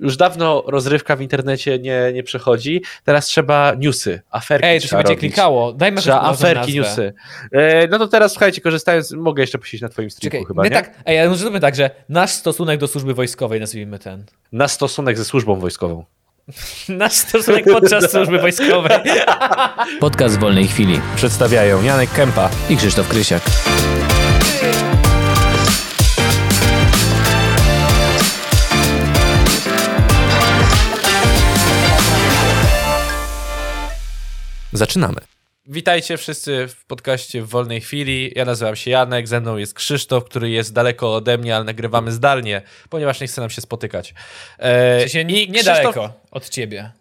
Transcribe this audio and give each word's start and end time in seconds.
już 0.00 0.16
dawno 0.16 0.62
rozrywka 0.66 1.16
w 1.16 1.20
internecie 1.20 1.78
nie, 1.78 2.10
nie 2.14 2.22
przechodzi, 2.22 2.82
teraz 3.04 3.26
trzeba 3.26 3.74
newsy, 3.78 4.20
aferki 4.30 4.66
Ej, 4.66 4.80
to 4.80 4.86
się 4.86 4.96
będzie 4.96 5.08
robić. 5.14 5.20
klikało. 5.20 5.72
Dajmy 5.72 6.00
Trzeba 6.00 6.20
aferki, 6.20 6.74
newsy. 6.74 7.12
E, 7.52 7.88
no 7.88 7.98
to 7.98 8.08
teraz 8.08 8.32
słuchajcie, 8.32 8.60
korzystając, 8.60 9.12
mogę 9.12 9.42
jeszcze 9.42 9.58
posiedzieć 9.58 9.80
na 9.82 9.88
twoim 9.88 10.10
streamu 10.10 10.44
chyba, 10.44 10.62
my 10.62 10.70
nie? 10.70 10.76
tak, 10.76 10.94
ej, 11.06 11.28
może 11.28 11.40
zróbmy 11.40 11.60
tak, 11.60 11.74
że 11.74 11.90
nasz 12.08 12.30
stosunek 12.30 12.80
do 12.80 12.88
służby 12.88 13.14
wojskowej, 13.14 13.60
nazwijmy 13.60 13.98
ten. 13.98 14.24
Nasz 14.52 14.70
stosunek 14.70 15.18
ze 15.18 15.24
służbą 15.24 15.56
wojskową. 15.60 16.04
Nasz 16.88 17.12
stosunek 17.12 17.64
podczas 17.64 18.10
służby 18.12 18.38
wojskowej. 18.38 18.98
Podcast 20.00 20.36
w 20.36 20.40
wolnej 20.40 20.68
chwili. 20.68 21.00
Przedstawiają 21.16 21.82
Janek 21.82 22.10
Kępa 22.12 22.50
i 22.70 22.76
Krzysztof 22.76 23.08
Krysiak. 23.08 23.42
Zaczynamy. 34.76 35.20
Witajcie 35.68 36.16
wszyscy 36.16 36.68
w 36.68 36.84
podcaście 36.84 37.42
w 37.42 37.48
wolnej 37.48 37.80
chwili. 37.80 38.32
Ja 38.36 38.44
nazywam 38.44 38.76
się 38.76 38.90
Janek, 38.90 39.28
ze 39.28 39.40
mną 39.40 39.56
jest 39.56 39.74
Krzysztof, 39.74 40.24
który 40.24 40.50
jest 40.50 40.72
daleko 40.72 41.14
ode 41.14 41.38
mnie, 41.38 41.56
ale 41.56 41.64
nagrywamy 41.64 42.12
zdalnie, 42.12 42.62
ponieważ 42.90 43.20
nie 43.20 43.26
chce 43.26 43.40
nam 43.40 43.50
się 43.50 43.60
spotykać. 43.60 44.14
E, 44.58 45.08
się 45.08 45.24
nie, 45.24 45.46
nie 45.46 45.52
Krzysztof... 45.52 45.74
daleko 45.74 46.12
od 46.30 46.48
ciebie. 46.48 46.92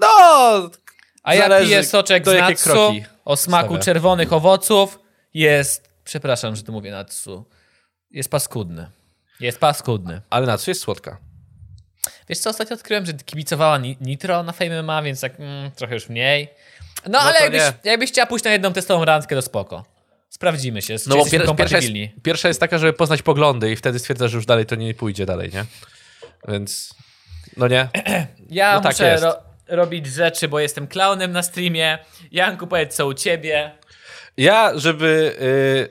No! 0.00 0.70
A 1.22 1.34
ja 1.34 1.60
piję 1.60 1.84
soczek 1.84 2.24
z 2.24 2.34
natsu 2.34 2.92
o 3.24 3.36
smaku 3.36 3.68
stawia. 3.68 3.84
czerwonych 3.84 4.32
owoców. 4.32 4.98
Jest, 5.34 5.88
przepraszam, 6.04 6.56
że 6.56 6.62
to 6.62 6.72
mówię 6.72 6.90
natsu, 6.90 7.44
jest 8.10 8.30
paskudny. 8.30 8.90
Jest 9.40 9.58
paskudny. 9.58 10.20
Ale 10.30 10.46
natsu 10.46 10.70
jest 10.70 10.80
słodka. 10.80 11.18
Wiesz 12.28 12.38
co, 12.38 12.50
ostatnio 12.50 12.74
odkryłem, 12.74 13.06
że 13.06 13.12
kibicowała 13.12 13.78
Nitro 14.00 14.42
na 14.42 14.52
Fame 14.52 14.82
MMA, 14.82 15.02
więc 15.02 15.20
tak 15.20 15.40
mm, 15.40 15.70
trochę 15.70 15.94
już 15.94 16.08
mniej. 16.08 16.48
No, 17.06 17.18
no 17.18 17.20
ale 17.20 17.40
jakbyś, 17.40 17.62
jakbyś 17.84 18.10
chciała 18.10 18.26
pójść 18.26 18.44
na 18.44 18.52
jedną 18.52 18.72
testową 18.72 19.04
randkę, 19.04 19.36
to 19.36 19.42
spoko. 19.42 19.84
Sprawdzimy 20.28 20.82
się, 20.82 20.96
no 21.06 21.16
bo 21.16 21.24
pier 21.30 21.56
pierwsza 21.56 21.76
jest, 21.76 21.92
pierwsza 22.22 22.48
jest 22.48 22.60
taka, 22.60 22.78
żeby 22.78 22.92
poznać 22.92 23.22
poglądy 23.22 23.72
i 23.72 23.76
wtedy 23.76 23.98
stwierdza, 23.98 24.28
że 24.28 24.36
już 24.36 24.46
dalej 24.46 24.66
to 24.66 24.74
nie 24.74 24.94
pójdzie 24.94 25.26
dalej, 25.26 25.50
nie? 25.54 25.64
Więc, 26.48 26.94
no 27.56 27.68
nie? 27.68 27.88
Ja 28.50 28.74
no 28.74 28.80
tak 28.80 28.92
muszę 28.92 29.16
ro 29.16 29.36
robić 29.68 30.06
rzeczy, 30.06 30.48
bo 30.48 30.60
jestem 30.60 30.86
klaunem 30.86 31.32
na 31.32 31.42
streamie. 31.42 31.98
Janku, 32.32 32.66
powiedz 32.66 32.96
co 32.96 33.06
u 33.06 33.14
ciebie. 33.14 33.72
Ja, 34.36 34.72
żeby 34.74 35.36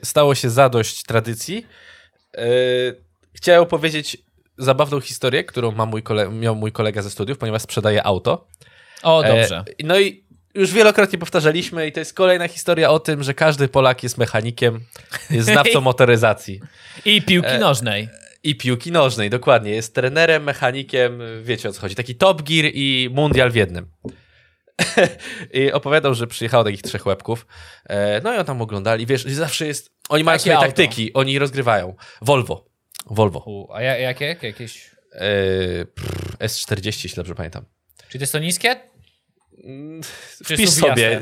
y, 0.02 0.06
stało 0.06 0.34
się 0.34 0.50
zadość 0.50 1.02
tradycji, 1.02 1.66
y, 2.38 2.40
chciałem 3.32 3.62
opowiedzieć 3.62 4.16
zabawną 4.58 5.00
historię, 5.00 5.44
którą 5.44 5.72
ma 5.72 5.86
mój 5.86 6.02
miał 6.30 6.56
mój 6.56 6.72
kolega 6.72 7.02
ze 7.02 7.10
studiów, 7.10 7.38
ponieważ 7.38 7.62
sprzedaje 7.62 8.06
auto. 8.06 8.46
O, 9.02 9.22
dobrze. 9.22 9.64
E, 9.68 9.72
no 9.84 10.00
i 10.00 10.25
już 10.56 10.72
wielokrotnie 10.72 11.18
powtarzaliśmy 11.18 11.86
i 11.86 11.92
to 11.92 12.00
jest 12.00 12.14
kolejna 12.14 12.48
historia 12.48 12.90
o 12.90 12.98
tym, 12.98 13.22
że 13.22 13.34
każdy 13.34 13.68
Polak 13.68 14.02
jest 14.02 14.18
mechanikiem, 14.18 14.80
jest 15.30 15.48
znawcą 15.48 15.80
motoryzacji. 15.90 16.60
I 17.04 17.22
piłki 17.22 17.48
e, 17.48 17.58
nożnej. 17.58 18.08
I 18.42 18.56
piłki 18.56 18.92
nożnej, 18.92 19.30
dokładnie. 19.30 19.70
Jest 19.70 19.94
trenerem, 19.94 20.42
mechanikiem, 20.42 21.20
wiecie 21.42 21.68
o 21.68 21.72
co 21.72 21.80
chodzi. 21.80 21.94
Taki 21.94 22.14
Top 22.14 22.42
Gear 22.42 22.70
i 22.74 23.10
Mundial 23.12 23.50
w 23.50 23.54
jednym. 23.54 23.86
I 25.52 25.72
opowiadał, 25.72 26.14
że 26.14 26.26
przyjechało 26.26 26.64
takich 26.64 26.82
trzech 26.82 27.06
łebków. 27.06 27.46
E, 27.88 28.20
no 28.20 28.34
i 28.34 28.38
on 28.38 28.44
tam 28.44 28.62
oglądali. 28.62 29.06
Wiesz, 29.06 29.24
zawsze 29.24 29.66
jest... 29.66 29.90
Oni 30.08 30.24
mają 30.24 30.38
swoje 30.38 30.56
auto? 30.56 30.66
taktyki, 30.66 31.12
oni 31.12 31.38
rozgrywają. 31.38 31.94
Volvo. 32.22 32.66
Volvo. 33.06 33.42
U, 33.46 33.72
a 33.72 33.82
jakie? 33.82 34.36
Jakieś? 34.42 34.90
E, 35.12 35.28
pff, 35.84 36.38
S40, 36.38 36.86
jeśli 36.86 37.16
dobrze 37.16 37.34
pamiętam. 37.34 37.64
Czyli 38.08 38.18
to 38.18 38.22
jest 38.22 38.32
to 38.32 38.38
niskie? 38.38 38.76
Mm, 39.64 40.02
wpisz 40.44 40.70
sobie. 40.70 41.20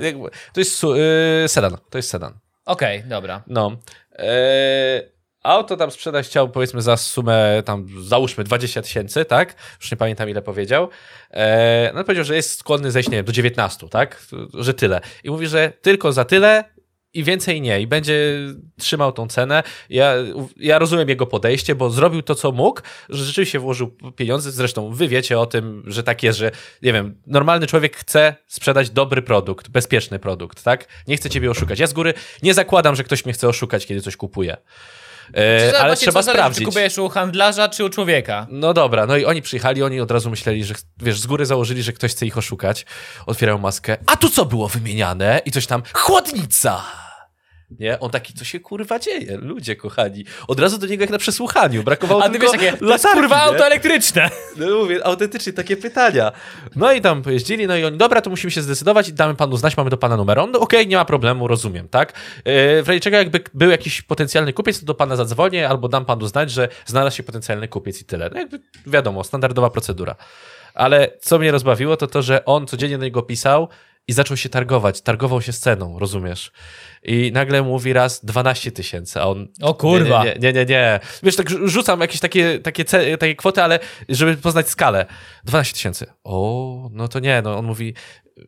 To 0.53 0.61
jest 0.61 0.83
yy, 0.83 1.49
sedan. 1.49 1.77
To 1.91 1.99
jest 1.99 2.11
sedan. 2.11 2.39
Okej, 2.65 2.99
okay, 2.99 3.09
dobra. 3.09 3.43
No. 3.47 3.77
E, 4.13 5.03
auto 5.43 5.77
tam 5.77 5.91
sprzedać 5.91 6.27
chciał 6.27 6.49
powiedzmy 6.49 6.83
za 6.83 6.97
sumę 6.97 7.63
tam 7.65 7.87
załóżmy 8.03 8.45
20 8.45 8.83
tysięcy, 8.83 9.25
tak? 9.25 9.55
Już 9.81 9.91
nie 9.91 9.97
pamiętam 9.97 10.29
ile 10.29 10.43
powiedział. 10.43 10.89
E, 11.31 11.93
no 11.95 12.05
powiedział, 12.05 12.25
że 12.25 12.37
jest 12.37 12.59
skłonny 12.59 12.91
zejść, 12.91 13.09
nie 13.09 13.17
wiem, 13.17 13.25
do 13.25 13.33
19, 13.33 13.89
tak? 13.89 14.27
Że 14.55 14.75
tyle. 14.75 15.01
I 15.25 15.31
mówi, 15.31 15.47
że 15.47 15.73
tylko 15.83 16.13
za 16.13 16.25
tyle 16.25 16.65
i 17.15 17.25
więcej 17.25 17.61
nie. 17.61 17.81
I 17.81 17.87
będzie 17.87 18.39
trzymał 18.79 19.13
tą 19.13 19.29
cenę. 19.29 19.63
Ja, 19.91 20.15
ja 20.57 20.79
rozumiem 20.79 21.09
jego 21.09 21.27
podejście, 21.27 21.75
bo 21.75 21.91
zrobił 21.91 22.23
to, 22.23 22.35
co 22.35 22.53
mógł, 22.53 22.81
że 23.09 23.25
rzeczywiście 23.25 23.59
włożył 23.59 23.97
pieniądze. 24.17 24.53
Zresztą 24.53 24.91
wy 24.91 25.09
wiecie 25.09 25.39
o 25.39 25.47
tym, 25.47 25.83
że 25.87 26.03
tak 26.03 26.23
jest, 26.23 26.39
że 26.39 26.51
nie 26.83 26.93
wiem, 26.93 27.21
normalny 27.27 27.67
człowiek 27.67 27.97
chce 27.97 28.37
sprzedać 28.47 28.91
dobry 28.91 29.23
produkt, 29.23 29.69
bezpieczny 29.69 30.19
produkt, 30.19 30.63
tak? 30.63 30.87
Nie 31.09 31.17
chce 31.17 31.31
ciebie 31.31 31.51
oszukać. 31.51 31.79
Ja 31.79 31.87
z 31.87 31.93
góry 31.93 32.15
nie 32.43 32.55
zakładam, 32.55 32.97
że 32.97 33.05
ktoś 33.05 33.25
mnie 33.25 33.33
chce 33.33 33.49
oszukać, 33.49 33.87
kiedy 33.87 34.01
coś 34.01 34.17
kupuje. 34.17 34.57
Ale 35.81 35.97
trzeba 35.97 36.23
sprawdzić. 36.23 36.59
Czy 36.59 36.65
kupujesz 36.65 36.99
u 36.99 37.09
handlarza, 37.09 37.69
czy 37.69 37.85
u 37.85 37.89
człowieka? 37.89 38.47
No 38.51 38.75
dobra, 38.75 39.07
no 39.07 39.17
i 39.17 39.25
oni 39.25 39.43
przyjechali, 39.43 39.83
oni 39.83 40.01
od 40.01 40.11
razu 40.11 40.31
myśleli, 40.31 40.65
że 40.65 40.75
wiesz, 40.99 41.21
z 41.21 41.27
góry 41.27 41.47
założyli, 41.47 41.83
że 41.83 41.93
ktoś 41.93 42.11
chce 42.11 42.27
ich 42.27 42.39
oszukać. 42.39 42.87
Otwierają 43.27 43.59
maskę. 43.59 43.97
A 44.07 44.17
tu 44.17 44.31
co 44.31 44.45
było 44.45 44.69
wymieniane? 44.69 45.41
I 45.45 45.51
coś 45.51 45.67
tam, 45.67 45.83
chłodnica! 45.93 47.04
Nie? 47.71 48.01
On 48.01 48.11
taki, 48.11 48.35
co 48.35 48.45
się 48.45 48.61
kurwa 48.61 48.99
dzieje? 48.99 49.37
Ludzie 49.37 49.77
kochani. 49.77 50.25
Od 50.49 50.61
razu 50.61 50.79
do 50.79 50.87
niego 50.87 51.03
jak 51.03 51.11
na 51.11 51.19
przesłuchaniu. 51.19 51.83
Brakowało 51.83 52.23
A 52.23 52.29
ty 52.29 52.31
tylko 52.31 52.53
wiesz, 52.53 52.61
takie, 52.61 52.85
latarki, 52.87 53.19
kurwa 53.19 53.43
auto 53.43 53.67
elektryczne. 53.67 54.31
No 54.57 54.77
mówię, 54.77 55.07
autentycznie 55.07 55.53
takie 55.53 55.77
pytania. 55.77 56.33
No 56.77 56.93
i 56.93 57.01
tam 57.01 57.23
pojeździli, 57.23 57.67
no 57.67 57.77
i 57.77 57.85
oni, 57.85 57.97
dobra, 57.97 58.21
to 58.21 58.31
musimy 58.31 58.51
się 58.51 58.63
zdecydować 58.63 59.09
i 59.09 59.13
damy 59.13 59.35
panu 59.35 59.57
znać, 59.57 59.77
mamy 59.77 59.91
do 59.91 59.97
pana 59.97 60.17
numer. 60.17 60.39
On, 60.39 60.51
no 60.51 60.61
okej, 60.61 60.81
okay, 60.81 60.91
nie 60.91 60.97
ma 60.97 61.05
problemu, 61.05 61.49
rozumiem, 61.49 61.89
tak? 61.89 62.13
Yy, 62.45 62.83
w 62.83 62.89
razie 62.89 63.01
czego 63.01 63.17
jakby 63.17 63.41
był 63.55 63.71
jakiś 63.71 64.03
potencjalny 64.03 64.53
kupiec, 64.53 64.81
to 64.81 64.87
do 64.87 64.95
pana 64.95 65.17
zadzwonię 65.17 65.69
albo 65.69 65.89
dam 65.89 66.05
panu 66.05 66.27
znać, 66.27 66.51
że 66.51 66.69
znalazł 66.87 67.17
się 67.17 67.23
potencjalny 67.23 67.69
kupiec 67.69 68.01
i 68.01 68.05
tyle. 68.05 68.31
No 68.33 68.39
jakby 68.39 68.61
wiadomo, 68.87 69.25
standardowa 69.25 69.71
procedura. 69.71 70.15
Ale 70.75 71.11
co 71.21 71.39
mnie 71.39 71.53
rozbawiło, 71.53 71.97
to 71.97 72.07
to, 72.07 72.23
że 72.23 72.45
on 72.45 72.67
codziennie 72.67 72.99
do 72.99 73.05
niego 73.05 73.23
pisał, 73.23 73.69
i 74.09 74.13
zaczął 74.13 74.37
się 74.37 74.49
targować. 74.49 75.01
Targował 75.01 75.43
się 75.43 75.53
z 75.53 75.61
ceną, 75.61 75.99
rozumiesz? 75.99 76.53
I 77.05 77.31
nagle 77.33 77.63
mówi 77.63 77.93
raz 77.93 78.25
12 78.25 78.73
tysięcy, 78.73 79.21
a 79.21 79.25
on... 79.27 79.49
O 79.63 79.75
kurwa! 79.75 80.25
Nie, 80.25 80.35
nie, 80.41 80.53
nie, 80.53 80.65
nie. 80.65 81.01
Wiesz, 81.23 81.37
tak 81.37 81.51
rzucam 81.51 82.01
jakieś 82.01 82.21
takie, 82.21 82.59
takie, 82.59 82.85
takie 82.85 83.37
kwoty, 83.37 83.63
ale 83.63 83.79
żeby 84.09 84.37
poznać 84.37 84.69
skalę. 84.69 85.07
12 85.45 85.75
tysięcy. 85.75 86.07
O, 86.25 86.91
no 86.93 87.09
to 87.09 87.19
nie, 87.19 87.43
no 87.43 87.59
on 87.59 87.67
mówi, 87.67 87.95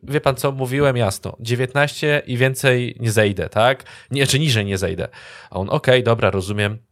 wie 0.03 0.21
pan 0.21 0.35
co, 0.35 0.51
mówiłem 0.51 0.97
jasno, 0.97 1.37
19 1.39 2.21
i 2.25 2.37
więcej 2.37 2.95
nie 2.99 3.11
zejdę, 3.11 3.49
tak? 3.49 3.83
Nie, 4.11 4.27
czy 4.27 4.39
niżej 4.39 4.65
nie 4.65 4.77
zejdę. 4.77 5.07
A 5.49 5.55
on, 5.55 5.69
okej, 5.69 5.95
okay, 5.95 6.03
dobra, 6.03 6.31
rozumiem. 6.31 6.86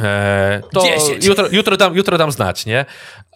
E, 0.00 0.62
to 0.72 0.82
jutro, 1.22 1.48
jutro, 1.52 1.76
dam, 1.76 1.96
jutro 1.96 2.18
dam 2.18 2.32
znać, 2.32 2.66
nie? 2.66 2.84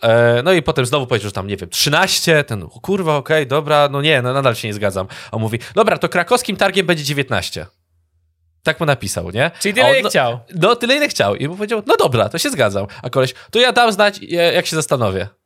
E, 0.02 0.42
no 0.42 0.52
i 0.52 0.62
potem 0.62 0.86
znowu 0.86 1.06
powiedział, 1.06 1.28
że 1.28 1.32
tam, 1.32 1.46
nie 1.46 1.56
wiem, 1.56 1.68
13, 1.70 2.44
ten, 2.44 2.68
kurwa, 2.68 3.16
okej, 3.16 3.36
okay, 3.36 3.46
dobra, 3.46 3.88
no 3.88 4.02
nie, 4.02 4.22
no 4.22 4.32
nadal 4.32 4.54
się 4.54 4.68
nie 4.68 4.74
zgadzam. 4.74 5.06
On 5.32 5.40
mówi, 5.40 5.58
dobra, 5.74 5.98
to 5.98 6.08
krakowskim 6.08 6.56
targiem 6.56 6.86
będzie 6.86 7.04
19. 7.04 7.66
Tak 8.62 8.80
mu 8.80 8.86
napisał, 8.86 9.30
nie? 9.30 9.50
Czyli 9.60 9.74
tyle, 9.74 9.92
ile 9.92 10.02
no, 10.02 10.08
chciał. 10.08 10.40
No, 10.54 10.76
tyle, 10.76 10.96
ile 10.96 11.08
chciał. 11.08 11.36
I 11.36 11.48
mu 11.48 11.56
powiedział, 11.56 11.82
no 11.86 11.96
dobra, 11.96 12.28
to 12.28 12.38
się 12.38 12.50
zgadzam. 12.50 12.86
A 13.02 13.10
koleś, 13.10 13.34
to 13.50 13.58
ja 13.58 13.72
dam 13.72 13.92
znać, 13.92 14.18
jak 14.54 14.66
się 14.66 14.76
zastanowię. 14.76 15.28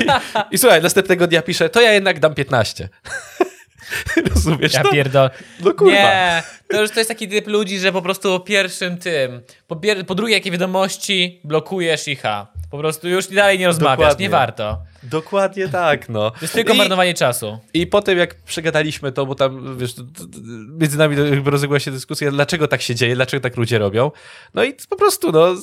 I, 0.00 0.06
I 0.50 0.58
słuchaj, 0.58 0.82
następnego 0.82 1.26
dnia 1.26 1.42
pisze, 1.42 1.68
to 1.68 1.80
ja 1.80 1.92
jednak 1.92 2.20
dam 2.20 2.34
15. 2.34 2.88
Rozumiesz 4.34 4.72
Ja 4.74 4.82
to? 4.82 4.90
pierdol. 4.90 5.30
No 5.60 5.74
kurwa. 5.74 5.92
Nie, 5.92 6.42
to 6.68 6.80
już 6.82 6.90
to 6.90 7.00
jest 7.00 7.08
taki 7.08 7.28
typ 7.28 7.46
ludzi, 7.46 7.78
że 7.78 7.92
po 7.92 8.02
prostu 8.02 8.38
po 8.38 8.44
pierwszym 8.44 8.98
tym, 8.98 9.40
po, 9.66 9.76
pier 9.76 10.06
po 10.06 10.14
drugiej 10.14 10.34
jakie 10.34 10.50
wiadomości 10.50 11.40
blokujesz 11.44 12.08
ich, 12.08 12.26
a 12.26 12.46
po 12.70 12.78
prostu 12.78 13.08
już 13.08 13.26
dalej 13.26 13.58
nie 13.58 13.66
rozmawiasz, 13.66 13.96
Dokładnie. 13.98 14.22
nie 14.26 14.30
warto. 14.30 14.78
Dokładnie 15.02 15.68
tak, 15.68 16.08
no. 16.08 16.30
To 16.30 16.36
jest 16.42 16.54
tylko 16.54 16.74
I, 16.74 16.76
marnowanie 16.78 17.14
czasu. 17.14 17.58
I 17.74 17.86
potem 17.86 18.18
jak 18.18 18.34
przegadaliśmy 18.34 19.12
to, 19.12 19.26
bo 19.26 19.34
tam, 19.34 19.78
wiesz, 19.78 19.94
między 20.80 20.98
nami 20.98 21.16
rozległa 21.44 21.80
się 21.80 21.90
dyskusja, 21.90 22.30
dlaczego 22.30 22.68
tak 22.68 22.82
się 22.82 22.94
dzieje, 22.94 23.14
dlaczego 23.14 23.40
tak 23.40 23.56
ludzie 23.56 23.78
robią. 23.78 24.10
No 24.54 24.64
i 24.64 24.74
po 24.88 24.96
prostu, 24.96 25.32
no, 25.32 25.54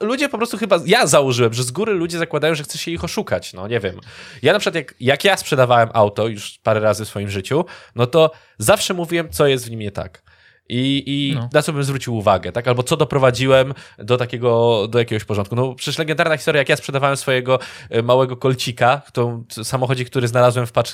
ludzie 0.00 0.28
po 0.28 0.36
prostu 0.36 0.58
chyba, 0.58 0.80
ja 0.86 1.06
założyłem, 1.06 1.54
że 1.54 1.62
z 1.62 1.70
góry 1.70 1.92
ludzie 1.92 2.18
zakładają, 2.18 2.54
że 2.54 2.62
chce 2.62 2.78
się 2.78 2.90
ich 2.90 3.04
oszukać, 3.04 3.52
no 3.52 3.68
nie 3.68 3.80
wiem. 3.80 4.00
Ja 4.42 4.52
na 4.52 4.58
przykład 4.58 4.74
jak, 4.74 4.94
jak 5.00 5.24
ja 5.24 5.36
sprzedawałem 5.36 5.88
auto 5.92 6.28
już 6.28 6.58
parę 6.62 6.80
razy 6.80 7.04
w 7.04 7.08
swoim 7.08 7.30
życiu, 7.30 7.64
no 7.94 8.06
to 8.06 8.30
zawsze 8.58 8.94
mówiłem, 8.94 9.30
co 9.30 9.46
jest 9.46 9.66
w 9.66 9.70
nim 9.70 9.80
nie 9.80 9.90
tak. 9.90 10.22
I, 10.68 11.02
i 11.06 11.34
no. 11.34 11.48
na 11.52 11.62
co 11.62 11.72
bym 11.72 11.84
zwrócił 11.84 12.16
uwagę, 12.16 12.52
tak? 12.52 12.68
Albo 12.68 12.82
co 12.82 12.96
doprowadziłem 12.96 13.74
do 13.98 14.16
takiego, 14.16 14.82
do 14.88 14.98
jakiegoś 14.98 15.24
porządku. 15.24 15.56
No 15.56 15.74
przecież 15.74 15.98
legendarna 15.98 16.36
historia, 16.36 16.58
jak 16.58 16.68
ja 16.68 16.76
sprzedawałem 16.76 17.16
swojego 17.16 17.58
e, 17.90 18.02
małego 18.02 18.36
kolcika, 18.36 19.02
to 19.12 19.42
samochodzie, 19.62 20.04
który 20.04 20.28
znalazłem 20.28 20.66
w, 20.66 20.72
pacz, 20.72 20.90
e, 20.90 20.92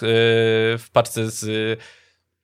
w 0.79 0.87
paczce 0.93 1.31
z 1.31 1.81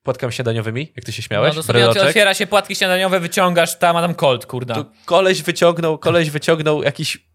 płatkami 0.02 0.32
śniadaniowymi, 0.32 0.92
jak 0.96 1.04
ty 1.04 1.12
się 1.12 1.22
śmiałeś. 1.22 1.56
No 1.56 1.62
to 1.62 1.66
sobie 1.66 1.88
otwiera 1.88 2.34
się 2.34 2.46
płatki 2.46 2.74
śniadaniowe, 2.76 3.20
wyciągasz 3.20 3.78
tam, 3.78 3.96
a 3.96 4.02
tam 4.02 4.14
Colt, 4.14 4.46
kurda. 4.46 4.74
To 4.74 4.84
koleś 5.04 5.42
wyciągnął, 5.42 5.98
koleś 5.98 6.30
wyciągnął 6.30 6.82
jakiś 6.82 7.28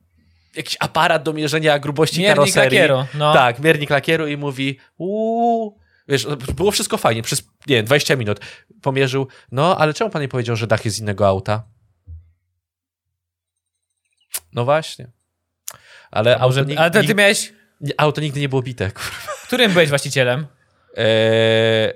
jakiś 0.56 0.78
aparat 0.80 1.24
do 1.24 1.34
mierzenia 1.34 1.80
grubości 1.80 2.20
Miernik 2.20 2.36
karoserii. 2.38 2.80
lakieru, 2.80 3.06
no. 3.14 3.34
Tak, 3.34 3.60
miernik 3.60 3.90
lakieru 3.90 4.28
i 4.28 4.38
mówi 4.38 4.80
uuu, 4.98 5.80
wiesz, 6.08 6.26
było 6.56 6.72
wszystko 6.72 6.98
fajnie, 6.98 7.22
przez, 7.22 7.42
nie 7.68 7.76
wiem, 7.76 7.86
20 7.86 8.16
minut 8.16 8.40
pomierzył, 8.82 9.28
no, 9.52 9.78
ale 9.78 9.94
czemu 9.94 10.10
pan 10.10 10.22
nie 10.22 10.28
powiedział, 10.28 10.56
że 10.56 10.68
dach 10.68 10.86
jest 10.86 10.98
z 10.98 11.00
innego 11.00 11.28
auta? 11.28 11.64
No 14.54 14.66
właśnie. 14.66 15.08
Ale, 16.12 16.34
auto, 16.40 16.46
Może, 16.62 16.80
ale 16.80 16.92
ty 16.92 17.00
nig- 17.00 17.16
miałeś... 17.16 17.54
auto 17.98 18.22
nigdy 18.22 18.40
nie 18.40 18.50
było 18.50 18.62
bite, 18.62 18.92
kurwa. 18.92 19.34
Którym 19.44 19.72
byłeś 19.72 19.90
właścicielem? 19.90 20.48
Eee, 20.98 21.94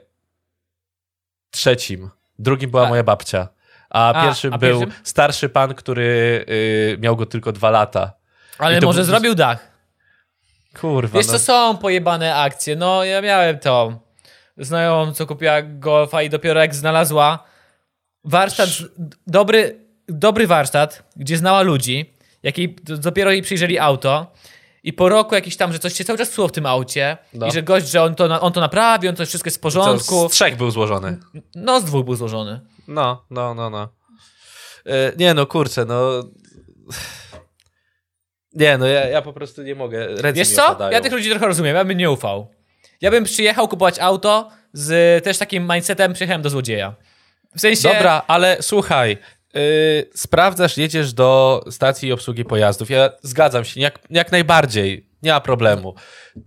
trzecim. 1.57 2.09
Drugim 2.39 2.71
była 2.71 2.85
A- 2.85 2.89
moja 2.89 3.03
babcia. 3.03 3.47
A, 3.89 4.13
A, 4.13 4.23
pierwszym 4.25 4.53
a 4.53 4.57
był 4.57 4.79
pierwszym? 4.79 5.01
starszy 5.03 5.49
pan, 5.49 5.73
który 5.73 6.45
y, 6.49 6.97
miał 6.99 7.15
go 7.15 7.25
tylko 7.25 7.51
dwa 7.51 7.69
lata. 7.69 8.13
Ale 8.57 8.81
może 8.81 8.99
był- 8.99 9.05
zrobił 9.05 9.35
dach. 9.35 9.71
Kurwa. 10.81 11.17
Wiesz 11.17 11.27
no. 11.27 11.33
co, 11.33 11.39
są 11.39 11.77
pojebane 11.77 12.35
akcje. 12.35 12.75
No, 12.75 13.03
ja 13.03 13.21
miałem 13.21 13.59
to. 13.59 13.99
Znajomą, 14.57 15.13
co 15.13 15.25
kupiła 15.25 15.61
golfa 15.61 16.21
i 16.21 16.29
dopiero 16.29 16.59
jak 16.61 16.75
znalazła 16.75 17.43
warsztat, 18.23 18.69
dobry, 19.27 19.85
dobry 20.07 20.47
warsztat, 20.47 21.03
gdzie 21.15 21.37
znała 21.37 21.61
ludzi, 21.61 22.13
jak 22.43 22.57
jej, 22.57 22.75
dopiero 22.83 23.31
jej 23.31 23.41
przyjrzeli 23.41 23.79
auto 23.79 24.31
i 24.87 24.93
po 24.93 25.09
roku 25.09 25.35
jakiś 25.35 25.57
tam, 25.57 25.73
że 25.73 25.79
coś 25.79 25.93
się 25.93 26.03
cały 26.03 26.17
czas 26.19 26.29
psuło 26.29 26.47
w 26.47 26.51
tym 26.51 26.65
aucie 26.65 27.17
No. 27.33 27.47
i 27.47 27.51
że 27.51 27.63
gość, 27.63 27.87
że 27.89 28.03
on 28.03 28.15
to, 28.15 28.27
na- 28.27 28.41
on 28.41 28.53
to 28.53 28.59
naprawi, 28.61 29.07
on 29.07 29.15
to 29.15 29.25
wszystko 29.25 29.47
jest 29.47 29.57
w 29.57 29.59
Co, 29.59 29.63
porządku. 29.63 30.29
z 30.29 30.31
trzech 30.31 30.57
był 30.57 30.71
złożony. 30.71 31.17
No, 31.55 31.79
z 31.79 31.83
dwóch 31.85 32.05
był 32.05 32.15
złożony. 32.15 32.61
No, 32.87 33.25
no, 33.29 33.53
no, 33.53 33.69
no. 33.69 33.89
E, 34.85 35.11
nie 35.17 35.33
no, 35.33 35.45
kurczę, 35.45 35.85
no... 35.85 36.23
Nie 38.53 38.77
no, 38.77 38.87
ja, 38.87 39.07
ja 39.07 39.21
po 39.21 39.33
prostu 39.33 39.63
nie 39.63 39.75
mogę. 39.75 40.07
Ręce 40.07 40.33
Wiesz 40.33 40.49
co? 40.49 40.65
opadają. 40.67 40.91
Ja 40.91 41.01
tych 41.01 41.11
ludzi 41.11 41.29
trochę 41.29 41.47
rozumiem, 41.47 41.75
ja 41.75 41.85
bym 41.85 41.97
nie 41.97 42.11
ufał. 42.11 42.51
Ja 43.01 43.11
bym 43.11 43.23
przyjechał 43.23 43.67
kupować 43.67 43.99
auto 43.99 44.49
z 44.73 45.23
też 45.23 45.37
takim 45.37 45.67
mindsetem, 45.73 46.13
przyjechałem 46.13 46.41
do 46.41 46.49
złodzieja. 46.49 46.95
W 47.55 47.61
sensie... 47.61 47.89
Dobra, 47.89 48.21
ale 48.27 48.57
słuchaj, 48.61 49.17
sprawdzasz, 50.15 50.77
jedziesz 50.77 51.13
do 51.13 51.63
stacji 51.69 52.11
obsługi 52.11 52.45
pojazdów. 52.45 52.89
Ja 52.89 53.09
zgadzam 53.21 53.65
się, 53.65 53.81
jak, 53.81 53.99
jak 54.09 54.31
najbardziej, 54.31 55.09
nie 55.23 55.31
ma 55.31 55.41
problemu. 55.41 55.95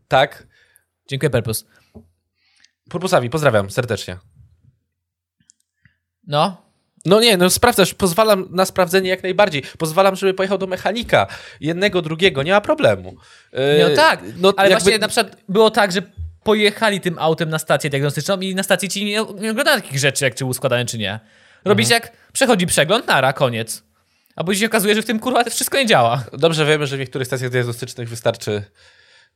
Tak? 0.08 0.46
Dziękuję, 1.08 1.30
Purpose. 1.30 1.64
Purpusawi, 2.90 3.30
pozdrawiam 3.30 3.70
serdecznie. 3.70 4.18
No, 6.26 6.70
No 7.04 7.20
nie, 7.20 7.36
no 7.36 7.50
sprawdzasz, 7.50 7.94
pozwalam 7.94 8.48
na 8.50 8.64
sprawdzenie 8.64 9.10
jak 9.10 9.22
najbardziej. 9.22 9.62
Pozwalam, 9.78 10.16
żeby 10.16 10.34
pojechał 10.34 10.58
do 10.58 10.66
mechanika. 10.66 11.26
Jednego, 11.60 12.02
drugiego, 12.02 12.42
nie 12.42 12.52
ma 12.52 12.60
problemu. 12.60 13.16
Yy, 13.52 13.60
no 13.88 13.96
tak, 13.96 14.22
no 14.36 14.52
ale 14.56 14.70
jakby- 14.70 14.84
właśnie 14.84 14.98
na 14.98 15.08
przykład 15.08 15.36
było 15.48 15.70
tak, 15.70 15.92
że 15.92 16.02
pojechali 16.42 17.00
tym 17.00 17.18
autem 17.18 17.50
na 17.50 17.58
stację 17.58 17.90
diagnostyczną 17.90 18.40
i 18.40 18.54
na 18.54 18.62
stacji 18.62 18.88
ci 18.88 19.04
nie, 19.04 19.10
nie 19.40 19.50
oglądają 19.50 19.80
takich 19.80 19.98
rzeczy, 19.98 20.24
jak 20.24 20.34
czy 20.34 20.44
był 20.44 20.54
składany, 20.54 20.86
czy 20.86 20.98
nie. 20.98 21.20
Robisz 21.64 21.86
Mhm. 21.90 22.02
jak 22.02 22.12
przechodzi 22.32 22.66
przegląd, 22.66 23.06
nara, 23.06 23.32
koniec. 23.32 23.82
A 24.36 24.44
później 24.44 24.60
się 24.60 24.66
okazuje, 24.66 24.94
że 24.94 25.02
w 25.02 25.06
tym 25.06 25.18
kurwa 25.20 25.44
to 25.44 25.50
wszystko 25.50 25.78
nie 25.78 25.86
działa. 25.86 26.24
Dobrze 26.32 26.66
wiemy, 26.66 26.86
że 26.86 26.96
w 26.96 26.98
niektórych 27.00 27.26
stacjach 27.26 27.50
diagnostycznych 27.50 28.08
wystarczy 28.08 28.62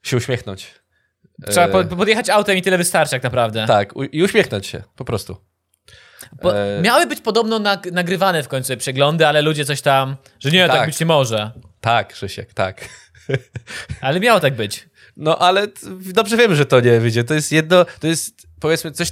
się 0.03 0.17
uśmiechnąć. 0.17 0.75
Trzeba 1.51 1.67
E, 1.67 1.85
po, 1.85 1.97
podjechać 1.97 2.31
autem 2.31 2.57
i 2.57 2.63
tyle 2.63 2.79
wystarczy, 2.79 3.17
jak 3.17 3.23
naprawdę. 3.23 3.67
Tak, 3.67 3.95
i 4.13 4.23
uśmiechnąć 4.23 4.67
się, 4.67 4.83
po 4.97 5.05
prostu. 5.05 5.37
Bo 6.43 6.59
E, 6.59 6.81
Miały 6.83 7.07
być 7.07 7.21
podobno 7.21 7.59
nag 7.59 7.93
nagrywane 7.93 8.43
w 8.43 8.49
końcu 8.49 8.77
przeglądy, 8.77 9.27
ale 9.27 9.43
ludzie 9.43 9.65
coś 9.65 9.81
tam, 9.83 10.17
że 10.41 10.51
nie, 10.51 10.67
tak, 10.67 10.77
Tak. 10.77 10.87
być 10.89 11.01
nie 11.01 11.07
może. 11.07 11.51
Tak, 11.81 12.13
Krzysiek, 12.13 12.55
tak. 12.55 12.89
Ale 14.01 14.21
miało 14.21 14.41
tak 14.41 14.55
być. 14.55 14.89
No 15.17 15.39
ale 15.39 15.67
dobrze 15.93 16.37
wiemy, 16.37 16.57
że 16.57 16.67
to 16.67 16.81
nie 16.81 17.01
wyjdzie. 17.01 17.25
To 17.25 17.35
jest 17.35 17.53
jedno, 17.53 17.85
to 18.01 18.07
jest 18.07 18.47
powiedzmy 18.61 18.91
coś, 18.93 19.09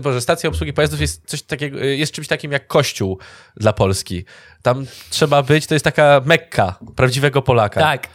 Boże, 0.00 0.20
stacja 0.20 0.48
obsługi 0.50 0.72
pojazdów 0.72 1.00
jest 1.00 1.22
coś 1.26 1.42
takiego, 1.42 1.80
e, 1.80 1.86
jest 1.86 2.12
czymś 2.12 2.28
takim 2.28 2.52
jak 2.52 2.66
kościół 2.66 3.18
dla 3.56 3.72
Polski. 3.72 4.24
Tam 4.62 4.86
trzeba 5.10 5.42
być, 5.42 5.66
to 5.66 5.74
jest 5.74 5.84
taka 5.84 6.20
mekka 6.24 6.78
prawdziwego 6.96 7.42
Polaka. 7.42 7.80
Tak. 7.80 8.08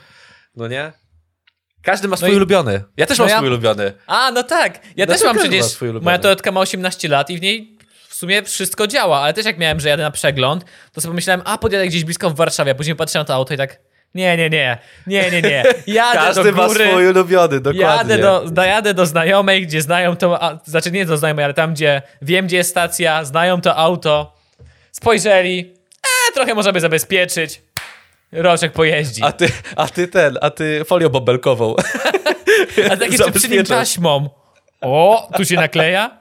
No 0.56 0.68
nie? 0.68 0.94
Każdy 1.82 2.08
ma 2.08 2.18
swój 2.18 2.32
i- 2.32 2.36
ulubiony. 2.36 2.84
Ja 2.98 3.06
też 3.06 3.18
no 3.18 3.24
mam 3.24 3.30
ja- 3.30 3.38
swój 3.38 3.48
ulubiony. 3.48 3.94
A, 4.08 4.32
no 4.32 4.44
tak. 4.44 4.80
Ja 4.98 5.06
No 5.06 5.14
też 5.14 5.24
mam 5.24 5.38
przecież. 5.38 5.66
swój 5.66 5.90
ulubiony. 5.90 6.06
Moja 6.06 6.20
Toyotka 6.20 6.52
ma 6.52 6.60
18 6.62 7.08
lat 7.08 7.30
i 7.30 7.38
w 7.38 7.42
niej 7.42 7.78
w 8.10 8.16
sumie 8.16 8.44
wszystko 8.44 8.88
działa, 8.88 9.20
ale 9.22 9.34
też 9.34 9.46
jak 9.46 9.58
miałem, 9.58 9.80
że 9.80 9.90
jadę 9.90 10.04
na 10.04 10.12
przegląd, 10.12 10.66
to 10.92 11.02
sobie 11.02 11.12
pomyślałem, 11.12 11.42
a 11.46 11.58
podjadę 11.58 11.88
gdzieś 11.88 12.04
blisko 12.04 12.30
w 12.30 12.36
Warszawie, 12.36 12.72
a 12.72 12.76
później 12.76 12.96
patrzę 12.96 13.20
na 13.20 13.26
to 13.26 13.34
auto 13.34 13.54
i 13.54 13.58
tak. 13.58 13.80
Nie, 14.16 14.38
nie, 14.38 14.50
nie, 14.50 14.78
nie, 15.08 15.32
nie, 15.32 15.42
nie. 15.42 15.64
Jadę 15.88 16.20
Każdy 16.20 16.44
do 16.44 16.52
ma 16.52 16.68
góry, 16.68 16.88
swój 16.90 17.08
ulubiony, 17.08 17.60
dokładnie. 17.60 17.82
jadę 17.82 18.18
do, 18.18 18.46
dojadę 18.52 18.94
do 18.94 19.06
znajomej, 19.06 19.68
gdzie 19.68 19.82
znają 19.82 20.16
to, 20.16 20.44
a, 20.44 20.60
znaczy 20.66 20.92
nie 20.92 21.06
do 21.06 21.18
znajomej, 21.18 21.46
ale 21.46 21.54
tam, 21.54 21.74
gdzie 21.74 22.02
wiem, 22.22 22.46
gdzie 22.48 22.58
jest 22.58 22.70
stacja, 22.70 23.24
znają 23.24 23.62
to 23.62 23.76
auto, 23.76 24.36
spojrzeli, 24.92 25.74
e, 26.30 26.34
trochę 26.34 26.56
możemy 26.56 26.80
zabezpieczyć, 26.80 27.62
roczek 28.32 28.72
pojeździ. 28.72 29.24
A 29.24 29.32
ty, 29.32 29.48
a 29.76 29.88
ty 29.88 30.08
ten, 30.08 30.38
a 30.42 30.50
ty 30.50 30.86
folią 30.86 31.10
bąbelkową. 31.10 31.76
A 32.92 32.98
tak 32.98 33.12
jeszcze 33.12 33.32
przy 33.32 33.50
nim 33.50 33.64
taśmą. 33.66 34.30
O, 34.82 35.30
tu 35.38 35.46
się 35.46 35.56
nakleja? 35.56 36.18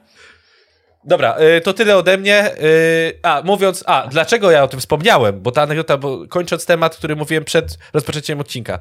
Dobra, 1.05 1.37
y, 1.57 1.61
to 1.61 1.73
tyle 1.73 1.97
ode 1.97 2.17
mnie. 2.17 2.55
Y, 2.63 3.19
A, 3.23 3.41
mówiąc, 3.45 3.83
a, 3.87 4.07
dlaczego 4.07 4.51
ja 4.51 4.63
o 4.63 4.67
tym 4.67 4.79
wspomniałem? 4.79 5.41
Bo 5.41 5.51
ta 5.51 5.61
anegdota, 5.61 5.97
bo 5.97 6.27
kończąc 6.27 6.65
temat, 6.65 6.95
który 6.95 7.15
mówiłem 7.15 7.43
przed 7.43 7.77
rozpoczęciem 7.93 8.39
odcinka. 8.39 8.79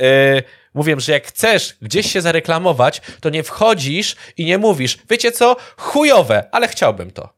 Y, 0.00 0.42
Mówiłem, 0.74 1.00
że 1.00 1.12
jak 1.12 1.26
chcesz 1.26 1.76
gdzieś 1.82 2.12
się 2.12 2.20
zareklamować, 2.20 3.00
to 3.20 3.30
nie 3.30 3.42
wchodzisz 3.42 4.16
i 4.36 4.44
nie 4.44 4.58
mówisz, 4.58 4.98
wiecie 5.10 5.32
co, 5.32 5.56
chujowe, 5.76 6.48
ale 6.52 6.68
chciałbym 6.68 7.10
to. 7.10 7.28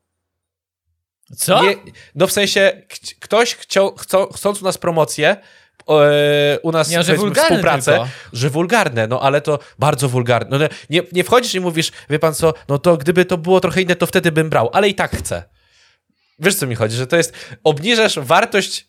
Co? 1.36 1.62
Nie, 1.62 1.74
no 2.14 2.26
w 2.26 2.32
sensie, 2.32 2.82
kt- 2.88 3.14
ktoś 3.20 3.54
chciał, 3.54 3.96
chcą, 3.96 4.26
chcąc 4.26 4.62
u 4.62 4.64
nas 4.64 4.78
promocję, 4.78 5.36
e, 5.88 6.58
u 6.62 6.72
nas 6.72 6.90
Nie, 6.90 7.02
że 7.02 7.16
współpracę, 7.16 7.92
tylko. 7.92 8.08
że 8.32 8.50
wulgarne, 8.50 9.06
no 9.06 9.20
ale 9.22 9.40
to 9.40 9.58
bardzo 9.78 10.08
wulgarne. 10.08 10.58
No, 10.58 10.68
nie, 10.90 11.02
nie 11.12 11.24
wchodzisz 11.24 11.54
i 11.54 11.60
mówisz, 11.60 11.92
wie 12.10 12.18
pan 12.18 12.34
co, 12.34 12.54
no 12.68 12.78
to 12.78 12.96
gdyby 12.96 13.24
to 13.24 13.38
było 13.38 13.60
trochę 13.60 13.82
inne, 13.82 13.96
to 13.96 14.06
wtedy 14.06 14.32
bym 14.32 14.50
brał, 14.50 14.70
ale 14.72 14.88
i 14.88 14.94
tak 14.94 15.16
chcę. 15.16 15.42
Wiesz 16.38 16.54
co 16.54 16.66
mi 16.66 16.74
chodzi, 16.74 16.96
że 16.96 17.06
to 17.06 17.16
jest, 17.16 17.34
obniżasz 17.64 18.18
wartość 18.18 18.88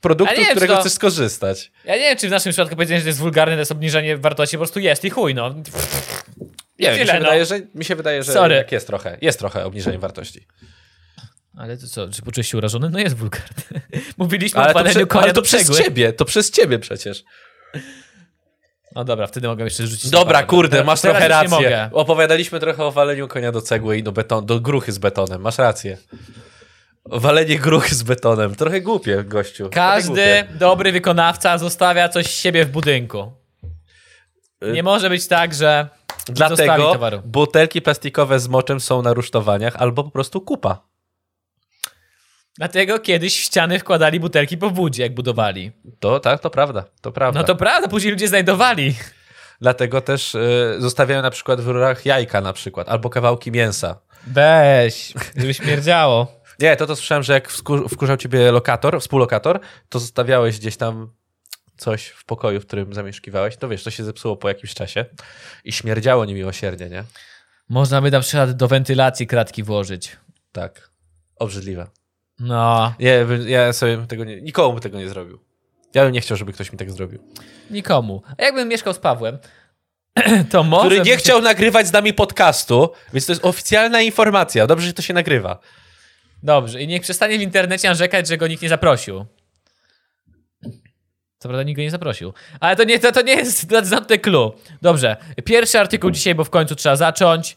produktu, 0.00 0.44
z 0.44 0.48
którego 0.48 0.74
to- 0.74 0.80
chcesz 0.80 0.92
skorzystać. 0.92 1.72
Ja 1.84 1.94
nie 1.94 2.00
wiem, 2.02 2.18
czy 2.18 2.28
w 2.28 2.30
naszym 2.30 2.52
przypadku 2.52 2.76
powiedzenie, 2.76 3.00
że 3.00 3.04
to 3.04 3.08
jest 3.08 3.18
wulgarne, 3.18 3.54
to 3.54 3.58
jest 3.58 3.72
obniżenie 3.72 4.16
wartości, 4.16 4.56
po 4.56 4.60
prostu 4.60 4.80
jest 4.80 5.04
i 5.04 5.10
chuj, 5.10 5.34
no. 5.34 5.48
Nie 5.50 6.90
wiem, 6.90 6.92
mi 6.92 6.98
tyle, 6.98 7.06
się, 7.06 7.12
no. 7.12 7.18
wydaje, 7.20 7.46
że, 7.46 7.60
mi 7.74 7.84
się 7.84 7.96
wydaje, 7.96 8.22
że 8.22 8.32
Sorry. 8.32 8.64
jest 8.70 8.86
trochę, 8.86 9.18
jest 9.20 9.38
trochę 9.38 9.64
obniżenie 9.64 9.98
wartości. 9.98 10.46
Ale 11.56 11.76
to 11.76 11.86
co, 11.86 12.08
czy 12.08 12.22
poczułeś 12.22 12.50
się 12.50 12.58
urażony? 12.58 12.90
No 12.90 12.98
jest 12.98 13.16
wulgarne. 13.16 13.80
Mówiliśmy 14.18 14.60
Ale 14.60 14.70
o 14.70 14.74
paleniu 14.74 15.06
konia 15.06 15.24
ale 15.24 15.32
to 15.32 15.42
przez 15.42 15.78
ciebie, 15.78 16.12
to 16.12 16.24
przez 16.24 16.50
ciebie 16.50 16.78
przecież. 16.78 17.24
No 18.94 19.04
dobra, 19.04 19.26
wtedy 19.26 19.48
mogę 19.48 19.64
jeszcze 19.64 19.86
rzucić. 19.86 20.10
Dobra, 20.10 20.34
parę. 20.34 20.46
kurde, 20.46 20.84
masz 20.84 21.00
teraz 21.00 21.16
trochę 21.16 21.28
rację. 21.28 21.90
Opowiadaliśmy 21.92 22.60
trochę 22.60 22.84
o 22.84 22.92
waleniu 22.92 23.28
konia 23.28 23.52
do 23.52 23.60
cegły 23.60 23.98
i 23.98 24.02
do, 24.02 24.12
beton, 24.12 24.46
do 24.46 24.60
gruchy 24.60 24.92
z 24.92 24.98
betonem. 24.98 25.40
Masz 25.40 25.58
rację. 25.58 25.98
Walenie 27.06 27.58
gruchy 27.58 27.94
z 27.94 28.02
betonem. 28.02 28.54
Trochę 28.54 28.80
głupie, 28.80 29.24
gościu. 29.24 29.68
Każdy 29.72 30.10
głupie. 30.10 30.46
dobry 30.58 30.92
wykonawca 30.92 31.58
zostawia 31.58 32.08
coś 32.08 32.26
z 32.26 32.40
siebie 32.40 32.64
w 32.64 32.70
budynku. 32.70 33.32
Nie 34.72 34.82
może 34.82 35.10
być 35.10 35.26
tak, 35.26 35.54
że 35.54 35.88
Dlatego 36.28 36.98
butelki 37.24 37.82
plastikowe 37.82 38.40
z 38.40 38.48
moczem 38.48 38.80
są 38.80 39.02
na 39.02 39.14
rusztowaniach 39.14 39.76
albo 39.76 40.04
po 40.04 40.10
prostu 40.10 40.40
kupa. 40.40 40.91
Dlatego 42.58 42.98
kiedyś 42.98 43.40
w 43.40 43.40
ściany 43.40 43.78
wkładali 43.78 44.20
butelki 44.20 44.58
po 44.58 44.70
budzie, 44.70 45.02
jak 45.02 45.14
budowali. 45.14 45.72
To 46.00 46.20
tak, 46.20 46.40
to 46.40 46.50
prawda. 46.50 46.84
To 47.00 47.12
prawda. 47.12 47.40
No 47.40 47.46
to 47.46 47.56
prawda, 47.56 47.88
później 47.88 48.12
ludzie 48.12 48.28
znajdowali. 48.28 48.94
Dlatego 49.60 50.00
też 50.00 50.34
y, 50.34 50.76
zostawiają 50.78 51.22
na 51.22 51.30
przykład 51.30 51.60
w 51.60 51.68
rurach 51.68 52.06
jajka 52.06 52.40
na 52.40 52.52
przykład, 52.52 52.88
albo 52.88 53.10
kawałki 53.10 53.50
mięsa. 53.50 54.00
Weź, 54.26 55.12
żeby 55.36 55.54
śmierdziało. 55.54 56.42
Nie, 56.60 56.76
to 56.76 56.86
to 56.86 56.96
słyszałem, 56.96 57.22
że 57.22 57.32
jak 57.32 57.50
wkurzał 57.90 58.16
ciebie 58.16 58.52
lokator, 58.52 59.00
współlokator, 59.00 59.60
to 59.88 59.98
zostawiałeś 59.98 60.58
gdzieś 60.58 60.76
tam 60.76 61.12
coś 61.76 62.06
w 62.06 62.24
pokoju, 62.24 62.60
w 62.60 62.66
którym 62.66 62.94
zamieszkiwałeś, 62.94 63.56
to 63.56 63.68
wiesz, 63.68 63.84
to 63.84 63.90
się 63.90 64.04
zepsuło 64.04 64.36
po 64.36 64.48
jakimś 64.48 64.74
czasie 64.74 65.04
i 65.64 65.72
śmierdziało 65.72 66.24
niemiłosiernie, 66.24 66.88
nie? 66.88 67.04
Można 67.68 68.02
by 68.02 68.10
na 68.10 68.20
przykład 68.20 68.52
do 68.52 68.68
wentylacji 68.68 69.26
kratki 69.26 69.62
włożyć. 69.62 70.16
Tak. 70.52 70.90
Obrzydliwe. 71.36 71.86
No, 72.40 72.94
Nie, 72.98 73.26
ja 73.46 73.72
sobie 73.72 73.96
bym 73.96 74.06
tego 74.06 74.24
nie, 74.24 74.40
nikomu 74.40 74.80
tego 74.80 74.98
nie 74.98 75.08
zrobił. 75.08 75.38
Ja 75.94 76.04
bym 76.04 76.12
nie 76.12 76.20
chciał, 76.20 76.36
żeby 76.36 76.52
ktoś 76.52 76.72
mi 76.72 76.78
tak 76.78 76.90
zrobił. 76.90 77.18
nikomu. 77.70 78.22
A 78.38 78.42
jakbym 78.44 78.68
mieszkał 78.68 78.92
z 78.94 78.98
Pawłem, 78.98 79.38
to 80.50 80.62
może... 80.62 80.80
Który 80.86 80.96
nie 80.96 81.02
bym 81.04 81.10
się- 81.12 81.16
chciał 81.16 81.40
nagrywać 81.42 81.86
z 81.86 81.92
nami 81.92 82.12
podcastu, 82.14 82.90
więc 83.12 83.26
to 83.26 83.32
jest 83.32 83.44
oficjalna 83.44 84.00
informacja. 84.00 84.66
Dobrze, 84.66 84.86
że 84.86 84.92
to 84.92 85.02
się 85.02 85.14
nagrywa. 85.14 85.58
Dobrze, 86.42 86.82
i 86.82 86.88
niech 86.88 87.02
przestanie 87.02 87.38
w 87.38 87.42
internecie 87.42 87.88
narzekać, 87.88 88.28
że 88.28 88.36
go 88.36 88.46
nikt 88.46 88.62
nie 88.62 88.68
zaprosił. 88.68 89.26
Co 91.38 91.48
prawda 91.48 91.62
nikt 91.62 91.76
go 91.76 91.82
nie 91.82 91.90
zaprosił. 91.90 92.32
Ale 92.60 92.76
to 92.76 92.84
nie, 92.84 92.98
to, 92.98 93.12
to 93.12 93.22
nie 93.22 93.32
jest 93.34 93.68
znatne 93.88 94.18
clue. 94.18 94.52
Dobrze. 94.82 95.16
Pierwszy 95.44 95.78
artykuł 95.80 96.10
dzisiaj, 96.10 96.34
bo 96.34 96.44
w 96.44 96.50
końcu 96.50 96.74
trzeba 96.76 96.96
zacząć. 96.96 97.56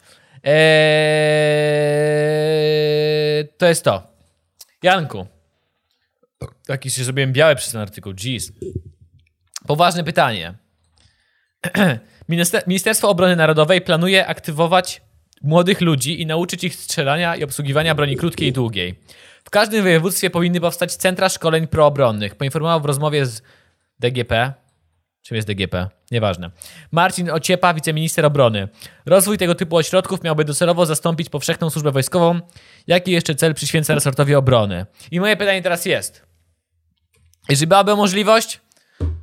Eee, 2.16 3.48
to 3.58 3.66
jest 3.66 3.84
to. 3.84 4.15
Janku. 4.86 5.28
Taki 6.68 6.92
się 6.92 7.04
zrobiłem 7.04 7.34
biały 7.34 7.56
przez 7.56 7.72
ten 7.72 7.82
artykuł. 7.82 8.14
Jeez. 8.14 8.52
Poważne 9.68 10.04
pytanie. 10.04 10.54
Minister- 12.30 12.68
Ministerstwo 12.68 13.10
Obrony 13.10 13.36
Narodowej 13.36 13.82
planuje 13.82 14.28
aktywować 14.28 15.02
młodych 15.42 15.82
ludzi 15.82 16.22
i 16.22 16.26
nauczyć 16.26 16.64
ich 16.64 16.76
strzelania 16.76 17.36
i 17.36 17.44
obsługiwania 17.44 17.96
broni 17.96 18.16
krótkiej 18.16 18.48
i 18.48 18.54
długiej. 18.54 19.00
W 19.44 19.50
każdym 19.50 19.84
województwie 19.84 20.30
powinny 20.30 20.62
powstać 20.62 20.96
centra 20.96 21.30
szkoleń 21.30 21.68
proobronnych. 21.68 22.36
Poinformował 22.36 22.82
w 22.82 22.86
rozmowie 22.86 23.26
z 23.26 23.42
DGP. 24.00 24.54
Czym 25.26 25.36
jest 25.36 25.48
DGP? 25.48 25.90
Nieważne. 26.12 26.52
Marcin 26.92 27.30
Ociepa, 27.30 27.74
wiceminister 27.74 28.26
obrony. 28.26 28.68
Rozwój 29.06 29.38
tego 29.38 29.56
typu 29.56 29.76
ośrodków 29.76 30.24
miałby 30.24 30.46
docelowo 30.46 30.86
zastąpić 30.86 31.30
powszechną 31.30 31.70
służbę 31.70 31.92
wojskową. 31.92 32.42
Jaki 32.88 33.12
jeszcze 33.12 33.36
cel 33.36 33.54
przyświęca 33.54 33.96
resortowi 33.96 34.36
obrony? 34.36 34.86
I 35.12 35.20
moje 35.20 35.38
pytanie 35.38 35.62
teraz 35.62 35.86
jest. 35.86 36.26
Jeżeli 37.50 37.68
byłaby 37.68 37.96
możliwość, 37.96 38.62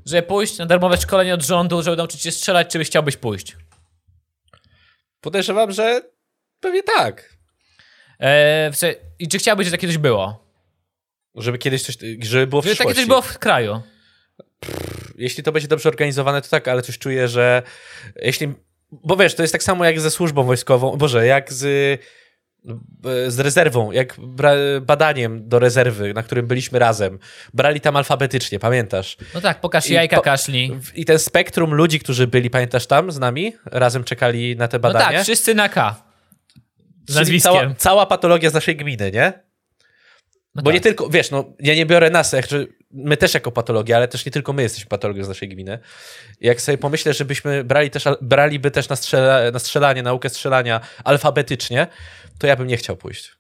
żeby 0.07 0.23
pójść 0.23 0.59
na 0.59 0.67
darmowe 0.67 0.97
szkolenie 0.97 1.35
od 1.35 1.43
rządu, 1.43 1.83
żeby 1.83 1.97
nauczyć 1.97 2.21
się 2.21 2.31
strzelać, 2.31 2.69
czy 2.73 2.79
byś 2.79 2.89
chciałbyś 2.89 3.17
pójść? 3.17 3.57
Podejrzewam, 5.21 5.73
że 5.73 6.03
pewnie 6.61 6.83
tak. 6.83 7.37
Eee, 8.21 8.73
I 9.19 9.29
czy 9.29 9.39
chciałbyś, 9.39 9.67
żeby 9.67 9.77
takie 9.77 9.87
coś 9.87 9.99
było? 9.99 10.45
Żeby 11.35 11.59
kiedyś 11.59 11.83
coś, 11.83 11.99
żeby 12.23 12.47
było 12.47 12.63
w 12.63 12.65
Żeby 12.65 12.77
takie 12.77 12.95
coś 12.95 13.07
było 13.07 13.23
w 13.23 13.39
kraju. 13.39 13.83
Jeśli 15.23 15.43
to 15.43 15.53
będzie 15.53 15.69
dobrze 15.69 15.89
organizowane, 15.89 16.43
to 16.43 16.49
tak, 16.49 16.69
ale 16.69 16.83
coś 16.83 16.99
czuję, 16.99 17.29
że 17.29 17.63
jeśli... 18.17 18.55
Bo 18.93 19.17
wiesz, 19.17 19.35
to 19.35 19.43
jest 19.43 19.53
tak 19.53 19.63
samo 19.63 19.85
jak 19.85 20.01
ze 20.01 20.11
służbą 20.11 20.43
wojskową, 20.45 20.97
boże, 20.97 21.27
jak 21.27 21.53
z, 21.53 22.01
z 23.29 23.39
rezerwą, 23.41 23.93
jak 23.93 24.17
badaniem 24.83 25.49
do 25.49 25.59
rezerwy, 25.59 26.15
na 26.15 26.23
którym 26.23 26.47
byliśmy 26.47 26.79
razem. 26.79 27.19
Brali 27.55 27.81
tam 27.81 27.97
alfabetycznie, 27.97 28.59
pamiętasz? 28.59 29.17
No 29.35 29.41
tak, 29.41 29.61
pokaż 29.61 29.91
I 29.91 29.93
jajka, 29.93 30.17
po- 30.17 30.23
kaszli. 30.23 30.79
I 30.95 31.05
ten 31.05 31.19
spektrum 31.19 31.75
ludzi, 31.75 32.01
którzy 32.01 32.27
byli, 32.27 32.51
pamiętasz 32.51 32.87
tam 32.87 33.13
z 33.13 33.19
nami? 33.19 33.53
Razem 33.65 34.05
czekali 34.05 34.57
na 34.57 34.69
te 34.69 34.77
No 34.77 34.81
badanie? 34.83 35.17
tak, 35.17 35.23
wszyscy 35.23 35.55
na 35.55 35.69
K. 35.69 36.03
Z 37.09 37.15
nazwiskiem. 37.15 37.53
Cała, 37.53 37.75
cała 37.75 38.07
patologia 38.07 38.51
z 38.51 38.55
naszej 38.55 38.77
gminy, 38.77 39.11
nie? 39.13 39.33
No 40.55 40.63
Bo 40.63 40.71
tak. 40.71 40.75
nie 40.75 40.81
tylko, 40.81 41.09
wiesz, 41.09 41.31
no, 41.31 41.45
ja 41.61 41.75
nie 41.75 41.87
biorę 41.87 42.11
nas, 42.11 42.33
jak, 42.33 42.47
my 42.93 43.17
też 43.17 43.35
jako 43.35 43.53
patologia, 43.53 43.97
ale 43.97 44.09
też 44.09 44.27
nie 44.27 44.33
tylko 44.33 44.53
my 44.53 44.63
jesteśmy 44.63 44.89
patologią 44.89 45.25
z 45.25 45.29
naszej 45.29 45.49
gminy. 45.49 45.79
Jak 46.41 46.61
sobie 46.61 46.79
pomyślę, 46.79 47.15
żebyśmy 47.15 47.65
brali 47.65 47.91
też, 47.91 48.05
braliby 48.21 48.71
też 48.71 48.89
na, 48.89 48.97
strzela, 48.97 49.51
na 49.51 49.59
strzelanie, 49.59 50.03
naukę 50.03 50.29
strzelania 50.29 50.81
alfabetycznie, 51.05 51.87
to 52.39 52.47
ja 52.47 52.57
bym 52.57 52.67
nie 52.67 52.77
chciał 52.77 52.97
pójść. 52.97 53.33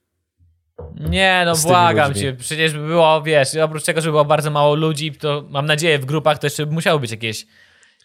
Nie, 1.00 1.42
no 1.46 1.56
błagam 1.56 2.08
ludźmi. 2.08 2.22
cię, 2.22 2.32
przecież 2.32 2.72
by 2.72 2.86
było, 2.86 3.22
wiesz, 3.22 3.56
oprócz 3.56 3.84
tego, 3.84 4.00
że 4.00 4.10
było 4.10 4.24
bardzo 4.24 4.50
mało 4.50 4.74
ludzi, 4.74 5.12
to 5.12 5.44
mam 5.50 5.66
nadzieję 5.66 5.98
w 5.98 6.04
grupach 6.04 6.38
to 6.38 6.46
jeszcze 6.46 6.66
musiało 6.66 6.98
być 6.98 7.10
jakieś 7.10 7.46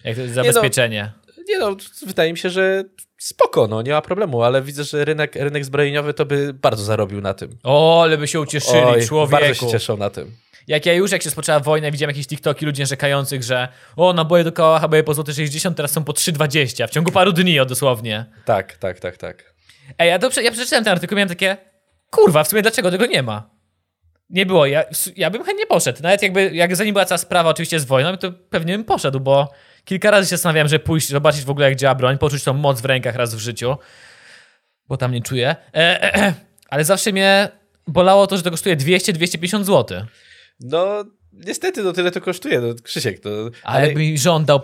jak 0.04 0.30
zabezpieczenie. 0.30 1.12
Nie 1.48 1.60
no, 1.60 1.76
wydaje 2.06 2.32
mi 2.32 2.38
się, 2.38 2.50
że 2.50 2.84
spoko, 3.18 3.68
no, 3.68 3.82
nie 3.82 3.92
ma 3.92 4.02
problemu, 4.02 4.44
ale 4.44 4.62
widzę, 4.62 4.84
że 4.84 5.06
rynek, 5.06 5.36
rynek 5.36 5.66
zbrojeniowy 5.66 6.14
to 6.14 6.26
by 6.26 6.54
bardzo 6.54 6.84
zarobił 6.84 7.22
na 7.22 7.34
tym. 7.34 7.58
O, 7.64 8.02
ale 8.04 8.18
by 8.18 8.28
się 8.28 8.40
ucieszyli, 8.40 8.78
Oj, 8.78 8.86
bardzo 8.86 9.08
człowieku. 9.08 9.66
się 9.66 9.68
cieszą 9.68 9.98
na 9.98 10.10
tym. 10.10 10.32
Jak 10.68 10.86
ja 10.86 10.94
już, 10.94 11.12
jak 11.12 11.24
się 11.24 11.30
spoczęła 11.30 11.60
wojna, 11.60 11.92
widziałem 11.92 12.10
jakieś 12.10 12.28
TikToki 12.28 12.66
ludzi 12.66 12.82
narzekających, 12.82 13.44
że 13.44 13.68
o, 13.96 14.14
naboje 14.14 14.44
do 14.44 14.52
koła 14.52 14.80
chyba 14.80 15.04
po 15.04 15.14
złote 15.14 15.34
60, 15.34 15.78
teraz 15.78 15.92
są 15.92 16.04
po 16.04 16.14
3,20 16.14 16.88
w 16.88 16.92
ciągu 16.92 17.12
paru 17.12 17.32
dni 17.32 17.60
o 17.60 17.66
dosłownie. 17.66 18.26
Tak, 18.46 18.78
tak, 18.78 19.00
tak, 19.00 19.18
tak. 19.18 19.54
Ej, 20.00 20.10
ja, 20.10 20.20
to, 20.20 20.42
ja 20.42 20.52
przeczytałem 20.52 20.84
ten 20.84 20.94
artykuł 20.94 21.16
i 21.16 21.18
miałem 21.18 21.30
takie, 21.30 21.58
kurwa, 22.10 22.44
w 22.44 22.48
sumie 22.48 22.62
dlaczego 22.62 22.92
tego 22.92 23.06
nie 23.06 23.24
ma? 23.24 23.50
Nie 24.30 24.46
było, 24.46 24.66
ja, 24.66 24.84
ja 25.16 25.30
bym 25.30 25.44
chętnie 25.44 25.66
poszedł. 25.66 26.04
Nawet 26.04 26.22
jakby, 26.22 26.52
jak 26.54 26.76
zanim 26.76 26.94
była 26.94 27.06
cała 27.06 27.18
sprawa 27.18 27.50
oczywiście 27.50 27.80
z 27.80 27.86
wojną, 27.86 28.18
to 28.18 28.32
pewnie 28.32 28.74
bym 28.74 28.84
poszedł, 28.84 29.20
bo 29.20 29.52
kilka 29.86 30.12
razy 30.12 30.26
się 30.26 30.30
zastanawiałem, 30.30 30.68
że 30.68 30.80
pójść, 30.80 31.10
zobaczyć 31.10 31.44
w 31.44 31.50
ogóle 31.50 31.70
jak 31.70 31.78
działa 31.78 31.96
broń, 31.96 32.18
poczuć 32.18 32.44
tą 32.44 32.54
moc 32.54 32.82
w 32.82 32.86
rękach 32.86 33.16
raz 33.16 33.36
w 33.36 33.40
życiu, 33.40 33.78
bo 34.88 34.98
tam 34.98 35.12
nie 35.12 35.22
czuję. 35.22 35.50
E, 35.50 36.04
e, 36.04 36.16
e. 36.16 36.34
Ale 36.70 36.84
zawsze 36.84 37.12
mnie 37.12 37.50
bolało 37.88 38.28
to, 38.28 38.38
że 38.38 38.44
to 38.44 38.52
kosztuje 38.52 38.78
200-250 38.78 39.64
zł. 39.64 40.06
No, 40.60 41.04
niestety, 41.34 41.84
no 41.84 41.94
tyle 41.94 42.12
to 42.12 42.22
kosztuje, 42.22 42.62
no, 42.62 42.68
Krzysiek, 42.84 43.20
to... 43.20 43.30
Ale 43.64 43.86
jakby 43.86 44.00
mi 44.00 44.18
żądał 44.18 44.60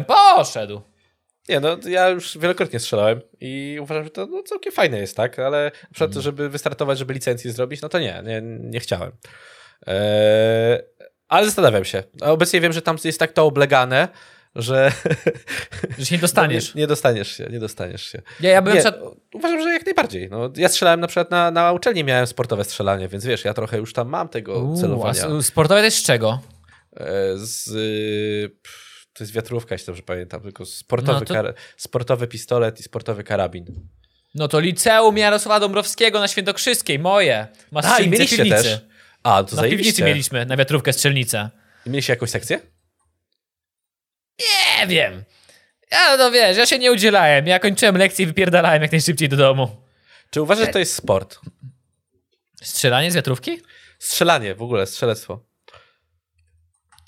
bym 0.00 0.04
poszedł. 0.04 0.80
Nie, 1.48 1.60
no 1.60 1.76
ja 1.88 2.08
już 2.08 2.38
wielokrotnie 2.38 2.78
strzelałem 2.80 3.20
i 3.40 3.78
uważam, 3.82 4.04
że 4.04 4.10
to 4.10 4.26
no, 4.26 4.42
całkiem 4.42 4.72
fajne 4.72 4.98
jest, 4.98 5.16
tak? 5.16 5.38
Ale 5.38 5.64
na 5.64 5.88
przykład, 5.90 6.08
Mhm. 6.10 6.22
żeby 6.22 6.48
wystartować, 6.48 6.98
żeby 6.98 7.14
licencję 7.14 7.52
zrobić, 7.52 7.82
no 7.82 7.88
to 7.88 7.98
nie, 7.98 8.22
nie, 8.24 8.40
nie 8.42 8.80
chciałem. 8.80 9.12
Eee, 9.86 10.78
ale 11.28 11.46
zastanawiam 11.46 11.84
się. 11.84 12.02
Obecnie 12.20 12.60
wiem, 12.60 12.72
że 12.72 12.82
tam 12.82 12.96
jest 13.04 13.20
tak 13.20 13.32
to 13.32 13.46
oblegane, 13.46 14.08
że 14.54 14.92
Że 15.98 16.04
się 16.06 16.14
nie 16.14 16.20
dostaniesz. 16.20 16.74
nie, 16.74 16.80
nie 16.80 16.86
dostaniesz 16.86 17.36
się, 17.36 17.46
nie 17.50 17.58
dostaniesz 17.58 18.02
się. 18.12 18.22
Ja, 18.40 18.50
ja 18.50 18.62
bym 18.62 18.74
Nie, 18.74 18.82
uważam, 19.34 19.62
że 19.62 19.72
jak 19.72 19.86
najbardziej. 19.86 20.28
No, 20.30 20.50
ja 20.56 20.68
strzelałem 20.68 21.00
na 21.00 21.06
przykład 21.06 21.30
na, 21.30 21.50
na 21.50 21.72
uczelni, 21.72 22.04
miałem 22.04 22.26
sportowe 22.26 22.64
strzelanie, 22.64 23.08
więc 23.08 23.24
wiesz, 23.24 23.44
ja 23.44 23.54
trochę 23.54 23.78
już 23.78 23.92
tam 23.92 24.08
mam 24.08 24.28
tego 24.28 24.58
Uuu, 24.64 24.80
celowania. 24.80 25.42
sportowe 25.42 25.82
też 25.82 25.94
z 25.94 26.02
czego? 26.02 26.40
E, 26.96 27.06
z, 27.36 27.64
to 29.12 29.24
jest 29.24 29.32
wiatrówka, 29.32 29.74
jeśli 29.74 29.86
dobrze 29.86 30.02
pamiętam, 30.02 30.40
tylko 30.40 30.66
sportowy, 30.66 31.20
No 31.20 31.26
to- 31.26 31.34
kar- 31.34 31.54
sportowy 31.76 32.26
pistolet 32.26 32.80
i 32.80 32.82
sportowy 32.82 33.24
karabin. 33.24 33.66
No 34.34 34.48
to 34.48 34.60
liceum 34.60 35.18
Jarosława 35.18 35.60
Dąbrowskiego 35.60 36.20
na 36.20 36.28
Świętokrzyskiej, 36.28 36.98
moje. 36.98 37.46
Masz 37.72 37.84
A, 37.84 37.98
i 38.00 38.08
mieliście 38.08 38.36
piwnicy. 38.36 38.62
też. 38.62 38.80
A, 39.22 39.44
to 39.44 39.56
Na 39.56 39.62
piwnicy 39.62 39.74
zajebiście. 39.82 40.04
mieliśmy 40.04 40.46
na 40.46 40.56
wiatrówkę 40.56 40.92
strzelnicę. 40.92 41.50
I 41.86 41.90
mieliście 41.90 42.12
jakąś 42.12 42.30
sekcję? 42.30 42.60
Nie 44.38 44.86
wiem. 44.86 45.24
Ja 45.90 46.16
no 46.16 46.30
wiesz, 46.30 46.56
ja 46.56 46.66
się 46.66 46.78
nie 46.78 46.92
udzielałem. 46.92 47.46
Ja 47.46 47.58
kończyłem 47.58 47.96
lekcję 47.96 48.22
i 48.22 48.26
wypierdalałem 48.26 48.82
jak 48.82 48.92
najszybciej 48.92 49.28
do 49.28 49.36
domu. 49.36 49.76
Czy 50.30 50.42
uważasz, 50.42 50.66
że 50.66 50.72
to 50.72 50.78
jest 50.78 50.94
sport? 50.94 51.38
Strzelanie 52.62 53.10
z 53.10 53.14
wiatrówki? 53.14 53.62
Strzelanie 53.98 54.54
w 54.54 54.62
ogóle, 54.62 54.86
strzelectwo. 54.86 55.40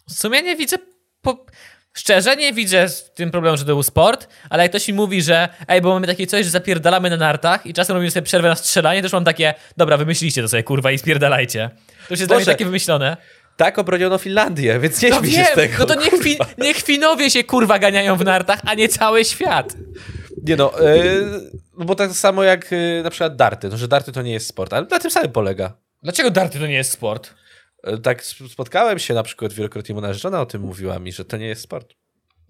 W 0.09 0.13
sumie 0.13 0.43
nie 0.43 0.57
widzę. 0.57 0.77
Po... 1.23 1.47
Szczerze 1.93 2.37
nie 2.37 2.53
widzę 2.53 2.89
w 2.89 3.11
tym 3.15 3.31
problemu, 3.31 3.57
że 3.57 3.63
to 3.63 3.67
był 3.67 3.83
sport, 3.83 4.29
ale 4.51 4.63
jak 4.63 4.73
ktoś 4.73 4.89
mi 4.89 4.95
mówi, 4.95 5.23
że 5.23 5.49
ej, 5.69 5.81
bo 5.81 5.95
mamy 5.95 6.07
takie 6.07 6.27
coś, 6.27 6.45
że 6.45 6.51
zapierdalamy 6.51 7.11
na 7.11 7.17
nartach 7.17 7.67
i 7.67 7.75
czasem 7.75 7.95
robimy 7.95 8.11
sobie 8.11 8.25
przerwę 8.25 8.49
na 8.49 8.55
strzelanie, 8.57 9.03
też 9.03 9.13
mam 9.13 9.25
takie, 9.25 9.55
dobra, 9.77 9.97
wymyśliście 9.97 10.43
to 10.43 10.49
sobie, 10.49 10.63
kurwa, 10.63 10.91
i 10.91 10.99
spierdalajcie. 10.99 11.71
To 12.09 12.15
już 12.15 12.21
jest 12.21 12.31
dla 12.31 12.37
mnie 12.37 12.47
takie 12.47 12.65
wymyślone. 12.65 13.17
Tak 13.61 13.79
obroniono 13.79 14.19
Finlandię, 14.19 14.79
więc 14.81 15.03
nie 15.03 15.11
No 15.11 15.19
śmiej 15.19 15.31
się 15.33 15.37
wiem, 15.37 15.47
z 15.53 15.55
tego. 15.55 15.75
no 15.79 15.87
to 15.87 15.95
niech, 15.95 16.15
fi, 16.23 16.39
niech 16.59 16.77
Finowie 16.77 17.31
się 17.31 17.45
kurwa 17.45 17.79
ganiają 17.79 18.17
w 18.17 18.25
nartach, 18.25 18.61
a 18.65 18.75
nie 18.75 18.89
cały 18.89 19.25
świat. 19.25 19.75
Nie 20.47 20.57
no, 20.57 20.73
yy, 21.77 21.85
bo 21.85 21.95
tak 21.95 22.13
samo 22.13 22.43
jak 22.43 22.73
yy, 22.73 23.01
na 23.05 23.11
przykład 23.11 23.37
darty, 23.37 23.69
no, 23.69 23.77
że 23.77 23.89
darty 23.89 24.13
to 24.13 24.23
nie 24.23 24.33
jest 24.33 24.47
sport, 24.47 24.73
ale 24.73 24.87
na 24.91 24.99
tym 24.99 25.11
samym 25.11 25.33
polega. 25.33 25.73
Dlaczego 26.03 26.31
darty 26.31 26.59
to 26.59 26.67
nie 26.67 26.75
jest 26.75 26.93
sport? 26.93 27.35
Yy, 27.87 27.99
Tak 27.99 28.21
sp- 28.31 28.49
spotkałem 28.53 28.99
się 28.99 29.15
na 29.15 29.23
przykład 29.23 29.53
wielokrotnie, 29.53 29.95
moja 29.95 30.07
narzeczona 30.07 30.41
o 30.41 30.47
tym 30.47 30.63
mówiła 30.63 30.99
mi, 30.99 31.13
że 31.13 31.25
to 31.25 31.37
nie 31.37 31.47
jest 31.47 31.63
sport. 31.63 31.95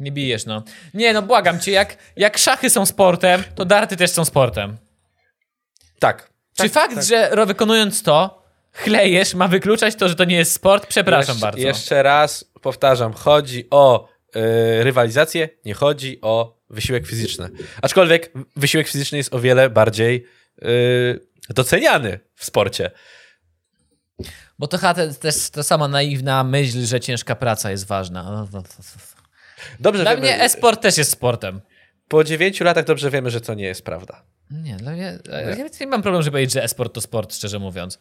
Nie 0.01 0.13
bijesz, 0.13 0.47
no. 0.47 0.63
Nie, 0.95 1.13
no 1.13 1.23
błagam 1.23 1.61
cię, 1.61 1.73
jak, 1.73 1.97
jak 2.17 2.39
szachy 2.39 2.71
są 2.71 2.87
sportem, 2.87 3.43
to 3.55 3.65
darty 3.65 3.97
też 3.97 4.11
są 4.11 4.25
sportem. 4.25 4.77
Tak. 5.99 6.31
Czy 6.57 6.63
tak, 6.63 6.73
fakt, 6.73 6.95
tak. 6.95 7.05
że 7.05 7.47
wykonując 7.47 8.03
to, 8.03 8.40
chlejesz, 8.73 9.35
ma 9.35 9.49
wykluczać 9.49 9.95
to, 9.95 10.09
że 10.09 10.15
to 10.15 10.25
nie 10.25 10.37
jest 10.37 10.53
sport? 10.53 10.87
Przepraszam 10.87 11.35
jeszcze, 11.35 11.47
bardzo. 11.47 11.61
Jeszcze 11.61 12.03
raz 12.03 12.45
powtarzam, 12.63 13.13
chodzi 13.13 13.67
o 13.71 14.09
yy, 14.35 14.85
rywalizację, 14.85 15.49
nie 15.65 15.75
chodzi 15.75 16.19
o 16.23 16.61
wysiłek 16.71 17.07
fizyczny. 17.07 17.49
Aczkolwiek 17.83 18.33
wysiłek 18.57 18.89
fizyczny 18.89 19.19
jest 19.19 19.35
o 19.35 19.41
wiele 19.41 19.71
bardziej 19.71 20.27
yy, 20.63 21.21
doceniany 21.51 22.21
w 22.35 22.45
sporcie. 22.45 22.91
Bo 24.59 24.67
to 24.67 24.79
chyba 24.79 24.95
te- 24.95 25.15
też 25.15 25.51
ta 25.51 25.63
sama 25.63 25.89
naiwna 25.89 26.45
myśl, 26.45 26.87
że 26.87 27.01
ciężka 27.01 27.35
praca 27.35 27.71
jest 27.71 27.87
ważna. 27.87 28.23
No, 28.23 28.49
no, 28.53 28.63
Dobrze 29.81 30.03
Dla 30.03 30.11
wiemy, 30.11 30.23
mnie 30.23 30.43
e-sport 30.43 30.81
też 30.83 30.99
jest 30.99 31.11
sportem. 31.11 31.61
po 32.09 32.25
dziewięciu 32.25 32.65
latach 32.65 32.85
dobrze 32.85 33.11
wiemy, 33.11 33.31
że 33.31 33.41
to 33.41 33.55
nie 33.55 33.65
jest 33.65 33.83
prawda. 33.85 34.23
Nie, 34.51 34.77
dla 34.77 34.93
mnie, 34.93 35.19
ja 35.31 35.65
nie 35.81 35.87
mam 35.87 36.03
problemu, 36.03 36.23
żeby 36.23 36.35
powiedzieć, 36.35 36.53
że 36.55 36.63
e-sport 36.65 36.95
to 36.95 37.01
sport, 37.01 37.35
szczerze 37.35 37.59
mówiąc. 37.59 37.99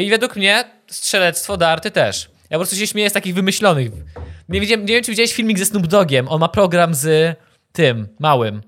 I 0.00 0.10
według 0.10 0.36
mnie 0.36 0.64
strzelectwo, 0.86 1.56
darty 1.56 1.90
też. 1.90 2.30
Ja 2.50 2.58
po 2.58 2.58
prostu 2.58 2.76
się 2.76 2.86
śmieję 2.86 3.10
z 3.10 3.12
takich 3.12 3.34
wymyślonych. 3.34 3.90
Nie, 4.48 4.60
nie 4.60 4.66
wiem, 4.76 5.04
czy 5.04 5.10
widziałeś 5.10 5.32
filmik 5.32 5.58
ze 5.58 5.64
Snoop 5.64 5.86
Dogiem. 5.86 6.28
On 6.28 6.40
ma 6.40 6.48
program 6.48 6.94
z 6.94 7.36
tym, 7.72 8.08
małym. 8.18 8.62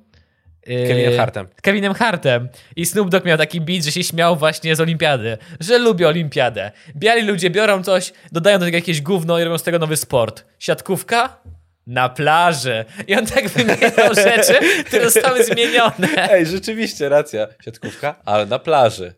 Yy, 0.67 0.89
Kevinem 0.89 1.17
Hartem. 1.17 1.47
Kevinem 1.63 1.95
Hartem. 1.95 2.49
I 2.77 2.87
Snoop 2.87 3.11
Dogg 3.11 3.27
miał 3.27 3.39
taki 3.39 3.61
beat, 3.61 3.85
że 3.85 3.93
się 3.93 4.05
śmiał 4.05 4.37
właśnie 4.37 4.77
z 4.77 4.81
olimpiady, 4.81 5.39
że 5.61 5.79
lubię 5.79 6.09
olimpiadę. 6.09 6.71
Biali 6.97 7.23
ludzie 7.23 7.51
biorą 7.51 7.83
coś, 7.83 8.13
dodają 8.33 8.59
do 8.59 8.65
tego 8.65 8.77
jakieś 8.77 9.03
gówno 9.03 9.39
i 9.39 9.45
robią 9.45 9.59
z 9.59 9.63
tego 9.63 9.79
nowy 9.79 9.97
sport. 9.97 10.45
Siatkówka? 10.59 11.41
Na 11.87 12.09
plaży. 12.09 12.85
I 13.07 13.17
on 13.17 13.27
tak 13.27 13.49
wymieniał 13.49 14.15
rzeczy, 14.27 14.85
które 14.87 15.11
zostały 15.11 15.45
zmienione. 15.45 16.31
Ej, 16.31 16.47
rzeczywiście, 16.47 17.09
racja. 17.09 17.47
Siatkówka, 17.65 18.15
ale 18.25 18.47
na 18.47 18.59
plaży. 18.59 19.15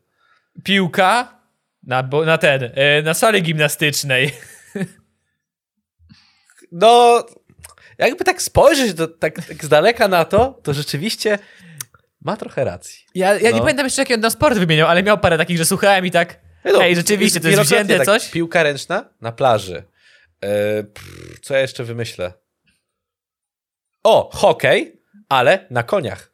Piłka? 0.64 1.37
Na, 1.88 2.02
bo- 2.02 2.24
na 2.24 2.38
ten, 2.38 2.62
yy, 2.62 3.02
na 3.02 3.14
sali 3.14 3.42
gimnastycznej. 3.42 4.30
No, 6.72 7.24
jakby 7.98 8.24
tak 8.24 8.42
spojrzeć 8.42 8.94
do, 8.94 9.08
tak, 9.08 9.34
tak 9.46 9.64
z 9.64 9.68
daleka 9.68 10.08
na 10.08 10.24
to, 10.24 10.60
to 10.62 10.74
rzeczywiście 10.74 11.38
ma 12.20 12.36
trochę 12.36 12.64
racji. 12.64 13.04
Ja, 13.14 13.34
ja 13.34 13.50
nie 13.50 13.56
No. 13.56 13.60
pamiętam 13.60 13.86
jeszcze, 13.86 14.02
jaki 14.02 14.14
on 14.14 14.20
na 14.20 14.30
sport 14.30 14.58
wymieniał, 14.58 14.88
ale 14.88 15.02
miał 15.02 15.18
parę 15.18 15.38
takich, 15.38 15.56
że 15.58 15.64
słuchałem 15.64 16.06
i 16.06 16.10
tak. 16.10 16.40
No, 16.64 16.82
Ej, 16.82 16.96
rzeczywiście, 16.96 17.40
to 17.40 17.48
jest 17.48 17.62
wzięte 17.62 17.96
tak, 17.96 18.06
coś? 18.06 18.30
Piłka 18.30 18.62
ręczna 18.62 19.08
na 19.20 19.32
plaży. 19.32 19.82
E, 20.40 20.82
pff, 20.84 21.40
co 21.40 21.54
ja 21.54 21.60
jeszcze 21.60 21.84
wymyślę? 21.84 22.32
O, 24.04 24.30
hokej, 24.34 25.00
ale 25.28 25.66
na 25.70 25.82
koniach. 25.82 26.32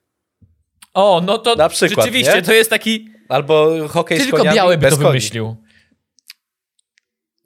O, 0.94 1.22
no 1.26 1.38
to 1.38 1.54
Na 1.54 1.68
przykład, 1.68 2.04
rzeczywiście, 2.06 2.34
nie? 2.34 2.42
to 2.42 2.52
jest 2.52 2.70
taki. 2.70 3.13
Albo 3.28 3.88
hokej 3.88 4.18
z 4.18 4.22
Tylko 4.22 4.36
koniami 4.36 4.56
biały 4.56 4.78
by 4.78 4.90
to 4.90 4.96
koni. 4.96 5.08
wymyślił. 5.08 5.56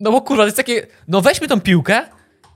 No 0.01 0.13
bo 0.13 0.21
kurwa, 0.21 0.43
to 0.43 0.47
jest 0.47 0.57
takie. 0.57 0.87
No 1.09 1.21
weźmy 1.21 1.49
tą 1.49 1.61
piłkę 1.61 2.09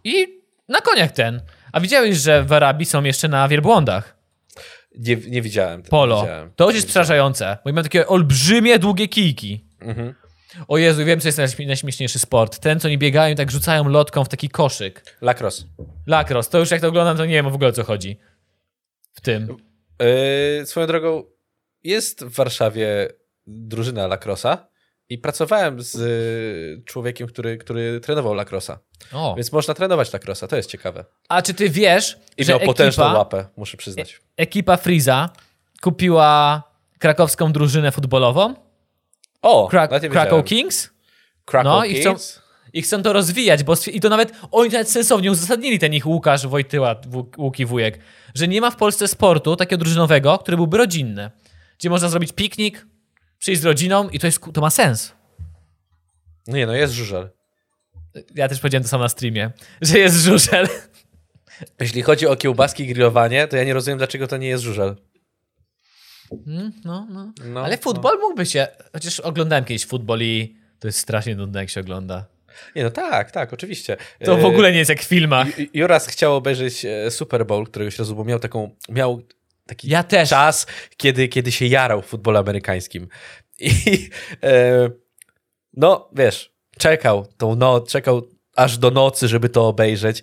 i 0.05 0.27
na 0.69 0.81
koniach 0.81 1.13
ten. 1.13 1.43
A 1.73 1.81
widziałeś, 1.81 2.17
że 2.17 2.45
w 2.45 2.53
Arabii 2.53 2.87
są 2.87 3.03
jeszcze 3.05 3.29
na 3.29 3.49
wielbłądach. 3.49 4.17
Nie, 4.99 5.17
nie 5.17 5.43
widziałem. 5.43 5.83
Polo. 5.83 6.17
Nie 6.17 6.23
widziałem. 6.23 6.53
To 6.57 6.65
już 6.67 6.75
jest 6.75 6.89
przerażające, 6.89 7.59
bo 7.65 7.73
mają 7.73 7.83
takie 7.83 8.07
olbrzymie, 8.07 8.79
długie 8.79 9.09
kijki. 9.09 9.65
Mhm. 9.81 10.15
O 10.69 10.79
Jezu, 10.79 11.05
wiem, 11.05 11.21
co 11.21 11.29
jest 11.29 11.39
najśmie- 11.39 11.67
najśmieszniejszy 11.67 12.19
sport. 12.19 12.59
Ten, 12.59 12.81
co 12.81 12.89
oni 12.89 12.99
biegają 12.99 13.33
i 13.33 13.37
tak 13.37 13.51
rzucają 13.51 13.89
lotką 13.89 14.25
w 14.25 14.29
taki 14.29 14.49
koszyk. 14.49 15.17
Lacrosse. 15.21 15.65
Lakros. 16.07 16.49
To 16.49 16.59
już 16.59 16.71
jak 16.71 16.81
to 16.81 16.89
oglądam, 16.89 17.17
to 17.17 17.27
nie 17.27 17.33
wiem 17.35 17.51
w 17.51 17.55
ogóle 17.55 17.69
o 17.71 17.73
co 17.73 17.85
chodzi. 17.85 18.19
W 19.13 19.21
tym. 19.21 19.57
Yy, 20.59 20.67
swoją 20.67 20.87
drogą, 20.87 21.23
jest 21.85 22.25
w 22.25 22.35
Warszawie 22.35 23.09
drużyna 23.47 24.07
lacrosa 24.07 24.67
i 25.09 25.19
pracowałem 25.19 25.83
z 25.83 25.95
y, 25.97 26.83
człowiekiem, 26.85 27.29
który, 27.29 27.57
który 27.59 28.01
trenował 28.01 28.35
lacrosa. 28.35 28.79
O. 29.13 29.35
Więc 29.37 29.53
można 29.53 29.75
trenować 29.75 30.13
lacrosa, 30.13 30.47
to 30.49 30.57
jest 30.57 30.71
ciekawe. 30.71 31.05
A 31.29 31.43
czy 31.43 31.55
ty 31.55 31.71
wiesz, 31.71 32.19
I 32.37 32.45
że 32.45 32.53
miał 32.53 32.61
potężną 32.61 33.05
ekipa, 33.05 33.19
łapę, 33.19 33.45
muszę 33.57 33.77
przyznać. 33.77 34.21
ekipa 34.37 34.77
Freeza 34.77 35.31
kupiła 35.83 36.63
krakowską 36.99 37.53
drużynę 37.53 37.93
futbolową? 37.93 38.55
O, 39.43 39.69
Krak- 39.73 40.09
Krakow. 40.11 40.45
Kings? 40.45 40.91
Krakow 41.45 41.73
No 41.73 41.85
i 41.85 41.95
chcą- 41.95 42.11
Kings? 42.11 42.43
I 42.73 42.83
chcą 42.83 43.03
to 43.03 43.13
rozwijać, 43.13 43.63
bo 43.65 43.75
i 43.93 44.01
to 44.01 44.09
nawet 44.09 44.33
oni 44.51 44.71
nawet 44.71 44.91
sensownie 44.91 45.31
uzasadnili 45.31 45.79
ten 45.79 45.95
ich 45.95 46.07
Łukasz 46.07 46.47
Wojtyła, 46.47 46.97
Łuki 47.39 47.67
Wujek, 47.67 47.99
że 48.35 48.49
nie 48.49 48.61
ma 48.61 48.71
w 48.71 48.77
Polsce 48.77 49.09
sportu 49.09 49.57
takiego 49.57 49.81
drużynowego, 49.85 50.39
który 50.39 50.57
byłby 50.57 50.79
rodzinny, 50.79 51.31
gdzie 51.83 51.91
można 51.91 52.09
zrobić 52.09 52.33
piknik, 52.33 52.87
przyjść 53.39 53.61
z 53.61 53.65
rodziną 53.65 54.09
i 54.09 54.19
to, 54.19 54.27
jest, 54.27 54.41
to 54.55 54.61
ma 54.61 54.71
sens. 54.71 55.13
Nie, 56.47 56.67
no 56.67 56.75
jest 56.75 56.95
żużel. 56.95 57.31
Ja 58.35 58.49
też 58.49 58.61
powiedziałem 58.61 58.83
to 58.83 58.89
samo 58.89 59.05
na 59.05 59.09
streamie, 59.09 59.51
że 59.81 59.99
jest 59.99 60.17
żużel. 60.25 60.69
Jeśli 61.81 62.03
chodzi 62.03 62.27
o 62.27 62.37
kiełbaski 62.37 62.83
i 62.83 62.87
grillowanie, 62.87 63.49
to 63.49 63.57
ja 63.57 63.65
nie 63.65 63.75
rozumiem, 63.75 63.99
dlaczego 63.99 64.27
to 64.29 64.37
nie 64.37 64.49
jest 64.49 64.65
żużel. 64.65 64.97
Mm, 66.47 66.73
No, 66.85 67.07
no. 67.11 67.33
No, 67.45 67.61
Ale 67.65 67.79
futbol 67.79 68.19
mógłby 68.21 68.47
się, 68.47 68.67
chociaż 68.93 69.21
oglądałem 69.21 69.65
kiedyś 69.65 69.87
futbol 69.87 70.21
i 70.23 70.57
to 70.79 70.89
jest 70.89 70.99
strasznie 70.99 71.35
nudne, 71.37 71.61
jak 71.61 71.71
się 71.71 71.81
ogląda. 71.81 72.27
Nie, 72.77 72.83
no 72.85 72.91
tak, 72.91 73.31
tak, 73.31 73.53
oczywiście. 73.53 73.97
To 74.25 74.37
w 74.37 74.41
E, 74.41 74.47
ogóle 74.47 74.73
nie 74.73 74.79
jest 74.79 74.89
jak 74.89 75.01
w 75.01 75.05
filmach. 75.05 75.49
Ju- 75.49 75.69
Juras 75.75 76.07
chciał 76.07 76.35
obejrzeć 76.37 76.85
e, 76.85 77.11
Super 77.11 77.47
Bowl 77.47 77.67
któregoś 77.67 77.99
razu, 77.99 78.17
bo 78.17 78.25
miał 78.25 78.39
taką, 78.39 78.71
miał 78.89 79.23
taki 79.67 79.89
Ja 79.89 80.03
też. 80.03 80.29
czas, 80.29 80.67
kiedy, 80.97 81.29
kiedy 81.29 81.53
się 81.53 81.67
jarał 81.67 82.03
w 82.03 82.07
futbolu 82.07 82.39
amerykańskim. 82.39 83.09
I 83.61 83.71
e, 84.43 84.91
no, 85.73 86.11
wiesz, 86.13 86.53
czekał 86.79 87.27
tą 87.37 87.57
noc, 87.57 87.91
czekał 87.91 88.23
aż 88.57 88.79
do 88.79 88.91
nocy, 88.91 89.29
żeby 89.29 89.49
to 89.49 89.69
obejrzeć. 89.69 90.23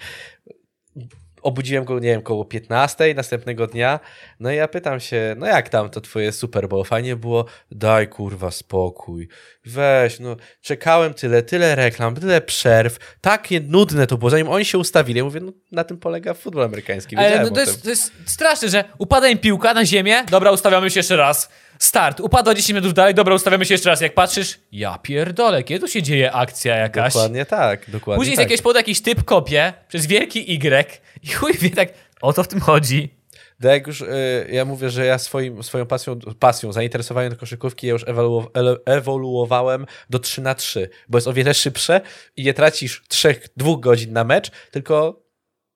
Obudziłem 1.42 1.86
go, 1.86 1.94
nie 1.94 2.10
wiem, 2.10 2.22
koło 2.22 2.46
15 2.46 3.14
następnego 3.14 3.68
dnia. 3.68 4.00
No 4.40 4.52
i 4.52 4.56
ja 4.56 4.68
pytam 4.68 5.00
się, 5.00 5.36
no 5.38 5.46
jak 5.46 5.70
tam 5.70 5.90
to 5.90 6.02
twoje 6.02 6.32
Super 6.32 6.70
Bowl? 6.70 6.86
Fajnie 6.86 7.16
było? 7.16 7.46
Daj 7.72 8.08
kurwa 8.08 8.52
spokój. 8.52 9.28
Weź, 9.66 10.20
no 10.20 10.36
czekałem 10.62 11.14
tyle, 11.14 11.44
tyle 11.44 11.76
reklam, 11.76 12.16
tyle 12.16 12.42
przerw. 12.42 12.98
Takie 13.22 13.60
nudne 13.60 14.08
to 14.08 14.18
było, 14.18 14.30
zanim 14.30 14.50
oni 14.50 14.66
się 14.66 14.78
ustawili. 14.78 15.18
Ja 15.18 15.24
mówię, 15.24 15.40
no 15.40 15.52
na 15.72 15.84
tym 15.84 15.98
polega 15.98 16.34
futbol 16.34 16.64
amerykański. 16.64 17.16
Ale 17.16 17.44
no, 17.44 17.50
to, 17.50 17.60
jest, 17.60 17.84
to 17.84 17.90
jest 17.90 18.12
straszne, 18.26 18.70
że 18.70 18.84
upada 18.98 19.28
im 19.28 19.38
piłka 19.38 19.74
na 19.74 19.86
ziemię, 19.86 20.24
dobra, 20.32 20.52
ustawiamy 20.52 20.90
się 20.92 21.00
jeszcze 21.00 21.16
raz. 21.16 21.50
Start. 21.80 22.20
Upadła 22.20 22.54
10 22.54 22.74
metrów 22.74 22.94
dalej, 22.94 23.14
dobra, 23.14 23.36
ustawiamy 23.36 23.66
się 23.66 23.74
jeszcze 23.74 23.90
raz. 23.90 24.02
Jak 24.02 24.14
patrzysz, 24.14 24.60
ja 24.72 24.98
pierdolę, 24.98 25.64
kiedy 25.64 25.80
tu 25.80 25.88
się 25.88 26.04
dzieje 26.04 26.32
akcja 26.32 26.76
jakaś? 26.76 27.14
Dokładnie 27.14 27.46
tak, 27.46 27.92
dokładnie 27.92 28.20
Później 28.20 28.36
tak. 28.36 28.42
z 28.42 28.46
jakiegoś 28.46 28.62
powodu 28.62 28.80
jakiś 28.80 29.02
typ 29.02 29.24
kopie 29.24 29.74
przez 29.88 30.06
wielki 30.06 30.54
Y 30.54 31.02
i 31.24 31.30
chuj 31.30 31.54
wie 31.54 31.70
tak, 31.70 31.90
o 32.22 32.34
co 32.34 32.44
w 32.44 32.48
tym 32.48 32.60
chodzi. 32.60 33.20
Tak 33.62 33.72
jak 33.72 33.88
już 33.88 34.02
y, 34.02 34.48
ja 34.52 34.66
mówię, 34.66 34.90
że 34.90 35.06
ja 35.06 35.18
swoim, 35.18 35.64
swoją 35.64 35.86
pasją, 35.86 36.20
pasją, 36.40 36.72
zainteresowaniem 36.72 37.32
do 37.32 37.38
koszykówki 37.38 37.88
ja 37.88 37.94
już 37.94 38.04
ewolu, 38.08 38.48
ewoluowałem 38.86 39.86
do 40.10 40.20
3 40.20 40.42
na 40.42 40.56
3 40.56 40.90
bo 41.10 41.18
jest 41.18 41.28
o 41.28 41.34
wiele 41.34 41.54
szybsze 41.54 42.02
i 42.36 42.44
nie 42.44 42.54
tracisz 42.54 43.04
3, 43.08 43.36
2 43.58 43.78
godzin 43.80 44.14
na 44.14 44.24
mecz, 44.24 44.52
tylko 44.72 45.24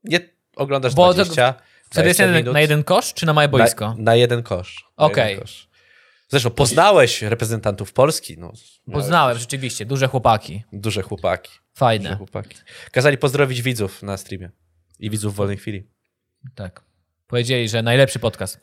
nie 0.03 0.19
oglądasz 0.55 0.95
Bo 0.95 1.07
to- 1.07 1.13
20, 1.13 1.53
Wtedy 1.89 2.07
jest 2.07 2.19
20 2.19 2.23
jeden, 2.23 2.37
minut 2.37 2.53
na 2.53 2.61
jeden 2.61 2.83
kosz, 2.83 3.13
czy 3.13 3.25
na 3.25 3.33
małe 3.33 3.47
boisko? 3.47 3.87
Na, 3.89 3.95
na 3.97 4.15
jeden 4.15 4.43
kosz. 4.43 4.85
Okej. 4.97 5.29
jeden 5.29 5.41
kosz. 5.41 5.72
Zresztą 6.33 6.49
poznałeś 6.49 7.21
reprezentantów 7.21 7.93
Polski, 7.93 8.37
no. 8.37 8.47
miałeś 8.47 8.79
Poznałem, 9.03 9.37
rzeczywiście, 9.37 9.85
duże 9.85 10.07
chłopaki. 10.07 10.63
Duże 10.73 11.01
chłopaki. 11.01 11.51
Duże 11.51 11.61
Fajne. 11.75 12.15
chłopaki. 12.15 12.57
Kazali 12.91 13.17
pozdrowić 13.17 13.61
widzów 13.61 14.03
na 14.03 14.17
streamie. 14.17 14.49
I 14.99 15.09
widzów 15.09 15.33
w 15.33 15.35
wolnej 15.35 15.57
chwili. 15.57 15.83
Tak. 16.55 16.81
Powiedzieli, 17.27 17.69
że 17.69 17.81
najlepszy 17.81 18.19
podcast. 18.19 18.59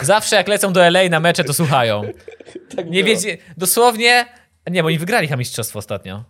Zawsze 0.00 0.36
jak 0.36 0.48
lecą 0.48 0.72
do 0.72 0.84
LA 0.86 1.08
na 1.08 1.20
mecze, 1.20 1.44
to 1.44 1.54
słuchają. 1.54 2.02
Tak 2.76 2.90
Nie 2.90 3.04
wiedzie, 3.04 3.38
dosłownie, 3.56 4.26
nie, 4.70 4.82
bo 4.82 4.86
oni 4.86 4.98
wygrali 4.98 5.28
chyba 5.28 5.36
mistrzostwo 5.38 5.78
ostatnio. 5.78 6.24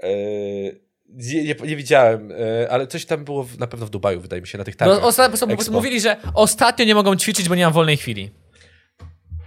Eee, 0.00 0.80
nie, 1.08 1.44
nie, 1.44 1.54
nie 1.54 1.76
widziałem, 1.76 2.32
eee, 2.32 2.66
ale 2.70 2.86
coś 2.86 3.06
tam 3.06 3.24
było 3.24 3.44
w, 3.44 3.58
na 3.58 3.66
pewno 3.66 3.86
w 3.86 3.90
Dubaju, 3.90 4.20
wydaje 4.20 4.42
mi 4.42 4.48
się, 4.48 4.58
na 4.58 4.64
tych 4.64 4.76
targach. 4.76 4.98
osta- 5.04 5.28
prostu 5.56 5.70
Expo. 5.70 5.72
mówili, 5.72 6.00
że 6.00 6.16
ostatnio 6.34 6.84
nie 6.84 6.94
mogą 6.94 7.16
ćwiczyć, 7.16 7.48
bo 7.48 7.54
nie 7.54 7.64
mam 7.64 7.72
wolnej 7.72 7.96
chwili. 7.96 8.30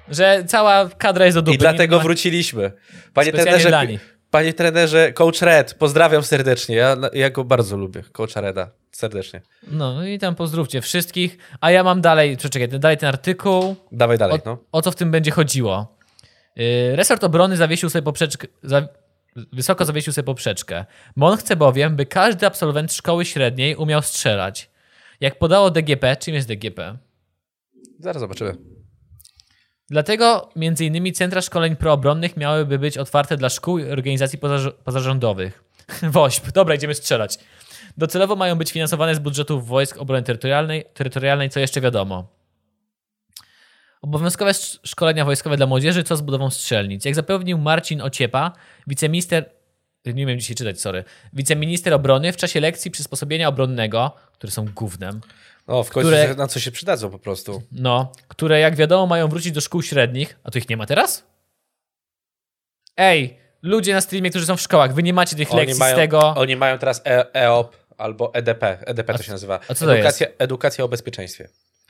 Że 0.09 0.43
cała 0.47 0.89
kadra 0.89 1.25
jest 1.25 1.37
do 1.37 1.41
dupy. 1.41 1.55
I 1.55 1.57
dlatego 1.57 1.97
ma- 1.97 2.03
wróciliśmy. 2.03 2.71
Panie 3.13 3.31
trenerze, 3.31 3.87
panie 4.31 4.53
trenerze, 4.53 5.13
coach 5.13 5.41
Red, 5.41 5.73
pozdrawiam 5.73 6.23
serdecznie. 6.23 6.75
Ja, 6.75 6.97
ja 7.13 7.29
go 7.29 7.43
bardzo 7.43 7.77
lubię, 7.77 8.03
coacha 8.11 8.41
Reda, 8.41 8.71
serdecznie. 8.91 9.41
No 9.71 10.05
i 10.07 10.19
tam 10.19 10.35
pozdrówcie 10.35 10.81
wszystkich. 10.81 11.37
A 11.61 11.71
ja 11.71 11.83
mam 11.83 12.01
dalej, 12.01 12.37
przeczekaj, 12.37 12.67
dalej 12.79 12.97
ten 12.97 13.09
artykuł. 13.09 13.75
Dawaj 13.91 14.17
dalej, 14.17 14.35
O, 14.35 14.41
no. 14.45 14.57
o 14.71 14.81
co 14.81 14.91
w 14.91 14.95
tym 14.95 15.11
będzie 15.11 15.31
chodziło? 15.31 15.97
Yy, 16.55 16.95
resort 16.95 17.23
obrony 17.23 17.57
zawiesił 17.57 17.89
sobie 17.89 18.03
poprzeczkę. 18.03 18.47
Za, 18.63 18.87
wysoko 19.53 19.85
zawiesił 19.85 20.13
sobie 20.13 20.25
poprzeczkę. 20.25 20.85
MON 21.15 21.37
chce 21.37 21.55
bowiem, 21.55 21.95
by 21.95 22.05
każdy 22.05 22.45
absolwent 22.45 22.93
szkoły 22.93 23.25
średniej 23.25 23.75
umiał 23.75 24.01
strzelać. 24.01 24.69
Jak 25.21 25.37
podało 25.39 25.71
DGP, 25.71 26.15
czym 26.15 26.33
jest 26.35 26.47
DGP? 26.47 26.97
Zaraz 27.99 28.19
zobaczymy. 28.19 28.55
Dlatego 29.89 30.49
innymi 30.79 31.13
centra 31.13 31.41
szkoleń 31.41 31.75
proobronnych 31.75 32.37
miałyby 32.37 32.79
być 32.79 32.97
otwarte 32.97 33.37
dla 33.37 33.49
szkół 33.49 33.79
i 33.79 33.83
organizacji 33.91 34.39
pozarz- 34.39 34.73
pozarządowych. 34.83 35.63
WOŚP, 36.13 36.51
dobra, 36.51 36.75
idziemy 36.75 36.93
strzelać. 36.93 37.39
Docelowo 37.97 38.35
mają 38.35 38.55
być 38.55 38.71
finansowane 38.71 39.15
z 39.15 39.19
budżetów 39.19 39.67
wojsk 39.67 39.97
obrony 39.97 40.23
terytorialnej, 40.23 40.85
terytorialnej 40.93 41.49
co 41.49 41.59
jeszcze 41.59 41.81
wiadomo. 41.81 42.27
Obowiązkowe 44.01 44.51
sz- 44.51 44.79
szkolenia 44.83 45.25
wojskowe 45.25 45.57
dla 45.57 45.65
młodzieży, 45.65 46.03
co 46.03 46.17
z 46.17 46.21
budową 46.21 46.49
strzelnic. 46.49 47.05
Jak 47.05 47.15
zapewnił 47.15 47.57
Marcin 47.57 48.01
Ociepa, 48.01 48.51
wiceminister, 48.87 49.49
nie 50.05 50.25
wiem 50.25 50.39
dzisiaj 50.39 50.55
czytać, 50.55 50.81
sorry, 50.81 51.03
wiceminister 51.33 51.93
obrony 51.93 52.33
w 52.33 52.37
czasie 52.37 52.59
lekcji 52.59 52.91
przysposobienia 52.91 53.47
obronnego, 53.47 54.15
które 54.33 54.51
są 54.51 54.65
gównem, 54.65 55.21
O, 55.67 55.83
w 55.83 55.89
końcu 55.91 56.09
Które- 56.09 56.35
na 56.35 56.47
co 56.47 56.59
się 56.59 56.71
przydadzą 56.71 57.09
po 57.09 57.19
prostu. 57.19 57.61
no, 57.71 58.11
które 58.27 58.59
jak 58.59 58.75
wiadomo 58.75 59.07
mają 59.07 59.27
wrócić 59.27 59.51
do 59.51 59.61
szkół 59.61 59.81
średnich, 59.81 60.39
a 60.43 60.51
tu 60.51 60.57
ich 60.57 60.69
nie 60.69 60.77
ma 60.77 60.85
teraz? 60.85 61.23
Ej, 62.97 63.37
ludzie 63.61 63.93
na 63.93 64.01
streamie, 64.01 64.29
którzy 64.29 64.45
są 64.45 64.57
w 64.57 64.61
szkołach, 64.61 64.93
wy 64.93 65.03
nie 65.03 65.13
macie 65.13 65.35
tych 65.35 65.51
Oni 65.51 65.59
lekcji 65.59 65.79
mają, 65.79 65.95
z 65.95 65.97
tego. 65.97 66.19
oni 66.35 66.55
mają 66.55 66.77
teraz 66.77 67.01
e, 67.05 67.35
EOP 67.35 67.75
albo 67.97 68.33
EDP. 68.33 68.77
EDP 68.85 69.13
to 69.13 69.23
się 69.23 69.31
nazywa. 69.31 69.59
a 69.67 69.73
co 69.73 69.85
to 69.85 69.93
edukacja, 69.93 70.27
edukacja 70.37 70.83
o 70.85 70.87
bezpieczeństwie. 70.87 71.49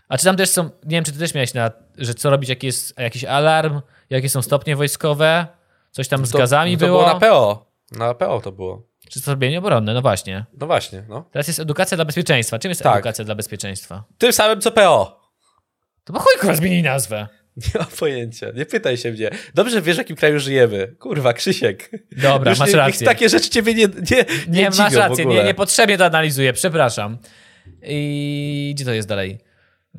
A 0.09 0.17
czy 0.17 0.25
tam 0.25 0.37
też 0.37 0.49
są, 0.49 0.63
nie 0.63 0.69
wiem, 0.97 1.03
czy 1.03 1.11
ty 1.11 1.19
też 1.19 1.33
miałeś 1.33 1.53
na, 1.53 1.71
że 1.97 2.13
co 2.13 2.29
robić, 2.29 2.49
jaki 2.49 2.67
jest 2.67 2.99
jakiś 2.99 3.23
alarm, 3.23 3.81
jakie 4.09 4.29
są 4.29 4.41
stopnie 4.41 4.75
wojskowe, 4.75 5.47
coś 5.91 6.07
tam 6.07 6.25
z 6.25 6.31
To- 6.31 6.37
gazami 6.37 6.77
to 6.77 6.85
było, 6.85 6.99
było 6.99 7.13
na 7.13 7.19
PO. 7.19 7.65
Na 7.91 8.13
PO 8.13 8.41
to 8.41 8.51
było. 8.51 8.87
Czy 9.09 9.19
zrobienie 9.19 9.59
obronne, 9.59 9.93
no 9.93 10.01
właśnie. 10.01 10.45
No 10.59 10.67
właśnie, 10.67 11.03
no. 11.09 11.29
Teraz 11.31 11.47
jest 11.47 11.59
edukacja 11.59 11.97
dla 11.97 12.05
bezpieczeństwa. 12.05 12.59
Czym 12.59 12.69
jest 12.71 12.83
Tak. 12.83 12.95
edukacja 12.95 13.25
dla 13.25 13.35
bezpieczeństwa? 13.35 14.03
Tym 14.17 14.33
samym 14.33 14.61
co 14.61 14.71
PO. 14.71 15.21
To 16.03 16.13
bo 16.13 16.19
chuj 16.19 16.33
kurwa 16.39 16.55
zmienili 16.55 16.83
nazwę. 16.83 17.27
Nie 17.57 17.79
mam 17.79 17.87
pojęcia. 17.99 18.47
Nie 18.55 18.65
pytaj 18.65 18.97
się 18.97 19.11
mnie. 19.11 19.29
Dobrze 19.53 19.81
wiesz, 19.81 19.95
w 19.95 19.97
jakim 19.97 20.15
kraju 20.15 20.39
żyjemy. 20.39 20.87
Kurwa, 20.99 21.33
Krzysiek. 21.33 21.91
Dobra, 22.11 22.51
Już 22.51 22.59
masz 22.59 22.69
nie, 22.69 22.75
rację. 22.75 23.07
Takie 23.07 23.29
rzeczy 23.29 23.49
ciebie 23.49 23.73
nie, 23.73 23.87
nie, 23.87 24.25
nie, 24.47 24.61
Nie, 24.61 24.69
masz 24.69 24.93
rację, 24.93 25.25
nie, 25.25 25.43
niepotrzebnie 25.43 25.97
to 25.97 26.05
analizuję, 26.05 26.53
przepraszam. 26.53 27.17
I 27.83 28.71
gdzie 28.75 28.85
to 28.85 28.91
jest 28.91 29.07
dalej? 29.07 29.37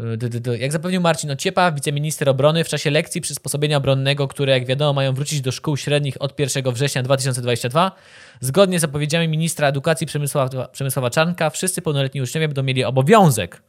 Y. 0.01 0.59
Jak 0.59 0.73
zapewnił 0.73 1.01
Marcin 1.01 1.31
Ociepa, 1.31 1.73
wiceminister 1.73 2.29
obrony, 2.29 2.65
w 2.65 2.69
czasie 2.69 2.91
lekcji 2.91 3.21
przysposobienia 3.21 3.77
obronnego, 3.77 4.29
które 4.29 4.53
jak 4.53 4.67
wiadomo 4.67 4.93
mają 4.93 5.13
wrócić 5.13 5.41
do 5.41 5.53
szkół 5.53 5.77
średnich 5.77 6.23
od 6.23 6.41
1 6.41 6.73
września 6.73 7.03
2022, 7.03 7.93
zgodnie 8.41 8.79
z 8.79 8.83
zapowiedziami 8.83 9.29
ministra 9.29 9.69
edukacji 9.69 10.07
Przemysława, 10.07 10.69
Przemysława 10.69 11.11
Czarnka, 11.11 11.51
wszyscy 11.51 11.83
pełnoletni 11.83 12.23
uczniowie 12.23 12.49
będą 12.49 12.63
mieli 12.63 12.85
obowiązek 12.85 13.63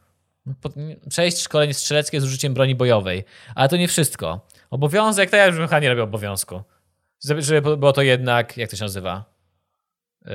przejść 1.09 1.41
szkolenie 1.41 1.73
strzeleckie 1.73 2.21
z 2.21 2.23
użyciem 2.23 2.53
broni 2.53 2.75
bojowej. 2.75 3.23
Ale 3.55 3.69
to 3.69 3.77
nie 3.77 3.87
wszystko. 3.87 4.47
Obowiązek, 4.69 5.29
to 5.29 5.35
ja 5.35 5.45
już 5.45 5.55
chyba 5.55 5.79
nie 5.79 5.89
robię 5.89 6.03
obowiązku. 6.03 6.61
Żeby 7.37 7.77
było 7.77 7.93
to 7.93 8.01
jednak, 8.01 8.57
jak 8.57 8.69
to 8.69 8.75
się 8.75 8.83
nazywa? 8.83 9.25
Yy, 10.25 10.31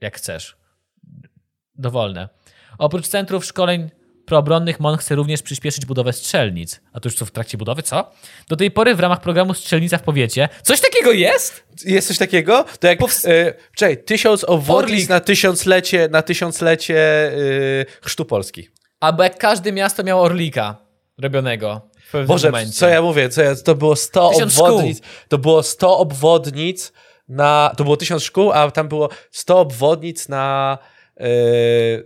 jak 0.00 0.16
chcesz. 0.16 0.56
Dowolne. 1.74 2.28
Oprócz 2.78 3.08
centrów 3.08 3.44
szkoleń 3.44 3.90
proobronnych 4.28 4.80
MON 4.80 4.96
chce 4.96 5.14
również 5.14 5.42
przyspieszyć 5.42 5.86
budowę 5.86 6.12
strzelnic. 6.12 6.80
A 6.92 7.00
to 7.00 7.08
już 7.08 7.16
co 7.16 7.26
w 7.26 7.30
trakcie 7.30 7.58
budowy, 7.58 7.82
co? 7.82 8.10
Do 8.48 8.56
tej 8.56 8.70
pory 8.70 8.94
w 8.94 9.00
ramach 9.00 9.20
programu 9.20 9.54
Strzelnica 9.54 9.98
w 9.98 10.02
powiecie. 10.02 10.48
Coś 10.62 10.80
takiego 10.80 11.12
jest? 11.12 11.64
Jest 11.84 12.08
coś 12.08 12.18
takiego? 12.18 12.64
To 12.80 12.86
jak, 12.86 12.98
Powst- 13.00 13.28
e, 13.28 13.54
czekaj, 13.76 14.04
tysiąc 14.04 14.44
obwodnic 14.44 15.08
na 15.08 15.20
tysiąclecie, 15.20 16.08
na 16.10 16.22
tysiąclecie 16.22 16.96
e, 16.98 17.32
chrztu 18.02 18.24
Polski. 18.24 18.68
Albo 19.00 19.22
jak 19.22 19.38
każde 19.38 19.72
miasto 19.72 20.04
miało 20.04 20.22
orlika 20.22 20.76
robionego 21.18 21.80
w 22.12 22.26
Boże, 22.26 22.48
momencie. 22.50 22.72
co 22.72 22.88
ja 22.88 23.02
mówię, 23.02 23.28
co 23.28 23.42
ja, 23.42 23.54
to 23.56 23.74
było 23.74 23.96
100 23.96 24.30
Tysiąc 24.30 24.58
obwodnic, 24.58 25.00
to 25.28 25.38
było 25.38 25.62
100 25.62 25.98
obwodnic 25.98 26.92
na, 27.28 27.72
to 27.76 27.84
było 27.84 27.96
tysiąc 27.96 28.22
szkół, 28.22 28.52
a 28.52 28.70
tam 28.70 28.88
było 28.88 29.08
100 29.30 29.60
obwodnic 29.60 30.28
na, 30.28 30.78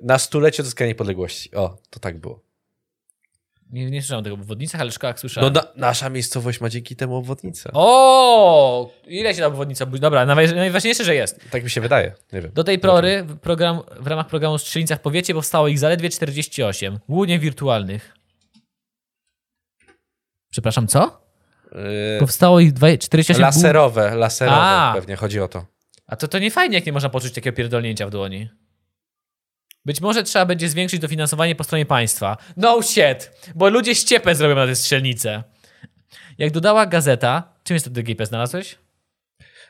na 0.02 0.18
stulecie 0.18 0.62
odzyskania 0.62 0.88
niepodległości. 0.88 1.54
O, 1.54 1.78
to 1.90 2.00
tak 2.00 2.18
było. 2.18 2.42
Nie, 3.70 3.90
nie 3.90 4.02
słyszałem 4.02 4.24
tego 4.24 4.36
w 4.36 4.40
obwodnicach, 4.40 4.80
ale 4.80 4.90
w 4.90 4.94
szkołach 4.94 5.16
No 5.16 5.20
słyszałem. 5.20 5.52
na, 5.52 5.62
nasza 5.76 6.10
miejscowość 6.10 6.60
ma 6.60 6.68
dzięki 6.68 6.96
temu 6.96 7.16
obwodnicę. 7.16 7.70
O, 7.74 8.90
ile 9.06 9.34
się 9.34 9.40
ta 9.40 9.46
obwodnica 9.46 9.86
budzi? 9.86 10.00
Dobra, 10.00 10.26
najwa- 10.26 10.54
najważniejsze, 10.54 11.04
że 11.04 11.14
jest. 11.14 11.40
Tak 11.50 11.64
mi 11.64 11.70
się 11.70 11.80
wydaje, 11.80 12.12
nie 12.32 12.40
wiem. 12.40 12.50
Do 12.54 12.64
tej 12.64 12.78
pory 12.78 13.24
w, 13.24 13.38
program, 13.38 13.80
w 14.00 14.06
ramach 14.06 14.26
programu 14.26 14.58
Strzelnica 14.58 14.96
w 14.96 15.00
powiecie 15.00 15.34
powstało 15.34 15.68
ich 15.68 15.78
zaledwie 15.78 16.10
48, 16.10 16.98
głównie 17.08 17.38
wirtualnych. 17.38 18.14
Przepraszam, 20.50 20.86
co? 20.88 21.22
E, 21.72 22.18
Powstało 22.18 22.60
ich 22.60 22.72
dwa- 22.72 22.98
48 22.98 23.34
głów- 23.34 23.40
laserowe, 23.56 24.14
laserowe 24.14 24.56
A. 24.60 24.92
pewnie 24.94 25.16
chodzi 25.16 25.40
o 25.40 25.48
to. 25.48 25.66
A 26.06 26.16
to, 26.16 26.28
to 26.28 26.38
nie 26.38 26.50
fajnie, 26.50 26.74
jak 26.76 26.86
nie 26.86 26.92
można 26.92 27.08
poczuć 27.08 27.32
takiego 27.32 27.56
pierdolnięcia 27.56 28.06
w 28.06 28.10
dłoni. 28.10 28.48
Być 29.84 30.00
może 30.00 30.22
trzeba 30.22 30.46
będzie 30.46 30.68
zwiększyć 30.68 31.00
dofinansowanie 31.00 31.54
po 31.54 31.64
stronie 31.64 31.86
państwa. 31.86 32.36
No 32.56 32.82
shit, 32.82 33.30
bo 33.54 33.68
ludzie 33.68 33.94
ściepę 33.94 34.34
zrobią 34.34 34.54
na 34.54 34.66
te 34.66 34.74
strzelnice. 34.76 35.42
Jak 36.38 36.50
dodała 36.50 36.86
gazeta, 36.86 37.52
czym 37.64 37.74
jest 37.74 37.84
to 37.86 37.90
DGP 37.90 38.26
znalazłeś? 38.26 38.78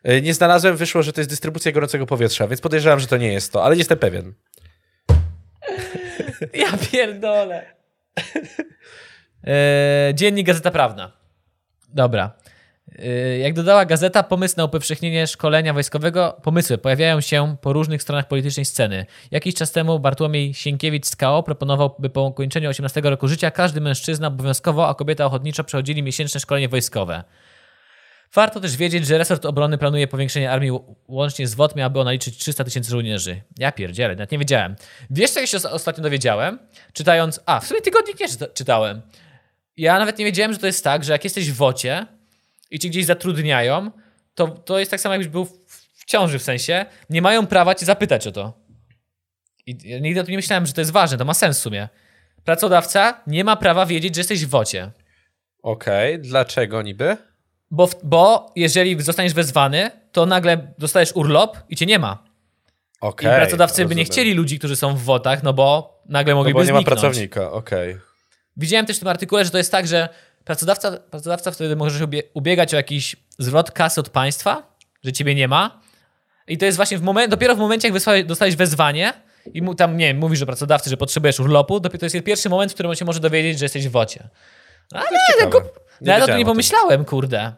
E, 0.05 0.21
Nie 0.21 0.35
znalazłem, 0.35 0.77
wyszło, 0.77 1.03
że 1.03 1.13
to 1.13 1.21
jest 1.21 1.31
dystrybucja 1.31 1.73
gorącego 1.73 2.07
powietrza, 2.07 2.49
więc 2.49 2.61
podejrzewam, 2.61 3.01
że 3.01 3.07
to 3.07 3.17
nie 3.17 3.33
jest 3.33 3.53
to, 3.53 3.65
ale 3.65 3.75
nie 3.75 3.81
jestem 3.81 3.99
pewien. 3.99 4.35
Ja 6.55 6.73
pierdolę. 6.93 7.67
Eee, 9.45 10.15
dziennik 10.15 10.47
Gazeta 10.47 10.71
Prawna. 10.71 11.13
Dobra. 11.89 12.33
Eee, 12.99 13.41
jak 13.41 13.55
dodała 13.55 13.85
gazeta, 13.85 14.23
pomysł 14.23 14.55
na 14.57 14.65
upowszechnienie 14.65 15.27
szkolenia 15.27 15.73
wojskowego, 15.73 16.37
pomysły 16.43 16.79
pojawiają 16.79 17.21
się 17.21 17.57
po 17.61 17.73
różnych 17.73 18.03
stronach 18.03 18.29
politycznej 18.29 18.65
sceny. 18.65 19.07
Jakiś 19.31 19.55
czas 19.55 19.73
temu 19.73 19.99
Bartłomiej 19.99 20.55
Sienkiewicz 20.55 21.07
z 21.07 21.17
KO 21.17 21.43
proponował, 21.43 21.95
by 21.99 22.11
po 22.11 22.23
ukończeniu 22.23 22.71
18 22.71 23.01
roku 23.01 23.29
życia 23.29 23.51
każdy 23.51 23.81
mężczyzna 23.81 24.27
obowiązkowo, 24.29 24.89
a 24.89 24.95
kobieta 24.95 25.27
ochotniczo 25.27 25.65
przechodzili 25.65 26.03
miesięczne 26.03 26.41
szkolenie 26.41 26.69
wojskowe. 26.69 27.25
Warto 28.35 28.61
też 28.61 28.77
wiedzieć, 28.77 29.07
że 29.07 29.19
resort 29.19 29.45
obrony 29.47 29.79
planuje 29.79 30.07
powiększenie 30.09 30.51
armii 30.51 30.71
łącznie 31.09 31.47
z 31.47 31.55
WOT 31.55 31.77
miałaby 31.77 32.01
ona 32.01 32.13
liczyć 32.13 32.39
300 32.39 32.65
tysięcy 32.65 32.91
żołnierzy. 32.91 33.43
Ja 33.59 33.73
pierdzielę, 33.73 34.15
nawet 34.15 34.33
nie 34.33 34.39
wiedziałem. 34.39 34.77
Wiesz, 35.11 35.31
co 35.31 35.41
ja 35.41 35.47
się 35.47 35.57
os- 35.57 35.65
ostatnio 35.65 36.03
dowiedziałem? 36.03 36.59
Czytając... 36.93 37.41
A, 37.47 37.61
w 37.61 37.67
sumie 37.67 37.81
tygodnik 37.81 38.21
nie 38.21 38.29
czyta- 38.29 38.47
czytałem. 38.55 39.03
Ja 39.77 39.99
nawet 39.99 40.19
nie 40.19 40.25
wiedziałem, 40.25 40.53
że 40.53 40.59
to 40.59 40.67
jest 40.67 40.85
tak, 40.85 41.05
że 41.05 41.13
jak 41.13 41.25
jesteś 41.25 41.51
w 41.51 41.57
WOcie 41.57 42.07
i 42.73 42.79
cię 42.79 42.89
gdzieś 42.89 43.05
zatrudniają, 43.05 43.91
to, 44.35 44.49
to 44.49 44.79
jest 44.79 44.91
tak 44.91 45.01
samo, 45.01 45.13
jakbyś 45.15 45.29
był 45.29 45.45
w, 45.45 46.05
ciąży 46.07 46.39
w 46.39 46.43
sensie. 46.43 46.87
Nie 47.11 47.23
mają 47.23 47.47
prawa 47.47 47.75
cię 47.75 47.87
zapytać 47.87 48.27
o 48.27 48.33
to. 48.33 48.53
I 49.67 49.77
ja 49.91 49.99
nigdy 49.99 50.21
o 50.21 50.25
tym 50.25 50.31
nie 50.31 50.37
myślałem, 50.39 50.67
że 50.67 50.73
to 50.73 50.81
jest 50.81 50.91
ważne, 50.91 51.19
to 51.19 51.25
ma 51.25 51.35
sens 51.35 51.59
w 51.59 51.63
sumie. 51.63 51.89
Pracodawca 52.45 53.21
nie 53.27 53.45
ma 53.45 53.57
prawa 53.57 53.87
wiedzieć, 53.87 54.15
że 54.15 54.21
jesteś 54.21 54.47
w 54.47 54.49
WOcie. 54.49 54.91
Okej, 55.63 56.19
dlaczego 56.21 56.83
niby? 56.83 57.17
Bo, 57.71 57.89
bo 58.03 58.53
jeżeli 58.57 59.03
zostaniesz 59.03 59.35
wezwany, 59.35 59.91
to 60.13 60.27
nagle 60.27 60.75
dostajesz 60.79 61.13
urlop 61.15 61.57
i 61.69 61.77
cię 61.77 61.87
nie 61.87 61.99
ma. 61.99 62.23
I 62.25 62.99
Okej. 63.01 63.37
pracodawcy 63.37 63.77
by 63.77 63.83
nie 63.83 63.89
rozumiem. 64.03 64.07
chcieli 64.07 64.35
ludzi, 64.35 64.59
którzy 64.59 64.77
są 64.77 64.97
w 64.97 65.03
WOTach, 65.03 65.43
no 65.43 65.53
bo 65.53 66.01
nagle 66.09 66.33
No 66.35 66.39
mogliby 66.41 66.59
bo 66.61 66.65
nie 66.65 66.73
ma 66.73 66.79
zniknąć. 66.79 67.01
pracownika, 67.01 67.51
okej. 67.53 67.97
Widziałem 68.57 68.87
też 68.87 68.97
w 68.97 68.99
tym 68.99 69.09
artykule, 69.09 69.45
że 69.45 69.51
to 69.51 69.59
jest 69.59 69.73
tak, 69.73 69.87
że 69.87 70.09
pracodawca, 70.45 70.97
pracodawca 71.11 71.51
wtedy 71.51 71.77
może 71.77 71.99
się 71.99 72.05
ubie- 72.07 72.23
ubiegać 72.35 72.75
o 72.75 72.77
jakiś 72.77 73.17
zwrot 73.39 73.71
kasy 73.71 74.01
od 74.01 74.09
państwa, 74.09 74.77
że 75.05 75.13
ciebie 75.13 75.35
nie 75.35 75.49
ma. 75.49 75.81
I 76.49 76.59
to 76.59 76.65
jest 76.65 76.77
właśnie 76.77 76.99
w 76.99 77.03
moment, 77.03 77.31
dopiero 77.31 77.55
w 77.55 77.59
momencie, 77.59 77.89
jak 77.89 77.93
wysłałeś, 77.93 78.25
dostałeś 78.25 78.57
wezwanie 78.57 79.13
i 79.55 79.63
mu 79.63 79.75
tam, 79.75 79.97
nie 79.97 80.07
wiem, 80.07 80.17
mówisz 80.19 80.41
do 80.41 80.47
pracodawcy, 80.47 80.91
że 80.91 80.97
potrzebujesz 80.97 81.41
urlopu, 81.41 81.81
dopiero 81.81 81.99
to 82.01 82.07
jest 82.07 82.27
pierwszy 82.27 82.49
moment, 82.49 82.73
w 82.73 82.75
którym 82.75 82.91
on 82.91 82.97
się 82.97 83.05
może 83.05 83.21
dowiedzieć, 83.21 83.59
że 83.59 83.65
jesteś 83.65 83.89
w 83.89 83.91
WOcie. 83.91 84.29
Ale 84.93 85.07
ciekawe. 85.33 85.51
go, 85.51 85.61
Nie 85.61 86.13
no, 86.13 86.19
ja 86.19 86.25
o 86.25 86.27
tym 86.27 86.39
nie 86.39 86.45
pomyślałem, 86.45 87.05
kurde. 87.05 87.53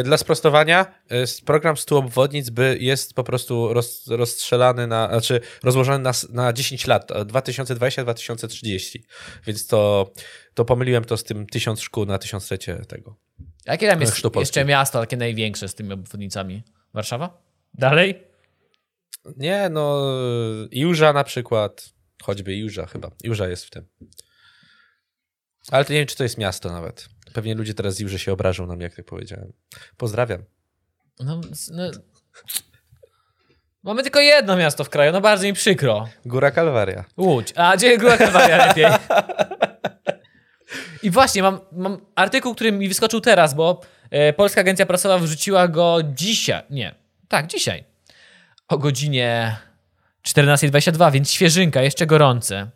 Y, 0.00 0.02
Dla 0.02 0.16
sprostowania, 0.16 0.86
s- 1.10 1.40
program 1.40 1.76
100 1.76 1.98
obwodnic 1.98 2.50
by 2.50 2.76
jest 2.80 3.14
po 3.14 3.24
prostu 3.24 3.72
roz, 3.74 4.06
rozstrzelany 4.08 4.86
na, 4.86 5.08
znaczy 5.08 5.40
rozłożony 5.62 5.98
na, 5.98 6.12
na 6.32 6.52
10 6.52 6.86
lat, 6.86 7.10
e, 7.10 7.24
2020-2030. 7.24 8.98
Więc 9.46 9.66
to, 9.66 10.10
to 10.54 10.64
pomyliłem 10.64 11.04
to 11.04 11.16
z 11.16 11.24
tym 11.24 11.46
1000 11.46 11.80
szkół 11.80 12.06
na 12.06 12.18
tysiąclecie 12.18 12.76
tego. 12.76 13.16
Jakie 13.66 13.88
tam 13.88 14.00
jest 14.00 14.22
jeszcze 14.36 14.64
miasto 14.64 15.00
takie 15.00 15.16
największe 15.16 15.68
z 15.68 15.74
tymi 15.74 15.92
obwodnicami? 15.92 16.62
Warszawa? 16.94 17.42
Dalej? 17.74 18.22
Nie, 19.36 19.68
no 19.70 20.02
Iłża 20.70 21.12
na 21.12 21.24
przykład, 21.24 21.92
choćby 22.22 22.54
Iłża 22.54 22.86
chyba. 22.86 23.10
Iłża 23.24 23.48
jest 23.48 23.64
w 23.64 23.70
tym. 23.70 23.86
Ale 25.70 25.84
to 25.84 25.92
nie 25.92 25.98
wiem, 25.98 26.08
czy 26.08 26.16
to 26.16 26.22
jest 26.22 26.38
miasto 26.38 26.72
nawet. 26.72 27.08
Pewnie 27.32 27.54
ludzie 27.54 27.74
teraz 27.74 27.94
z 27.94 28.00
Iłży 28.00 28.18
się 28.18 28.32
obrażą 28.32 28.66
na 28.66 28.76
mnie, 28.76 28.84
jak 28.84 28.94
tak 28.94 29.04
powiedziałem. 29.04 29.52
Pozdrawiam. 29.96 30.44
No, 31.20 31.40
no. 31.70 31.90
Mamy 33.82 34.02
tylko 34.02 34.20
jedno 34.20 34.56
miasto 34.56 34.84
w 34.84 34.90
kraju, 34.90 35.12
no 35.12 35.20
bardzo 35.20 35.44
mi 35.44 35.52
przykro. 35.52 36.08
Góra 36.24 36.50
Kalwaria. 36.50 37.04
Łódź. 37.16 37.52
A 37.56 37.76
gdzie 37.76 37.98
Góra 37.98 38.16
Kalwaria 38.16 38.66
lepiej? 38.66 38.86
I 41.02 41.10
właśnie, 41.10 41.42
mam, 41.42 41.60
mam 41.72 42.00
artykuł, 42.14 42.54
który 42.54 42.72
mi 42.72 42.88
wyskoczył 42.88 43.20
teraz, 43.20 43.54
bo 43.54 43.80
e, 44.10 44.32
Polska 44.32 44.60
Agencja 44.60 44.86
Prasowa 44.86 45.18
wrzuciła 45.18 45.68
go 45.68 45.98
dzisiaj. 46.14 46.62
Nie, 46.70 46.94
tak, 47.28 47.46
dzisiaj. 47.46 47.84
O 48.68 48.78
godzinie 48.78 49.56
14.22, 50.28 51.12
więc 51.12 51.30
świeżynka, 51.30 51.82
jeszcze 51.82 52.06
gorący. 52.06 52.66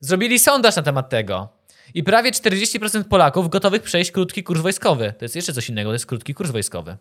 Zrobili 0.00 0.38
sondaż 0.38 0.76
na 0.76 0.82
temat 0.82 1.08
tego. 1.08 1.48
I 1.94 2.02
prawie 2.02 2.30
40% 2.30 3.04
Polaków 3.04 3.48
gotowych 3.48 3.82
przejść 3.82 4.10
krótki 4.10 4.42
kurs 4.42 4.60
wojskowy. 4.60 5.14
To 5.18 5.24
jest 5.24 5.36
jeszcze 5.36 5.52
coś 5.52 5.68
innego, 5.68 5.90
to 5.90 5.92
jest 5.92 6.06
krótki 6.06 6.34
kurs 6.34 6.50
wojskowy. 6.50 6.96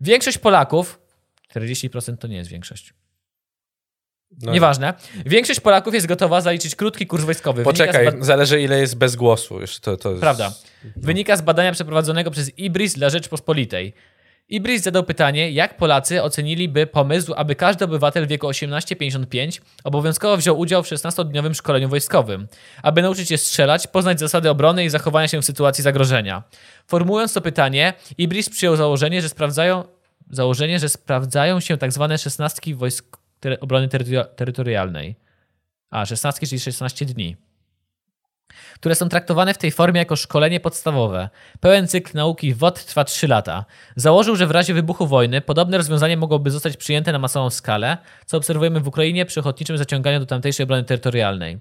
Większość 0.00 0.38
Polaków, 0.38 1.00
40% 1.54 2.16
to 2.16 2.26
nie 2.28 2.36
jest 2.36 2.50
większość. 2.50 2.94
No, 4.42 4.52
Nieważne. 4.52 4.94
Większość 5.26 5.60
Polaków 5.60 5.94
jest 5.94 6.06
gotowa 6.06 6.40
zaliczyć 6.40 6.74
krótki 6.74 7.06
kurs 7.06 7.24
wojskowy. 7.24 7.62
Poczekaj, 7.64 8.04
ba- 8.04 8.12
zależy 8.20 8.62
ile 8.62 8.80
jest 8.80 8.96
bez 8.96 9.16
głosu. 9.16 9.60
Już 9.60 9.78
to, 9.78 9.96
to 9.96 10.08
jest... 10.08 10.20
Prawda. 10.20 10.52
Wynika 10.96 11.36
z 11.36 11.40
badania 11.42 11.72
przeprowadzonego 11.72 12.30
przez 12.30 12.58
IBRIS 12.58 12.94
dla 12.94 13.10
Rzeczpospolitej. 13.10 13.94
Ibris 14.50 14.82
zadał 14.82 15.04
pytanie, 15.04 15.50
jak 15.50 15.76
Polacy 15.76 16.22
oceniliby 16.22 16.86
pomysł, 16.86 17.34
aby 17.36 17.54
każdy 17.54 17.84
obywatel 17.84 18.26
w 18.26 18.28
wieku 18.28 18.46
18-55 18.46 19.60
obowiązkowo 19.84 20.36
wziął 20.36 20.58
udział 20.58 20.82
w 20.82 20.86
16-dniowym 20.86 21.54
szkoleniu 21.54 21.88
wojskowym, 21.88 22.48
aby 22.82 23.02
nauczyć 23.02 23.28
się 23.28 23.38
strzelać, 23.38 23.86
poznać 23.86 24.20
zasady 24.20 24.50
obrony 24.50 24.84
i 24.84 24.88
zachowania 24.90 25.28
się 25.28 25.42
w 25.42 25.44
sytuacji 25.44 25.84
zagrożenia. 25.84 26.42
Formułując 26.86 27.32
to 27.32 27.40
pytanie, 27.40 27.92
Ibris 28.18 28.50
przyjął 28.50 28.76
założenie, 28.76 29.22
że 29.22 29.28
sprawdzają, 29.28 29.84
założenie, 30.30 30.78
że 30.78 30.88
sprawdzają 30.88 31.60
się 31.60 31.76
tak 31.76 31.92
zwane 31.92 32.18
szesnastki 32.18 32.74
wojsk 32.74 33.17
ter- 33.40 33.58
obrony 33.60 33.88
terytoria- 33.88 34.24
terytorialnej. 34.24 35.16
A, 35.90 36.06
16, 36.06 36.46
czyli 36.46 36.60
16 36.60 37.06
dni 37.06 37.36
które 38.74 38.94
są 38.94 39.08
traktowane 39.08 39.54
w 39.54 39.58
tej 39.58 39.72
formie 39.72 39.98
jako 39.98 40.16
szkolenie 40.16 40.60
podstawowe. 40.60 41.28
Pełen 41.60 41.88
cykl 41.88 42.16
nauki 42.16 42.54
WOT 42.54 42.84
trwa 42.84 43.04
3 43.04 43.28
lata. 43.28 43.64
Założył, 43.96 44.36
że 44.36 44.46
w 44.46 44.50
razie 44.50 44.74
wybuchu 44.74 45.06
wojny 45.06 45.40
podobne 45.40 45.76
rozwiązanie 45.76 46.16
mogłoby 46.16 46.50
zostać 46.50 46.76
przyjęte 46.76 47.12
na 47.12 47.18
masową 47.18 47.50
skalę, 47.50 47.98
co 48.26 48.36
obserwujemy 48.36 48.80
w 48.80 48.88
Ukrainie 48.88 49.26
przy 49.26 49.40
ochotniczym 49.40 49.78
zaciąganiu 49.78 50.20
do 50.20 50.26
tamtejszej 50.26 50.64
obrony 50.64 50.84
terytorialnej. 50.84 51.58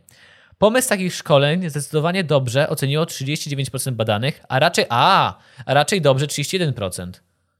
Pomysł 0.57 0.89
takich 0.89 1.15
szkoleń 1.15 1.69
zdecydowanie 1.69 2.23
dobrze 2.23 2.69
oceniło 2.69 3.05
39% 3.05 3.91
badanych, 3.91 4.41
a 4.49 4.59
raczej 4.59 4.85
a, 4.89 5.37
a 5.65 5.73
raczej 5.73 6.01
dobrze 6.01 6.27
31%. 6.27 7.11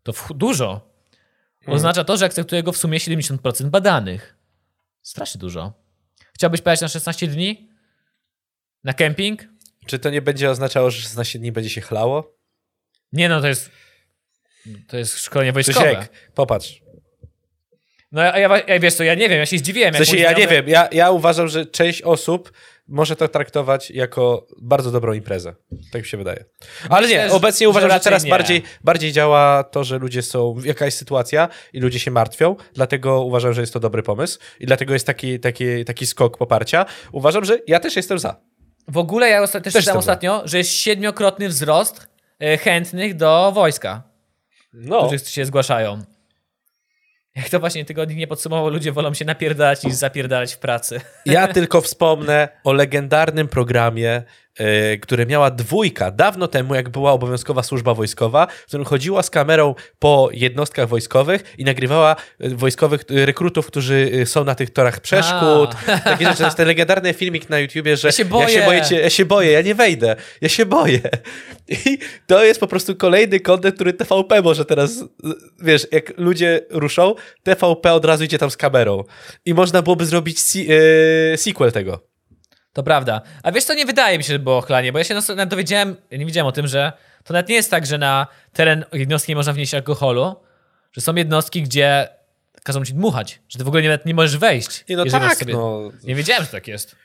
To 0.04 0.14
w, 0.14 0.34
dużo. 1.68 1.76
Oznacza 1.76 2.04
to, 2.04 2.18
że 2.18 2.26
akceptuje 2.26 2.64
go 2.64 2.72
w 2.72 2.78
sumie 2.78 3.00
70% 3.00 3.70
badanych. 3.70 4.36
Strasznie 5.02 5.40
dużo. 5.40 5.74
Chciałbyś 6.34 6.62
pojechać 6.62 6.82
na 6.82 6.88
16 6.88 7.28
dni? 7.28 7.70
Na 8.84 8.94
kemping? 8.94 9.48
Czy 9.86 10.00
to 10.00 10.10
nie 10.10 10.22
będzie 10.22 10.50
oznaczało, 10.50 10.92
że 10.92 11.02
16 11.02 11.40
dni 11.40 11.52
będzie 11.52 11.70
się 11.70 11.82
chlało? 11.82 12.38
Nie 13.14 13.30
no, 13.30 13.42
to 13.42 13.48
jest. 13.48 13.72
To 14.88 14.98
jest 14.98 15.20
szkolenie 15.20 15.54
wojskowe. 15.54 15.96
Krzysiek, 15.96 16.32
popatrz. 16.34 16.82
No 18.12 18.22
ja, 18.22 18.38
ja, 18.38 18.64
ja 18.68 18.80
wiesz 18.80 18.94
co, 18.94 19.04
ja 19.04 19.16
nie 19.16 19.30
wiem, 19.30 19.40
ja 19.40 19.46
się 19.46 19.58
zdziwiłem. 19.58 19.94
W 19.94 19.98
sensie, 19.98 20.18
ja 20.18 20.34
nie 20.34 20.48
wiem, 20.48 20.68
ja, 20.68 20.90
ja 20.92 21.12
uważam, 21.12 21.48
że 21.48 21.66
część 21.66 22.02
osób 22.02 22.52
może 22.88 23.16
to 23.16 23.28
traktować 23.28 23.92
jako 23.92 24.48
bardzo 24.62 24.92
dobrą 24.92 25.14
imprezę. 25.14 25.56
Tak 25.92 26.02
mi 26.02 26.08
się 26.08 26.18
wydaje. 26.18 26.46
Ale 26.90 27.08
nie, 27.08 27.30
że- 27.30 27.36
obecnie 27.36 27.66
że 27.66 27.70
uważam, 27.70 27.90
że 27.90 27.94
raczej 27.96 28.04
teraz 28.04 28.24
nie. 28.24 28.30
bardziej, 28.30 28.64
bardziej 28.84 29.12
działa 29.12 29.64
to, 29.64 29.84
że 29.84 29.98
ludzie 29.98 30.22
są, 30.22 30.56
jakaś 30.64 30.94
sytuacja 30.94 31.50
i 31.74 31.80
ludzie 31.80 32.00
się 32.00 32.12
martwią, 32.12 32.56
dlatego 32.74 33.22
uważam, 33.24 33.54
że 33.54 33.62
jest 33.62 33.74
to 33.74 33.80
dobry 33.80 34.04
pomysł 34.04 34.40
i 34.60 34.66
dlatego 34.66 34.94
jest 34.94 35.06
taki, 35.08 35.40
taki, 35.40 35.86
taki 35.86 36.06
skok 36.06 36.38
poparcia. 36.38 36.86
Uważam, 37.12 37.46
że 37.46 37.60
ja 37.68 37.80
też 37.80 37.96
jestem 37.96 38.20
za. 38.20 38.36
W 38.88 38.98
ogóle 38.98 39.30
ja 39.30 39.42
osta- 39.44 39.62
też, 39.62 39.74
Też 39.74 39.84
czytałem 39.86 39.86
jestem 39.86 39.94
za. 39.94 40.00
ostatnio, 40.00 40.42
że 40.46 40.58
jest 40.58 40.72
siedmiokrotny 40.72 41.50
wzrost 41.50 42.08
e, 42.40 42.58
chętnych 42.58 43.16
do 43.16 43.52
wojska, 43.56 44.04
No, 44.74 45.08
którzy 45.08 45.26
się 45.26 45.46
zgłaszają. 45.46 46.02
Jak 47.38 47.50
to 47.50 47.60
właśnie 47.60 47.86
tygodni 47.86 48.16
nie 48.16 48.28
podsumował, 48.28 48.70
ludzie 48.70 48.92
wolą 48.92 49.14
się 49.14 49.26
napierdalać 49.26 49.84
niż 49.84 49.94
zapierdalać 49.94 50.54
w 50.54 50.58
pracy. 50.58 51.02
Ja 51.26 51.48
tylko 51.48 51.82
wspomnę 51.82 52.50
o 52.64 52.74
legendarnym 52.74 53.48
programie, 53.48 54.24
które 55.02 55.26
miała 55.26 55.52
dwójka 55.52 56.12
dawno 56.12 56.48
temu, 56.48 56.76
jak 56.76 56.90
była 56.90 57.12
obowiązkowa 57.12 57.64
służba 57.64 57.94
wojskowa, 57.94 58.48
w 58.48 58.66
którym 58.68 58.86
chodziła 58.86 59.24
z 59.24 59.30
kamerą 59.30 59.76
po 60.00 60.30
jednostkach 60.34 60.88
wojskowych 60.90 61.44
i 61.58 61.64
nagrywała 61.64 62.16
e, 62.40 62.50
wojskowych 62.50 63.02
e, 63.10 63.26
rekrutów, 63.26 63.68
którzy 63.68 64.12
e, 64.22 64.26
są 64.26 64.44
na 64.44 64.56
tych 64.56 64.70
torach 64.70 65.00
przeszkód. 65.00 65.70
Takie 66.04 66.26
rzeczy. 66.26 66.38
To 66.38 66.44
jest 66.44 66.58
ten 66.58 66.68
legendarny 66.68 67.14
filmik 67.14 67.50
na 67.50 67.60
YouTubie, 67.60 67.98
że 67.98 68.08
Ja 68.08 68.12
się 68.12 68.24
ja 68.24 68.30
boję. 68.30 68.50
się, 68.50 68.66
boję 68.66 68.82
cię, 68.82 69.00
ja 69.00 69.10
się 69.10 69.26
boję, 69.26 69.52
ja 69.52 69.62
nie 69.62 69.76
wejdę, 69.76 70.16
ja 70.42 70.50
się 70.50 70.66
boję. 70.66 71.02
I 71.86 71.98
to 72.28 72.44
jest 72.44 72.60
po 72.60 72.68
prostu 72.68 72.96
kolejny 72.96 73.40
kontent, 73.40 73.76
który 73.76 73.94
TVP 73.94 74.42
może 74.42 74.66
teraz, 74.66 74.92
e, 75.02 75.06
wiesz, 75.64 75.88
jak 75.92 76.14
ludzie 76.18 76.62
ruszą, 76.70 77.16
TVP 77.44 77.94
od 77.94 78.06
razu 78.06 78.24
idzie 78.24 78.38
tam 78.38 78.52
z 78.52 78.58
kamerą. 78.58 79.04
I 79.46 79.54
można 79.54 79.82
byłoby 79.82 80.06
zrobić 80.06 80.40
si- 80.40 80.68
e, 81.34 81.38
sequel 81.38 81.72
tego. 81.72 82.17
To 82.78 82.84
prawda. 82.84 83.22
A 83.44 83.52
wiesz 83.52 83.64
co, 83.64 83.74
nie 83.74 83.86
wydaje 83.86 84.18
mi 84.18 84.24
się, 84.24 84.34
że 84.34 84.40
było 84.40 84.62
chlanie, 84.62 84.92
bo 84.92 84.98
ja 84.98 85.04
się 85.04 85.14
nawet 85.14 85.50
dowiedziałem, 85.50 85.96
nie 86.12 86.26
wiedziałem 86.26 86.48
o 86.48 86.52
tym, 86.52 86.68
że 86.68 86.94
to 87.24 87.34
nawet 87.34 87.50
nie 87.50 87.56
jest 87.56 87.72
tak, 87.72 87.86
że 87.86 87.98
na 87.98 88.28
teren 88.54 88.86
jednostki 88.94 89.32
nie 89.32 89.36
można 89.36 89.54
wnieść 89.54 89.74
alkoholu, 89.74 90.36
że 90.92 91.02
są 91.02 91.16
jednostki, 91.16 91.64
gdzie 91.64 92.08
każą 92.64 92.86
ci 92.86 92.94
dmuchać, 92.94 93.42
że 93.50 93.60
ty 93.60 93.66
w 93.66 93.68
ogóle 93.68 93.84
nawet 93.84 94.06
nie 94.06 94.14
możesz 94.14 94.38
wejść. 94.38 94.86
Nie, 94.90 94.98
no 94.98 95.06
tak, 95.06 95.48
no. 95.48 95.92
Nie 96.04 96.16
wiedziałem, 96.16 96.44
że 96.44 96.50
tak 96.50 96.68
jest. 96.68 96.96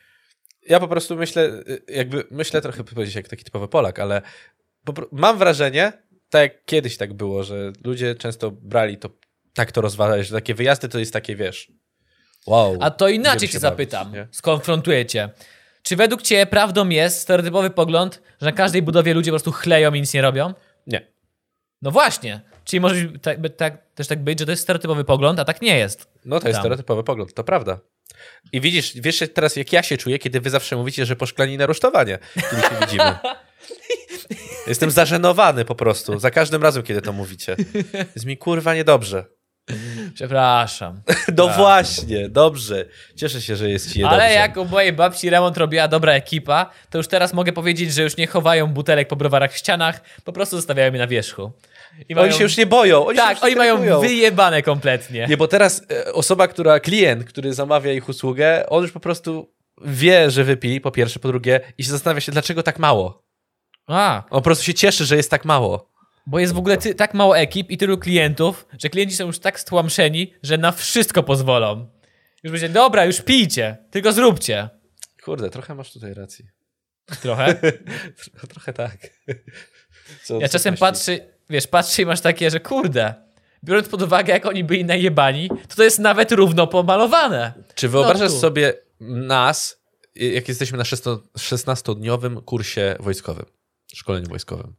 Ja 0.69 0.81
po 0.81 0.89
prostu 0.89 1.17
myślę, 1.17 1.43
y, 1.43 1.83
jakby 1.89 2.25
myślę 2.31 2.61
trochę 2.61 2.85
powiedzieć 2.85 3.15
jak 3.15 3.29
taki 3.29 3.45
typowy 3.45 3.69
Polak, 3.69 3.99
ale 3.99 4.23
mam 5.13 5.39
wrażenie, 5.39 5.93
tak 6.31 6.43
jak 6.43 6.65
kiedyś 6.65 6.97
tak 6.97 7.13
było, 7.13 7.45
że 7.45 7.73
ludzie 7.85 8.15
często 8.15 8.51
brali 8.51 8.99
to, 8.99 9.11
tak 9.55 9.73
to 9.73 9.81
rozważać, 9.81 10.27
że 10.27 10.35
takie 10.35 10.55
wyjazdy 10.55 10.89
to 10.89 10.99
jest 10.99 11.13
takie, 11.13 11.37
wiesz, 11.37 11.73
wow. 12.47 12.77
A 12.81 12.91
to 12.91 13.09
inaczej 13.09 13.49
cię 13.49 13.53
się 13.53 13.59
zapytam, 13.59 14.13
nie? 14.13 14.29
skonfrontuję 14.31 15.07
cię. 15.07 15.29
Czy 15.83 15.97
według 15.97 16.23
ciebie 16.23 16.47
prawdą 16.47 16.89
jest 16.89 17.21
stereotypowy 17.21 17.71
pogląd, 17.71 18.23
że 18.41 18.47
na 18.47 18.53
każdej 18.53 18.83
budowie 18.83 19.15
ludzie 19.15 19.31
po 19.31 19.33
prostu 19.33 19.53
chleją 19.53 19.95
i 19.95 20.01
nic 20.01 20.15
nie 20.15 20.23
robią? 20.23 20.55
Nie. 20.87 21.13
No 21.83 21.91
właśnie. 21.91 22.41
Czyli 22.65 22.81
może 22.81 22.97
tak, 23.23 23.39
tak, 23.57 23.95
też 23.95 24.07
tak 24.07 24.25
być, 24.25 24.39
że 24.39 24.47
to 24.47 24.53
jest 24.53 24.63
stereotypowy 24.63 25.05
pogląd, 25.05 25.39
a 25.39 25.45
tak 25.45 25.63
nie 25.63 25.79
jest. 25.79 26.09
No 26.25 26.41
to 26.41 26.49
jest 26.49 26.57
Tam. 26.57 26.63
stereotypowy 26.63 27.05
pogląd, 27.05 27.35
to 27.35 27.45
prawda. 27.45 27.79
I 28.53 28.61
widzisz, 28.61 28.93
wiesz 28.95 29.25
teraz 29.35 29.57
jak 29.57 29.73
ja 29.73 29.83
się 29.83 29.97
czuję, 29.97 30.19
kiedy 30.19 30.41
wy 30.41 30.51
zawsze 30.51 30.77
mówicie, 30.77 31.07
że 31.07 31.17
poszklani 31.17 31.59
na 31.59 31.67
rusztowanie, 31.67 32.19
kiedy 32.35 32.63
się 32.63 32.81
widzimy. 32.81 33.19
Jestem 34.67 34.91
zażenowany 34.91 35.65
po 35.65 35.75
prostu, 35.75 36.19
za 36.19 36.31
każdym 36.31 36.63
razem, 36.63 36.83
kiedy 36.83 37.03
to 37.03 37.13
mówicie. 37.13 37.57
Jest 38.15 38.27
mi 38.27 38.37
kurwa 38.37 38.75
niedobrze. 38.75 39.25
Przepraszam. 40.15 41.01
No 41.37 41.49
właśnie, 41.49 42.29
dobrze. 42.29 42.85
Cieszę 43.17 43.43
się, 43.43 43.57
że 43.57 43.71
jest 43.71 43.93
ci. 43.93 44.05
Ale 44.05 44.33
jak 44.33 44.57
u 44.57 44.65
mojej 44.65 44.93
babci 44.93 45.31
remont 45.31 45.57
robiła 45.57 45.89
dobra 45.89 46.13
ekipa, 46.13 46.71
to 46.91 46.99
już 46.99 47.09
teraz 47.09 47.33
mogę 47.33 47.53
powiedzieć, 47.53 47.95
że 47.95 48.03
już 48.03 48.17
nie 48.17 48.27
chowają 48.27 48.67
butelek 48.67 49.09
po 49.09 49.17
browarach 49.17 49.53
w 49.53 49.57
ścianach, 49.57 50.01
po 50.25 50.33
prostu 50.33 50.57
zostawiają 50.57 50.93
je 50.93 50.99
na 50.99 51.07
wierzchu. 51.07 51.53
I 52.09 52.15
Oni 52.15 52.33
się 52.33 52.43
już 52.43 52.57
nie 52.57 52.67
boją. 52.67 53.07
Oni 53.07 53.19
Tak, 53.19 53.45
oni 53.45 53.57
mają 53.57 54.01
wyjebane 54.01 54.63
kompletnie. 54.63 55.27
Nie, 55.29 55.37
bo 55.37 55.49
teraz 55.49 55.83
e, 55.91 56.13
osoba, 56.13 56.49
która, 56.49 56.81
klient, 56.81 57.25
który 57.25 57.55
zamawia 57.55 57.93
ich 57.93 58.09
usługę, 58.09 58.67
on 58.69 58.83
już 58.83 58.93
po 58.93 59.01
prostu 59.01 59.55
wie, 59.85 60.31
że 60.31 60.45
wypili, 60.45 60.81
po 60.81 60.91
pierwsze, 60.91 61.19
po 61.21 61.29
drugie, 61.29 61.61
i 61.79 61.85
się 61.85 61.91
zastanawia 61.91 62.21
się, 62.21 62.33
dlaczego 62.33 62.63
tak 62.63 62.79
mało. 62.79 63.23
A, 63.87 64.23
On 64.31 64.39
po 64.39 64.43
prostu 64.43 64.65
się 64.65 64.75
cieszy, 64.75 65.05
że 65.05 65.17
jest 65.17 65.31
tak 65.31 65.45
mało. 65.45 65.92
Bo 66.27 66.39
jest 66.39 66.53
w 66.53 66.59
ogóle 66.59 66.77
ty, 66.77 66.95
tak 66.95 67.15
mało 67.15 67.39
ekip 67.39 67.71
i 67.71 67.79
tylu 67.79 67.99
klientów, 67.99 68.67
że 68.79 68.89
klienci 68.89 69.17
są 69.17 69.27
już 69.27 69.39
tak 69.39 69.61
stłamszeni, 69.61 70.35
że 70.43 70.59
na 70.59 70.73
wszystko 70.73 71.23
pozwolą. 71.23 71.89
Już 72.43 72.53
będzie, 72.53 72.69
dobra, 72.69 73.05
już 73.05 73.21
pijcie, 73.21 73.77
tylko 73.91 74.13
zróbcie. 74.13 74.69
Kurde, 75.25 75.51
trochę 75.51 75.75
masz 75.75 75.93
tutaj 75.93 76.15
racji. 76.15 76.45
Trochę. 77.23 77.55
Trochę 78.53 78.73
tak. 78.73 78.97
Co, 80.25 80.41
Ja 80.41 80.49
co 80.49 80.53
czasem 80.53 80.77
patrzę, 80.77 81.19
wiesz, 81.51 81.67
patrzę 81.67 82.03
i 82.03 82.07
masz 82.07 82.21
takie, 82.21 82.51
że 82.51 82.61
kurde, 82.61 83.15
biorąc 83.65 83.89
pod 83.89 84.03
uwagę, 84.03 84.33
jak 84.33 84.47
oni 84.47 84.65
byli 84.65 84.85
najebani, 84.85 85.49
to 85.69 85.77
to 85.77 85.83
jest 85.83 85.99
nawet 85.99 86.33
równo 86.33 86.67
pomalowane. 86.67 87.53
Czy 87.75 87.89
wyobrażasz 87.89 88.33
No 88.33 88.39
sobie 88.39 88.75
nas, 89.01 89.83
jak 90.15 90.49
jesteśmy 90.49 90.79
na 90.79 90.85
16-dniowym 90.85 92.45
kursie 92.45 92.97
wojskowym, 93.01 93.47
szkoleniu 93.95 94.29
wojskowym? 94.29 94.75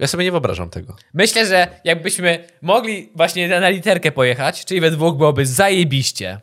Ja 0.00 0.06
sobie 0.06 0.24
nie 0.24 0.30
wyobrażam 0.30 0.70
tego. 0.70 0.96
Myślę, 1.14 1.46
że 1.46 1.68
jakbyśmy 1.84 2.44
mogli 2.62 3.12
właśnie 3.14 3.48
na 3.60 3.68
literkę 3.68 4.12
pojechać, 4.12 4.64
czyli 4.64 4.80
we 4.80 4.90
dwóch 4.90 5.16
byłoby 5.16 5.46
zajebiście. 5.46 6.40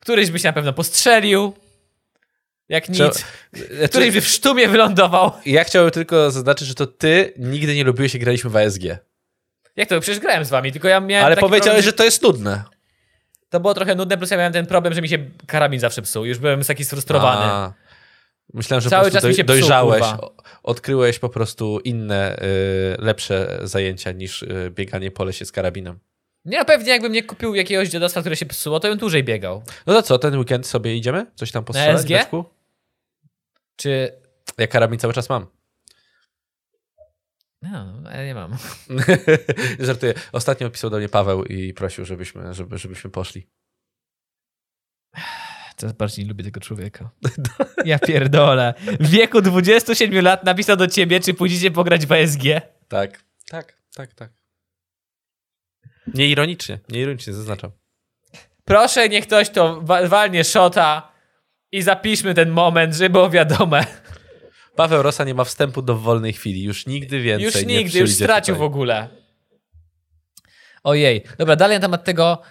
Któryś 0.00 0.30
by 0.30 0.38
się 0.38 0.48
na 0.48 0.52
pewno 0.52 0.72
postrzelił, 0.72 1.52
jak 2.68 2.88
nic. 2.88 2.98
Czy- 2.98 3.88
Któryś 3.88 4.14
by 4.14 4.20
w 4.20 4.28
sztumie 4.28 4.68
wylądował. 4.68 5.32
Ja 5.46 5.64
chciałbym 5.64 5.90
tylko 5.90 6.30
zaznaczyć, 6.30 6.68
że 6.68 6.74
to 6.74 6.86
ty 6.86 7.32
nigdy 7.38 7.74
nie 7.74 7.84
lubiłeś, 7.84 8.14
jak 8.14 8.22
graliśmy 8.22 8.50
w 8.50 8.56
ASG. 8.56 8.82
Jak 9.76 9.88
to? 9.88 10.00
Przecież 10.00 10.20
grałem 10.20 10.44
z 10.44 10.50
wami, 10.50 10.72
tylko 10.72 10.88
ja 10.88 11.00
miałem 11.00 11.26
Ale 11.26 11.36
powiedziałeś, 11.36 11.62
problem, 11.64 11.82
że 11.82 11.92
to 11.92 12.04
jest 12.04 12.22
nudne. 12.22 12.64
To 13.48 13.60
było 13.60 13.74
trochę 13.74 13.94
nudne, 13.94 14.18
plus 14.18 14.30
ja 14.30 14.36
miałem 14.36 14.52
ten 14.52 14.66
problem, 14.66 14.94
że 14.94 15.02
mi 15.02 15.08
się 15.08 15.18
karabin 15.46 15.80
zawsze 15.80 16.02
psuł. 16.02 16.24
Już 16.24 16.38
byłem 16.38 16.64
taki 16.64 16.84
sfrustrowany. 16.84 17.42
A, 17.52 17.72
myślałem, 18.54 18.80
że 18.80 18.90
Cały 18.90 19.04
po 19.04 19.10
prostu 19.10 19.28
czas 19.28 19.30
mi 19.30 19.34
się 19.36 19.42
doj- 19.44 19.46
psuł, 19.46 19.60
dojrzałeś, 19.60 20.02
kurwa. 20.02 20.30
Odkryłeś 20.62 21.18
po 21.18 21.28
prostu 21.28 21.80
inne, 21.84 22.42
y, 22.42 22.96
lepsze 22.98 23.60
zajęcia 23.62 24.12
niż 24.12 24.42
y, 24.42 24.72
bieganie 24.74 25.10
po 25.10 25.24
lesie 25.24 25.44
z 25.44 25.52
karabinem. 25.52 25.98
Nie, 26.44 26.58
no 26.58 26.64
pewnie 26.64 26.92
jakbym 26.92 27.12
nie 27.12 27.22
kupił 27.22 27.54
jakiegoś 27.54 27.88
dziadostwa, 27.88 28.20
które 28.20 28.36
się 28.36 28.46
psuło, 28.46 28.80
to 28.80 28.88
bym 28.88 28.98
dłużej 28.98 29.24
biegał. 29.24 29.62
No 29.86 29.94
to 29.94 30.02
co, 30.02 30.18
ten 30.18 30.38
weekend 30.38 30.66
sobie 30.66 30.96
idziemy? 30.96 31.26
Coś 31.34 31.52
tam 31.52 31.64
postrzelać? 31.64 32.00
SG? 32.00 32.08
Beczku? 32.08 32.44
Czy... 33.76 34.12
Ja 34.58 34.66
karabin 34.66 34.98
cały 34.98 35.14
czas 35.14 35.28
mam. 35.28 35.46
No, 37.62 38.10
ja 38.10 38.24
nie 38.24 38.34
mam. 38.34 38.56
Żartuję. 39.78 40.14
Ostatnio 40.32 40.70
pisał 40.70 40.90
do 40.90 40.98
mnie 40.98 41.08
Paweł 41.08 41.44
i 41.44 41.74
prosił, 41.74 42.04
żebyśmy, 42.04 42.54
żeby, 42.54 42.78
żebyśmy 42.78 43.10
poszli. 43.10 43.46
Coraz 45.80 45.92
bardziej 45.96 46.24
nie 46.24 46.28
lubię 46.28 46.44
tego 46.44 46.60
człowieka. 46.60 47.10
Ja 47.84 47.98
pierdolę. 47.98 48.74
W 49.00 49.10
wieku 49.10 49.42
27 49.42 50.24
lat 50.24 50.44
napisał 50.44 50.76
do 50.76 50.86
ciebie, 50.86 51.20
czy 51.20 51.34
pójdziecie 51.34 51.70
pograć 51.70 52.06
w 52.06 52.12
ASG. 52.12 52.42
Tak, 52.88 53.24
tak, 53.50 53.76
tak, 53.94 54.14
tak. 54.14 54.32
Nieironicznie, 56.14 56.78
nieironicznie 56.88 57.32
zaznaczam. 57.32 57.70
Proszę, 58.64 59.08
niech 59.08 59.26
ktoś 59.26 59.50
to 59.50 59.80
wa- 59.80 60.08
walnie 60.08 60.44
szota 60.44 61.12
i 61.72 61.82
zapiszmy 61.82 62.34
ten 62.34 62.50
moment, 62.50 62.94
żeby 62.94 63.10
było 63.10 63.30
wiadome. 63.30 63.84
Paweł 64.76 65.02
Rosa 65.02 65.24
nie 65.24 65.34
ma 65.34 65.44
wstępu 65.44 65.82
do 65.82 65.96
wolnej 65.96 66.32
chwili. 66.32 66.62
Już 66.62 66.86
nigdy 66.86 67.20
więcej 67.20 67.44
Już 67.44 67.54
nie 67.54 67.76
nigdy, 67.78 67.98
już 67.98 68.10
stracił 68.14 68.54
w 68.54 68.58
tutaj. 68.58 68.66
ogóle. 68.66 69.08
Ojej. 70.84 71.24
Dobra, 71.38 71.56
dalej 71.56 71.76
na 71.76 71.80
temat 71.80 72.04
tego 72.04 72.42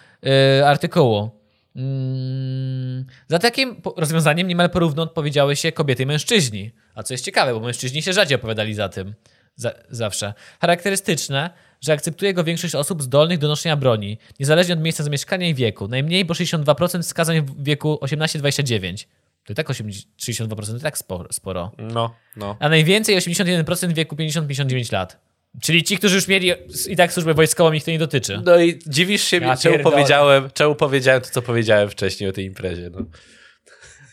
y, 0.60 0.66
artykułu. 0.66 1.39
Mm, 1.80 3.06
za 3.28 3.40
takim 3.40 3.82
rozwiązaniem 3.98 4.48
niemal 4.48 4.70
porówno 4.70 5.04
odpowiedziały 5.04 5.56
się 5.56 5.72
kobiety 5.72 6.04
i 6.04 6.06
mężczyźni. 6.06 6.72
A 6.96 7.04
co 7.04 7.14
jest 7.14 7.26
ciekawe, 7.26 7.54
bo 7.54 7.60
mężczyźni 7.60 8.02
się 8.02 8.14
rzadziej 8.14 8.36
opowiadali 8.36 8.74
za 8.74 8.90
tym. 8.90 9.14
Za, 9.56 9.72
zawsze. 9.90 10.34
Charakterystyczne, 10.62 11.50
że 11.82 11.94
akceptuje 11.94 12.34
go 12.34 12.44
większość 12.44 12.76
osób 12.76 13.04
zdolnych 13.04 13.38
do 13.38 13.48
noszenia 13.48 13.76
broni, 13.76 14.18
niezależnie 14.40 14.74
od 14.74 14.82
miejsca 14.82 15.04
zamieszkania 15.04 15.48
i 15.48 15.54
wieku. 15.54 15.88
Najmniej, 15.88 16.26
bo 16.26 16.34
62% 16.34 17.02
wskazań 17.02 17.42
w 17.42 17.64
wieku 17.64 18.00
18-29. 18.02 19.06
To 19.46 19.54
i 19.54 19.56
tak 19.56 19.70
80, 19.70 20.08
62% 20.20 20.72
to 20.72 20.78
i 20.78 20.82
tak 20.82 20.98
sporo. 20.98 21.34
sporo 21.34 21.72
No, 21.78 22.16
no. 22.36 22.58
a 22.60 22.70
najwięcej 22.70 23.18
81% 23.18 23.88
w 23.88 23.94
wieku 23.94 24.16
50-59 24.16 24.94
lat. 24.94 25.29
Czyli 25.62 25.84
ci, 25.84 25.98
którzy 25.98 26.16
już 26.16 26.28
mieli 26.28 26.52
i 26.88 26.96
tak 26.96 27.14
służbę 27.14 27.34
wojskową, 27.34 27.72
ich 27.74 27.84
to 27.84 27.92
nie 27.92 28.00
dotyczy. 28.00 28.42
No 28.46 28.60
i 28.60 28.80
dziwisz 28.88 29.24
się, 29.24 29.38
Ja 29.38 29.58
czemu 29.58 29.80
powiedziałem, 29.80 30.50
czemu 30.54 30.76
powiedziałem 30.76 31.22
to, 31.22 31.30
co 31.30 31.42
powiedziałem 31.42 31.90
wcześniej 31.90 32.30
o 32.30 32.34
tej 32.34 32.46
imprezie. 32.46 32.90
No. 32.94 33.00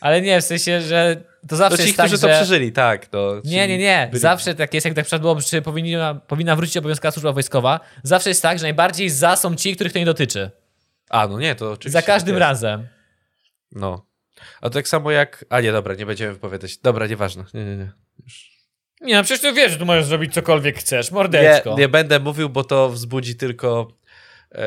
Ale 0.01 0.21
nie, 0.23 0.41
w 0.41 0.45
sensie, 0.45 0.81
że 0.81 1.17
to 1.43 1.49
To 1.49 1.57
zawsze 1.57 1.79
ci, 1.79 1.85
jest 1.85 1.97
tak, 1.97 2.07
którzy 2.07 2.21
że... 2.21 2.29
to 2.29 2.35
przeżyli, 2.35 2.73
tak. 2.73 3.13
No, 3.13 3.41
Nie, 3.45 3.69
nie, 3.69 3.79
nie. 3.79 4.09
byli- 4.11 4.21
Zawsze 4.21 4.55
tak 4.55 4.75
jest, 4.75 4.85
jak 4.85 4.95
tak 4.95 5.05
przykład 5.05 5.23
było, 5.23 5.41
czy 5.41 5.63
powinna, 5.63 6.15
powinna 6.15 6.57
wrócić 6.57 6.77
obowiązkowa 6.77 7.13
służba 7.13 7.33
wojskowa. 7.33 7.81
Zawsze 8.03 8.31
jest 8.31 8.43
tak, 8.43 8.59
że 8.59 8.63
najbardziej 8.63 9.11
za 9.11 9.37
są 9.37 9.57
ci, 9.57 9.75
których 9.75 9.93
to 9.93 9.99
nie 9.99 10.05
dotyczy. 10.05 10.51
A, 11.11 11.29
no 11.29 11.39
nie, 11.39 11.55
to 11.55 11.73
oczywiście. 11.73 12.01
Za 12.01 12.03
każdym 12.03 12.35
tak 12.35 12.41
jest. 12.41 12.49
razem. 12.51 12.89
No. 13.73 14.07
A 14.61 14.71
tak 14.71 14.89
samo 14.89 15.11
jak... 15.11 15.45
A 15.51 15.61
nie, 15.61 15.73
dobra, 15.73 15.95
nie 15.95 16.07
będziemy 16.07 16.33
wypowiadać. 16.33 16.79
Dobra, 16.79 17.07
nieważne. 17.07 17.45
Nie, 17.55 17.65
nie, 17.65 17.77
nie. 17.77 17.93
Nie, 19.01 19.15
no 19.15 19.23
przecież 19.23 19.41
ty 19.41 19.53
wiesz, 19.53 19.73
że 19.73 19.79
tu 19.79 19.87
możesz 19.87 20.05
zrobić 20.05 20.35
cokolwiek 20.35 20.79
chcesz, 20.79 21.11
Nie, 21.11 21.15
mordecko. 21.15 21.75
nie 21.79 21.89
będę 21.89 22.21
mówił, 22.21 22.49
bo 22.49 22.65
to 22.65 22.89
wzbudzi 22.89 23.37
tylko... 23.37 23.89
E, 24.55 24.65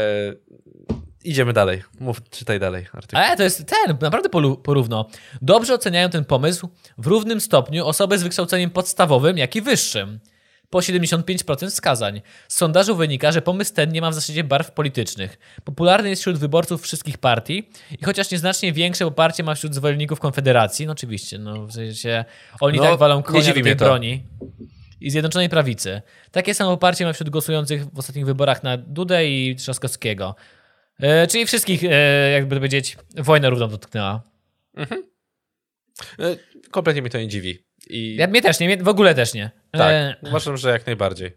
idziemy 1.23 1.53
dalej. 1.53 1.83
Mów, 1.99 2.29
czytaj 2.29 2.59
dalej 2.59 2.85
artykuł. 2.93 3.23
Ale 3.25 3.37
to 3.37 3.43
jest 3.43 3.65
ten, 3.67 3.97
naprawdę 4.01 4.29
porówno. 4.63 5.09
Dobrze 5.41 5.73
oceniają 5.73 6.09
ten 6.09 6.25
pomysł 6.25 6.69
w 6.97 7.07
równym 7.07 7.41
stopniu 7.41 7.87
osoby 7.87 8.17
z 8.17 8.23
wykształceniem 8.23 8.69
podstawowym, 8.69 9.37
jak 9.37 9.55
i 9.55 9.61
wyższym. 9.61 10.19
Po 10.69 10.79
75% 10.79 11.69
wskazań. 11.69 12.21
Z 12.47 12.55
sondażu 12.55 12.95
wynika, 12.95 13.31
że 13.31 13.41
pomysł 13.41 13.73
ten 13.73 13.91
nie 13.91 14.01
ma 14.01 14.11
w 14.11 14.13
zasadzie 14.13 14.43
barw 14.43 14.71
politycznych. 14.71 15.37
Popularny 15.63 16.09
jest 16.09 16.21
wśród 16.21 16.37
wyborców 16.37 16.81
wszystkich 16.81 17.17
partii 17.17 17.69
i 17.99 18.03
chociaż 18.03 18.31
nieznacznie 18.31 18.73
większe 18.73 19.05
poparcie 19.05 19.43
ma 19.43 19.55
wśród 19.55 19.75
zwolenników 19.75 20.19
Konfederacji, 20.19 20.85
no 20.85 20.91
oczywiście, 20.91 21.37
no 21.37 21.65
w 21.67 21.71
sensie 21.73 22.25
oni 22.61 22.77
No, 22.77 22.83
tak 22.83 22.99
walą 22.99 23.23
konia 23.23 23.53
tej 23.53 23.75
broni 23.75 24.23
i 25.01 25.11
Zjednoczonej 25.11 25.49
Prawicy. 25.49 26.01
Takie 26.31 26.53
samo 26.53 26.71
poparcie 26.71 27.05
ma 27.05 27.13
wśród 27.13 27.29
głosujących 27.29 27.85
w 27.85 27.99
ostatnich 27.99 28.25
wyborach 28.25 28.63
na 28.63 28.77
Dudę 28.77 29.29
i 29.29 29.55
Trzaskowskiego. 29.55 30.35
E, 30.99 31.27
czyli 31.27 31.45
wszystkich, 31.45 31.83
e, 31.83 32.31
jakby 32.31 32.55
to 32.55 32.59
powiedzieć, 32.59 32.97
wojna 33.17 33.49
równo 33.49 33.67
dotknęła. 33.67 34.21
E, 36.19 36.35
kompletnie 36.71 37.01
mnie 37.01 37.11
to 37.11 37.17
nie 37.17 37.27
dziwi. 37.27 37.59
I 37.87 38.15
Ja, 38.15 38.27
mnie 38.27 38.41
też 38.41 38.59
nie, 38.59 38.67
mnie 38.67 38.77
w 38.77 38.87
ogóle 38.87 39.15
też 39.15 39.33
nie. 39.33 39.51
Tak, 39.71 39.91
E, 39.91 40.15
uważam, 40.21 40.57
że 40.57 40.69
jak 40.69 40.85
najbardziej. 40.85 41.31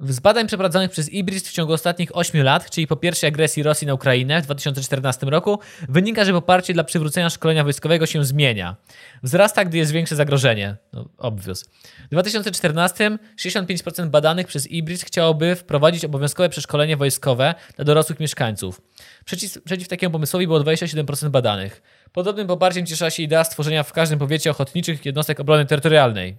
z 0.00 0.20
badań 0.20 0.46
przeprowadzonych 0.46 0.90
przez 0.90 1.08
IBRIS 1.12 1.48
w 1.48 1.52
ciągu 1.52 1.72
ostatnich 1.72 2.16
8 2.16 2.42
lat, 2.42 2.70
czyli 2.70 2.86
po 2.86 2.96
pierwszej 2.96 3.28
agresji 3.28 3.62
Rosji 3.62 3.86
na 3.86 3.94
Ukrainę 3.94 4.42
w 4.42 4.44
2014 4.44 5.26
roku, 5.26 5.58
wynika, 5.88 6.24
że 6.24 6.32
poparcie 6.32 6.72
dla 6.74 6.84
przywrócenia 6.84 7.30
szkolenia 7.30 7.64
wojskowego 7.64 8.06
się 8.06 8.24
zmienia. 8.24 8.76
Wzrasta, 9.22 9.64
gdy 9.64 9.78
jest 9.78 9.92
większe 9.92 10.16
zagrożenie. 10.16 10.76
No, 10.92 11.08
obvious. 11.18 11.64
W 12.06 12.08
2014 12.10 13.18
65% 13.36 14.08
badanych 14.08 14.46
przez 14.46 14.70
IBRIS 14.70 15.04
chciałoby 15.04 15.56
wprowadzić 15.56 16.04
obowiązkowe 16.04 16.48
przeszkolenie 16.48 16.96
wojskowe 16.96 17.54
dla 17.76 17.84
dorosłych 17.84 18.20
mieszkańców. 18.20 18.80
Przeciw, 19.24 19.62
przeciw 19.64 19.88
takiemu 19.88 20.12
pomysłowi 20.12 20.46
było 20.46 20.60
27% 20.60 21.28
badanych. 21.28 21.82
Podobnym 22.12 22.46
poparciem 22.46 22.86
cieszyła 22.86 23.10
się 23.10 23.22
idea 23.22 23.44
stworzenia 23.44 23.82
w 23.82 23.92
każdym 23.92 24.18
powiecie 24.18 24.50
ochotniczych 24.50 25.06
jednostek 25.06 25.40
obrony 25.40 25.66
terytorialnej. 25.66 26.36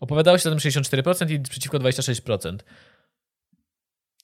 Opowiadało 0.00 0.38
się 0.38 0.42
za 0.42 0.50
tym 0.50 0.58
64% 0.58 1.30
i 1.30 1.40
przeciwko 1.40 1.78
26%. 1.78 2.56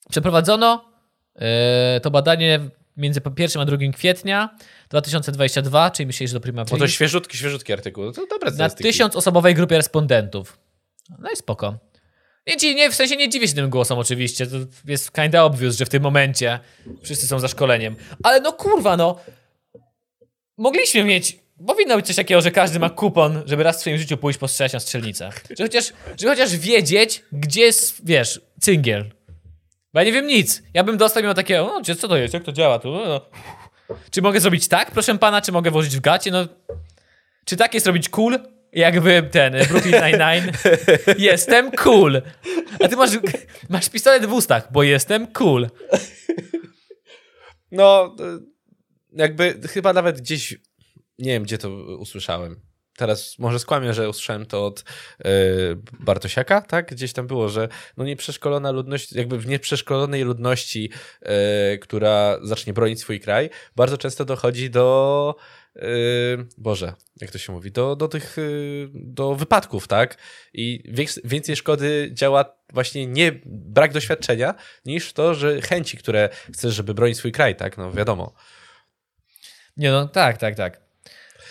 Przeprowadzono 0.09 0.91
e, 1.35 1.99
to 1.99 2.11
badanie 2.11 2.59
między 2.97 3.21
1 3.37 3.61
a 3.61 3.65
2 3.65 3.77
kwietnia 3.93 4.57
2022, 4.89 5.91
czyli 5.91 6.07
myśleli, 6.07 6.27
że 6.27 6.33
do 6.33 6.39
prima 6.39 6.65
No 6.71 6.77
to 6.77 6.87
świeżutki, 6.87 7.37
świeżutki 7.37 7.73
artykuł. 7.73 8.11
To 8.11 8.27
dobre 8.27 8.51
na 8.51 8.69
tysiąc-osobowej 8.69 9.55
grupie 9.55 9.77
respondentów. 9.77 10.59
No 11.19 11.29
i 11.33 11.35
spoko. 11.35 11.77
Nie, 12.47 12.73
nie, 12.75 12.91
w 12.91 12.95
sensie 12.95 13.15
nie 13.15 13.29
dziwię 13.29 13.47
się 13.47 13.53
tym 13.53 13.69
głosom 13.69 13.99
oczywiście, 13.99 14.47
to 14.47 14.55
jest 14.87 15.11
kinda 15.11 15.43
obvious, 15.43 15.77
że 15.77 15.85
w 15.85 15.89
tym 15.89 16.03
momencie 16.03 16.59
wszyscy 17.03 17.27
są 17.27 17.39
za 17.39 17.47
szkoleniem. 17.47 17.95
Ale 18.23 18.41
no 18.41 18.53
kurwa, 18.53 18.97
no 18.97 19.19
mogliśmy 20.57 21.03
mieć, 21.03 21.39
powinno 21.67 21.95
być 21.95 22.05
coś 22.07 22.15
takiego, 22.15 22.41
że 22.41 22.51
każdy 22.51 22.79
ma 22.79 22.89
kupon, 22.89 23.43
żeby 23.45 23.63
raz 23.63 23.77
w 23.77 23.79
swoim 23.79 23.97
życiu 23.97 24.17
pójść 24.17 24.39
postrzelać 24.39 24.73
na 24.73 24.79
strzelnicę. 24.79 25.29
Że 25.57 25.63
chociaż, 25.63 25.93
że 26.21 26.27
chociaż 26.27 26.57
wiedzieć, 26.57 27.23
gdzie 27.31 27.61
jest, 27.61 28.05
wiesz, 28.05 28.41
cyngiel. 28.61 29.11
Bo 29.93 29.99
ja 29.99 30.05
nie 30.05 30.11
wiem 30.11 30.27
nic. 30.27 30.63
Ja 30.73 30.83
bym 30.83 30.97
dostał 30.97 31.23
miał 31.23 31.33
takie, 31.33 31.61
o, 31.61 31.81
gdzie- 31.81 31.95
co 31.95 32.07
to 32.07 32.17
jest, 32.17 32.33
jak 32.33 32.43
to 32.43 32.51
działa 32.51 32.79
tu? 32.79 32.91
No. 32.91 33.21
Czy 34.11 34.21
mogę 34.21 34.39
zrobić 34.39 34.67
tak, 34.67 34.91
proszę 34.91 35.17
pana, 35.17 35.41
czy 35.41 35.51
mogę 35.51 35.71
włożyć 35.71 35.97
w 35.97 36.01
gacie? 36.01 36.31
No, 36.31 36.47
czy 37.45 37.57
tak 37.57 37.73
jest 37.73 37.87
robić 37.87 38.09
cool? 38.09 38.39
Jakby 38.73 39.29
ten 39.31 39.55
e, 39.55 39.65
Brooklyn 39.65 39.93
Nine-Nine. 40.03 40.51
jestem 41.17 41.71
cool. 41.71 42.21
A 42.83 42.87
ty 42.87 42.95
masz, 42.95 43.11
masz 43.69 43.89
pistolet 43.89 44.25
w 44.25 44.33
ustach, 44.33 44.67
bo 44.71 44.83
jestem 44.83 45.27
cool. 45.27 45.69
No, 47.71 48.15
e, 48.19 48.39
jakby 49.15 49.59
chyba 49.67 49.93
nawet 49.93 50.21
gdzieś, 50.21 50.51
nie 51.19 51.31
wiem 51.31 51.43
gdzie 51.43 51.57
to 51.57 51.69
usłyszałem. 51.97 52.61
Teraz 52.97 53.39
może 53.39 53.59
skłamię, 53.59 53.93
że 53.93 54.09
usłyszałem 54.09 54.45
to 54.45 54.65
od 54.65 54.83
e, 55.19 55.31
Bartosiaka, 55.99 56.61
tak? 56.61 56.91
Gdzieś 56.91 57.13
tam 57.13 57.27
było, 57.27 57.49
że 57.49 57.69
no 57.97 58.05
nieprzeszkolona 58.05 58.71
ludność, 58.71 59.13
jakby 59.13 59.39
w 59.39 59.47
nieprzeszkolonej 59.47 60.23
ludności, 60.23 60.91
e, 61.21 61.77
która 61.77 62.39
zacznie 62.43 62.73
bronić 62.73 62.99
swój 62.99 63.19
kraj, 63.19 63.49
bardzo 63.75 63.97
często 63.97 64.25
dochodzi 64.25 64.69
do 64.69 65.35
e, 65.75 65.81
Boże, 66.57 66.93
jak 67.21 67.31
to 67.31 67.37
się 67.37 67.53
mówi, 67.53 67.71
do, 67.71 67.95
do 67.95 68.07
tych, 68.07 68.37
do 68.93 69.35
wypadków, 69.35 69.87
tak? 69.87 70.17
I 70.53 70.83
więcej 71.23 71.55
szkody 71.55 72.09
działa 72.13 72.45
właśnie 72.73 73.07
nie 73.07 73.31
brak 73.45 73.93
doświadczenia, 73.93 74.55
niż 74.85 75.13
to, 75.13 75.33
że 75.33 75.61
chęci, 75.61 75.97
które 75.97 76.29
chcesz, 76.53 76.75
żeby 76.75 76.93
bronić 76.93 77.17
swój 77.17 77.31
kraj, 77.31 77.55
tak? 77.55 77.77
No 77.77 77.91
wiadomo. 77.91 78.33
Nie 79.77 79.91
no, 79.91 80.07
tak, 80.07 80.37
tak, 80.37 80.55
tak. 80.55 80.85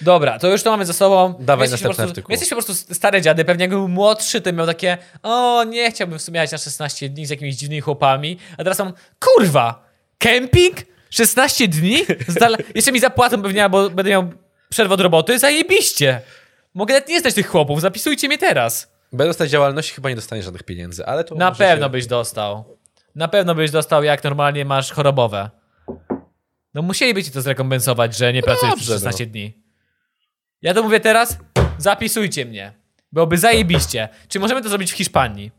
Dobra, 0.00 0.38
to 0.38 0.48
już 0.48 0.62
to 0.62 0.70
mamy 0.70 0.86
za 0.86 0.92
sobą. 0.92 1.34
Dawaj 1.40 1.58
My 1.58 1.64
jesteśmy 1.64 1.70
następny 1.70 1.94
prostu, 1.94 2.02
artykuł. 2.02 2.28
my 2.28 2.32
Jesteśmy 2.32 2.56
po 2.56 2.62
prostu 2.64 2.94
stare 2.94 3.22
dziady, 3.22 3.44
pewnie 3.44 3.62
jakbym 3.62 3.78
był 3.78 3.88
młodszy, 3.88 4.40
to 4.40 4.52
miał 4.52 4.66
takie 4.66 4.98
o, 5.22 5.64
nie 5.64 5.90
chciałbym 5.90 6.18
w 6.18 6.22
sumie 6.22 6.40
jechać 6.40 6.52
na 6.52 6.58
16 6.58 7.08
dni 7.08 7.26
z 7.26 7.30
jakimiś 7.30 7.56
dziwnymi 7.56 7.80
chłopami, 7.80 8.38
a 8.52 8.56
teraz 8.56 8.78
mam, 8.78 8.92
kurwa, 9.20 9.88
kemping? 10.18 10.76
16 11.10 11.68
dni? 11.68 11.96
Zdal... 12.28 12.56
Jeszcze 12.74 12.92
mi 12.92 13.00
zapłacą 13.00 13.42
pewnie, 13.42 13.68
bo 13.68 13.90
będę 13.90 14.10
miał 14.10 14.32
przerwę 14.68 14.94
od 14.94 15.00
roboty, 15.00 15.38
zajebiście. 15.38 16.20
Mogę 16.74 16.94
nawet 16.94 17.08
nie 17.08 17.20
stać 17.20 17.34
tych 17.34 17.46
chłopów, 17.48 17.80
zapisujcie 17.80 18.28
mnie 18.28 18.38
teraz. 18.38 18.92
Będąc 19.12 19.38
na 19.38 19.46
działalności 19.46 19.94
chyba 19.94 20.08
nie 20.08 20.16
dostaniesz 20.16 20.44
żadnych 20.44 20.62
pieniędzy, 20.62 21.06
ale 21.06 21.24
to 21.24 21.34
Na 21.34 21.52
pewno 21.52 21.86
się... 21.86 21.90
byś 21.90 22.06
dostał. 22.06 22.64
Na 23.14 23.28
pewno 23.28 23.54
byś 23.54 23.70
dostał, 23.70 24.04
jak 24.04 24.24
normalnie 24.24 24.64
masz 24.64 24.92
chorobowe. 24.92 25.50
No 26.74 26.82
musieliby 26.82 27.24
ci 27.24 27.30
to 27.30 27.42
zrekompensować, 27.42 28.16
że 28.16 28.32
nie 28.32 28.42
pracujesz 28.42 28.74
przez 28.74 28.86
dobrze, 28.86 28.98
16 28.98 29.26
dni. 29.26 29.62
Ja 30.62 30.74
to 30.74 30.82
mówię 30.82 31.00
teraz, 31.00 31.38
zapisujcie 31.78 32.44
mnie. 32.44 32.72
Byłoby 33.12 33.38
zajebiście. 33.38 34.08
Czy 34.28 34.40
możemy 34.40 34.62
to 34.62 34.68
zrobić 34.68 34.92
w 34.92 34.94
Hiszpanii? 34.94 35.50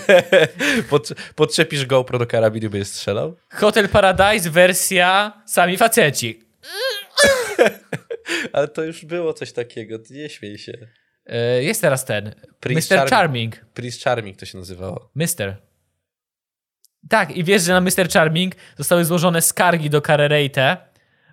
Pod, 0.90 1.08
podczepisz 1.34 1.86
GoPro 1.86 2.18
do 2.18 2.26
karabinu 2.26 2.66
i 2.66 2.68
będziesz 2.68 2.88
strzelał? 2.88 3.36
Hotel 3.50 3.88
Paradise 3.88 4.50
wersja 4.50 5.42
sami 5.46 5.76
faceci. 5.76 6.42
Ale 8.52 8.68
to 8.68 8.82
już 8.82 9.04
było 9.04 9.34
coś 9.34 9.52
takiego, 9.52 9.98
nie 10.10 10.28
śmiej 10.28 10.58
się. 10.58 10.72
Yy, 11.26 11.64
jest 11.64 11.80
teraz 11.80 12.04
ten. 12.04 12.34
Prince 12.60 12.90
Mr. 12.90 12.96
Charming. 12.96 13.10
Charming. 13.10 13.74
Prince 13.74 14.04
Charming 14.04 14.36
to 14.36 14.46
się 14.46 14.58
nazywało. 14.58 15.10
Mister. 15.16 15.56
Tak, 17.08 17.36
i 17.36 17.44
wiesz, 17.44 17.62
że 17.62 17.72
na 17.72 17.80
Mr. 17.80 18.08
Charming 18.12 18.54
zostały 18.78 19.04
złożone 19.04 19.42
skargi 19.42 19.90
do 19.90 20.00
Carrerate, 20.00 20.76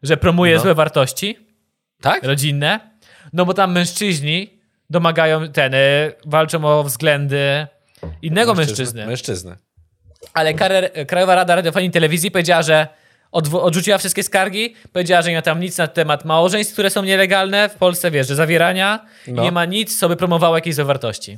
że 0.04 0.18
promuje 0.18 0.56
No. 0.56 0.62
złe 0.62 0.76
wartości. 0.76 1.38
Tak? 2.02 2.24
rodzinne, 2.24 2.80
no 3.34 3.46
bo 3.46 3.54
tam 3.54 3.72
mężczyźni 3.72 4.60
domagają 4.90 5.52
ten, 5.52 5.74
y, 5.74 6.14
walczą 6.26 6.66
o 6.66 6.84
względy 6.84 7.68
innego 8.22 8.54
mężczyzny. 8.54 9.06
Mężczyzny. 9.08 9.58
Ale 10.34 10.54
Karer, 10.54 10.92
Krajowa 11.08 11.36
Rada 11.36 11.56
Radiofonii 11.56 11.90
i 11.90 11.92
Telewizji 11.92 12.32
powiedziała, 12.32 12.62
że 12.62 12.88
odw- 13.34 13.60
odrzuciła 13.62 13.98
wszystkie 13.98 14.24
skargi, 14.24 14.76
powiedziała, 14.94 15.22
że 15.22 15.30
nie 15.30 15.36
ma 15.36 15.42
tam 15.42 15.60
nic 15.60 15.78
na 15.78 15.88
temat 15.88 16.26
małżeństw, 16.26 16.74
które 16.74 16.90
są 16.90 17.04
nielegalne 17.04 17.70
w 17.70 17.76
Polsce, 17.76 18.12
wiesz, 18.12 18.28
że 18.28 18.36
zawierania 18.36 19.06
No. 19.28 19.44
nie 19.44 19.52
ma 19.52 19.66
nic, 19.66 20.00
co 20.00 20.10
by 20.10 20.16
promowało 20.16 20.56
jakieś 20.58 20.76
zawartości. 20.76 21.38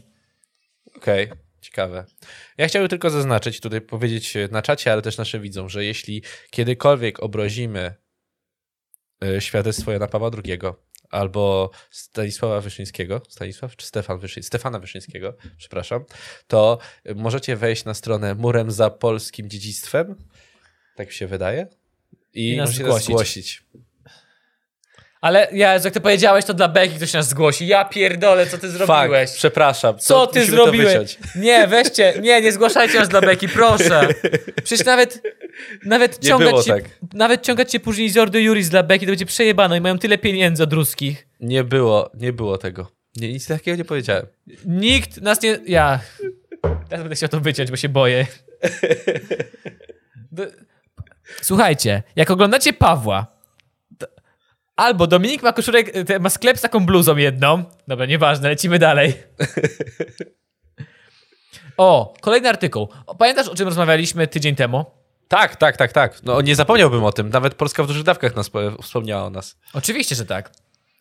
Okej, 0.97 1.29
ciekawe. 1.61 2.05
Ja 2.57 2.67
chciałbym 2.67 2.89
tylko 2.89 3.09
zaznaczyć, 3.09 3.59
tutaj 3.59 3.81
powiedzieć 3.81 4.33
na 4.51 4.61
czacie, 4.61 4.91
ale 4.91 5.01
też 5.01 5.17
naszym 5.17 5.41
widzom, 5.41 5.69
że 5.69 5.85
jeśli 5.85 6.23
kiedykolwiek 6.51 7.19
obrazimy 7.19 7.93
y, 9.23 9.41
świadectwo 9.41 9.91
Jana 9.91 10.07
Pawła 10.07 10.31
II 10.45 10.59
albo 11.09 11.71
Stanisława 11.91 12.61
Wyszyńskiego, 12.61 13.21
Stanisław 13.29 13.75
czy 13.75 13.85
Stefan 13.85 14.19
Wyszy... 14.19 14.43
Stefana 14.43 14.79
Wyszyńskiego, 14.79 15.37
przepraszam, 15.57 16.05
to 16.47 16.79
możecie 17.15 17.55
wejść 17.55 17.85
na 17.85 17.93
stronę 17.93 18.35
Murem 18.35 18.71
za 18.71 18.89
Polskim 18.89 19.49
Dziedzictwem, 19.49 20.15
tak 20.95 21.07
mi 21.07 21.13
się 21.13 21.27
wydaje, 21.27 21.67
i, 22.33 22.49
I 22.49 22.57
nas 22.57 22.73
zgłosić. 22.73 23.05
zgłosić. 23.05 23.63
Ale 25.23 25.47
ja, 25.51 25.73
jak 25.73 25.93
ty 25.93 26.01
powiedziałeś, 26.01 26.45
to 26.45 26.53
dla 26.53 26.67
Beki 26.67 26.95
ktoś 26.95 27.13
nas 27.13 27.29
zgłosi. 27.29 27.67
Ja 27.67 27.85
pierdolę, 27.85 28.47
co 28.47 28.57
ty 28.57 28.69
zrobiłeś? 28.69 29.29
Fuck, 29.29 29.37
przepraszam. 29.37 29.99
Co 29.99 30.27
ty 30.27 30.45
zrobiłeś? 30.45 31.17
Nie, 31.35 31.67
weźcie, 31.67 32.13
nie, 32.21 32.41
nie 32.41 32.51
zgłaszajcie 32.51 32.99
nas 32.99 33.09
dla 33.09 33.21
Beki, 33.21 33.49
proszę. 33.49 34.07
Przecież 34.63 34.85
nawet, 34.85 35.21
nawet 35.85 36.23
Nie 36.23 36.29
ciągać 36.29 36.65
się, 36.65 36.73
tak. 36.73 36.83
nawet 37.13 37.41
ciągać 37.41 37.71
się 37.71 37.79
później 37.79 38.09
z 38.09 38.17
Ordo 38.17 38.39
Juris 38.39 38.69
dla 38.69 38.83
Beki, 38.83 39.05
to 39.05 39.11
będzie 39.11 39.25
przejebane 39.25 39.77
i 39.77 39.81
mają 39.81 39.99
tyle 39.99 40.17
pieniędzy 40.17 40.63
od 40.63 40.73
ruskich. 40.73 41.27
Nie 41.39 41.63
było, 41.63 42.11
nie 42.13 42.33
było 42.33 42.57
tego. 42.57 42.91
Nie, 43.15 43.33
nic 43.33 43.47
takiego 43.47 43.77
nie 43.77 43.85
powiedziałem. 43.85 44.25
Nikt 44.65 45.21
nas 45.21 45.41
nie... 45.41 45.59
Ja... 45.65 45.99
Teraz 46.61 47.03
będę 47.03 47.15
chciał 47.15 47.29
to 47.29 47.39
wyciąć, 47.39 47.71
bo 47.71 47.77
się 47.77 47.89
boję. 47.89 48.25
Słuchajcie, 51.41 52.03
jak 52.15 52.31
oglądacie 52.31 52.73
Pawła. 52.73 53.32
Albo 54.75 55.07
Dominik 55.07 55.43
ma 55.43 55.53
koszulek, 55.53 55.91
te- 56.07 56.19
ma 56.19 56.29
sklep 56.29 56.57
z 56.57 56.61
taką 56.61 56.85
bluzą 56.85 57.17
jedną. 57.17 57.63
Dobra, 57.87 58.05
nieważne, 58.05 58.49
lecimy 58.49 58.79
dalej. 58.79 59.13
O, 61.77 62.13
kolejny 62.21 62.49
artykuł. 62.49 62.89
Pamiętasz, 63.19 63.47
o 63.47 63.55
czym 63.55 63.67
rozmawialiśmy 63.67 64.27
tydzień 64.27 64.55
temu? 64.55 64.85
Tak, 65.27 65.55
tak, 65.55 65.77
tak, 65.77 65.91
tak. 65.91 66.23
No 66.23 66.41
nie 66.41 66.55
zapomniałbym 66.55 67.03
o 67.03 67.11
tym. 67.11 67.29
Nawet 67.29 67.55
Polska 67.55 67.83
w 67.83 67.87
dużych 67.87 68.03
dawkach 68.03 68.35
nas 68.35 68.49
po- 68.49 68.81
wspomniała 68.81 69.23
o 69.25 69.29
nas. 69.29 69.57
Oczywiście, 69.73 70.15
że 70.15 70.25
tak. 70.25 70.51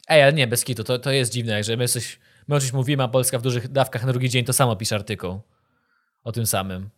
Ej, 0.09 0.23
ale 0.23 0.33
nie, 0.33 0.47
bez 0.47 0.65
kitu, 0.65 0.85
to, 0.85 0.99
to 0.99 1.11
jest 1.11 1.33
dziwne, 1.33 1.65
że 1.65 1.77
my 1.77 1.89
coś, 1.89 2.19
my 2.49 2.57
o 2.57 2.61
czymś 2.61 2.73
mówimy, 2.73 3.03
a 3.03 3.09
Polska 3.09 3.39
w 3.39 3.43
dużych 3.43 3.69
dawkach 3.69 4.05
na 4.05 4.13
drugi 4.13 4.29
dzień 4.31 4.45
to 4.45 4.53
samo 4.53 4.77
pisze 4.77 4.95
artykuł. 4.95 5.41
O 6.25 6.33
tym 6.33 6.47
samym. 6.47 6.91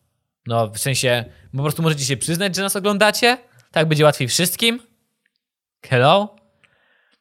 No, 0.46 0.68
w 0.68 0.78
sensie, 0.78 1.24
po 1.56 1.62
prostu 1.62 1.82
możecie 1.82 2.04
się 2.04 2.16
przyznać, 2.16 2.56
że 2.56 2.62
nas 2.62 2.76
oglądacie? 2.76 3.38
Tak 3.70 3.88
będzie 3.88 4.04
łatwiej 4.04 4.28
wszystkim? 4.28 4.80
Hello? 5.86 6.36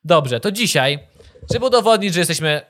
Dobrze, 0.05 0.39
to 0.39 0.51
dzisiaj, 0.51 0.99
żeby 1.53 1.65
udowodnić, 1.65 2.13
że 2.13 2.19
jesteśmy 2.19 2.61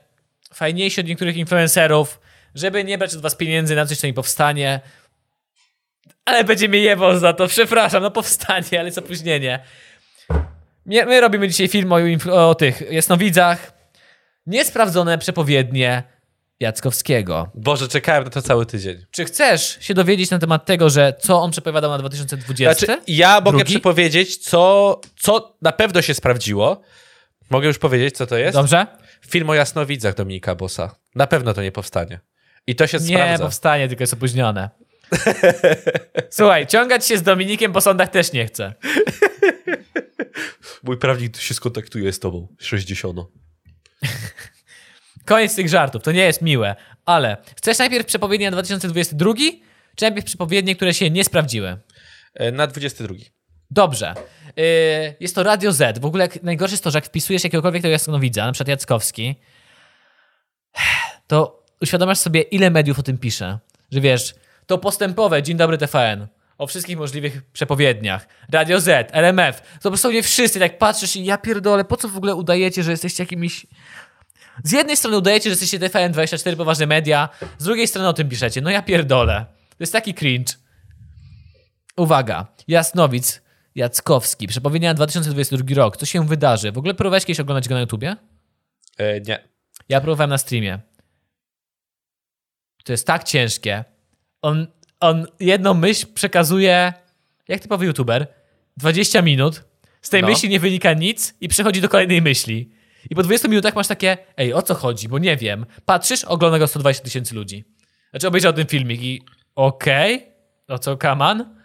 fajniejsi 0.54 1.00
od 1.00 1.06
niektórych 1.06 1.36
influencerów, 1.36 2.20
żeby 2.54 2.84
nie 2.84 2.98
brać 2.98 3.14
od 3.14 3.20
was 3.20 3.34
pieniędzy 3.36 3.76
na 3.76 3.86
coś, 3.86 3.98
co 3.98 4.06
nie 4.06 4.14
powstanie, 4.14 4.80
ale 6.24 6.44
będzie 6.44 6.68
mnie 6.68 6.78
jebał 6.78 7.18
za 7.18 7.32
to, 7.32 7.46
przepraszam, 7.48 8.02
no 8.02 8.10
powstanie, 8.10 8.78
ale 8.78 8.84
jest 8.84 8.98
opóźnienie. 8.98 9.64
My, 10.86 11.06
my 11.06 11.20
robimy 11.20 11.48
dzisiaj 11.48 11.68
film 11.68 11.92
o, 11.92 12.48
o 12.48 12.54
tych 12.54 12.92
jasnowidzach. 12.92 13.72
Niesprawdzone 14.46 15.18
przepowiednie 15.18 16.02
Jackowskiego. 16.60 17.50
Boże, 17.54 17.88
czekałem 17.88 18.24
na 18.24 18.30
to 18.30 18.42
cały 18.42 18.66
tydzień. 18.66 19.04
Czy 19.10 19.24
chcesz 19.24 19.78
się 19.80 19.94
dowiedzieć 19.94 20.30
na 20.30 20.38
temat 20.38 20.66
tego, 20.66 20.90
że 20.90 21.14
co 21.20 21.40
on 21.42 21.50
przepowiadał 21.50 21.90
na 21.90 21.98
2020? 21.98 22.86
Znaczy, 22.86 23.02
ja 23.08 23.40
mogę 23.40 23.58
Drugi? 23.58 23.64
przepowiedzieć, 23.72 24.36
co, 24.36 25.00
co 25.20 25.56
na 25.62 25.72
pewno 25.72 26.02
się 26.02 26.14
sprawdziło. 26.14 26.80
Mogę 27.50 27.66
już 27.68 27.78
powiedzieć, 27.78 28.16
co 28.16 28.26
to 28.26 28.36
jest? 28.36 28.54
Dobrze? 28.56 28.86
Film 29.28 29.50
o 29.50 29.54
jasnowidzach 29.54 30.14
Dominika 30.14 30.54
Bossa. 30.54 30.96
Na 31.14 31.26
pewno 31.26 31.54
to 31.54 31.62
nie 31.62 31.72
powstanie. 31.72 32.20
I 32.66 32.74
to 32.76 32.86
się 32.86 32.98
Nie, 32.98 33.04
sprawdza. 33.16 33.44
powstanie, 33.44 33.88
tylko 33.88 34.02
jest 34.02 34.12
opóźnione. 34.14 34.70
Słuchaj, 36.30 36.66
ciągać 36.66 37.06
się 37.06 37.18
z 37.18 37.22
Dominikiem 37.22 37.72
po 37.72 37.80
sądach 37.80 38.08
też 38.08 38.32
nie 38.32 38.46
chcę. 38.46 38.74
Mój 40.82 40.98
prawnik 40.98 41.36
się 41.36 41.54
skontaktuje 41.54 42.12
z 42.12 42.20
tobą. 42.20 42.48
60. 42.58 43.18
Koniec 45.24 45.56
tych 45.56 45.68
żartów, 45.68 46.02
to 46.02 46.12
nie 46.12 46.24
jest 46.24 46.42
miłe. 46.42 46.76
Ale 47.04 47.36
chcesz 47.56 47.78
najpierw 47.78 48.06
przepowiednie 48.06 48.46
na 48.46 48.52
2022, 48.52 49.32
czy 49.96 50.04
najpierw 50.04 50.26
przepowiednie, 50.26 50.76
które 50.76 50.94
się 50.94 51.10
nie 51.10 51.24
sprawdziły? 51.24 51.76
E, 52.34 52.52
Na 52.52 52.66
22. 52.66 53.14
Dobrze. 53.70 54.14
Yy, 54.56 54.64
jest 55.20 55.34
to 55.34 55.42
Radio 55.42 55.72
Z. 55.72 55.98
W 55.98 56.04
ogóle 56.04 56.28
najgorsze 56.42 56.72
jest 56.72 56.84
to, 56.84 56.90
że 56.90 56.98
jak 56.98 57.06
wpisujesz 57.06 57.44
jakiegokolwiek 57.44 57.82
tego 57.82 57.92
jasnowidza, 57.92 58.46
na 58.46 58.52
przykład 58.52 58.68
Jackowski, 58.68 59.34
to 61.26 61.64
uświadamiasz 61.80 62.18
sobie, 62.18 62.40
ile 62.40 62.70
mediów 62.70 62.98
o 62.98 63.02
tym 63.02 63.18
pisze. 63.18 63.58
Że 63.90 64.00
wiesz, 64.00 64.34
to 64.66 64.78
postępowe, 64.78 65.42
Dzień 65.42 65.56
Dobry 65.56 65.78
TVN, 65.78 66.26
o 66.58 66.66
wszystkich 66.66 66.98
możliwych 66.98 67.42
przepowiedniach, 67.42 68.28
Radio 68.52 68.80
Z, 68.80 69.10
RMF, 69.12 69.78
to 69.82 69.90
dosłownie 69.90 70.22
wszyscy, 70.22 70.58
tak 70.58 70.78
patrzysz 70.78 71.16
i 71.16 71.24
ja 71.24 71.38
pierdolę, 71.38 71.84
po 71.84 71.96
co 71.96 72.08
w 72.08 72.16
ogóle 72.16 72.34
udajecie, 72.34 72.82
że 72.82 72.90
jesteście 72.90 73.22
jakimiś... 73.22 73.66
Z 74.64 74.72
jednej 74.72 74.96
strony 74.96 75.16
udajecie, 75.16 75.44
że 75.44 75.50
jesteście 75.50 75.78
TVN24, 75.78 76.56
poważne 76.56 76.86
media, 76.86 77.28
z 77.58 77.64
drugiej 77.64 77.88
strony 77.88 78.08
o 78.08 78.12
tym 78.12 78.28
piszecie. 78.28 78.60
No 78.60 78.70
ja 78.70 78.82
pierdolę. 78.82 79.46
To 79.70 79.76
jest 79.80 79.92
taki 79.92 80.14
cringe. 80.14 80.54
Uwaga, 81.96 82.46
Jasnowic, 82.68 83.42
Jackowski, 83.74 84.46
przepowiednia 84.46 84.90
na 84.90 84.94
2022 84.94 85.74
rok. 85.74 85.96
Co 85.96 86.06
się 86.06 86.26
wydarzy? 86.26 86.72
W 86.72 86.78
ogóle 86.78 86.94
próbowałeś 86.94 87.24
kiedyś 87.24 87.40
oglądać 87.40 87.68
go 87.68 87.74
na 87.74 87.80
YouTubie? 87.80 88.16
E, 88.98 89.20
nie. 89.20 89.48
Ja 89.88 90.00
próbowałem 90.00 90.30
na 90.30 90.38
streamie. 90.38 90.78
To 92.84 92.92
jest 92.92 93.06
tak 93.06 93.24
ciężkie. 93.24 93.84
On, 94.42 94.66
on 95.00 95.26
jedną 95.40 95.74
myśl 95.74 96.06
przekazuje, 96.14 96.92
jak 97.48 97.60
typowy 97.60 97.86
YouTuber, 97.86 98.26
20 98.76 99.22
minut. 99.22 99.64
Z 100.02 100.10
tej 100.10 100.22
No. 100.22 100.28
myśli 100.28 100.48
nie 100.48 100.60
wynika 100.60 100.92
nic 100.92 101.34
i 101.40 101.48
przechodzi 101.48 101.80
do 101.80 101.88
kolejnej 101.88 102.22
myśli. 102.22 102.70
I 103.10 103.14
po 103.14 103.22
20 103.22 103.48
minutach 103.48 103.74
masz 103.74 103.86
takie, 103.88 104.16
ej, 104.36 104.54
o 104.54 104.62
co 104.62 104.74
chodzi, 104.74 105.08
bo 105.08 105.18
nie 105.18 105.36
wiem. 105.36 105.66
Patrzysz, 105.84 106.24
ogląda 106.24 106.58
go 106.58 106.66
120 106.66 107.04
tysięcy 107.04 107.34
ludzi. 107.34 107.64
Znaczy 108.10 108.28
obejrzał 108.28 108.52
ten 108.52 108.66
filmik 108.66 109.02
i 109.02 109.22
okej, 109.54 110.26
o 110.68 110.78
co, 110.78 110.96
kaman? 110.96 111.56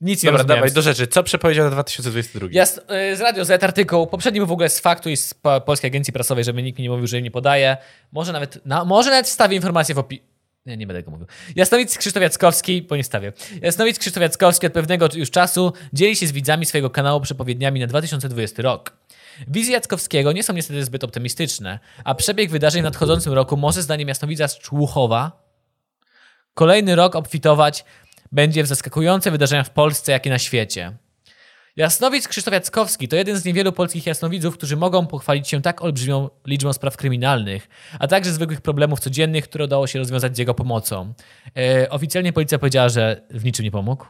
Nic 0.00 0.22
nie 0.22 0.30
Dobra, 0.30 0.44
dawaj 0.44 0.72
do 0.72 0.82
rzeczy. 0.82 1.06
Co 1.06 1.22
przepowiedział 1.22 1.64
na 1.64 1.70
2022? 1.70 2.46
Ja 2.50 2.66
z, 2.66 2.78
y, 2.78 3.16
z 3.16 3.20
Radio 3.20 3.44
Z 3.44 3.64
artykuł, 3.64 4.06
poprzedni 4.06 4.40
był 4.40 4.46
w 4.46 4.52
ogóle 4.52 4.68
z 4.68 4.80
faktu 4.80 5.10
i 5.10 5.16
z 5.16 5.34
po, 5.34 5.60
Polskiej 5.60 5.88
Agencji 5.88 6.12
Prasowej, 6.12 6.44
żeby 6.44 6.62
nikt 6.62 6.78
mi 6.78 6.82
nie 6.82 6.90
mówił, 6.90 7.06
że 7.06 7.18
im 7.18 7.24
nie 7.24 7.30
podaje. 7.30 7.76
Może 8.12 8.32
nawet, 8.32 8.66
na, 8.66 8.84
może 8.84 9.10
nawet 9.10 9.26
wstawię 9.26 9.56
informację 9.56 9.94
w 9.94 9.98
opisie. 9.98 10.22
Nie, 10.66 10.76
nie 10.76 10.86
będę 10.86 11.02
go 11.02 11.10
mówił. 11.10 11.26
Jasnowic 11.56 11.98
Krzysztof 11.98 12.22
Jackowski, 12.22 12.82
bo 12.82 12.96
nie 12.96 13.02
wstawię. 13.02 13.32
Jasnowic 13.62 13.98
Krzysztof 13.98 14.22
Jackowski 14.22 14.66
od 14.66 14.72
pewnego 14.72 15.08
już 15.14 15.30
czasu 15.30 15.72
dzieli 15.92 16.16
się 16.16 16.26
z 16.26 16.32
widzami 16.32 16.66
swojego 16.66 16.90
kanału 16.90 17.20
przepowiedniami 17.20 17.80
na 17.80 17.86
2020 17.86 18.62
rok. 18.62 18.92
Wizje 19.48 19.72
Jackowskiego 19.72 20.32
nie 20.32 20.42
są 20.42 20.52
niestety 20.52 20.84
zbyt 20.84 21.04
optymistyczne, 21.04 21.78
a 22.04 22.14
przebieg 22.14 22.50
wydarzeń 22.50 22.82
w 22.82 22.84
nadchodzącym 22.84 23.32
roku 23.32 23.56
może 23.56 23.82
zdaniem 23.82 24.08
jasnowidza 24.08 24.48
z 24.48 24.58
Człuchowa 24.58 25.48
kolejny 26.54 26.96
rok 26.96 27.16
obfitować 27.16 27.84
będzie 28.32 28.62
w 28.62 28.66
zaskakujące 28.66 29.30
wydarzenia 29.30 29.64
w 29.64 29.70
Polsce, 29.70 30.12
jak 30.12 30.26
i 30.26 30.30
na 30.30 30.38
świecie. 30.38 30.96
Jasnowic 31.76 32.28
Krzysztof 32.28 32.54
Jackowski 32.54 33.08
to 33.08 33.16
jeden 33.16 33.36
z 33.36 33.44
niewielu 33.44 33.72
polskich 33.72 34.06
jasnowidzów, 34.06 34.54
którzy 34.54 34.76
mogą 34.76 35.06
pochwalić 35.06 35.48
się 35.48 35.62
tak 35.62 35.82
olbrzymią 35.82 36.30
liczbą 36.46 36.72
spraw 36.72 36.96
kryminalnych, 36.96 37.68
a 37.98 38.08
także 38.08 38.32
zwykłych 38.32 38.60
problemów 38.60 39.00
codziennych, 39.00 39.44
które 39.44 39.64
udało 39.64 39.86
się 39.86 39.98
rozwiązać 39.98 40.36
z 40.36 40.38
jego 40.38 40.54
pomocą. 40.54 41.14
E, 41.56 41.90
oficjalnie 41.90 42.32
policja 42.32 42.58
powiedziała, 42.58 42.88
że 42.88 43.22
w 43.30 43.44
niczym 43.44 43.64
nie 43.64 43.70
pomógł. 43.70 44.06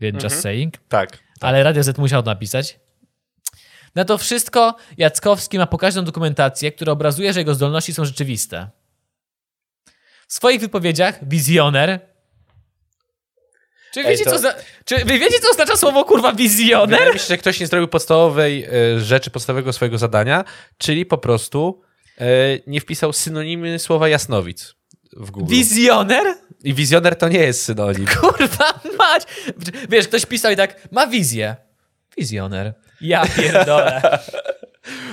Więc 0.00 0.22
just 0.22 0.40
saying. 0.40 0.74
Tak. 0.88 1.18
Ale 1.40 1.62
Radio 1.62 1.82
Z 1.82 1.98
musiał 1.98 2.22
to 2.22 2.30
napisać. 2.30 2.78
Na 3.94 4.04
to 4.04 4.18
wszystko 4.18 4.76
Jackowski 4.98 5.58
ma 5.58 5.66
pokaźną 5.66 6.04
dokumentację, 6.04 6.72
która 6.72 6.92
obrazuje, 6.92 7.32
że 7.32 7.40
jego 7.40 7.54
zdolności 7.54 7.94
są 7.94 8.04
rzeczywiste. 8.04 8.70
W 10.28 10.32
swoich 10.32 10.60
wypowiedziach 10.60 11.28
wizjoner. 11.28 12.13
Czy 13.94 14.02
wiecie, 14.04 14.24
to- 14.24 14.38
co. 14.38 14.48
Czy 14.84 15.04
wy 15.04 15.18
wiecie, 15.18 15.38
co 15.40 15.50
oznacza 15.50 15.76
słowo 15.76 16.04
kurwa 16.04 16.32
wizjoner? 16.32 16.90
Wydaje 16.98 17.12
mi 17.12 17.18
się, 17.18 17.26
że 17.28 17.38
ktoś 17.38 17.60
nie 17.60 17.66
zrobił 17.66 17.88
podstawowej 17.88 18.64
e, 18.64 19.00
rzeczy, 19.00 19.30
podstawowego 19.30 19.72
swojego 19.72 19.98
zadania, 19.98 20.44
czyli 20.78 21.06
po 21.06 21.18
prostu 21.18 21.82
e, 22.20 22.24
nie 22.66 22.80
wpisał 22.80 23.12
synonimy 23.12 23.78
słowa 23.78 24.08
jasnowic 24.08 24.74
w 25.16 25.30
Google. 25.30 25.50
Wizjoner? 25.54 26.24
I 26.64 26.74
wizjoner 26.74 27.16
to 27.16 27.28
nie 27.28 27.38
jest 27.38 27.62
synonim. 27.64 28.06
Kurwa 28.20 28.80
mać! 28.98 29.22
Wiesz, 29.88 30.08
ktoś 30.08 30.26
pisał 30.26 30.52
i 30.52 30.56
tak, 30.56 30.88
ma 30.92 31.06
wizję. 31.06 31.56
Wizjoner. 32.18 32.74
Ja 33.00 33.26
pierdolę. 33.36 34.02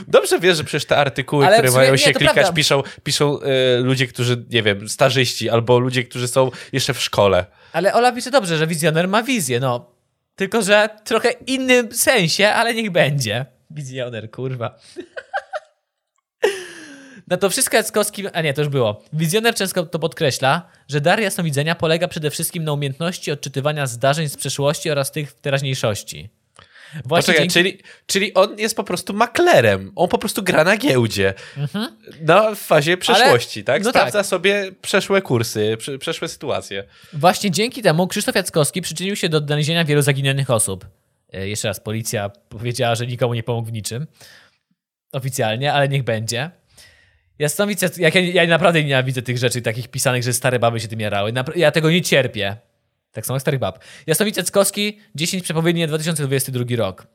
Dobrze 0.08 0.40
wiesz, 0.40 0.58
że 0.58 0.64
przecież 0.64 0.86
te 0.86 0.98
artykuły, 0.98 1.46
Ale 1.46 1.56
które 1.56 1.70
sumie 1.70 1.82
mają 1.82 1.92
nie, 1.92 1.98
się 1.98 2.12
klikać, 2.14 2.34
prawda. 2.34 2.54
piszą, 2.54 2.84
piszą 3.04 3.42
e, 3.42 3.78
ludzie, 3.78 4.08
którzy, 4.08 4.46
nie 4.50 4.64
wiem, 4.64 4.90
starzyści, 4.90 5.50
albo 5.50 5.80
ludzie, 5.80 6.04
którzy 6.04 6.28
są 6.28 6.52
jeszcze 6.74 6.94
w 6.94 7.02
szkole. 7.02 7.46
Ale 7.74 7.94
Ola 7.94 8.12
pisze 8.12 8.32
dobrze, 8.32 8.58
że 8.58 8.68
wizjoner 8.68 9.08
ma 9.08 9.24
wizję, 9.24 9.60
no. 9.60 9.92
Tylko, 10.36 10.62
że 10.62 10.90
trochę 11.04 11.32
innym 11.32 11.94
sensie, 11.94 12.48
ale 12.48 12.74
niech 12.74 12.92
będzie. 12.92 13.46
Wizjoner, 13.70 14.32
kurwa. 14.32 14.80
Na 17.28 17.38
to 17.38 17.50
wszystko 17.50 17.78
Jackowski... 17.78 18.28
A 18.34 18.42
nie, 18.42 18.54
to 18.54 18.62
już 18.62 18.70
było. 18.70 19.04
Wizjoner 19.14 19.56
często 19.56 19.86
to 19.86 20.00
podkreśla, 20.00 20.70
że 20.88 21.02
dar 21.02 21.20
jasnowidzenia 21.20 21.76
polega 21.76 22.08
przede 22.08 22.30
wszystkim 22.30 22.64
na 22.64 22.74
umiejętności 22.74 23.32
odczytywania 23.32 23.88
zdarzeń 23.88 24.30
z 24.30 24.38
przeszłości 24.38 24.90
oraz 24.92 25.12
tych 25.12 25.32
w 25.32 25.34
teraźniejszości. 25.42 26.30
Właśnie 27.06 27.34
Poczekaj, 27.34 27.48
dzięki... 27.48 27.54
czyli, 27.54 27.78
czyli 28.06 28.34
on 28.34 28.60
jest 28.60 28.76
po 28.76 28.84
prostu 28.84 29.14
maklerem. 29.14 29.92
On 29.96 30.10
po 30.10 30.18
prostu 30.18 30.44
gra 30.44 30.64
na 30.64 30.78
giełdzie. 30.78 31.34
No, 32.22 32.56
w 32.56 32.60
fazie 32.60 32.98
przeszłości, 32.98 33.64
tak? 33.64 33.84
no 33.84 33.90
Sprawdza 33.90 34.20
tak. 34.20 34.26
sobie 34.28 34.72
przeszłe 34.82 35.22
kursy, 35.22 35.78
prze- 35.78 35.98
przeszłe 35.98 36.28
sytuacje. 36.28 36.84
Właśnie 37.14 37.52
dzięki 37.52 37.82
temu 37.82 38.08
Krzysztof 38.08 38.36
Jackowski 38.36 38.82
przyczynił 38.82 39.16
się 39.16 39.30
do 39.30 39.38
odnalezienia 39.38 39.86
wielu 39.86 40.02
zaginionych 40.02 40.50
osób. 40.50 40.86
E, 41.34 41.48
Jeszcze 41.48 41.68
raz, 41.68 41.80
policja 41.80 42.30
powiedziała, 42.30 42.96
że 42.96 43.08
nikomu 43.08 43.34
nie 43.34 43.44
pomógł 43.44 43.68
w 43.70 43.72
niczym. 43.72 44.08
Oficjalnie, 45.12 45.74
ale 45.74 45.90
niech 45.90 46.04
będzie. 46.04 46.52
Jasnowic, 47.40 47.98
jak 47.98 48.16
ja, 48.16 48.22
ja 48.22 48.48
naprawdę 48.48 48.84
nienawidzę 48.84 49.22
tych 49.22 49.38
rzeczy 49.38 49.62
takich 49.62 49.88
pisanych, 49.88 50.24
że 50.24 50.34
stare 50.34 50.60
baby 50.60 50.80
się 50.80 50.88
tym 50.88 51.00
jarały. 51.00 51.34
Ja 51.56 51.72
tego 51.72 51.92
nie 51.92 52.02
cierpię. 52.02 52.58
Tak 53.12 53.26
samo 53.26 53.36
jak 53.36 53.42
starych 53.42 53.60
bab. 53.60 53.80
Jasnowic 54.08 54.38
Jackowski, 54.38 55.00
10 55.16 55.44
przepowiedni 55.44 55.82
na 55.82 55.88
2022 55.88 56.66
rok. 56.78 57.08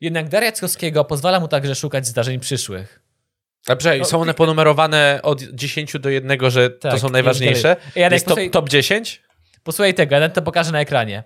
Jednak 0.00 0.28
dar 0.28 0.42
Jackowskiego 0.42 1.04
pozwala 1.04 1.40
mu 1.40 1.48
także 1.48 1.74
szukać 1.74 2.06
zdarzeń 2.06 2.40
przyszłych. 2.40 3.00
Dobrze, 3.66 4.04
są 4.04 4.20
one 4.20 4.34
ponumerowane 4.34 5.20
od 5.22 5.42
10 5.42 5.92
do 5.98 6.10
1, 6.10 6.50
że 6.50 6.70
to 6.70 6.88
Tak, 6.88 7.00
są 7.00 7.06
już 7.06 7.12
najważniejsze. 7.12 7.76
Janek, 7.96 8.12
jest 8.12 8.26
top, 8.26 8.38
posłuchaj- 8.38 8.50
top 8.50 8.68
10? 8.68 9.22
Posłuchaj 9.62 9.94
tego, 9.94 10.16
ja 10.16 10.28
to 10.28 10.42
pokażę 10.42 10.72
na 10.72 10.80
ekranie. 10.80 11.24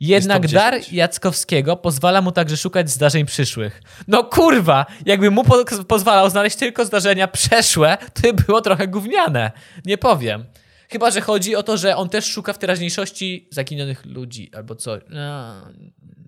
Jednak 0.00 0.42
top 0.42 0.52
dar 0.52 0.74
10. 0.74 0.92
Jackowskiego 0.92 1.76
pozwala 1.76 2.22
mu 2.22 2.32
także 2.32 2.56
szukać 2.56 2.90
zdarzeń 2.90 3.26
przyszłych. 3.26 3.82
No 4.08 4.24
kurwa, 4.24 4.86
jakby 5.06 5.30
mu 5.30 5.44
po 5.44 5.64
pozwalał 5.88 6.30
znaleźć 6.30 6.56
tylko 6.56 6.84
zdarzenia 6.84 7.28
przeszłe, 7.28 7.98
to 8.14 8.22
by 8.22 8.42
było 8.42 8.60
trochę 8.60 8.88
gówniane. 8.88 9.50
Nie 9.84 9.98
powiem. 9.98 10.44
Chyba, 10.90 11.10
że 11.10 11.20
chodzi 11.20 11.56
o 11.56 11.62
to, 11.62 11.76
że 11.76 11.96
on 11.96 12.08
też 12.08 12.24
szuka 12.24 12.52
w 12.52 12.58
teraźniejszości 12.58 13.48
zaginionych 13.50 14.06
ludzi 14.06 14.50
albo 14.54 14.74
coś. 14.74 15.02
No, 15.08 15.54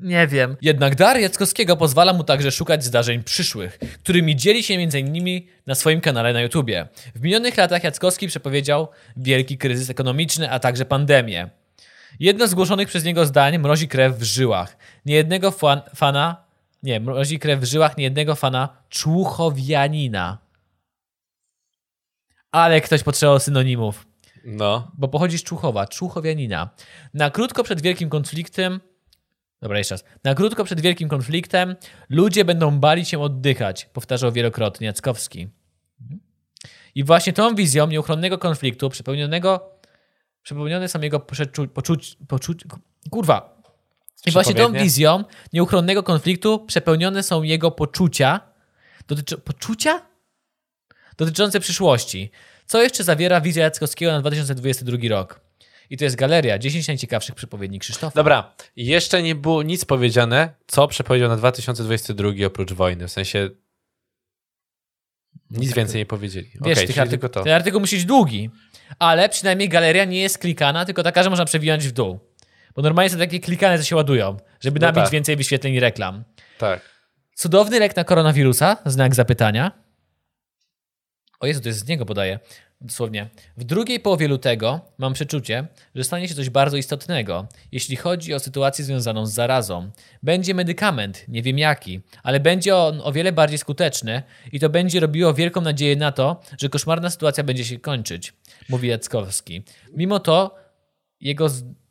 nie 0.00 0.26
wiem. 0.26 0.56
Jednak 0.62 0.94
dar 0.94 1.20
Jackowskiego 1.20 1.76
pozwala 1.76 2.12
mu 2.12 2.24
także 2.24 2.50
szukać 2.50 2.84
zdarzeń 2.84 3.22
przyszłych, 3.22 3.78
którymi 3.78 4.36
dzieli 4.36 4.62
się 4.62 4.74
m.in. 4.74 5.40
na 5.66 5.74
swoim 5.74 6.00
kanale 6.00 6.32
na 6.32 6.40
YouTubie. 6.40 6.88
W 7.14 7.20
minionych 7.22 7.56
latach 7.56 7.84
Jackowski 7.84 8.28
przepowiedział 8.28 8.88
wielki 9.16 9.58
kryzys 9.58 9.90
ekonomiczny, 9.90 10.50
a 10.50 10.58
także 10.58 10.84
pandemię. 10.84 11.50
Jedno 12.20 12.46
z 12.46 12.50
zgłoszonych 12.50 12.88
przez 12.88 13.04
niego 13.04 13.26
zdań 13.26 13.58
mrozi 13.58 13.88
krew 13.88 14.18
w 14.18 14.22
żyłach. 14.22 14.76
Niejednego 15.06 15.50
fan, 15.50 15.80
fana, 15.94 16.44
nie, 16.82 17.00
mrozi 17.00 17.38
krew 17.38 17.60
w 17.60 17.64
żyłach 17.64 17.96
niejednego 17.96 18.34
fana 18.34 18.68
człuchowianina. 18.88 20.38
Ale 22.52 22.80
ktoś 22.80 23.02
potrzebował 23.02 23.40
synonimów, 23.40 24.11
No. 24.45 24.90
bo 24.95 25.09
pochodzi 25.09 25.38
z 25.38 25.43
Człuchowa, 25.43 25.86
człuchowianina. 25.86 26.70
Na 27.14 27.30
krótko 27.30 27.64
przed 27.64 27.80
wielkim 27.80 28.09
konfliktem, 28.11 28.80
dobra 29.62 29.78
jeszcze 29.78 29.95
raz, 29.95 30.05
na 30.24 30.34
krótko 30.34 30.64
przed 30.64 30.80
wielkim 30.80 31.09
konfliktem 31.09 31.76
ludzie 32.09 32.45
będą 32.45 32.78
bali 32.78 33.05
się 33.05 33.22
oddychać, 33.22 33.84
powtarzał 33.84 34.32
wielokrotnie 34.32 34.86
Jackowski. 34.86 35.49
I 36.95 37.05
właśnie 37.05 37.32
tą 37.32 37.55
wizją 37.55 37.86
nieuchronnego 37.86 38.38
konfliktu, 38.38 38.90
przepełnionego 38.90 39.72
przepełnione 40.43 40.88
są 40.88 41.01
jego 41.01 41.18
przeczu- 41.18 41.68
poczuć, 41.68 42.16
poczuć, 42.28 42.64
kurwa. 43.11 43.62
I 44.26 44.30
właśnie 44.30 44.55
tą 44.55 44.72
wizją 44.72 45.24
nieuchronnego 45.53 46.03
konfliktu 46.03 46.59
przepełnione 46.66 47.22
są 47.22 47.43
jego 47.43 47.70
poczucia, 47.70 48.40
dotyczy, 49.09 49.38
poczucia? 49.38 50.03
Dotyczące 51.16 51.61
przyszłości. 51.61 52.30
Co 52.73 52.83
jeszcze 52.83 53.05
zawiera 53.05 53.41
wizja 53.41 53.64
Jackowskiego 53.64 54.12
na 54.12 54.20
2022 54.20 54.97
rok? 55.11 55.41
I 55.91 55.97
to 55.97 56.05
jest 56.05 56.16
galeria 56.16 56.59
10 56.59 56.89
najciekawszych 56.89 57.35
przepowiedni 57.35 57.79
Krzysztofa. 57.79 58.14
Dobra, 58.14 58.55
jeszcze 58.77 59.23
nie 59.23 59.35
było 59.35 59.62
nic 59.62 59.85
powiedziane, 59.85 60.55
co 60.66 60.89
przepowiedział 60.89 61.29
na 61.29 61.37
2022 61.37 62.29
oprócz 62.47 62.73
wojny. 62.73 63.09
W 63.09 63.12
sensie 63.12 63.51
nic 65.51 65.75
więcej 65.75 65.99
nie 65.99 66.07
powiedzieli. 66.07 66.51
Wiesz, 66.64 66.79
artykuł, 66.79 67.07
tylko 67.07 67.29
to. 67.29 67.43
ten 67.45 67.53
artykuł 67.53 67.81
musi 67.81 67.97
być 67.97 68.05
długi, 68.05 68.51
ale 68.99 69.29
przynajmniej 69.29 69.68
galeria 69.68 70.05
nie 70.05 70.20
jest 70.20 70.39
klikana, 70.39 70.85
tylko 70.85 71.03
taka, 71.03 71.23
że 71.23 71.31
można 71.31 71.45
przewijać 71.45 71.89
w 71.89 71.93
dół. 71.93 72.18
Bo 72.75 72.83
normalnie 72.83 73.11
są 73.11 73.18
takie 73.18 73.41
klikane, 73.41 73.79
co 73.79 73.85
się 73.85 73.97
ładują, 73.97 74.37
żeby 74.61 74.81
No 74.81 74.87
nabić 74.87 75.03
tak. 75.03 75.12
więcej 75.12 75.37
wyświetleń 75.37 75.75
i 75.75 75.81
reklam. 75.81 76.25
Tak. 76.59 76.81
Cudowny 77.35 77.81
lek 77.81 77.97
na 77.97 78.05
koronawirusa? 78.05 78.77
Znak 78.87 79.14
zapytania. 79.14 79.83
O 81.43 81.47
Jezu, 81.47 81.61
to 81.61 81.68
jest 81.68 81.78
z 81.78 81.88
niego 81.88 82.07
podaję. 82.07 82.38
Dosłownie. 82.80 83.28
W 83.57 83.64
drugiej 83.64 84.01
połowie 84.01 84.28
lutego 84.28 84.80
mam 84.99 85.12
przeczucie, 85.12 85.66
że 85.95 86.05
stanie 86.05 86.28
się 86.28 86.34
coś 86.34 86.51
bardzo 86.51 86.76
istotnego, 86.76 87.47
jeśli 87.72 87.97
chodzi 87.97 88.34
o 88.34 88.38
sytuację 88.38 88.84
związaną 88.84 89.26
z 89.26 89.32
zarazą. 89.32 89.90
Będzie 90.22 90.55
medykament, 90.55 91.24
nie 91.28 91.43
wiem 91.43 91.59
jaki, 91.59 92.01
ale 92.22 92.40
będzie 92.40 92.76
on 92.76 93.01
o 93.05 93.12
wiele 93.12 93.32
bardziej 93.32 93.59
skuteczny 93.59 94.22
i 94.53 94.61
to 94.61 94.68
będzie 94.68 95.01
robiło 95.01 95.34
wielką 95.34 95.61
nadzieję 95.61 95.97
na 95.97 96.12
to, 96.12 96.40
że 96.59 96.68
koszmarna 96.68 97.11
sytuacja 97.11 97.45
będzie 97.45 97.64
się 97.64 97.78
kończyć, 97.78 98.32
mówi 98.68 98.88
Jackowski. 98.88 99.62
Mimo 99.97 100.18
to, 100.18 100.55
jego 101.20 101.47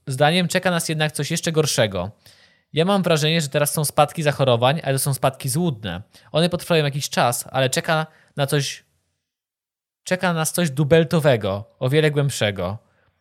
zdaniem 0.07 0.47
czeka 0.47 0.71
nas 0.71 0.89
jednak 0.89 1.11
coś 1.11 1.31
jeszcze 1.31 1.51
gorszego. 1.51 2.11
Ja 2.73 2.85
mam 2.85 3.03
wrażenie, 3.03 3.41
że 3.41 3.47
teraz 3.47 3.73
są 3.73 3.85
spadki 3.85 4.23
zachorowań, 4.23 4.81
ale 4.83 4.93
to 4.93 4.99
są 4.99 5.13
spadki 5.13 5.49
złudne. 5.49 6.01
One 6.31 6.49
potrwają 6.49 6.85
jakiś 6.85 7.09
czas, 7.09 7.45
ale 7.51 7.69
czeka 7.69 8.07
na 8.37 8.47
coś. 8.47 8.90
Czeka 10.03 10.33
nas 10.33 10.53
coś 10.53 10.69
dubeltowego, 10.69 11.65
o 11.79 11.89
wiele 11.89 12.11
głębszego. 12.11 12.77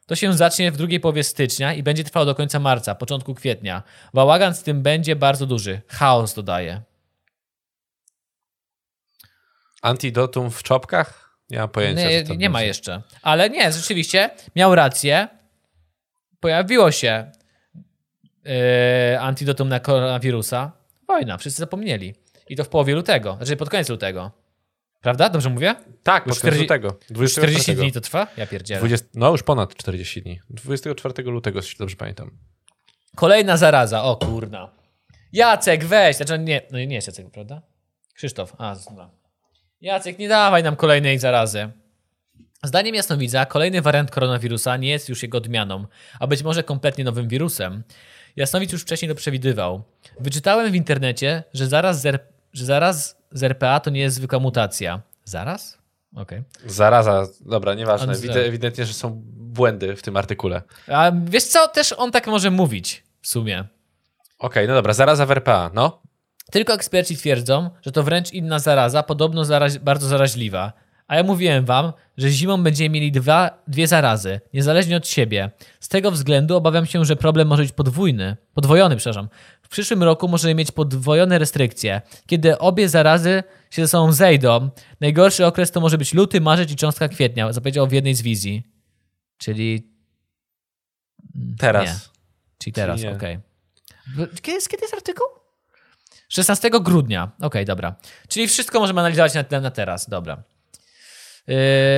To 0.06 0.16
się 0.16 0.32
zacznie 0.32 0.72
w 0.72 0.76
drugiej 0.76 1.00
połowie 1.00 1.24
stycznia 1.24 1.74
i 1.74 1.82
będzie 1.82 2.04
trwało 2.04 2.26
do 2.26 2.34
końca 2.34 2.58
marca, 2.58 2.94
początku 2.94 3.34
kwietnia. 3.34 3.82
Bałagan 4.14 4.54
z 4.54 4.62
tym 4.62 4.82
będzie 4.82 5.16
bardzo 5.16 5.46
duży. 5.46 5.80
Chaos 5.88 6.34
dodaje. 6.34 6.82
Antidotum 9.82 10.50
w 10.50 10.62
czopkach? 10.62 11.36
Nie 11.50 11.58
mam 11.58 11.68
pojęcia. 11.68 12.08
Nie, 12.08 12.22
co 12.22 12.28
to 12.28 12.34
nie 12.34 12.50
ma 12.50 12.62
jeszcze. 12.62 13.02
Ale 13.22 13.50
nie, 13.50 13.72
rzeczywiście 13.72 14.30
miał 14.56 14.74
rację. 14.74 15.28
Pojawiło 16.40 16.92
się 16.92 17.30
yy, 18.44 19.20
antidotum 19.20 19.68
na 19.68 19.80
koronawirusa. 19.80 20.72
Wojna, 21.08 21.38
wszyscy 21.38 21.60
zapomnieli. 21.60 22.14
I 22.48 22.56
to 22.56 22.64
w 22.64 22.68
połowie 22.68 22.94
lutego, 22.94 23.36
znaczy 23.36 23.56
pod 23.56 23.70
koniec 23.70 23.88
lutego. 23.88 24.30
Prawda? 25.00 25.28
Dobrze 25.28 25.50
mówię? 25.50 25.74
Tak, 26.02 26.26
już 26.26 26.38
40, 26.38 26.66
40 26.66 26.82
lutego. 26.82 27.04
40 27.04 27.14
24. 27.36 27.76
dni 27.80 27.92
to 27.92 28.00
trwa? 28.00 28.26
Ja 28.36 28.46
pierdzielę. 28.46 28.80
20, 28.80 29.06
no 29.14 29.30
już 29.30 29.42
ponad 29.42 29.74
40 29.74 30.22
dni. 30.22 30.40
24 30.50 31.22
lutego, 31.22 31.58
jeśli 31.58 31.78
dobrze 31.78 31.96
pamiętam. 31.96 32.30
Kolejna 33.16 33.56
zaraza. 33.56 34.02
O 34.04 34.16
kurna. 34.16 34.70
Jacek, 35.32 35.84
weź. 35.84 36.16
Znaczy 36.16 36.38
nie, 36.38 36.62
no 36.70 36.78
nie 36.78 36.94
jest 36.94 37.06
Jacek, 37.06 37.30
prawda? 37.30 37.62
Krzysztof. 38.14 38.52
A, 38.58 38.76
dobra. 38.90 39.10
Jacek, 39.80 40.18
nie 40.18 40.28
dawaj 40.28 40.62
nam 40.62 40.76
kolejnej 40.76 41.18
zarazy. 41.18 41.70
Zdaniem 42.64 42.94
jasnowidza, 42.94 43.46
kolejny 43.46 43.82
wariant 43.82 44.10
koronawirusa 44.10 44.76
nie 44.76 44.88
jest 44.90 45.08
już 45.08 45.22
jego 45.22 45.38
odmianą, 45.38 45.86
a 46.20 46.26
być 46.26 46.42
może 46.42 46.62
kompletnie 46.64 47.04
nowym 47.04 47.28
wirusem. 47.28 47.82
Jasnowidz 48.36 48.72
już 48.72 48.82
wcześniej 48.82 49.08
to 49.08 49.14
przewidywał. 49.14 49.82
Wyczytałem 50.20 50.72
w 50.72 50.74
internecie, 50.74 51.42
że 51.54 51.66
zaraz 51.66 52.00
z, 52.00 52.06
R- 52.06 52.20
że 52.52 52.64
zaraz 52.64 53.19
z 53.32 53.42
RPA 53.42 53.80
to 53.80 53.90
nie 53.90 54.00
jest 54.00 54.16
zwykła 54.16 54.38
mutacja. 54.38 55.00
Zaraz? 55.24 55.78
Okej. 56.16 56.42
Zaraza, 56.66 57.26
dobra, 57.40 57.74
nieważne. 57.74 58.14
Widzę 58.14 58.44
ewidentnie, 58.44 58.86
że 58.86 58.94
są 58.94 59.22
błędy 59.36 59.96
w 59.96 60.02
tym 60.02 60.16
artykule. 60.16 60.62
A 60.88 61.12
wiesz 61.24 61.44
co, 61.44 61.68
też 61.68 61.92
on 61.92 62.12
tak 62.12 62.26
może 62.26 62.50
mówić 62.50 63.04
w 63.20 63.28
sumie. 63.28 63.64
Okej, 64.38 64.68
no 64.68 64.74
dobra, 64.74 64.92
zaraza 64.92 65.26
w 65.26 65.30
RPA, 65.30 65.70
no. 65.74 66.02
Tylko 66.50 66.72
eksperci 66.72 67.16
twierdzą, 67.16 67.70
że 67.82 67.92
to 67.92 68.02
wręcz 68.02 68.32
inna 68.32 68.58
zaraza, 68.58 69.02
podobno 69.02 69.44
zaraź, 69.44 69.78
bardzo 69.78 70.08
zaraźliwa. 70.08 70.72
A 71.10 71.16
ja 71.16 71.22
mówiłem 71.22 71.64
wam, 71.64 71.92
że 72.16 72.30
zimą 72.30 72.62
będziemy 72.62 72.90
mieli 72.90 73.12
dwa, 73.12 73.62
dwie 73.68 73.86
zarazy, 73.86 74.40
niezależnie 74.54 74.96
od 74.96 75.08
siebie. 75.08 75.50
Z 75.80 75.88
tego 75.88 76.10
względu 76.10 76.56
obawiam 76.56 76.86
się, 76.86 77.04
że 77.04 77.16
problem 77.16 77.48
może 77.48 77.62
być 77.62 77.72
podwójny, 77.72 78.36
podwojony, 78.54 78.96
przepraszam. 78.96 79.28
W 79.62 79.68
przyszłym 79.68 80.02
roku 80.02 80.28
możemy 80.28 80.54
mieć 80.54 80.72
podwojone 80.72 81.38
restrykcje. 81.38 82.02
Kiedy 82.26 82.58
obie 82.58 82.88
zarazy 82.88 83.42
się 83.70 83.82
ze 83.82 83.88
sobą 83.88 84.12
zejdą, 84.12 84.70
najgorszy 85.00 85.46
okres 85.46 85.70
to 85.70 85.80
może 85.80 85.98
być 85.98 86.14
luty, 86.14 86.40
marzec 86.40 86.70
i 86.70 86.76
cząstka 86.76 87.08
kwietnia, 87.08 87.52
zapowiedział 87.52 87.86
w 87.86 87.92
jednej 87.92 88.14
z 88.14 88.22
wizji. 88.22 88.62
Czyli, 89.38 89.90
Teraz. 91.58 91.86
Nie. 91.86 91.94
czyli 92.58 92.72
teraz, 92.74 93.00
okej. 93.16 93.38
W- 94.16 94.40
Kiedy, 94.40 94.52
jest- 94.52 94.68
kiedy 94.68 94.84
jest 94.84 94.94
artykuł? 94.94 95.26
16 96.28 96.70
grudnia. 96.80 97.30
Okej, 97.42 97.64
dobra. 97.64 97.94
Czyli 98.28 98.48
wszystko 98.48 98.80
możemy 98.80 99.00
analizować 99.00 99.32
na, 99.50 99.60
na 99.60 99.70
teraz. 99.70 100.08
Dobra. 100.08 100.42
Yy, 101.46 101.54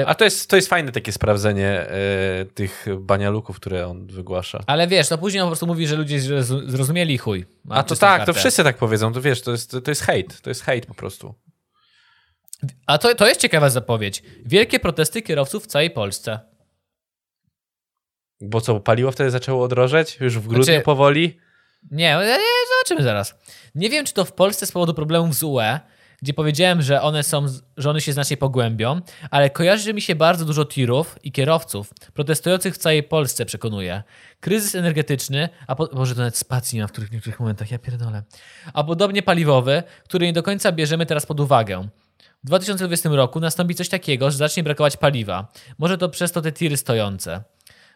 A 0.06 0.14
to 0.14 0.24
jest, 0.24 0.50
to 0.50 0.56
jest 0.56 0.68
fajne 0.68 0.92
takie 0.92 1.12
sprawdzenie 1.12 1.68
e, 1.68 2.44
tych 2.54 2.86
banialuków, 2.98 3.56
które 3.56 3.86
on 3.86 4.06
wygłasza. 4.06 4.60
ale 4.66 4.86
wiesz, 4.86 5.08
to 5.08 5.18
później 5.18 5.40
on 5.42 5.46
po 5.46 5.50
prostu 5.50 5.66
mówi, 5.66 5.86
że 5.86 5.96
ludzie 5.96 6.20
zrozumieli 6.66 7.18
chuj. 7.18 7.44
A 7.70 7.82
to 7.82 7.96
tak, 7.96 8.20
to 8.20 8.26
kartę. 8.26 8.40
wszyscy 8.40 8.64
tak 8.64 8.76
powiedzą, 8.76 9.12
to 9.12 9.20
wiesz, 9.20 9.42
to 9.42 9.50
jest, 9.50 9.70
to 9.70 9.90
jest 9.90 10.02
hejt, 10.02 10.40
to 10.40 10.50
jest 10.50 10.62
hejt 10.62 10.86
po 10.86 10.94
prostu. 10.94 11.34
A 12.86 12.98
to, 12.98 13.14
to 13.14 13.28
jest 13.28 13.40
ciekawa 13.40 13.70
zapowiedź. 13.70 14.22
Wielkie 14.46 14.80
protesty 14.80 15.22
kierowców 15.22 15.64
w 15.64 15.66
całej 15.66 15.90
Polsce. 15.90 16.40
Bo 18.40 18.60
co, 18.60 18.80
paliwo 18.80 19.12
wtedy 19.12 19.30
zaczęło 19.30 19.68
drożeć? 19.68 20.16
Już 20.20 20.38
w 20.38 20.46
grudniu 20.46 20.64
Znaczy- 20.64 20.80
powoli? 20.80 21.38
Nie, 21.90 22.16
nie, 22.16 22.38
zobaczymy 22.78 23.02
zaraz. 23.02 23.34
Nie 23.74 23.90
wiem, 23.90 24.04
czy 24.06 24.14
to 24.14 24.24
w 24.24 24.32
Polsce 24.32 24.66
z 24.66 24.72
powodu 24.72 24.94
problemów 24.94 25.34
z 25.34 25.42
UE, 25.42 25.78
gdzie 26.22 26.34
powiedziałem, 26.34 26.82
że 26.82 27.02
one 27.02 27.22
są, 27.22 27.46
że 27.76 27.90
one 27.90 28.00
się 28.00 28.12
znacznie 28.12 28.36
pogłębią, 28.36 29.00
ale 29.30 29.50
kojarzy 29.50 29.94
mi 29.94 30.00
się 30.02 30.14
bardzo 30.14 30.44
dużo 30.44 30.64
tirów 30.64 31.18
i 31.22 31.32
kierowców 31.32 31.90
protestujących 32.14 32.74
w 32.74 32.78
całej 32.78 33.02
Polsce, 33.02 33.46
przekonuje. 33.46 34.02
Kryzys 34.40 34.74
energetyczny, 34.74 35.48
a 35.66 35.74
po, 35.74 35.88
może 35.92 36.14
to 36.14 36.18
nawet 36.18 36.36
spacji 36.36 36.76
nie 36.76 36.82
ma 36.82 36.88
w 36.88 36.92
których, 36.92 37.12
niektórych 37.12 37.40
momentach, 37.40 37.70
ja 37.70 37.78
pierdolę. 37.78 38.22
A 38.74 38.84
podobnie 38.84 39.22
paliwowy, 39.22 39.82
który 40.04 40.26
nie 40.26 40.32
do 40.32 40.42
końca 40.42 40.72
bierzemy 40.72 41.06
teraz 41.06 41.26
pod 41.26 41.40
uwagę. 41.40 41.88
W 42.44 42.46
2020 42.46 43.08
roku 43.08 43.40
nastąpi 43.40 43.74
coś 43.74 43.88
takiego, 43.88 44.30
że 44.30 44.36
zacznie 44.36 44.62
brakować 44.62 44.96
paliwa. 44.96 45.52
Może 45.78 45.98
to 45.98 46.08
przez 46.08 46.32
to 46.32 46.40
te 46.40 46.52
tiry 46.52 46.76
stojące. 46.76 47.42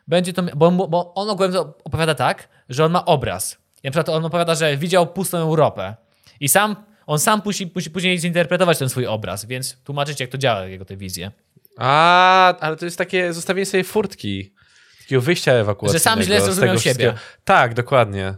Będzie 0.08 0.32
to, 0.32 0.42
bo, 0.42 0.70
bo 0.70 1.14
on 1.14 1.30
ogólnie 1.30 1.60
opowiada 1.60 2.14
tak, 2.14 2.48
że 2.68 2.84
on 2.84 2.92
ma 2.92 3.04
obraz. 3.04 3.58
I 3.82 3.86
na 3.86 3.90
przykład 3.90 4.08
on 4.08 4.24
opowiada, 4.24 4.54
że 4.54 4.76
widział 4.76 5.06
pustą 5.06 5.38
Europę. 5.38 5.94
I 6.40 6.48
sam, 6.48 6.76
on 7.06 7.18
sam 7.18 7.42
musi, 7.44 7.70
musi 7.74 7.90
później 7.90 8.18
zinterpretować 8.18 8.78
ten 8.78 8.88
swój 8.88 9.06
obraz, 9.06 9.44
więc 9.44 9.76
tłumaczyć, 9.84 10.20
jak 10.20 10.30
to 10.30 10.38
działa, 10.38 10.64
jego 10.66 10.84
te 10.84 10.96
wizje. 10.96 11.30
A, 11.78 12.54
ale 12.60 12.76
to 12.76 12.84
jest 12.84 12.98
takie 12.98 13.32
zostawienie 13.32 13.66
sobie 13.66 13.84
furtki, 13.84 14.52
takiego 14.98 15.20
wyjścia 15.20 15.52
ewakuacyjnego. 15.52 15.98
Że 15.98 16.02
sam 16.04 16.22
źle 16.22 16.40
zrozumiał 16.40 16.78
siebie. 16.78 16.80
wszystkiego. 16.80 17.14
Tak, 17.44 17.74
dokładnie. 17.74 18.34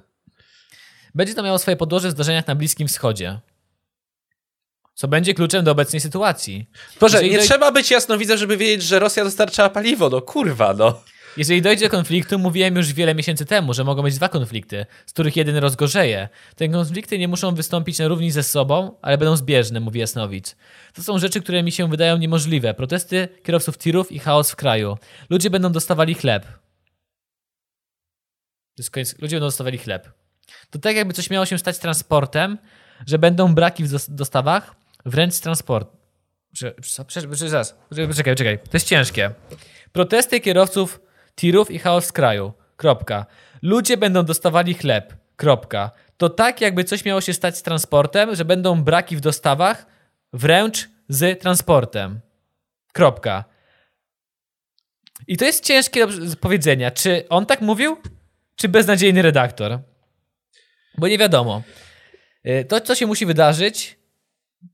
Będzie 1.14 1.34
to 1.34 1.42
miało 1.42 1.58
swoje 1.58 1.76
podłoże 1.76 2.08
w 2.08 2.10
zdarzeniach 2.10 2.46
na 2.46 2.54
Bliskim 2.54 2.88
Wschodzie. 2.88 3.40
Co 4.94 5.08
będzie 5.08 5.34
kluczem 5.34 5.64
do 5.64 5.70
obecnej 5.70 6.00
sytuacji. 6.00 6.66
Boże, 7.00 7.16
Jeżeli 7.16 7.32
nie 7.32 7.38
doj- 7.38 7.44
trzeba 7.46 7.72
być 7.72 7.90
jasnowidzem, 7.90 8.38
żeby 8.38 8.56
wiedzieć, 8.56 8.82
że 8.82 8.98
Rosja 8.98 9.24
dostarczała 9.24 9.70
paliwo, 9.70 10.08
no 10.08 10.22
kurwa, 10.22 10.74
no. 10.74 11.00
Jeżeli 11.36 11.62
dojdzie 11.62 11.84
do 11.84 11.90
konfliktu, 11.90 12.38
mówiłem 12.38 12.76
już 12.76 12.92
wiele 12.92 13.14
miesięcy 13.14 13.44
temu, 13.46 13.74
że 13.74 13.84
mogą 13.84 14.02
być 14.02 14.14
dwa 14.14 14.28
konflikty, 14.28 14.86
z 15.06 15.12
których 15.12 15.36
jeden 15.36 15.56
rozgorzeje. 15.56 16.28
Te 16.56 16.68
konflikty 16.68 17.18
nie 17.18 17.28
muszą 17.28 17.54
wystąpić 17.54 17.98
na 17.98 18.08
równi 18.08 18.30
ze 18.30 18.42
sobą, 18.42 18.96
ale 19.02 19.18
będą 19.18 19.36
zbieżne, 19.36 19.80
mówi 19.80 20.00
Jasnowic. 20.00 20.56
To 20.94 21.02
są 21.02 21.18
rzeczy, 21.18 21.40
które 21.40 21.62
mi 21.62 21.72
się 21.72 21.88
wydają 21.90 22.18
niemożliwe. 22.18 22.74
Protesty 22.74 23.28
kierowców 23.44 23.78
tirów 23.78 24.12
i 24.12 24.18
chaos 24.18 24.50
w 24.50 24.56
kraju. 24.56 24.98
Ludzie 25.30 25.50
będą 25.50 25.72
dostawali 25.72 26.14
chleb. 26.14 26.46
Ludzie 29.18 29.36
będą 29.36 29.46
dostawali 29.46 29.78
chleb. 29.78 30.08
To 30.70 30.78
tak 30.78 30.96
jakby 30.96 31.14
coś 31.14 31.30
miało 31.30 31.46
się 31.46 31.58
stać 31.58 31.78
transportem, 31.78 32.58
że 33.06 33.18
będą 33.18 33.54
braki 33.54 33.84
w 33.84 33.90
dos- 33.90 34.10
dostawach, 34.10 34.74
wręcz 35.06 35.38
transport. 35.40 35.88
Prze- 36.54 36.72
prze- 36.80 37.04
prze- 37.04 37.28
prze- 37.28 38.14
czekaj, 38.14 38.36
czekaj. 38.36 38.58
To 38.58 38.70
jest 38.72 38.86
ciężkie. 38.88 39.30
Protesty 39.92 40.40
kierowców 40.40 41.00
tirów 41.38 41.70
i 41.70 41.78
chaos 41.78 42.08
w 42.08 42.12
kraju. 42.12 42.52
Kropka. 42.76 43.26
Ludzie 43.62 43.96
będą 43.96 44.24
dostawali 44.24 44.74
chleb. 44.74 45.14
Kropka. 45.36 45.90
To 46.16 46.28
tak, 46.28 46.60
jakby 46.60 46.84
coś 46.84 47.04
miało 47.04 47.20
się 47.20 47.32
stać 47.34 47.56
z 47.58 47.62
transportem, 47.62 48.34
że 48.34 48.44
będą 48.44 48.82
braki 48.82 49.16
w 49.16 49.20
dostawach, 49.20 49.86
wręcz 50.32 50.88
z 51.08 51.40
transportem. 51.40 52.20
Kropka. 52.92 53.44
I 55.26 55.36
to 55.36 55.44
jest 55.44 55.64
ciężkie 55.64 56.06
do 56.06 56.36
powiedzenia. 56.40 56.90
Czy 56.90 57.28
on 57.28 57.46
tak 57.46 57.60
mówił, 57.60 57.96
czy 58.56 58.68
beznadziejny 58.68 59.22
redaktor? 59.22 59.78
Bo 60.98 61.08
nie 61.08 61.18
wiadomo. 61.18 61.62
Y, 62.46 62.64
To, 62.64 62.80
co 62.80 62.94
się 62.94 63.06
musi 63.06 63.26
wydarzyć, 63.26 63.97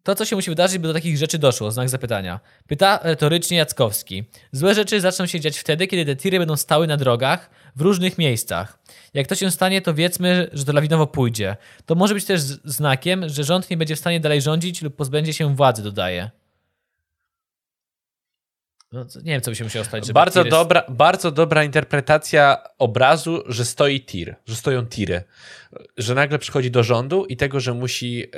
to, 0.03 0.14
co 0.14 0.24
się 0.24 0.37
musi 0.37 0.51
wydarzyć, 0.51 0.78
by 0.78 0.89
do 0.89 0.95
takich 0.95 1.16
rzeczy 1.16 1.39
doszło, 1.39 1.70
znak 1.70 1.89
zapytania. 1.89 2.41
Pyta 2.66 3.01
retorycznie 3.03 3.57
Jackowski. 3.57 4.24
Złe 4.53 4.74
rzeczy 4.74 5.01
zaczną 5.01 5.26
się 5.26 5.41
dziać 5.41 5.59
wtedy, 5.59 5.87
kiedy 5.87 6.05
te 6.05 6.16
tiry 6.16 6.39
będą 6.39 6.57
stały 6.57 6.87
na 6.87 6.97
drogach 6.97 7.51
w 7.76 7.80
różnych 7.80 8.18
miejscach. 8.18 8.78
Jak 9.14 9.26
to 9.26 9.35
się 9.35 9.51
stanie, 9.51 9.82
to 9.82 9.95
wiedzmy, 9.95 10.51
że 10.53 10.64
to 10.64 10.72
lawinowo 10.72 11.07
pójdzie. 11.07 11.57
To 11.87 11.95
może 11.95 12.14
być 12.14 12.24
też 12.24 12.41
znakiem, 12.64 13.28
że 13.28 13.45
rząd 13.45 13.70
nie 13.70 13.76
będzie 13.76 13.97
w 13.97 13.99
stanie 13.99 14.20
dalej 14.20 14.43
rządzić 14.43 14.82
lub 14.82 14.97
pozbędzie 14.97 15.32
się 15.32 15.57
władzy, 15.57 15.82
dodaje. 15.82 16.30
No, 18.93 19.05
nie 19.16 19.32
wiem, 19.32 19.41
co 19.41 19.51
by 19.51 19.57
się 19.57 19.64
musiało 19.64 19.85
stać, 19.85 20.07
żeby 20.07 20.14
Bardzo 20.14 20.43
tiry- 20.43 20.51
dobra, 20.51 20.85
bardzo 20.89 21.30
dobra 21.30 21.64
interpretacja 21.64 22.62
obrazu, 22.78 23.43
że 23.47 23.64
stoi 23.64 24.01
tir, 24.01 24.37
że 24.47 24.57
stoją 24.57 24.87
tiry. 24.87 25.22
Że 25.97 26.14
nagle 26.14 26.39
przychodzi 26.39 26.70
do 26.70 26.82
rządu 26.82 27.24
i 27.24 27.37
tego, 27.37 27.61
że 27.61 27.74
musi, 27.74 28.24
e, 28.24 28.28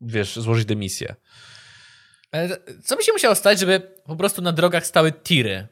wiesz, 0.00 0.36
złożyć 0.36 0.64
dymisję. 0.64 1.14
Ale 2.32 2.48
Co 2.84 2.96
by 2.96 3.02
się 3.04 3.12
musiało 3.12 3.34
stać, 3.34 3.58
żeby 3.58 3.80
po 4.04 4.16
prostu 4.16 4.42
na 4.42 4.52
drogach 4.52 4.86
stały 4.86 5.12
tiry? 5.12 5.68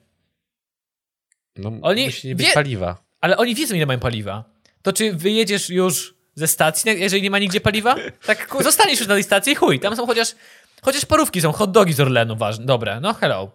No, 1.56 1.72
Oni 1.82 2.04
musi 2.04 2.28
nie 2.28 2.34
być 2.36 2.46
wie- 2.46 2.52
paliwa. 2.54 3.04
Ale 3.20 3.36
oni 3.36 3.54
wiedzą, 3.54 3.74
ile 3.74 3.86
mają 3.86 3.98
paliwa. 4.00 4.44
To 4.82 4.92
czy 4.92 5.12
wyjedziesz 5.12 5.70
już 5.70 6.14
ze 6.34 6.46
stacji, 6.46 7.00
jeżeli 7.00 7.22
nie 7.22 7.30
ma 7.30 7.38
nigdzie 7.38 7.60
paliwa? 7.60 7.96
Tak, 8.26 8.56
zostaniesz 8.60 8.98
już 8.98 9.08
na 9.08 9.14
tej 9.14 9.22
stacji 9.22 9.52
i 9.52 9.56
chuj. 9.56 9.80
Tam 9.80 9.96
są 9.96 10.06
chociaż, 10.06 10.34
chociaż 10.82 11.04
parówki 11.06 11.40
są, 11.40 11.52
hot 11.52 11.70
dogi 11.72 11.92
z 11.92 12.00
Orlenu, 12.00 12.36
ważne. 12.36 12.64
Dobre, 12.66 13.00
no 13.00 13.14
hello. 13.14 13.50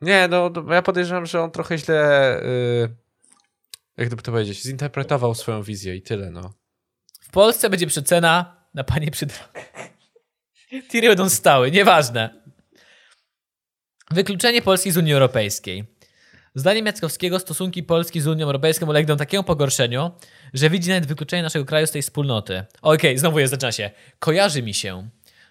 Nie, 0.00 0.28
no 0.28 0.50
no, 0.54 0.74
ja 0.74 0.82
podejrzewam, 0.82 1.26
że 1.26 1.40
on 1.42 1.50
trochę 1.50 1.78
źle, 1.78 2.40
y, 2.42 2.88
jak 3.96 4.08
to 4.10 4.16
by 4.16 4.22
to 4.22 4.32
powiedzieć, 4.32 4.62
zinterpretował 4.62 5.34
swoją 5.34 5.62
wizję 5.62 5.96
i 5.96 6.02
tyle, 6.02 6.30
no. 6.30 6.52
W 7.20 7.30
Polsce 7.30 7.70
będzie 7.70 7.86
przecena 7.86 8.63
na 8.74 8.84
panie 8.84 9.10
przy 9.10 9.26
drogach. 9.26 9.70
Tiry 10.90 11.08
będą 11.08 11.28
stały, 11.28 11.70
nieważne. 11.70 12.42
Wykluczenie 14.10 14.62
Polski 14.62 14.90
z 14.90 14.96
Unii 14.96 15.12
Europejskiej. 15.12 15.84
Zdaniem 16.54 16.86
Jackowskiego 16.86 17.38
stosunki 17.38 17.82
Polski 17.82 18.20
z 18.20 18.26
Unią 18.26 18.46
Europejską 18.46 18.86
ulegną 18.86 19.16
takiemu 19.16 19.44
pogorszeniu, 19.44 20.10
że 20.54 20.70
widzi 20.70 20.88
nawet 20.90 21.06
wykluczenie 21.06 21.42
naszego 21.42 21.64
kraju 21.64 21.86
z 21.86 21.90
tej 21.90 22.02
wspólnoty. 22.02 22.64
Okej, 22.82 23.18
znowu 23.18 23.38
jest, 23.38 23.50
zaczyna 23.50 23.72
się. 23.72 23.90
Kojarzy 24.18 24.62
mi 24.62 24.74
się. 24.74 25.08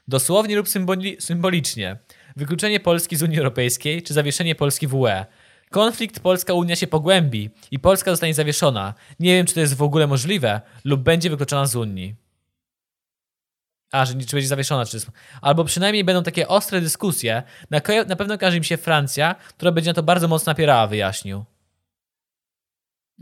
Dosłownie 0.07 0.55
lub 0.55 0.67
symboli- 0.67 1.15
symbolicznie. 1.19 1.97
Wykluczenie 2.35 2.79
Polski 2.79 3.15
z 3.15 3.23
Unii 3.23 3.37
Europejskiej 3.37 4.03
czy 4.03 4.13
zawieszenie 4.13 4.55
Polski 4.55 4.87
w 4.87 4.95
UE. 4.95 5.25
Konflikt 5.69 6.19
Polska-Unia 6.19 6.75
się 6.75 6.87
pogłębi 6.87 7.49
i 7.71 7.79
Polska 7.79 8.11
zostanie 8.11 8.33
zawieszona. 8.33 8.93
Nie 9.19 9.33
wiem, 9.35 9.45
czy 9.45 9.53
to 9.53 9.59
jest 9.59 9.73
w 9.73 9.81
ogóle 9.81 10.07
możliwe 10.07 10.61
lub 10.83 11.01
będzie 11.01 11.29
wykluczona 11.29 11.65
z 11.65 11.75
Unii. 11.75 12.15
A, 13.93 14.05
że 14.05 14.13
czy 14.13 14.35
będzie 14.35 14.47
zawieszona, 14.47 14.85
czy... 14.85 14.97
Albo 15.41 15.63
przynajmniej 15.63 16.03
będą 16.03 16.23
takie 16.23 16.47
ostre 16.47 16.81
dyskusje. 16.81 17.43
Na, 17.69 17.81
na 18.07 18.15
pewno 18.15 18.37
każe 18.37 18.59
mi 18.59 18.65
się 18.65 18.77
Francja, 18.77 19.35
która 19.57 19.71
będzie 19.71 19.89
na 19.89 19.93
to 19.93 20.03
bardzo 20.03 20.27
mocno 20.27 20.49
napierała, 20.49 20.87
wyjaśnił. 20.87 21.45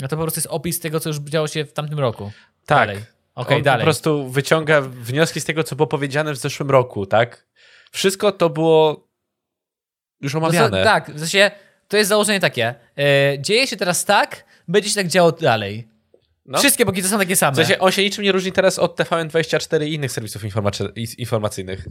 A 0.03 0.07
to 0.07 0.17
po 0.17 0.21
prostu 0.21 0.37
jest 0.39 0.47
opis 0.47 0.79
tego, 0.79 0.99
co 0.99 1.09
już 1.09 1.19
działo 1.19 1.47
się 1.47 1.65
w 1.65 1.73
tamtym 1.73 1.99
roku. 1.99 2.31
Tak. 2.65 2.87
Dalej. 2.87 3.03
Okej, 3.35 3.57
On 3.57 3.63
dalej. 3.63 3.79
po 3.81 3.83
prostu 3.83 4.29
wyciąga 4.29 4.81
wnioski 4.81 5.41
z 5.41 5.45
tego, 5.45 5.63
co 5.63 5.75
było 5.75 5.87
powiedziane 5.87 6.33
w 6.33 6.37
zeszłym 6.37 6.71
roku, 6.71 7.05
tak? 7.05 7.47
Wszystko 7.91 8.31
to 8.31 8.49
było 8.49 9.07
już 10.21 10.33
No 10.33 10.39
omawiane. 10.39 10.83
tak, 10.83 11.11
w 11.11 11.19
sensie, 11.19 11.51
to 11.87 11.97
jest 11.97 12.09
założenie 12.09 12.39
takie. 12.39 12.75
E, 12.97 13.39
dzieje 13.39 13.67
się 13.67 13.77
teraz 13.77 14.05
tak, 14.05 14.45
będzie 14.67 14.89
się 14.89 14.95
tak 14.95 15.07
działo 15.07 15.31
dalej. 15.31 15.87
No. 16.51 16.59
Wszystkie 16.59 16.85
boki 16.85 17.01
to 17.03 17.07
są 17.07 17.17
takie 17.19 17.35
same. 17.35 17.51
W 17.53 17.55
sensie 17.55 17.79
on 17.79 17.91
się 17.91 18.03
niczym 18.03 18.23
nie 18.23 18.31
różni 18.31 18.51
teraz 18.51 18.79
od 18.79 18.99
TVN24 18.99 19.83
i 19.87 19.93
innych 19.93 20.11
serwisów 20.11 20.43
informacyjnych. 21.17 21.87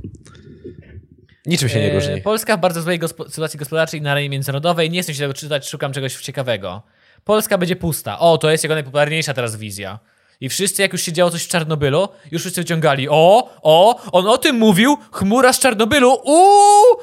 Niczym 1.47 1.69
się 1.69 1.81
nie 1.81 1.91
E, 1.91 1.95
różni. 1.95 2.23
Polska 2.23 2.57
w 2.57 2.61
bardzo 2.61 2.83
złej 2.83 3.01
gospo- 3.01 3.29
sytuacji 3.31 3.59
gospodarczej 3.59 4.03
na 4.03 4.13
arenie 4.13 4.29
międzynarodowej. 4.29 4.91
Nie 4.91 5.03
chcę 5.03 5.15
się 5.15 5.21
tego 5.21 5.35
czytać, 5.35 5.69
szukam 5.69 5.93
czegoś 5.93 6.17
ciekawego. 6.17 6.83
Polska 7.25 7.59
będzie 7.59 7.77
pusta. 7.77 8.19
O, 8.19 8.39
to 8.39 8.51
jest 8.51 8.65
jego 8.65 8.75
najpopularniejsza 8.75 9.35
teraz 9.35 9.57
wizja. 9.57 9.99
I 10.41 10.49
wszyscy, 10.49 10.83
jak 10.83 10.93
już 10.93 11.03
się 11.03 11.13
działo 11.13 11.31
coś 11.31 11.45
w 11.45 11.49
Czarnobylu, 11.49 12.09
już 12.31 12.43
wszyscy 12.43 12.61
wyciągali. 12.61 13.09
O, 13.09 13.51
o, 13.63 14.01
on 14.13 14.27
o 14.27 14.39
tym 14.39 14.57
mówił, 14.57 14.97
chmura 15.13 15.53
z 15.53 15.59
Czarnobylu, 15.59 16.13
uuu! 16.25 16.97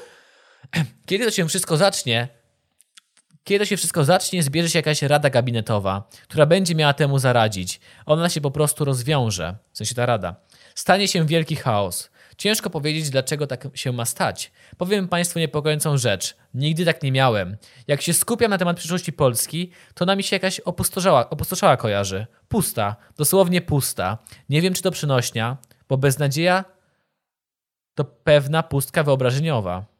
Kiedy 1.06 1.26
to 1.26 1.32
się 1.32 1.48
wszystko 1.48 1.78
zacznie, 1.78 2.28
kiedy 3.48 3.66
to 3.66 3.70
się 3.70 3.78
wszystko 3.78 4.06
zacznie, 4.06 4.44
zbierze 4.44 4.70
się 4.70 4.80
jakaś 4.80 5.02
rada 5.02 5.30
gabinetowa, 5.30 6.10
która 6.28 6.46
będzie 6.46 6.76
miała 6.76 6.94
temu 6.94 7.20
zaradzić. 7.20 7.80
Ona 8.06 8.30
się 8.30 8.42
po 8.42 8.52
prostu 8.52 8.86
rozwiąże, 8.86 9.56
w 9.72 9.78
sensie 9.78 9.96
ta 9.96 10.06
rada. 10.06 10.36
Stanie 10.76 11.08
się 11.08 11.26
wielki 11.26 11.56
chaos. 11.56 12.10
Ciężko 12.38 12.70
powiedzieć, 12.70 13.10
dlaczego 13.10 13.48
tak 13.48 13.68
się 13.74 13.92
ma 13.92 14.06
stać. 14.06 14.52
Powiem 14.78 15.08
Państwu 15.08 15.40
niepokojącą 15.40 15.98
rzecz. 15.98 16.36
Nigdy 16.54 16.86
tak 16.86 17.04
nie 17.04 17.12
miałem. 17.12 17.58
Jak 17.88 18.02
się 18.02 18.14
skupiam 18.14 18.52
na 18.52 18.58
temat 18.58 18.78
przyszłości 18.78 19.14
Polski, 19.14 19.72
to 19.94 20.06
na 20.06 20.16
mi 20.16 20.24
się 20.24 20.36
jakaś 20.36 20.60
opustoszała, 20.60 21.30
opustoszała 21.30 21.78
kojarzy. 21.78 22.28
Pusta. 22.48 22.96
Dosłownie 23.18 23.62
pusta. 23.62 24.18
Nie 24.50 24.62
wiem, 24.62 24.74
czy 24.74 24.82
to 24.82 24.92
przynośnia, 24.92 25.58
bo 25.90 25.98
beznadzieja 25.98 26.66
to 27.96 28.04
pewna 28.04 28.64
pustka 28.64 29.04
wyobrażeniowa. 29.04 29.97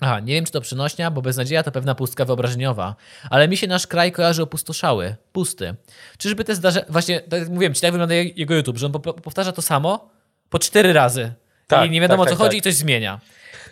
Aha, 0.00 0.20
nie 0.20 0.34
wiem, 0.34 0.44
czy 0.44 0.52
to 0.52 0.60
przynośnia, 0.60 1.10
bo 1.10 1.22
beznadzieja 1.22 1.62
to 1.62 1.72
pewna 1.72 1.94
pustka 1.94 2.24
wyobrażeniowa. 2.24 2.96
Ale 3.30 3.48
mi 3.48 3.56
się 3.56 3.66
nasz 3.66 3.86
kraj 3.86 4.12
kojarzy 4.12 4.42
opustoszały, 4.42 5.16
pusty. 5.32 5.74
Czyżby 6.18 6.44
te 6.44 6.54
zdarzenia... 6.54 6.86
Właśnie, 6.88 7.20
tak 7.20 7.40
jak 7.40 7.48
mówiłem 7.48 7.74
ci, 7.74 7.80
tak 7.80 7.92
wygląda 7.92 8.14
jego 8.14 8.54
YouTube, 8.54 8.78
że 8.78 8.86
on 8.86 8.92
po- 8.92 9.14
powtarza 9.14 9.52
to 9.52 9.62
samo 9.62 10.10
po 10.50 10.58
cztery 10.58 10.92
razy. 10.92 11.32
Tak, 11.66 11.88
I 11.88 11.90
nie 11.90 12.00
wiadomo, 12.00 12.24
tak, 12.24 12.32
o 12.32 12.36
co 12.36 12.38
tak, 12.38 12.46
chodzi 12.46 12.56
tak. 12.56 12.66
i 12.66 12.70
coś 12.70 12.74
zmienia. 12.74 13.20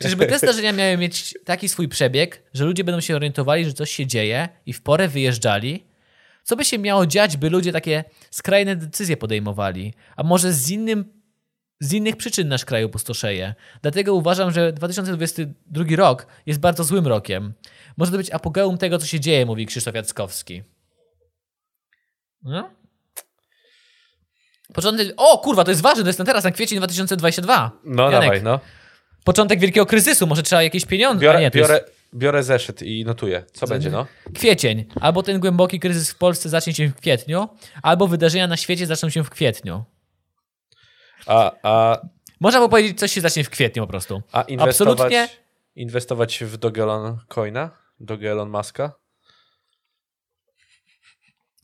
Czyżby 0.02 0.26
te 0.26 0.38
zdarzenia 0.38 0.72
miały 0.72 0.96
mieć 0.96 1.34
taki 1.44 1.68
swój 1.68 1.88
przebieg, 1.88 2.42
że 2.54 2.64
ludzie 2.64 2.84
będą 2.84 3.00
się 3.00 3.16
orientowali, 3.16 3.64
że 3.64 3.72
coś 3.72 3.90
się 3.90 4.06
dzieje 4.06 4.48
i 4.66 4.72
w 4.72 4.82
porę 4.82 5.08
wyjeżdżali? 5.08 5.84
Co 6.42 6.56
by 6.56 6.64
się 6.64 6.78
miało 6.78 7.06
dziać, 7.06 7.36
by 7.36 7.50
ludzie 7.50 7.72
takie 7.72 8.04
skrajne 8.30 8.76
decyzje 8.76 9.16
podejmowali? 9.16 9.94
A 10.16 10.22
może 10.22 10.52
z 10.52 10.70
innym 10.70 11.04
z 11.80 11.92
innych 11.92 12.16
przyczyn 12.16 12.48
nasz 12.48 12.64
kraj 12.64 12.84
opustoszeje. 12.84 13.54
Dlatego 13.82 14.14
uważam, 14.14 14.50
że 14.50 14.72
2022 14.72 15.84
rok 15.96 16.26
jest 16.46 16.60
bardzo 16.60 16.84
złym 16.84 17.06
rokiem. 17.06 17.54
Może 17.96 18.12
to 18.12 18.18
być 18.18 18.30
apogeum 18.30 18.78
tego, 18.78 18.98
co 18.98 19.06
się 19.06 19.20
dzieje, 19.20 19.46
mówi 19.46 19.66
Krzysztof 19.66 19.94
Jackowski. 19.94 20.62
No? 22.42 22.70
Początek... 24.74 25.08
O, 25.16 25.38
kurwa, 25.38 25.64
to 25.64 25.70
jest 25.70 25.82
ważne, 25.82 26.02
to 26.02 26.08
jest 26.08 26.18
na 26.18 26.24
teraz, 26.24 26.44
na 26.44 26.50
kwiecień 26.50 26.78
2022. 26.78 27.70
No 27.84 28.10
Janek, 28.10 28.20
dawaj, 28.20 28.42
no. 28.42 28.60
Początek 29.24 29.60
wielkiego 29.60 29.86
kryzysu, 29.86 30.26
może 30.26 30.42
trzeba 30.42 30.62
jakieś 30.62 30.86
pieniądze. 30.86 31.24
Biorę, 31.24 31.40
nie, 31.40 31.50
biorę, 31.50 31.74
jest 31.74 31.98
biorę 32.14 32.42
zeszyt 32.42 32.82
i 32.82 33.04
notuję. 33.04 33.44
Co 33.52 33.66
będzie, 33.66 33.90
no? 33.90 34.06
kwiecień. 34.34 34.84
Albo 35.00 35.22
ten 35.22 35.40
głęboki 35.40 35.80
kryzys 35.80 36.10
w 36.10 36.18
Polsce 36.18 36.48
zacznie 36.48 36.74
się 36.74 36.88
w 36.88 36.94
kwietniu, 36.94 37.48
albo 37.82 38.08
wydarzenia 38.08 38.46
na 38.46 38.56
świecie 38.56 38.86
zaczną 38.86 39.10
się 39.10 39.24
w 39.24 39.30
kwietniu. 39.30 39.84
A, 41.26 41.52
a, 41.62 41.98
Można 42.40 42.60
by 42.60 42.68
powiedzieć, 42.68 42.98
coś 42.98 43.12
się 43.12 43.20
zacznie 43.20 43.44
w 43.44 43.50
kwietniu 43.50 43.82
po 43.82 43.86
prostu. 43.86 44.22
a 44.32 44.42
inwestować, 44.42 44.92
Absolutnie. 44.92 45.28
inwestować 45.76 46.44
w 46.44 46.56
Dogelon 46.56 47.18
Coina? 47.28 47.70
Dogelon 48.00 48.48
Maska? 48.50 48.92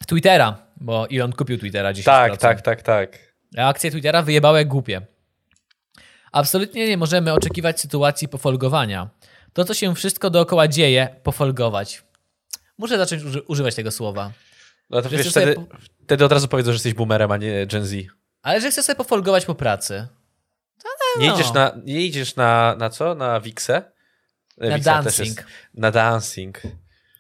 W 0.03 0.07
Twittera, 0.07 0.57
bo 0.81 1.07
Elon 1.11 1.33
kupił 1.33 1.59
Twittera 1.59 1.93
10%. 1.93 2.05
Tak, 2.05 2.37
tak, 2.37 2.61
tak, 2.61 2.83
tak. 2.83 3.19
A 3.59 3.69
akcje 3.69 3.91
Twittera 3.91 4.23
wyjebały 4.23 4.59
jak 4.59 4.69
głupie. 4.69 5.01
Absolutnie 6.33 6.89
nie 6.89 6.97
możemy 6.97 7.33
oczekiwać 7.33 7.81
sytuacji 7.81 8.29
pofolgowania. 8.29 9.09
To, 9.53 9.65
co 9.65 9.75
się 9.75 9.95
wszystko 9.95 10.31
dookoła 10.31 10.69
dzieje, 10.69 11.17
pofolgować. 11.23 12.03
Muszę 12.79 12.99
zacząć 12.99 13.23
uży- 13.23 13.43
używać 13.47 13.75
tego 13.75 13.91
słowa. 13.91 14.33
No 14.91 15.03
to 15.03 15.09
wiesz, 15.09 15.29
wtedy, 15.31 15.57
wtedy 16.05 16.25
od 16.25 16.33
razu 16.33 16.49
powiedzą, 16.49 16.71
że 16.73 16.77
jesteś 16.77 16.95
boomerem, 16.95 17.31
a 17.33 17.37
nie 17.37 17.67
Gen 17.67 17.85
Z. 17.85 17.95
Ale 18.45 18.61
że 18.61 18.71
chcę 18.71 18.83
sobie 18.83 18.97
pofolgować 18.97 19.45
po 19.45 19.55
pracy. 19.55 20.07
Nie 21.19 21.29
No. 21.29 21.35
idziesz 21.35 21.53
na, 21.53 21.73
nie 21.85 22.01
idziesz 22.01 22.37
na, 22.37 22.77
na 22.79 22.91
co? 22.91 23.15
Na 23.15 23.41
Wixę? 23.41 23.93
E, 24.61 24.69
Na 24.69 24.77
Wixa 24.77 24.85
dancing. 25.03 25.37
Jest, 25.39 25.49
na 25.75 25.91
dancing. 25.91 26.63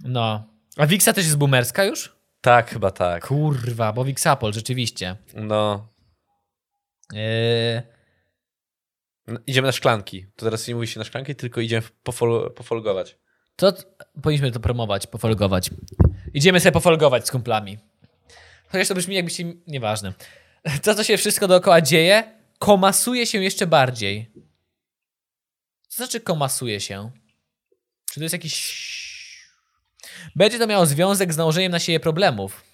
No. 0.01 0.49
A 0.77 0.87
Wixa 0.87 1.12
też 1.12 1.25
jest 1.25 1.37
boomerska 1.37 1.85
już? 1.85 2.16
Tak, 2.41 2.70
chyba 2.70 2.91
tak. 2.91 3.27
Kurwa, 3.27 3.93
bo 3.93 4.05
Wixapol, 4.05 4.53
rzeczywiście. 4.53 5.16
No. 5.35 5.89
Yy, 7.12 7.83
Idziemy 9.47 9.66
na 9.66 9.72
szklanki. 9.72 10.27
To 10.37 10.45
teraz 10.45 10.68
nie 10.68 10.75
mówi 10.75 10.87
się 10.87 10.99
na 10.99 11.05
szklanki, 11.05 11.35
tylko 11.35 11.61
idziemy 11.61 11.87
pofol, 12.03 12.53
pofolgować. 12.55 13.18
to 13.57 13.72
powinniśmy 14.22 14.51
to 14.53 14.61
promować, 14.61 15.07
pofolgować. 15.07 15.70
Idziemy 16.35 16.61
sobie 16.61 16.72
pofolgować 16.72 17.27
z 17.27 17.31
kumplami. 17.31 17.79
Chociaż 18.68 18.89
to 18.89 18.95
brzmi 18.95 19.14
jakbyście... 19.14 19.45
Nieważne. 19.66 20.12
To, 20.83 20.95
co 20.95 21.05
się 21.05 21.17
wszystko 21.17 21.49
dookoła 21.49 21.81
dzieje, 21.81 22.25
komasuje 22.59 23.27
się 23.27 23.43
jeszcze 23.43 23.67
bardziej. 23.67 24.31
Co 25.89 25.97
znaczy 25.97 26.21
komasuje 26.21 26.81
się? 26.81 27.11
Czy 28.11 28.15
to 28.15 28.23
jest 28.25 28.33
jakiś... 28.33 28.85
Będzie 30.37 30.59
to 30.59 30.67
miało 30.67 30.87
związek 30.87 31.33
z 31.33 31.37
nałożeniem 31.37 31.73
na 31.73 31.79
siebie 31.79 32.01
problemów. 32.01 32.65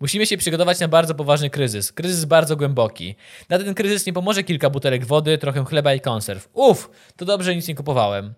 Musimy 0.00 0.26
się 0.26 0.36
przygotować 0.36 0.80
na 0.80 0.88
bardzo 0.88 1.14
poważny 1.14 1.50
kryzys. 1.50 1.92
Kryzys 1.92 2.24
bardzo 2.24 2.56
głęboki. 2.56 3.14
Na 3.48 3.58
ten 3.58 3.74
kryzys 3.74 4.06
nie 4.06 4.12
pomoże 4.12 4.42
kilka 4.42 4.70
butelek 4.70 5.04
wody, 5.04 5.38
trochę 5.38 5.64
chleba 5.64 5.94
i 5.94 6.00
konserw. 6.00 6.48
Uf, 6.52 6.90
to 7.16 7.24
dobrze, 7.24 7.56
nic 7.56 7.68
nie 7.68 7.74
kupowałem. 7.74 8.34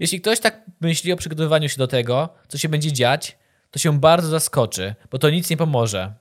Jeśli 0.00 0.20
ktoś 0.20 0.40
tak 0.40 0.62
myśli 0.80 1.12
o 1.12 1.16
przygotowywaniu 1.16 1.68
się 1.68 1.76
do 1.76 1.86
tego, 1.86 2.34
co 2.48 2.58
się 2.58 2.68
będzie 2.68 2.92
dziać, 2.92 3.38
to 3.70 3.78
się 3.78 4.00
bardzo 4.00 4.28
zaskoczy, 4.28 4.94
bo 5.10 5.18
to 5.18 5.30
nic 5.30 5.50
nie 5.50 5.56
pomoże. 5.56 6.14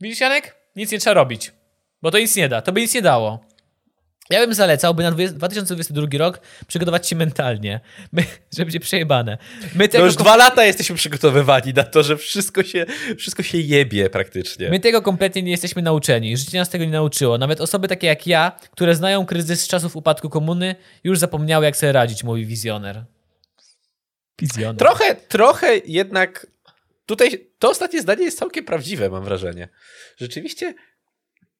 Widzisz, 0.00 0.20
Janek? 0.20 0.59
Nic 0.76 0.92
nie 0.92 0.98
trzeba 0.98 1.14
robić, 1.14 1.52
bo 2.02 2.10
to 2.10 2.18
nic 2.18 2.36
nie 2.36 2.48
da. 2.48 2.62
To 2.62 2.72
by 2.72 2.80
nic 2.80 2.94
nie 2.94 3.02
dało. 3.02 3.50
Ja 4.30 4.40
bym 4.40 4.54
zalecał, 4.54 4.94
by 4.94 5.02
na 5.02 5.12
20- 5.12 5.32
2022 5.32 6.18
rok 6.18 6.40
przygotować 6.66 7.08
się 7.08 7.16
mentalnie, 7.16 7.80
my, 8.12 8.22
żeby 8.22 8.64
będzie 8.64 8.80
przejebane. 8.80 9.38
My 9.74 9.88
tego, 9.88 10.04
już 10.04 10.16
dwa 10.16 10.36
lata 10.36 10.64
jesteśmy 10.64 10.96
przygotowywani 10.96 11.74
na 11.74 11.82
to, 11.82 12.02
że 12.02 12.16
wszystko 12.16 12.62
się, 12.62 12.86
wszystko 13.18 13.42
się 13.42 13.58
jebie 13.58 14.10
praktycznie. 14.10 14.70
my 14.70 14.80
tego 14.80 15.02
kompletnie 15.02 15.42
nie 15.42 15.50
jesteśmy 15.50 15.82
nauczeni. 15.82 16.36
Życie 16.36 16.58
nas 16.58 16.68
tego 16.68 16.84
nie 16.84 16.90
nauczyło. 16.90 17.38
Nawet 17.38 17.60
osoby 17.60 17.88
takie 17.88 18.06
jak 18.06 18.26
ja, 18.26 18.52
które 18.70 18.94
znają 18.94 19.26
kryzys 19.26 19.60
z 19.60 19.68
czasów 19.68 19.96
upadku 19.96 20.28
komuny, 20.30 20.74
już 21.04 21.18
zapomniały, 21.18 21.64
jak 21.64 21.76
sobie 21.76 21.92
radzić, 21.92 22.24
mówi 22.24 22.46
wizjoner. 22.46 23.04
Wizjoner. 24.40 24.76
Trochę, 24.76 25.14
trochę 25.14 25.76
jednak 25.86 26.46
tutaj 27.14 27.50
to 27.58 27.70
ostatnie 27.70 28.02
zdanie 28.02 28.24
jest 28.24 28.38
całkiem 28.38 28.64
prawdziwe, 28.64 29.10
mam 29.10 29.24
wrażenie. 29.24 29.68
Rzeczywiście 30.16 30.74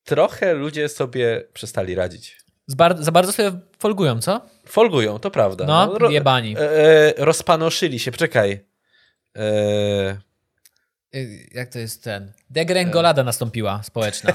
trochę 0.05 0.55
ludzie 0.55 0.89
sobie 0.89 1.45
przestali 1.53 1.95
radzić. 1.95 2.37
Bar- 2.77 3.03
za 3.03 3.13
bardzo 3.13 3.33
sobie 3.33 3.61
folgują, 3.79 4.21
co? 4.21 4.47
Folgują, 4.67 5.19
to 5.19 5.31
prawda. 5.31 5.65
No, 5.67 6.11
jebani. 6.11 6.57
E, 6.59 6.61
e, 6.61 7.25
rozpanoszyli 7.25 7.99
się, 7.99 8.11
poczekaj. 8.13 8.61
E, 9.37 10.17
Y, 11.15 11.49
Jak 11.53 11.69
to 11.73 11.79
jest 11.79 12.05
ten? 12.05 12.33
Degrengolada 12.51 13.25
nastąpiła 13.25 13.83
społeczna. 13.83 14.33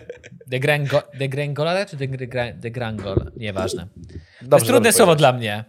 Degrengo, 0.46 1.02
degrengolada 1.14 1.86
czy 1.86 1.96
degre- 1.96 2.58
degrangol? 2.58 3.32
Nieważne. 3.36 3.82
To 3.86 3.98
dobrze, 4.42 4.56
jest 4.56 4.66
trudne 4.66 4.92
słowo 4.92 5.12
powiedziałeś. 5.12 5.18
dla 5.18 5.32
mnie. 5.38 5.64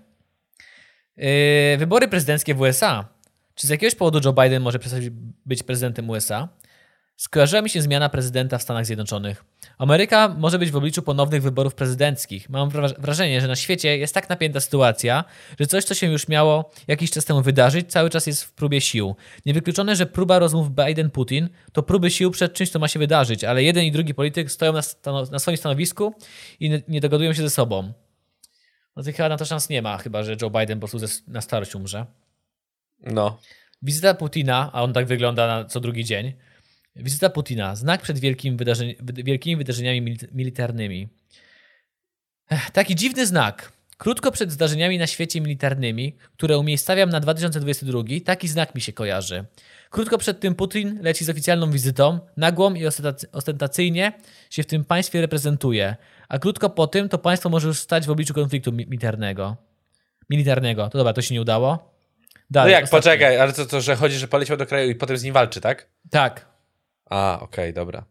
Yy, 1.18 1.78
wybory 1.78 2.08
prezydenckie 2.08 2.54
w 2.56 2.62
USA. 2.62 3.08
Czy 3.60 3.68
z 3.68 3.70
jakiegoś 3.70 3.96
powodu 3.96 4.20
Joe 4.26 4.34
Biden 4.44 4.64
może 4.64 4.80
przestać 4.80 5.04
być 5.46 5.64
prezydentem 5.64 6.10
USA? 6.10 6.50
Skojarzyła 7.18 7.62
mi 7.62 7.70
się 7.70 7.82
zmiana 7.82 8.10
prezydenta 8.10 8.58
w 8.58 8.62
Stanach 8.62 8.86
Zjednoczonych. 8.86 9.46
Ameryka 9.78 10.36
może 10.38 10.60
być 10.60 10.72
w 10.72 10.76
obliczu 10.76 11.02
ponownych 11.02 11.42
wyborów 11.42 11.76
prezydenckich. 11.76 12.50
Mam 12.50 12.70
wra- 12.70 13.02
wrażenie, 13.02 13.42
że 13.42 13.48
na 13.48 13.56
świecie 13.56 13.98
jest 13.98 14.14
tak 14.14 14.30
napięta 14.30 14.60
sytuacja, 14.60 15.24
że 15.60 15.68
coś, 15.68 15.84
co 15.84 15.94
się 15.94 16.08
już 16.08 16.28
miało 16.28 16.72
jakiś 16.88 17.12
czas 17.12 17.26
temu 17.26 17.42
wydarzyć, 17.42 17.92
cały 17.92 18.10
czas 18.10 18.28
jest 18.28 18.44
w 18.44 18.52
próbie 18.52 18.82
sił. 18.82 19.16
Niewykluczone, 19.46 19.96
że 19.96 20.06
próba 20.06 20.40
rozmów 20.40 20.70
Biden-Putin 20.70 21.48
to 21.74 21.84
próby 21.84 22.12
sił 22.12 22.32
przed 22.32 22.54
czymś, 22.54 22.70
co 22.70 22.80
ma 22.80 22.88
się 22.88 23.00
wydarzyć, 23.00 23.44
ale 23.44 23.64
jeden 23.64 23.84
i 23.84 23.92
drugi 23.92 24.14
polityk 24.14 24.52
stoją 24.52 24.74
na, 24.74 24.82
stano- 24.82 25.32
na 25.32 25.40
swoim 25.40 25.58
stanowisku 25.58 26.14
i 26.60 26.70
nie, 26.70 26.82
nie 26.88 27.02
dogadują 27.02 27.34
się 27.34 27.42
ze 27.42 27.50
sobą. 27.50 27.94
No 28.96 29.04
to 29.04 29.12
chyba 29.12 29.30
na 29.30 29.38
to 29.38 29.46
szans 29.46 29.70
nie 29.70 29.82
ma, 29.82 29.98
chyba 29.98 30.24
że 30.24 30.36
Joe 30.42 30.50
Biden 30.50 30.80
po 30.80 30.88
prostu 30.88 31.22
na 31.28 31.42
starość 31.42 31.76
umrze. 31.76 32.06
No. 33.06 33.40
Wizyta 33.82 34.14
Putina, 34.14 34.70
a 34.74 34.84
on 34.84 34.94
tak 34.94 35.06
wygląda 35.06 35.48
na 35.48 35.66
co 35.66 35.80
drugi 35.80 36.06
dzień. 36.06 36.34
Wizyta 36.96 37.30
Putina, 37.30 37.76
znak 37.76 38.02
przed 38.02 38.20
wielkim 38.20 38.58
wydarzeń, 38.58 38.96
wy- 39.00 39.24
wielkimi 39.24 39.56
wydarzeniami 39.56 40.02
mili- 40.02 40.28
militarnymi. 40.32 41.08
Ech, 42.52 42.72
taki 42.72 42.96
dziwny 42.96 43.26
znak. 43.28 43.72
Krótko 43.98 44.32
przed 44.32 44.52
zdarzeniami 44.52 44.98
na 44.98 45.08
świecie 45.08 45.42
militarnymi, 45.42 46.16
które 46.38 46.58
umiejscawiam 46.58 47.10
na 47.10 47.20
2022, 47.20 48.04
taki 48.26 48.48
znak 48.48 48.76
mi 48.76 48.82
się 48.82 48.94
kojarzy. 48.94 49.46
Krótko 49.90 50.18
przed 50.18 50.40
tym 50.40 50.56
Putin 50.56 51.00
leci 51.02 51.26
z 51.26 51.30
oficjalną 51.30 51.72
wizytą, 51.72 52.20
nagłą 52.38 52.74
i 52.74 52.86
ostentacy- 52.86 53.28
ostentacyjnie 53.32 54.14
się 54.50 54.64
w 54.64 54.66
tym 54.66 54.86
państwie 54.86 55.22
reprezentuje, 55.22 55.96
a 56.30 56.40
krótko 56.40 56.70
po 56.70 56.88
tym 56.88 57.10
to 57.10 57.18
państwo 57.18 57.50
może 57.50 57.68
już 57.68 57.80
stać 57.80 58.06
w 58.06 58.10
obliczu 58.10 58.34
konfliktu 58.34 58.72
mi- 58.72 58.86
militarnego. 58.86 59.58
Militarnego. 60.30 60.90
To 60.90 60.98
dobra, 60.98 61.14
to 61.14 61.22
się 61.22 61.34
nie 61.34 61.42
udało. 61.42 61.99
No 62.50 62.54
Dalej, 62.54 62.72
jak, 62.74 62.84
ostatnie. 62.84 63.00
poczekaj, 63.00 63.38
ale 63.38 63.54
to, 63.54 63.66
to, 63.66 63.82
że 63.82 63.96
chodzi, 63.96 64.16
że 64.16 64.28
poleciał 64.28 64.58
do 64.58 64.66
kraju 64.66 64.90
i 64.90 64.96
potem 64.96 65.18
z 65.18 65.24
nim 65.24 65.34
walczy, 65.34 65.62
tak? 65.62 65.90
Tak. 66.12 66.46
A, 67.10 67.40
okej, 67.42 67.74
dobra. 67.74 68.06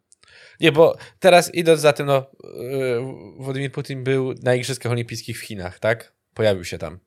Nie, 0.60 0.72
bo 0.72 0.96
teraz 1.18 1.54
idąc 1.54 1.80
za 1.80 1.92
tym, 1.92 2.06
no, 2.06 2.26
yy, 2.44 3.00
Władimir 3.38 3.72
Putin 3.72 4.04
był 4.04 4.34
na 4.42 4.54
Igrzyskach 4.54 4.92
Olimpijskich 4.92 5.38
w 5.38 5.42
Chinach, 5.42 5.78
tak? 5.78 6.12
Pojawił 6.34 6.64
się 6.64 6.78
tam. 6.78 6.98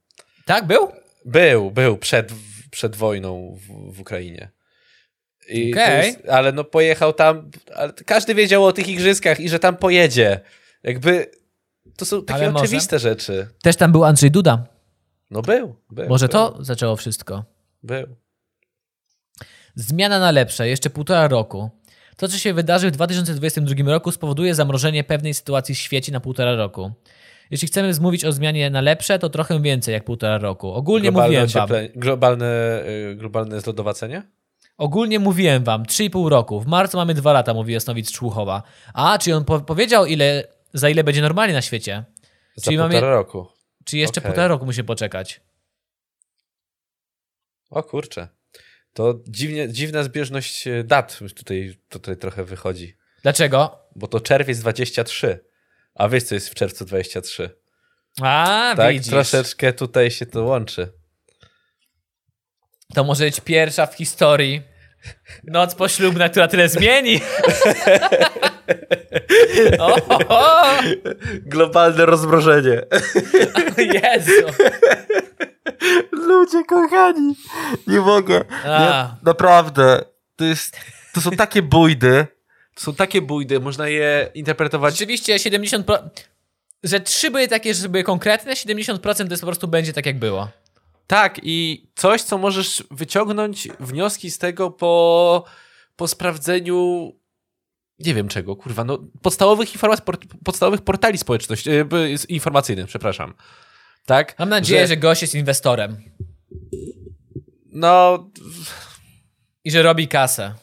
Tak, 0.46 0.68
był? 0.68 0.92
Był, 1.26 1.72
był 1.72 1.98
przed, 1.98 2.32
przed 2.72 2.96
wojną 2.96 3.58
w, 3.60 3.96
w 3.96 4.00
Ukrainie. 4.02 4.52
I 5.50 5.70
jest- 5.70 6.28
ale 6.30 6.52
no 6.52 6.64
pojechał 6.64 7.14
tam, 7.14 7.52
ale 7.76 7.94
każdy 8.06 8.36
wiedział 8.36 8.66
o 8.66 8.74
tych 8.74 8.88
igrzyskach 8.88 9.40
i 9.40 9.50
że 9.50 9.60
tam 9.60 9.78
pojedzie. 9.78 10.40
Jakby 10.84 11.32
to 11.98 12.06
są 12.06 12.26
takie 12.26 12.42
Ale 12.44 12.52
może. 12.52 12.64
oczywiste 12.66 13.00
rzeczy. 13.00 13.48
Też 13.64 13.76
tam 13.76 13.92
był 13.92 14.04
Andrzej 14.04 14.32
Duda. 14.32 14.66
No 15.32 15.42
był, 15.42 15.76
był. 15.90 16.10
Może 16.10 16.28
był, 16.28 16.34
to 16.34 16.58
zaczęło 16.64 16.96
wszystko. 16.96 17.44
Był. 17.84 18.08
Zmiana 19.76 20.20
na 20.20 20.32
lepsze, 20.32 20.68
jeszcze 20.68 20.90
półtora 20.90 21.28
roku. 21.28 21.70
To, 22.18 22.28
co 22.28 22.38
się 22.38 22.54
wydarzy 22.54 22.88
w 22.88 22.92
2022 22.92 23.92
roku, 23.92 24.12
spowoduje 24.12 24.56
zamrożenie 24.56 25.04
pewnej 25.04 25.34
sytuacji 25.34 25.76
w 25.76 25.78
świecie 25.78 26.12
na 26.12 26.20
półtora 26.20 26.56
roku. 26.56 26.92
Jeśli 27.52 27.68
chcemy 27.68 27.94
mówić 28.02 28.26
o 28.26 28.32
zmianie 28.32 28.70
na 28.70 28.82
lepsze, 28.82 29.20
to 29.20 29.30
trochę 29.30 29.62
więcej 29.62 29.94
jak 29.94 30.04
półtora 30.04 30.38
roku. 30.38 30.74
Ogólnie 30.74 31.12
Globalne, 31.12 31.28
mówiłem 31.28 31.68
wam. 31.68 31.70
globalne, 31.96 32.84
y, 33.12 33.16
globalne 33.16 33.62
zlodowacenie? 33.62 34.24
Ogólnie 34.78 35.20
mówiłem 35.20 35.64
wam, 35.64 35.84
3,5 35.84 36.30
roku. 36.30 36.60
W 36.60 36.68
marcu 36.68 36.98
mamy 36.98 37.14
2 37.14 37.34
lata, 37.34 37.54
mówi 37.54 37.74
Jasnowic 37.74 38.12
Człuchowa. 38.12 38.64
A, 38.94 39.18
czy 39.18 39.36
on 39.36 39.46
po 39.46 39.60
powiedział, 39.60 40.06
ile, 40.06 40.44
za 40.74 40.90
ile 40.90 41.04
będzie 41.04 41.22
normalnie 41.22 41.54
na 41.54 41.62
świecie? 41.62 42.04
Za 42.56 42.64
Czyli 42.64 42.78
mamy- 42.78 42.94
półtora 42.94 43.14
roku. 43.16 43.48
Czy 43.86 43.98
jeszcze 43.98 44.22
Okej. 44.22 44.30
półtora 44.32 44.48
roku 44.48 44.66
musi 44.66 44.84
poczekać? 44.84 45.42
O 47.70 47.84
kurczę. 47.84 48.28
To 48.94 49.20
dziwnie, 49.28 49.70
dziwna 49.70 50.04
zbieżność 50.04 50.68
e, 50.68 50.84
dat 50.84 51.20
tutaj, 51.36 51.78
tutaj 51.90 52.18
trochę 52.18 52.44
wychodzi. 52.46 52.98
Dlaczego? 53.22 53.80
Bo 53.96 54.08
to 54.08 54.20
czerwiec 54.20 54.60
23. 54.60 55.46
A 55.96 56.10
wiesz, 56.10 56.24
co 56.24 56.36
jest 56.36 56.50
w 56.50 56.56
czerwcu 56.56 56.86
23? 56.86 57.50
A, 58.22 58.74
Tak, 58.78 58.94
widzisz. 58.94 59.10
troszeczkę 59.10 59.74
tutaj 59.74 60.12
się 60.12 60.26
to 60.26 60.44
łączy. 60.44 60.94
To 62.94 63.04
może 63.04 63.24
być 63.24 63.40
pierwsza 63.40 63.86
w 63.86 63.96
historii 63.96 64.62
noc 65.44 65.76
poślubna, 65.76 66.30
która 66.30 66.48
tyle 66.48 66.70
zmieni. 66.70 67.22
o, 69.80 69.96
o, 69.96 70.20
o, 70.28 70.64
Globalne 71.46 72.06
rozmrożenie. 72.06 72.82
Jezu. 74.04 74.66
Ludzie 76.12 76.64
kochani, 76.64 77.36
nie 77.88 78.00
mogę. 78.00 78.46
A. 78.66 79.16
naprawdę. 79.24 80.06
To, 80.36 80.46
jest, 80.46 80.78
to 81.14 81.22
są 81.22 81.32
takie 81.32 81.62
bójdy. 81.62 82.28
To 82.76 82.82
są 82.82 82.96
takie 82.96 83.22
bójdy, 83.22 83.60
można 83.60 83.88
je 83.88 84.32
interpretować. 84.34 84.94
Rzeczywiście 84.94 85.36
70%, 85.36 86.10
że 86.84 87.00
trzy 87.00 87.32
były 87.32 87.48
takie, 87.48 87.74
że 87.74 87.90
były 87.90 88.04
konkretne, 88.04 88.54
70% 88.54 89.00
to 89.00 89.24
jest 89.24 89.42
po 89.42 89.48
prostu 89.48 89.68
będzie 89.68 89.94
tak 89.94 90.06
jak 90.06 90.20
było. 90.20 90.48
Tak, 91.08 91.40
i 91.44 91.88
coś, 91.96 92.22
co 92.22 92.38
możesz 92.38 92.84
wyciągnąć 92.92 93.68
wnioski 93.80 94.32
z 94.32 94.38
tego 94.38 94.72
po, 94.72 95.46
po 95.96 96.08
sprawdzeniu. 96.08 97.12
Nie 98.06 98.14
wiem 98.14 98.28
czego, 98.28 98.56
kurwa, 98.56 98.84
no 98.84 99.00
podstawowych 99.22 99.74
informacji, 99.74 100.06
podstawowych 100.46 100.82
portali 100.82 101.18
społeczności, 101.18 101.70
e, 101.70 101.86
informacyjnych, 102.30 102.88
przepraszam. 102.88 103.34
Tak? 104.06 104.40
Mam 104.40 104.50
nadzieję, 104.50 104.88
że, 104.88 104.98
gość 104.98 105.22
jest 105.22 105.36
inwestorem 105.36 105.98
No, 107.74 108.30
i 109.64 109.72
że 109.72 109.82
robi 109.84 110.08
kasę. 110.08 110.54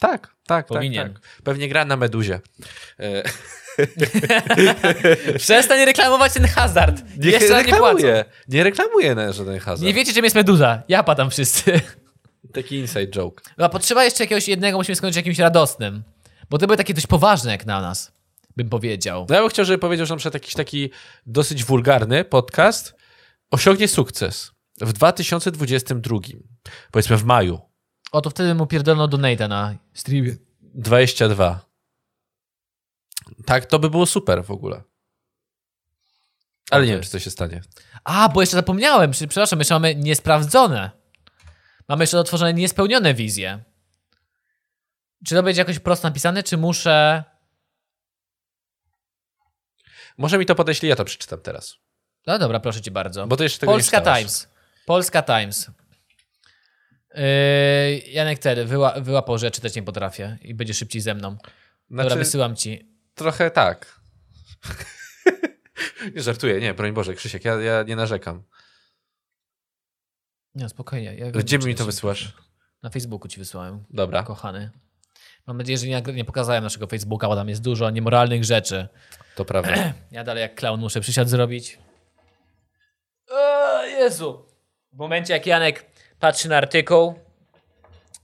tak, 0.00 0.34
tak, 0.46 0.66
Powinien. 0.66 1.12
tak, 1.12 1.22
tak. 1.22 1.42
Pewnie 1.42 1.68
gra 1.68 1.84
na 1.84 1.96
meduzie. 1.96 2.40
E, 3.00 3.22
Przestań 5.38 5.84
reklamować 5.84 6.32
ten 6.32 6.46
hazard. 6.46 7.02
Nie 7.18 7.30
Jeszcze 7.30 7.48
nam 7.48 7.66
nie 7.66 7.72
płacą. 7.72 7.84
reklamuje. 7.96 8.24
Nie 8.48 8.64
reklamuje 8.64 9.14
na 9.14 9.32
żaden 9.32 9.58
hazard. 9.58 9.82
Nie 9.86 9.94
wiecie, 9.94 10.12
czym 10.12 10.24
jest 10.24 10.36
meduza. 10.36 10.82
Ja 10.88 11.02
padam 11.02 11.30
wszyscy. 11.30 11.80
Taki 12.52 12.76
inside 12.76 13.06
joke. 13.06 13.42
No, 13.58 13.64
a 13.64 13.68
potrzeba 13.68 14.04
jeszcze 14.04 14.24
jakiegoś 14.24 14.48
jednego, 14.48 14.78
musimy 14.78 14.96
skończyć 14.96 15.16
jakimś 15.16 15.38
radosnym. 15.38 16.02
Bo 16.50 16.58
to 16.58 16.66
były 16.66 16.76
takie 16.76 16.94
dość 16.94 17.06
poważne 17.06 17.50
jak 17.52 17.66
na 17.66 17.80
nas, 17.80 18.12
bym 18.56 18.68
powiedział. 18.68 19.26
No 19.28 19.34
ja 19.34 19.40
bym 19.40 19.50
chciał, 19.50 19.64
żeby 19.64 19.78
powiedział, 19.78 20.06
że 20.06 20.14
na 20.14 20.18
przykład 20.18 20.34
jakiś 20.34 20.54
taki 20.54 20.90
dosyć 21.26 21.64
wulgarny 21.64 22.24
podcast 22.24 22.94
osiągnie 23.50 23.88
sukces 23.88 24.52
w 24.80 24.92
2022. 24.92 26.18
Powiedzmy 26.90 27.16
w 27.16 27.24
maju. 27.24 27.60
O, 28.12 28.20
to 28.20 28.30
wtedy 28.30 28.54
mu 28.54 28.66
pierdolno 28.66 29.08
donata 29.08 29.48
na 29.48 29.74
streamie. 29.94 30.36
22. 30.60 31.60
Tak, 33.46 33.66
to 33.66 33.78
by 33.78 33.90
było 33.90 34.06
super 34.06 34.44
w 34.44 34.50
ogóle. 34.50 34.82
Ale 36.70 36.86
nie 36.86 36.92
wiem, 36.92 37.02
czy 37.02 37.10
to 37.10 37.18
się 37.18 37.30
stanie. 37.30 37.60
A, 38.04 38.28
bo 38.28 38.40
jeszcze 38.40 38.56
zapomniałem, 38.56 39.10
Prze- 39.10 39.26
przepraszam, 39.28 39.58
jeszcze 39.58 39.74
mamy 39.74 39.94
niesprawdzone. 39.94 40.90
Mamy 41.88 42.02
jeszcze 42.02 42.18
otworzone 42.18 42.54
niespełnione 42.54 43.14
wizje. 43.14 43.64
Czy 45.26 45.34
to 45.34 45.42
będzie 45.42 45.60
jakoś 45.60 45.78
prosto 45.78 46.08
napisane, 46.08 46.42
czy 46.42 46.56
muszę... 46.56 47.24
Może 50.18 50.38
mi 50.38 50.46
to 50.46 50.54
podeślij, 50.54 50.90
ja 50.90 50.96
to 50.96 51.04
przeczytam 51.04 51.40
teraz. 51.40 51.76
No 52.26 52.38
dobra, 52.38 52.60
proszę 52.60 52.80
cię 52.82 52.90
bardzo. 52.90 53.26
Bo 53.26 53.36
to 53.36 53.42
jeszcze 53.42 53.58
tego 53.58 53.72
Polska. 53.72 54.00
Times. 54.00 54.48
Polska 54.86 55.22
Times. 55.22 55.70
Yy, 57.14 57.22
Janek 57.98 58.38
Tery 58.38 58.64
wyła, 58.64 59.00
wyłapał, 59.00 59.38
że 59.38 59.50
czytać 59.50 59.74
nie 59.76 59.82
potrafię 59.82 60.38
i 60.42 60.54
będzie 60.54 60.74
szybciej 60.74 61.00
ze 61.02 61.14
mną. 61.14 61.36
Dobra, 61.90 62.04
Znaczy, 62.04 62.18
wysyłam 62.18 62.56
ci. 62.56 62.88
trochę 63.14 63.50
tak. 63.50 64.00
nie 66.14 66.22
żartuję, 66.22 66.60
nie, 66.60 66.74
broń 66.74 66.92
Boże, 66.92 67.14
Krzysiek, 67.14 67.44
ja, 67.44 67.54
ja 67.60 67.82
nie 67.82 67.96
narzekam. 67.96 68.42
Nie, 70.54 70.68
spokojnie. 70.68 71.14
Ja 71.14 71.30
Gdzie 71.30 71.58
wiem, 71.58 71.66
mi 71.68 71.74
czy- 71.74 71.78
to 71.78 71.84
wysyłasz? 71.84 72.32
Na 72.82 72.90
Facebooku 72.90 73.28
ci 73.28 73.38
wysłałem, 73.38 73.84
Dobra, 73.90 74.22
kochany. 74.22 74.70
Mam 75.46 75.58
nadzieję, 75.58 75.78
że 75.78 75.86
nie, 75.86 76.02
nie 76.14 76.24
pokazałem 76.24 76.64
naszego 76.64 76.86
Facebooka, 76.86 77.28
bo 77.28 77.36
tam 77.36 77.48
jest 77.48 77.62
dużo 77.62 77.90
niemoralnych 77.90 78.44
rzeczy. 78.44 78.88
to 79.36 79.44
prawda. 79.44 79.74
Ja 80.12 80.24
dalej 80.24 80.40
jak 80.40 80.54
clown 80.54 80.80
muszę 80.80 81.00
przysiad 81.00 81.28
zrobić. 81.28 81.78
O, 83.30 83.82
Jezu. 83.84 84.44
W 84.92 84.96
momencie 84.96 85.32
jak 85.32 85.46
Janek 85.46 85.86
patrzy 86.20 86.48
na 86.48 86.56
artykuł, 86.56 87.14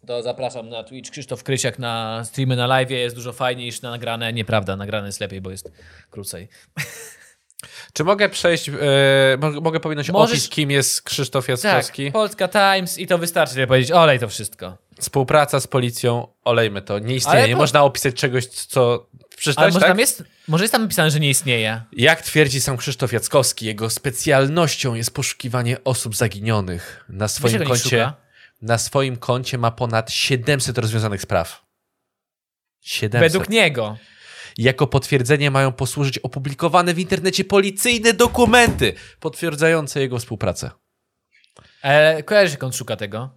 to 0.07 0.23
zapraszam 0.23 0.69
na 0.69 0.85
Twitch 0.85 1.11
Krzysztof 1.11 1.43
Krysiak 1.43 1.79
na 1.79 2.23
streamy 2.25 2.57
na 2.57 2.67
live. 2.67 2.91
Jest 2.91 3.17
dużo 3.17 3.33
fajniej 3.33 3.67
niż 3.67 3.83
na 3.83 3.91
nagrane. 3.91 4.33
Nieprawda, 4.33 4.77
nagrane 4.77 5.07
jest 5.07 5.21
lepiej, 5.21 5.41
bo 5.41 5.51
jest 5.51 5.73
krócej. 6.11 6.49
Czy 7.93 8.05
mogę 8.05 8.29
przejść, 8.29 8.69
e, 8.69 8.73
mogę, 9.61 9.81
powiedzieć 9.81 10.11
Możesz- 10.11 10.33
opis, 10.39 10.49
kim 10.49 10.71
jest 10.71 11.03
Krzysztof 11.03 11.47
Tak, 11.47 11.49
Jackowski? 11.65 12.13
Polska 12.13 12.49
Times 12.49 12.99
i 12.99 13.07
to 13.07 13.19
wystarczy, 13.19 13.55
żeby 13.55 13.67
powiedzieć, 13.67 13.93
olej 13.93 14.19
to 14.19 14.29
wszystko. 14.29 14.79
Współpraca 15.01 15.61
z 15.61 15.67
policją, 15.67 16.29
olejmy 16.45 16.83
to, 16.83 16.99
nie 16.99 17.15
istnieje. 17.15 17.39
Ale 17.39 17.49
Nie 17.49 17.55
po- 17.55 17.61
można 17.61 17.83
opisać 17.83 18.15
czegoś, 18.15 18.47
co... 18.47 18.93
Ale 18.93 19.29
Przeczytałeś, 19.37 19.75
może 19.75 19.81
tak? 19.87 19.91
tam 19.91 19.99
jest, 19.99 20.25
może 20.49 20.65
jest 20.65 20.73
tam 20.73 20.83
napisane, 20.83 21.11
że 21.11 21.21
nie 21.21 21.31
istnieje. 21.31 21.83
Jak 21.93 22.23
twierdzi 22.23 22.61
sam 22.61 22.77
Krzysztof 22.77 23.13
Jackowski, 23.13 23.67
jego 23.67 23.91
specjalnością 23.91 24.95
jest 24.95 25.15
poszukiwanie 25.15 25.77
osób 25.85 26.17
zaginionych. 26.17 27.05
Na 27.09 27.29
swoim 27.29 27.61
nie 27.61 27.67
koncie, 27.67 28.13
na 28.63 28.79
swoim 28.79 29.17
koncie 29.17 29.59
ma 29.59 29.71
ponad 29.71 30.13
700 30.13 30.79
rozwiązanych 30.79 31.23
spraw. 31.23 31.65
700. 32.81 33.21
Według 33.33 33.49
niego. 33.49 33.97
Jako 34.59 34.87
potwierdzenie 34.87 35.51
mają 35.51 35.73
posłużyć 35.73 36.19
opublikowane 36.19 36.95
w 36.95 36.99
internecie 36.99 37.45
policyjne 37.45 38.13
dokumenty 38.13 38.95
potwierdzające 39.21 40.01
jego 40.01 40.19
współpracę. 40.19 40.71
Ale 41.83 42.23
kojarzysz, 42.23 42.53
jak 42.53 42.65
on 42.65 42.73
szuka 42.73 42.97
tego? 42.97 43.31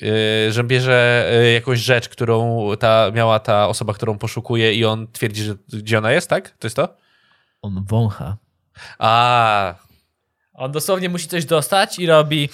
Yy, 0.00 0.52
że 0.52 0.64
bierze 0.64 1.28
yy, 1.42 1.52
jakąś 1.52 1.78
rzecz, 1.78 2.08
którą 2.08 2.68
ta, 2.78 3.10
miała 3.14 3.40
ta 3.40 3.68
osoba, 3.68 3.94
którą 3.94 4.18
poszukuje 4.18 4.74
i 4.74 4.84
on 4.84 5.06
twierdzi, 5.12 5.42
że 5.42 5.54
gdzie 5.68 5.98
ona 5.98 6.12
jest, 6.12 6.30
tak? 6.30 6.50
To 6.50 6.66
jest 6.66 6.76
to? 6.76 6.96
On 7.62 7.84
wącha. 7.88 8.36
A, 8.98 9.74
On 10.54 10.72
dosłownie 10.72 11.08
musi 11.08 11.28
coś 11.28 11.44
dostać 11.44 11.98
i 11.98 12.06
robi. 12.06 12.48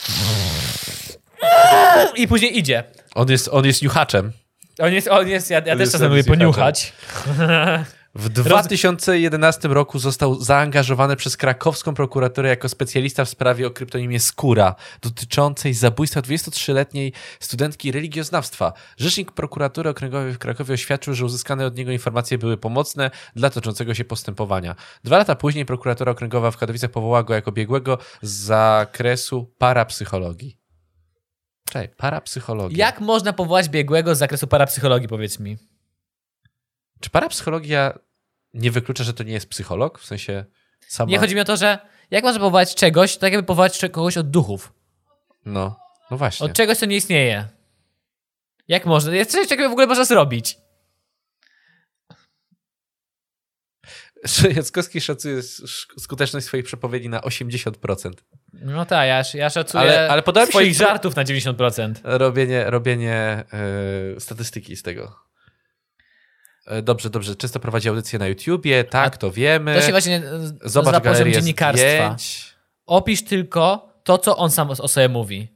I 2.16 2.28
później 2.28 2.58
idzie. 2.58 2.84
on 3.14 3.30
jest, 3.30 3.48
on 3.48 3.66
jest 3.66 3.82
niuchaczem. 3.82 4.32
On 4.78 4.92
jest, 4.92 5.08
on 5.08 5.28
jest 5.28 5.50
ja, 5.50 5.56
ja 5.56 5.62
też 5.62 5.80
jest 5.80 5.92
czasem 5.92 6.08
lubię 6.08 6.24
poniuchać. 6.24 6.92
W 8.14 8.28
2011 8.28 9.68
roku 9.68 9.98
został 9.98 10.40
zaangażowany 10.40 11.16
przez 11.16 11.36
krakowską 11.36 11.94
prokuraturę 11.94 12.48
jako 12.48 12.68
specjalista 12.68 13.24
w 13.24 13.28
sprawie 13.28 13.66
o 13.66 13.70
kryptonimie 13.70 14.20
Skóra, 14.20 14.74
dotyczącej 15.02 15.74
zabójstwa 15.74 16.20
23-letniej 16.20 17.12
studentki 17.40 17.92
religioznawstwa. 17.92 18.72
Rzecznik 18.96 19.32
prokuratury 19.32 19.90
okręgowej 19.90 20.32
w 20.32 20.38
Krakowie 20.38 20.74
oświadczył, 20.74 21.14
że 21.14 21.24
uzyskane 21.24 21.66
od 21.66 21.76
niego 21.76 21.92
informacje 21.92 22.38
były 22.38 22.56
pomocne 22.56 23.10
dla 23.36 23.50
toczącego 23.50 23.94
się 23.94 24.04
postępowania. 24.04 24.74
Dwa 25.04 25.18
lata 25.18 25.34
później 25.34 25.66
prokuratura 25.66 26.12
okręgowa 26.12 26.50
w 26.50 26.56
Katowicach 26.56 26.90
powołała 26.90 27.22
go 27.22 27.34
jako 27.34 27.52
biegłego 27.52 27.98
z 28.22 28.30
zakresu 28.30 29.54
parapsychologii. 29.58 30.58
Czekaj, 31.66 31.88
parapsychologia. 31.96 32.86
Jak 32.86 33.00
można 33.00 33.32
powołać 33.32 33.68
biegłego 33.68 34.14
z 34.14 34.18
zakresu 34.18 34.46
parapsychologii, 34.46 35.08
powiedz 35.08 35.38
mi? 35.38 35.71
Czy 37.02 37.10
parapsychologia 37.10 37.98
nie 38.54 38.70
wyklucza, 38.70 39.04
że 39.04 39.14
to 39.14 39.22
nie 39.22 39.32
jest 39.32 39.48
psycholog? 39.48 39.98
W 39.98 40.04
sensie 40.06 40.44
sama... 40.88 41.10
Nie 41.10 41.18
chodzi 41.18 41.34
mi 41.34 41.40
o 41.40 41.44
to, 41.44 41.56
że 41.56 41.78
jak 42.10 42.24
można 42.24 42.40
powołać 42.40 42.74
czegoś, 42.74 43.16
tak 43.16 43.32
jakby 43.32 43.46
powołać 43.46 43.80
kogoś 43.92 44.16
od 44.16 44.30
duchów. 44.30 44.72
No, 45.44 45.76
no 46.10 46.16
właśnie. 46.16 46.46
Od 46.46 46.52
czegoś, 46.52 46.78
co 46.78 46.86
nie 46.86 46.96
istnieje. 46.96 47.48
Jak 48.68 48.86
można? 48.86 49.14
Jest 49.14 49.30
coś, 49.30 49.48
czego 49.48 49.68
w 49.68 49.72
ogóle 49.72 49.86
można 49.86 50.04
zrobić. 50.04 50.58
Jackowski 54.56 55.00
szacuje 55.00 55.36
sk- 55.38 56.00
skuteczność 56.00 56.46
swoich 56.46 56.64
przepowiedzi 56.64 57.08
na 57.08 57.20
80%. 57.20 58.12
No 58.52 58.86
tak, 58.86 59.08
ja, 59.08 59.22
ja 59.34 59.50
szacuję 59.50 59.82
Ale- 59.82 60.10
ale 60.10 60.22
się, 60.22 60.46
swoich 60.46 60.74
że- 60.74 60.84
żartów 60.84 61.16
na 61.16 61.24
90%. 61.24 61.94
Robienie, 62.04 62.70
robienie 62.70 63.44
yy, 64.14 64.20
statystyki 64.20 64.76
z 64.76 64.82
tego. 64.82 65.31
E, 66.66 66.82
Dobrze, 66.82 67.10
dobrze. 67.10 67.36
Często 67.36 67.60
prowadzi 67.60 67.88
audycje 67.88 68.18
na 68.18 68.26
YouTubie, 68.26 68.84
tak, 68.84 69.16
to 69.16 69.30
wiemy. 69.30 69.74
To 69.74 69.80
się 69.82 69.90
właśnie 69.90 70.16
e, 70.16 70.22
Zobacz 70.64 70.92
nazywa 70.92 71.00
poziom 71.00 71.32
dziennikarstwa. 71.32 71.88
zdjęć. 71.88 72.54
Opisz 72.86 73.24
tylko 73.24 73.92
to, 74.04 74.18
co 74.18 74.36
on 74.36 74.50
sam 74.50 74.70
o 74.70 74.88
sobie 74.88 75.08
mówi. 75.08 75.48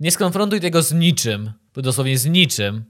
Nie 0.00 0.10
skonfrontuj 0.10 0.60
tego 0.60 0.82
z 0.82 0.92
niczym, 0.92 1.52
dosłownie 1.76 2.18
z 2.18 2.26
niczym. 2.26 2.84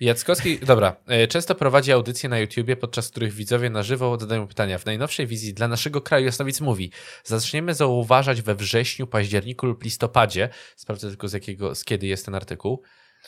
Jackowski, 0.00 0.58
dobra, 0.58 0.96
e, 1.06 1.28
często 1.28 1.54
prowadzi 1.54 1.92
audycje 1.92 2.28
na 2.28 2.38
YouTubie, 2.38 2.76
podczas 2.76 3.08
których 3.08 3.32
widzowie 3.32 3.70
na 3.70 3.82
żywo 3.82 4.18
zadają 4.20 4.46
pytania. 4.46 4.78
W 4.78 4.86
najnowszej 4.86 5.26
wizji 5.26 5.54
dla 5.54 5.68
naszego 5.68 6.00
kraju 6.00 6.26
Jasnowic 6.26 6.60
mówi, 6.60 6.92
zaczniemy 7.24 7.74
zauważać 7.74 8.42
we 8.42 8.54
wrześniu, 8.54 9.06
październiku 9.06 9.66
lub 9.66 9.84
listopadzie, 9.84 10.48
sprawdzę 10.76 11.08
tylko 11.08 11.28
z 11.28 11.32
jakiego, 11.32 11.74
z 11.74 11.84
kiedy 11.84 12.06
jest 12.06 12.24
ten 12.24 12.34
artykuł. 12.34 12.82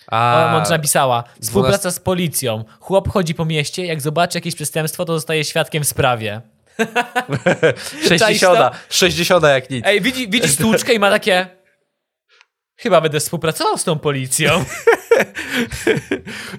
A... 0.07 0.49
Mądrze 0.53 0.71
napisała. 0.71 1.25
Współpraca 1.43 1.91
z 1.91 2.01
policją. 2.01 2.65
Chłop 2.81 3.09
chodzi 3.09 3.35
po 3.35 3.45
mieście, 3.45 3.87
jak 3.87 4.01
zobaczy 4.01 4.39
jakieś 4.39 4.55
przestępstwo, 4.55 5.05
to 5.05 5.13
zostaje 5.13 5.45
świadkiem 5.45 5.85
w 5.85 5.89
sprawie. 5.89 6.41
60, 8.09 8.77
60 8.89 9.45
jak 9.45 9.71
nic. 9.71 9.87
Ej, 9.87 10.01
widzi, 10.01 10.29
widzi 10.29 10.49
stłuczkę 10.49 10.95
i 10.95 10.99
ma 10.99 11.11
takie... 11.11 11.47
Chyba 12.77 13.01
będę 13.01 13.21
współpracował 13.21 13.79
z 13.79 13.85
tą 13.85 13.99
policją. 13.99 14.65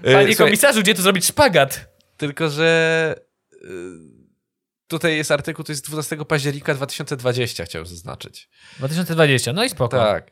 Panie 0.13 0.35
komisarzu, 0.35 0.81
gdzie 0.81 0.95
tu 0.95 1.01
zrobić 1.01 1.25
szpagat? 1.25 1.87
Tylko, 2.17 2.49
że 2.49 3.15
y, 3.53 3.57
tutaj 4.87 5.17
jest 5.17 5.31
artykuł, 5.31 5.65
to 5.65 5.71
jest 5.71 5.85
12 5.85 6.17
października 6.25 6.73
2020, 6.73 7.65
chciałem 7.65 7.85
zaznaczyć. 7.85 8.49
2020, 8.77 9.53
no 9.53 9.63
i 9.63 9.69
spoko. 9.69 9.97
Tak. 9.97 10.31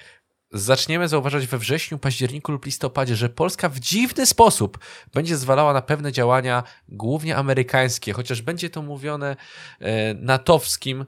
Zaczniemy 0.54 1.08
zauważać 1.08 1.48
we 1.48 1.58
wrześniu, 1.58 1.98
październiku 1.98 2.52
lub 2.52 2.66
listopadzie, 2.66 3.16
że 3.16 3.30
Polska 3.30 3.70
w 3.70 3.80
dziwny 3.80 4.26
sposób 4.26 4.80
będzie 5.14 5.38
zwalała 5.38 5.74
na 5.74 5.82
pewne 5.82 6.12
działania, 6.12 6.64
głównie 6.90 7.36
amerykańskie, 7.36 8.14
chociaż 8.14 8.42
będzie 8.42 8.70
to 8.70 8.82
mówione 8.82 9.36
e, 9.80 10.14
natowskim, 10.14 11.06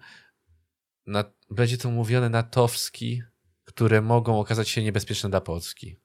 na, 1.07 1.23
będzie 1.49 1.77
to 1.77 1.91
mówione 1.91 2.29
natowski, 2.29 3.21
które 3.63 4.01
mogą 4.01 4.39
okazać 4.39 4.69
się 4.69 4.83
niebezpieczne 4.83 5.29
dla 5.29 5.41
Polski. 5.41 5.95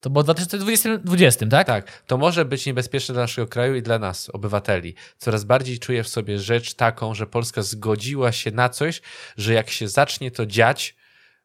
To 0.00 0.10
było 0.10 0.22
w 0.22 0.26
2020, 0.26 1.46
tak? 1.46 1.66
Tak, 1.66 2.02
to 2.06 2.18
może 2.18 2.44
być 2.44 2.66
niebezpieczne 2.66 3.12
dla 3.12 3.22
naszego 3.22 3.48
kraju 3.48 3.74
i 3.74 3.82
dla 3.82 3.98
nas, 3.98 4.30
obywateli. 4.30 4.94
Coraz 5.18 5.44
bardziej 5.44 5.78
czuję 5.78 6.02
w 6.02 6.08
sobie 6.08 6.38
rzecz 6.38 6.74
taką, 6.74 7.14
że 7.14 7.26
Polska 7.26 7.62
zgodziła 7.62 8.32
się 8.32 8.50
na 8.50 8.68
coś, 8.68 9.02
że 9.36 9.52
jak 9.52 9.70
się 9.70 9.88
zacznie 9.88 10.30
to 10.30 10.46
dziać, 10.46 10.96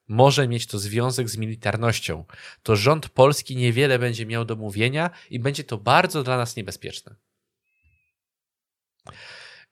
może 0.09 0.47
mieć 0.47 0.67
to 0.67 0.79
związek 0.79 1.29
z 1.29 1.37
militarnością. 1.37 2.25
To 2.63 2.75
rząd 2.75 3.09
polski 3.09 3.55
niewiele 3.55 3.99
będzie 3.99 4.25
miał 4.25 4.45
do 4.45 4.55
mówienia 4.55 5.09
i 5.29 5.39
będzie 5.39 5.63
to 5.63 5.77
bardzo 5.77 6.23
dla 6.23 6.37
nas 6.37 6.55
niebezpieczne. 6.55 7.15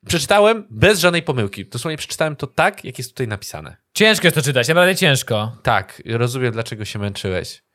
Przeczytałem 0.06 0.68
bez 0.70 1.00
żadnej 1.00 1.24
pomyłki. 1.24 1.66
Dosłownie 1.66 1.98
przeczytałem 1.98 2.36
to 2.36 2.48
tak, 2.48 2.86
jak 2.86 2.98
jest 2.98 3.10
tutaj 3.10 3.28
napisane. 3.28 3.78
Ciężko 3.94 4.28
jest 4.28 4.36
to 4.36 4.42
czytać, 4.42 4.68
naprawdę 4.68 4.96
ciężko. 4.96 5.58
Tak, 5.64 6.02
rozumiem, 6.06 6.52
dlaczego 6.52 6.86
się 6.86 7.00
męczyłeś. 7.00 7.67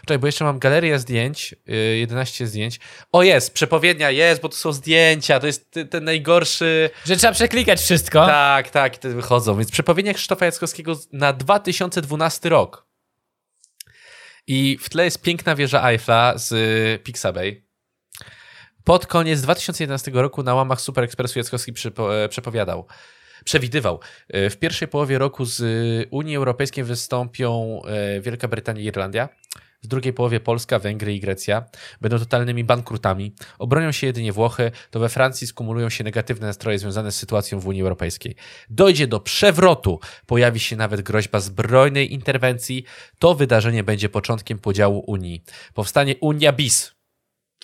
Czekaj, 0.00 0.18
bo 0.18 0.26
jeszcze 0.26 0.44
mam 0.44 0.58
galerię 0.58 0.98
zdjęć, 0.98 1.54
yy, 1.66 1.76
11 1.76 2.46
zdjęć. 2.46 2.80
O, 3.12 3.22
jest, 3.22 3.54
przepowiednia 3.54 4.10
jest, 4.10 4.40
bo 4.42 4.48
to 4.48 4.56
są 4.56 4.72
zdjęcia, 4.72 5.40
to 5.40 5.46
jest 5.46 5.74
ten 5.90 6.04
najgorszy... 6.04 6.90
Że 7.04 7.16
trzeba 7.16 7.32
przeklikać 7.32 7.80
wszystko. 7.80 8.26
Tak, 8.26 8.70
tak, 8.70 8.98
te 8.98 9.08
wychodzą. 9.08 9.56
Więc 9.56 9.70
przepowiednia 9.70 10.14
Krzysztofa 10.14 10.44
Jackowskiego 10.44 10.98
na 11.12 11.32
2012 11.32 12.48
rok. 12.48 12.86
I 14.46 14.78
w 14.80 14.88
tle 14.88 15.04
jest 15.04 15.22
piękna 15.22 15.54
wieża 15.56 15.90
Eiffla 15.90 16.38
z 16.38 16.52
y, 16.52 16.98
Pixabay. 17.04 17.66
Pod 18.84 19.06
koniec 19.06 19.40
2011 19.40 20.10
roku 20.14 20.42
na 20.42 20.54
łamach 20.54 20.80
Super 20.80 21.04
Expressu 21.04 21.38
Jackowski 21.38 21.72
e, 21.98 22.28
przepowiadał, 22.28 22.86
przewidywał. 23.44 24.00
e, 24.28 24.50
W 24.50 24.56
pierwszej 24.58 24.88
połowie 24.88 25.18
roku 25.18 25.44
z 25.44 25.60
y, 25.60 26.06
Unii 26.10 26.36
Europejskiej 26.36 26.84
wystąpią 26.84 27.80
e, 27.84 28.20
Wielka 28.20 28.48
Brytania 28.48 28.80
i 28.80 28.84
Irlandia. 28.84 29.28
W 29.82 29.86
drugiej 29.86 30.12
połowie 30.12 30.40
Polska, 30.40 30.78
Węgry 30.78 31.14
i 31.14 31.20
Grecja 31.20 31.64
będą 32.00 32.18
totalnymi 32.18 32.64
bankrutami. 32.64 33.34
Obronią 33.58 33.92
się 33.92 34.06
jedynie 34.06 34.32
Włochy, 34.32 34.70
to 34.90 35.00
we 35.00 35.08
Francji 35.08 35.46
skumulują 35.46 35.90
się 35.90 36.04
negatywne 36.04 36.46
nastroje 36.46 36.78
związane 36.78 37.12
z 37.12 37.16
sytuacją 37.16 37.60
w 37.60 37.66
Unii 37.66 37.82
Europejskiej. 37.82 38.36
Dojdzie 38.70 39.06
do 39.06 39.20
przewrotu, 39.20 40.00
pojawi 40.26 40.60
się 40.60 40.76
nawet 40.76 41.00
groźba 41.00 41.40
zbrojnej 41.40 42.12
interwencji. 42.12 42.84
To 43.18 43.34
wydarzenie 43.34 43.84
będzie 43.84 44.08
początkiem 44.08 44.58
podziału 44.58 45.04
Unii. 45.06 45.44
Powstanie 45.74 46.14
Unia 46.20 46.52
BIS. 46.52 46.92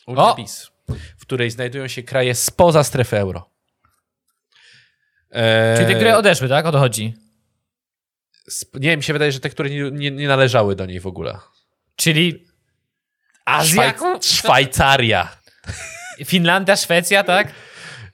Unia 0.07 0.23
O! 0.23 0.35
BIS, 0.35 0.71
w 1.19 1.21
której 1.21 1.51
znajdują 1.51 1.89
się 1.89 2.03
kraje 2.03 2.35
spoza 2.35 2.85
strefy 2.85 3.19
euro. 3.19 3.51
Eee, 5.31 5.77
Czyli 5.77 5.89
te, 5.89 5.95
które 5.95 6.17
odeszły, 6.17 6.49
tak? 6.49 6.67
O 6.67 6.73
to 6.73 6.79
chodzi. 6.79 7.15
sp- 8.59 8.79
Nie, 8.81 8.97
mi 8.97 9.03
się 9.03 9.13
wydaje, 9.13 9.33
że 9.33 9.41
te, 9.41 9.51
które 9.51 9.71
nie, 9.71 9.91
nie, 9.91 10.11
nie 10.11 10.29
należały 10.29 10.77
do 10.77 10.87
niej 10.87 11.01
w 11.01 11.07
ogóle. 11.07 11.39
Czyli 11.97 12.45
Azja, 13.45 13.93
Szwaj- 13.93 14.25
Szwajcaria. 14.37 15.29
Finlandia, 16.25 16.77
Szwecja, 16.77 17.25
tak? 17.25 17.53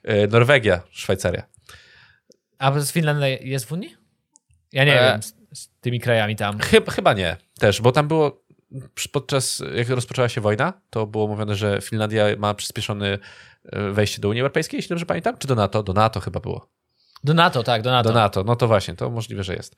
E, 0.03 0.27
Norwegia, 0.27 0.81
Szwajcaria. 0.91 1.43
A 2.57 2.79
z 2.79 2.91
Finlandia 2.91 3.27
jest 3.27 3.65
w 3.65 3.71
Unii? 3.71 3.95
Ja 4.71 4.83
nie 4.85 5.01
E. 5.01 5.11
wiem, 5.11 5.23
z, 5.23 5.33
z 5.53 5.69
tymi 5.81 5.99
krajami 5.99 6.35
tam. 6.35 6.59
Chyba, 6.59 6.91
chyba 6.91 7.13
nie 7.13 7.37
też, 7.59 7.81
bo 7.81 7.91
tam 7.91 8.07
było 8.07 8.43
podczas, 9.11 9.63
jak 9.75 9.89
rozpoczęła 9.89 10.29
się 10.29 10.41
wojna, 10.41 10.73
to 10.89 11.07
było 11.07 11.27
mówione, 11.27 11.55
że 11.55 11.79
Finlandia 11.81 12.25
ma 12.37 12.53
przyspieszone 12.53 13.17
e, 13.65 13.91
wejście 13.91 14.21
do 14.21 14.29
Unii 14.29 14.41
Europejskiej, 14.41 14.77
jeśli 14.77 14.89
dobrze 14.89 15.05
pamiętam, 15.05 15.37
czy 15.37 15.47
do 15.47 15.55
NATO? 15.55 15.83
Do 15.83 15.93
NATO 15.93 16.19
chyba 16.19 16.39
było. 16.39 16.69
Do 17.23 17.33
NATO, 17.33 17.63
tak, 17.63 17.81
do 17.81 17.91
NATO. 17.91 18.09
Do 18.09 18.15
NATO, 18.15 18.43
no 18.43 18.55
to 18.55 18.67
właśnie, 18.67 18.95
to 18.95 19.09
możliwe, 19.09 19.43
że 19.43 19.55
jest. 19.55 19.75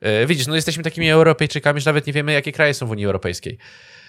E, 0.00 0.26
widzisz, 0.26 0.46
no 0.46 0.54
jesteśmy 0.54 0.82
takimi 0.82 1.10
Europejczykami, 1.10 1.80
że 1.80 1.90
nawet 1.90 2.06
nie 2.06 2.12
wiemy, 2.12 2.32
jakie 2.32 2.52
kraje 2.52 2.74
są 2.74 2.86
w 2.86 2.90
Unii 2.90 3.06
Europejskiej. 3.06 3.58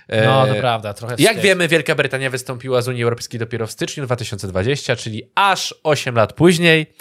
E, 0.07 0.25
No, 0.25 0.47
to 0.47 0.55
prawda, 0.55 0.93
trochę 0.93 1.15
Jak 1.19 1.39
wiemy, 1.39 1.67
Wielka 1.67 1.95
Brytania 1.95 2.29
wystąpiła 2.29 2.81
z 2.81 2.88
Unii 2.88 3.03
Europejskiej 3.03 3.39
dopiero 3.39 3.67
w 3.67 3.71
styczniu 3.71 4.05
2020, 4.05 4.95
czyli 4.95 5.23
aż 5.36 5.75
8 5.83 6.15
lat 6.15 6.33
później 6.33 6.93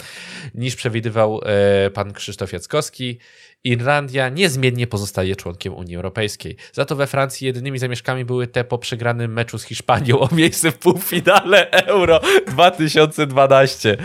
niż 0.54 0.76
przewidywał 0.76 1.40
e, 1.86 1.90
pan 1.90 2.12
Krzysztof 2.12 2.52
Jackowski. 2.52 3.18
Irlandia 3.64 4.28
niezmiennie 4.28 4.86
pozostaje 4.86 5.36
członkiem 5.36 5.74
Unii 5.74 5.96
Europejskiej. 5.96 6.56
Za 6.72 6.84
to 6.84 6.96
we 6.96 7.06
Francji 7.06 7.46
jedynymi 7.46 7.78
zamieszkami 7.78 8.24
były 8.24 8.46
te 8.46 8.64
po 8.64 8.78
przegranym 8.78 9.32
meczu 9.32 9.58
z 9.58 9.64
Hiszpanią 9.64 10.18
o 10.20 10.28
miejsce 10.34 10.70
w 10.70 10.78
półfinale 10.78 11.70
Euro 11.70 12.20
2012. 12.46 13.96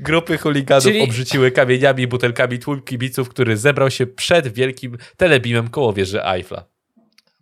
Grupy 0.00 0.38
chuliganów 0.38 0.84
Czyli- 0.84 1.02
obrzuciły 1.02 1.50
kamieniami 1.50 2.02
i 2.02 2.06
butelkami 2.06 2.58
tłum 2.58 2.82
kibiców, 2.82 3.28
który 3.28 3.56
zebrał 3.56 3.90
się 3.90 4.06
przed 4.06 4.48
wielkim 4.48 4.98
telebimem 5.16 5.68
koło 5.68 5.92
wieży 5.92 6.24
Eiffla. 6.24 6.64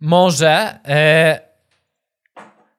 Może. 0.01 0.79
E, 0.87 1.39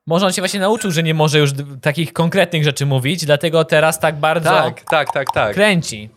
może 0.07 0.27
on 0.27 0.33
się 0.33 0.43
właśnie 0.43 0.61
nauczył, 0.61 0.91
że 0.91 1.03
nie 1.03 1.15
może 1.15 1.39
już 1.39 1.51
takich 1.83 2.13
konkretnych 2.13 2.65
rzeczy 2.65 2.87
mówić, 2.87 3.27
dlatego 3.27 3.65
teraz 3.65 4.01
tak 4.01 4.17
bardzo 4.17 4.51
Tak, 4.51 4.85
tak, 4.91 5.13
tak, 5.13 5.27
tak. 5.35 5.55
kręci. 5.55 6.11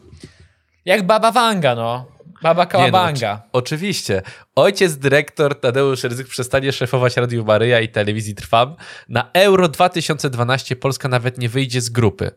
Jak 0.86 1.06
Baba 1.06 1.32
Wanga, 1.32 1.76
no. 1.76 2.06
Baba 2.42 2.64
Nie 2.64 2.66
no, 2.66 2.72
Kałabanga. 2.72 3.34
oczy- 3.34 3.50
oczywiście. 3.54 4.22
Ojciec 4.56 4.98
dyrektor 4.98 5.60
Tadeusz 5.60 6.04
Rydzyk 6.04 6.28
przestanie 6.28 6.72
szefować 6.72 7.18
Radiu 7.18 7.46
Maryja 7.46 7.80
i 7.82 7.89
telewizji 7.89 8.36
Trwam. 8.36 8.76
Na 9.10 9.30
Euro 9.34 9.68
2012 9.70 10.76
Polska 10.76 11.08
nawet 11.08 11.38
nie 11.38 11.50
wyjdzie 11.50 11.82
z 11.82 11.89
grupy. 11.89 12.32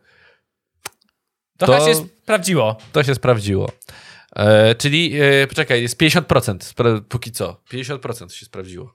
to, 1.59 1.67
to- 1.67 1.87
się 1.87 1.95
sprawdziło. 1.95 2.77
To 2.93 3.03
się 3.05 3.15
sprawdziło. 3.15 3.71
E, 4.37 4.75
czyli, 4.75 5.21
e, 5.21 5.47
poczekaj, 5.47 5.83
jest 5.83 5.97
50%, 5.99 6.65
spra- 6.65 7.01
póki 7.01 7.33
co. 7.33 7.61
50% 7.71 8.33
się 8.33 8.47
sprawdziło. 8.47 8.95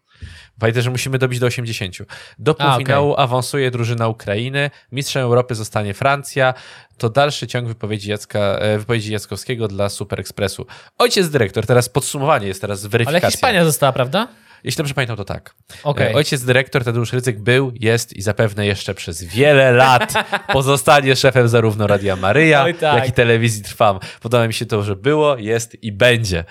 Pamiętaj, 0.59 0.83
że 0.83 0.89
musimy 0.89 1.17
dobić 1.17 1.39
do 1.39 1.47
80. 1.47 1.95
Do 2.39 2.55
A, 2.59 2.71
półfinału 2.71 3.15
awansuje 3.17 3.71
drużyna 3.71 4.07
Ukrainy, 4.07 4.71
mistrzem 4.91 5.23
Europy 5.23 5.55
zostanie 5.55 5.93
Francja. 5.93 6.53
To 6.97 7.09
dalszy 7.09 7.47
ciąg 7.47 7.67
wypowiedzi, 7.67 8.09
Jacka, 8.09 8.39
e, 8.39 8.77
wypowiedzi 8.77 9.11
Jackowskiego 9.11 9.67
dla 9.67 9.89
Super 9.89 10.19
Expressu. 10.19 10.65
Ojciec 10.97 11.29
dyrektor, 11.29 11.65
teraz 11.65 11.89
podsumowanie 11.89 12.47
jest 12.47 12.61
teraz 12.61 12.81
Ale 12.81 12.89
weryfikacja. 12.89 13.29
Hiszpania 13.29 13.65
została, 13.65 13.91
prawda? 13.91 14.27
Jeśli 14.63 14.77
dobrze 14.77 14.93
pamiętam, 14.93 15.17
to 15.17 15.25
tak. 15.25 15.55
Okej. 15.83 16.11
E, 16.11 16.15
Ojciec 16.15 16.43
dyrektor 16.43 16.83
Tadeusz 16.83 17.13
Rydzyk 17.13 17.39
był, 17.39 17.71
jest 17.75 18.13
i 18.13 18.21
zapewne 18.21 18.65
jeszcze 18.65 18.93
przez 18.93 19.23
wiele 19.23 19.71
lat 19.71 20.13
pozostanie 20.53 21.15
szefem 21.15 21.47
zarówno 21.47 21.87
Radia 21.87 22.15
Maryja, 22.15 22.65
tak. 22.79 22.95
jak 22.95 23.09
i 23.09 23.11
telewizji 23.11 23.63
Trwam. 23.63 23.99
Podoba 24.21 24.47
mi 24.47 24.53
się 24.53 24.65
to, 24.65 24.83
że 24.83 24.95
było, 24.95 25.37
jest 25.37 25.83
i 25.83 25.91
będzie. 25.91 26.43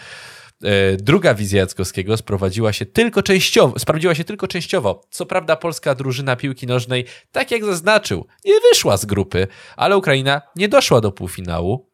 E, 0.65 0.97
druga 0.97 1.35
wizja 1.35 1.61
Jackowskiego 1.61 2.17
sprowadziła 2.17 2.73
się 2.73 2.87
tylko 2.87 3.23
częściowo, 3.23 3.79
sprawdziła 3.79 4.15
się 4.15 4.25
tylko 4.25 4.49
częściowo. 4.49 5.07
Co 5.11 5.27
prawda 5.27 5.57
polska 5.57 5.95
drużyna 5.95 6.37
piłki 6.37 6.67
nożnej, 6.67 7.05
tak 7.33 7.51
jak 7.51 7.65
zaznaczył, 7.65 8.27
nie 8.45 8.61
wyszła 8.61 8.97
z 8.97 9.07
grupy, 9.07 9.47
ale 9.77 9.97
Ukraina 9.97 10.43
nie 10.57 10.69
doszła 10.69 11.01
do 11.01 11.13
półfinału. 11.13 11.91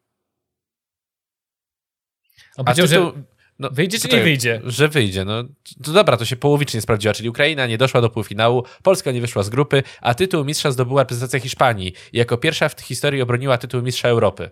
On 2.57 2.65
powiedział, 2.65 2.87
tytuł- 2.87 3.15
że 3.15 3.23
No, 3.59 3.69
wyjdzie 3.71 3.99
czy 3.99 4.07
nie 4.07 4.23
wyjdzie? 4.23 4.61
Że 4.65 4.87
wyjdzie. 4.87 5.25
No 5.25 5.43
to 5.83 5.91
dobra, 5.91 6.17
to 6.17 6.25
się 6.25 6.35
połowicznie 6.35 6.81
sprawdziła, 6.81 7.13
czyli 7.13 7.29
Ukraina 7.29 7.67
nie 7.67 7.77
doszła 7.77 8.01
do 8.01 8.09
półfinału, 8.09 8.63
Polska 8.83 9.11
nie 9.11 9.21
wyszła 9.21 9.43
z 9.43 9.49
grupy, 9.49 9.83
a 10.01 10.13
tytuł 10.13 10.45
mistrza 10.45 10.71
zdobyła 10.71 11.01
reprezentacja 11.01 11.39
Hiszpanii 11.39 11.93
i 12.13 12.17
jako 12.17 12.37
pierwsza 12.37 12.69
w 12.69 12.81
historii 12.81 13.21
obroniła 13.21 13.57
tytuł 13.57 13.81
mistrza 13.81 14.07
Europy. 14.09 14.49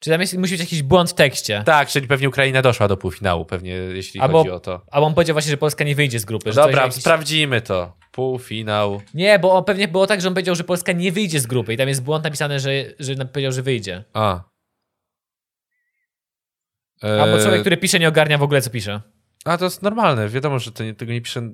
Czy 0.00 0.10
tam 0.10 0.20
jest, 0.20 0.38
musi 0.38 0.52
być 0.52 0.60
jakiś 0.60 0.82
błąd 0.82 1.10
w 1.10 1.14
tekście? 1.14 1.62
Tak, 1.66 1.88
czyli 1.88 2.08
pewnie 2.08 2.28
Ukraina 2.28 2.62
doszła 2.62 2.88
do 2.88 2.96
półfinału, 2.96 3.44
pewnie 3.44 3.70
jeśli 3.72 4.20
Albo- 4.20 4.38
chodzi 4.38 4.50
o 4.50 4.60
to. 4.60 4.84
Albo 4.90 5.06
on 5.06 5.14
powiedział 5.14 5.34
właśnie, 5.34 5.50
że 5.50 5.56
Polska 5.56 5.84
nie 5.84 5.94
wyjdzie 5.94 6.20
z 6.20 6.24
grupy. 6.24 6.52
Dobra, 6.52 6.82
jakiś... 6.82 7.00
sprawdzimy 7.00 7.60
to. 7.60 7.96
Półfinał. 8.12 9.02
Nie, 9.14 9.38
bo 9.38 9.62
pewnie 9.62 9.88
było 9.88 10.06
tak, 10.06 10.20
że 10.20 10.28
on 10.28 10.34
powiedział, 10.34 10.54
że 10.54 10.64
Polska 10.64 10.92
nie 10.92 11.12
wyjdzie 11.12 11.40
z 11.40 11.46
grupy 11.46 11.74
i 11.74 11.76
tam 11.76 11.88
jest 11.88 12.02
błąd 12.02 12.24
napisany, 12.24 12.60
że, 12.60 12.70
że 12.98 13.16
powiedział, 13.16 13.52
że 13.52 13.62
wyjdzie. 13.62 14.04
A. 14.12 14.44
Albo 17.02 17.38
E, 17.38 17.42
człowiek, 17.42 17.60
który 17.60 17.76
pisze, 17.76 17.98
nie 17.98 18.08
ogarnia 18.08 18.38
w 18.38 18.42
ogóle, 18.42 18.62
co 18.62 18.70
pisze. 18.70 19.00
A 19.44 19.58
to 19.58 19.64
jest 19.64 19.82
normalne, 19.82 20.28
wiadomo, 20.28 20.58
że 20.58 20.70
nie, 20.80 20.94
tego 20.94 21.12
nie 21.12 21.20
pisze 21.20 21.50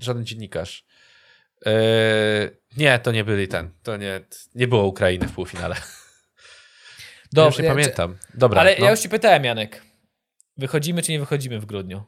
żaden 0.00 0.26
dziennikarz. 0.26 0.84
E, 1.66 1.72
nie, 2.76 2.98
to 2.98 3.12
nie 3.12 3.24
byli 3.24 3.48
ten. 3.48 3.70
To 3.82 3.96
nie, 3.96 4.20
nie 4.54 4.68
było 4.68 4.86
Ukrainy 4.86 5.28
w 5.28 5.32
półfinale. 5.32 5.76
Ja 7.42 7.46
już 7.46 7.58
nie 7.58 7.64
ja- 7.64 7.70
pamiętam. 7.70 8.16
Dobra. 8.34 8.60
Ale 8.60 8.76
no. 8.78 8.84
ja 8.84 8.90
już 8.90 9.00
ci 9.00 9.08
pytałem, 9.08 9.44
Janek. 9.44 9.82
Wychodzimy 10.56 11.02
czy 11.02 11.12
nie 11.12 11.20
wychodzimy 11.20 11.60
w 11.60 11.66
grudniu? 11.66 12.02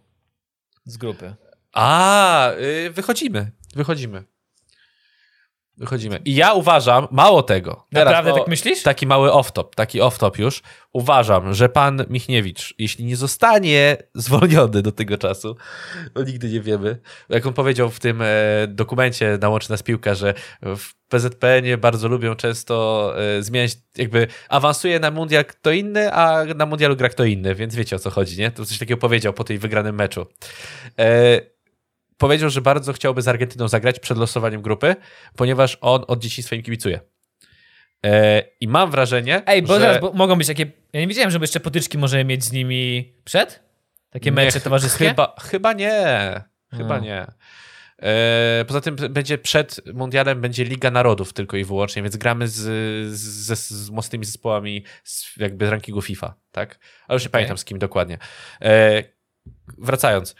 Z 0.85 0.97
grupy. 0.97 1.35
A, 1.73 2.51
y, 2.87 2.91
wychodzimy. 2.91 3.51
Wychodzimy. 3.75 4.25
Wychodzimy. 5.79 6.21
I 6.25 6.35
ja 6.35 6.53
uważam, 6.53 7.09
mało 7.11 7.43
tego. 7.43 7.87
Teraz, 7.93 8.13
Naprawdę 8.13 8.33
o, 8.33 8.39
tak 8.39 8.49
myślisz? 8.49 8.83
Taki 8.83 9.07
mały 9.07 9.31
off-top, 9.31 9.75
taki 9.75 10.01
off-top 10.01 10.39
już. 10.39 10.63
Uważam, 10.93 11.55
że 11.55 11.69
pan 11.69 12.05
Michniewicz, 12.11 12.75
jeśli 12.79 13.05
nie 13.05 13.17
zostanie 13.17 13.97
zwolniony 14.15 14.83
do 14.83 14.93
tego 14.93 15.19
czasu, 15.19 15.57
bo 16.15 16.23
nigdy 16.23 16.49
nie 16.49 16.61
wiemy, 16.61 16.99
jak 17.29 17.47
on 17.47 17.53
powiedział 17.53 17.91
w 17.91 18.01
tym 18.01 18.23
e, 18.23 18.27
dokumencie 18.69 19.39
na 19.41 19.49
Łączy 19.49 19.71
Nas 19.71 19.83
Piłka, 19.83 20.15
że 20.15 20.35
w 20.63 20.95
PZPN-ie 21.09 21.79
bardzo 21.79 22.09
lubią 22.09 22.35
często 22.35 23.15
e, 23.19 23.43
zmieniać, 23.43 23.73
jakby 23.97 24.27
awansuje 24.49 25.01
na 25.01 25.11
mundial 25.11 25.45
kto 25.45 25.71
inny, 25.71 26.13
a 26.13 26.45
na 26.45 26.67
mundialu 26.67 26.97
gra 26.97 27.09
kto 27.09 27.25
inny, 27.25 27.55
więc 27.55 27.75
wiecie 27.75 27.97
o 27.97 27.99
co 27.99 28.11
chodzi, 28.11 28.39
nie? 28.39 28.51
To 28.51 28.67
coś 28.67 28.79
takiego 28.79 29.01
powiedział 29.01 29.33
po 29.33 29.45
tej 29.45 29.59
wygranym 29.59 29.97
meczu. 29.97 30.27
E, 30.99 31.56
powiedział, 32.19 32.51
że 32.51 32.61
bardzo 32.61 32.93
chciałby 32.93 33.23
z 33.23 33.29
Argentyną 33.29 33.69
zagrać 33.69 34.01
przed 34.01 34.19
losowaniem 34.19 34.63
grupy, 34.63 34.97
ponieważ 35.37 35.79
on 35.81 36.05
od 36.07 36.19
dzieciństwa 36.19 36.57
im 36.57 36.63
kibicuje. 36.63 37.01
E, 38.05 38.43
I 38.61 38.69
mam 38.69 38.91
wrażenie, 38.91 39.43
Ej, 39.47 39.63
bo 39.63 39.75
że... 39.75 39.81
zaraz, 39.81 40.01
bo 40.01 40.13
mogą 40.13 40.37
być 40.37 40.47
takie... 40.47 40.67
Ja 40.93 41.01
nie 41.01 41.07
wiedziałem, 41.07 41.31
żeby 41.31 41.43
jeszcze 41.43 41.61
potyczki 41.61 41.99
możemy 41.99 42.25
mieć 42.25 42.45
z 42.45 42.53
nimi 42.53 43.13
przed? 43.25 43.63
Takie 44.11 44.33
mecze 44.33 44.59
Nie, 44.59 44.63
towarzyskie? 44.63 45.09
Chyba, 45.09 45.35
chyba 45.41 45.73
nie. 45.73 46.43
Chyba 46.71 46.95
A. 46.95 46.99
nie. 46.99 47.27
E, 48.03 48.65
poza 48.69 48.81
tym 48.81 48.97
będzie 48.97 49.39
przed 49.39 49.81
mundialem 49.95 50.41
będzie 50.41 50.65
Liga 50.65 50.91
Narodów 50.91 51.33
tylko 51.33 51.57
i 51.57 51.65
wyłącznie, 51.65 52.03
więc 52.03 52.17
gramy 52.17 52.49
z, 52.49 52.61
z, 53.13 53.69
z 53.69 53.91
mocnymi 53.91 54.25
zespołami 54.25 54.85
z, 55.05 55.37
jakby 55.37 55.67
z 55.67 55.71
rankingu 55.71 56.03
FIFA, 56.03 56.35
tak? 56.53 56.79
Ale 57.09 57.17
już 57.17 57.25
nie 57.25 57.31
pamiętam 57.31 57.59
z 57.59 57.65
kim 57.65 57.79
dokładnie. 57.79 58.19
E, 58.63 59.03
wracając. 59.79 60.35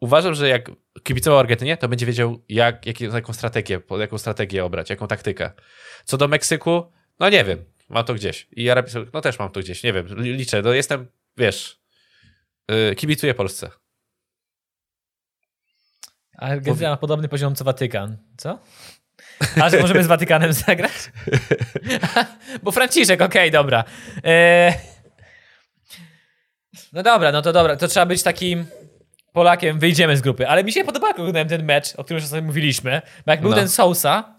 Uważam, 0.00 0.34
że 0.34 0.48
jak 0.48 0.70
kibicował 1.10 1.38
Argentynie, 1.38 1.76
to 1.76 1.88
będzie 1.88 2.06
wiedział, 2.06 2.44
jak, 2.48 2.86
jak, 2.86 3.00
jaką, 3.00 3.32
strategię, 3.32 3.80
jaką 3.98 4.18
strategię 4.18 4.64
obrać, 4.64 4.90
jaką 4.90 5.06
taktykę. 5.06 5.50
Co 6.04 6.16
do 6.16 6.28
Meksyku, 6.28 6.92
no 7.20 7.28
nie 7.28 7.44
wiem, 7.44 7.64
mam 7.88 8.04
to 8.04 8.14
gdzieś. 8.14 8.48
I 8.52 8.70
Arabii 8.70 8.92
Saudyjskiej, 8.92 9.14
no 9.14 9.20
też 9.20 9.38
mam 9.38 9.50
to 9.50 9.60
gdzieś, 9.60 9.82
nie 9.82 9.92
wiem, 9.92 10.06
li- 10.06 10.32
liczę, 10.32 10.62
no 10.62 10.72
jestem, 10.72 11.06
wiesz, 11.36 11.80
yy, 12.68 12.94
kibicuję 12.94 13.34
Polsce. 13.34 13.70
Argentyna 16.38 16.90
ma 16.90 16.96
podobny 16.96 17.28
poziom 17.28 17.54
co 17.54 17.64
Watykan. 17.64 18.16
Co? 18.36 18.58
A 19.62 19.70
że 19.70 19.80
możemy 19.80 20.04
z 20.04 20.06
Watykanem 20.06 20.52
zagrać? 20.66 20.92
Bo 22.62 22.72
Franciszek, 22.72 23.22
okej, 23.22 23.50
dobra. 23.50 23.84
E... 24.24 24.74
No 26.92 27.02
dobra, 27.02 27.32
no 27.32 27.42
to 27.42 27.52
dobra. 27.52 27.76
To 27.76 27.88
trzeba 27.88 28.06
być 28.06 28.22
takim 28.22 28.66
Polakiem, 29.32 29.78
wyjdziemy 29.78 30.16
z 30.16 30.20
grupy. 30.20 30.48
Ale 30.48 30.64
mi 30.64 30.72
się 30.72 30.84
podoba, 30.84 31.08
jak 31.08 31.18
oglądałem 31.18 31.48
ten 31.48 31.64
mecz, 31.64 31.94
o 31.96 32.04
którym 32.04 32.20
już 32.22 32.30
sobie 32.30 32.42
mówiliśmy. 32.42 33.02
Bo 33.26 33.32
jak 33.32 33.40
był 33.40 33.50
No. 33.50 33.56
ten 33.56 33.68
Sousa, 33.68 34.34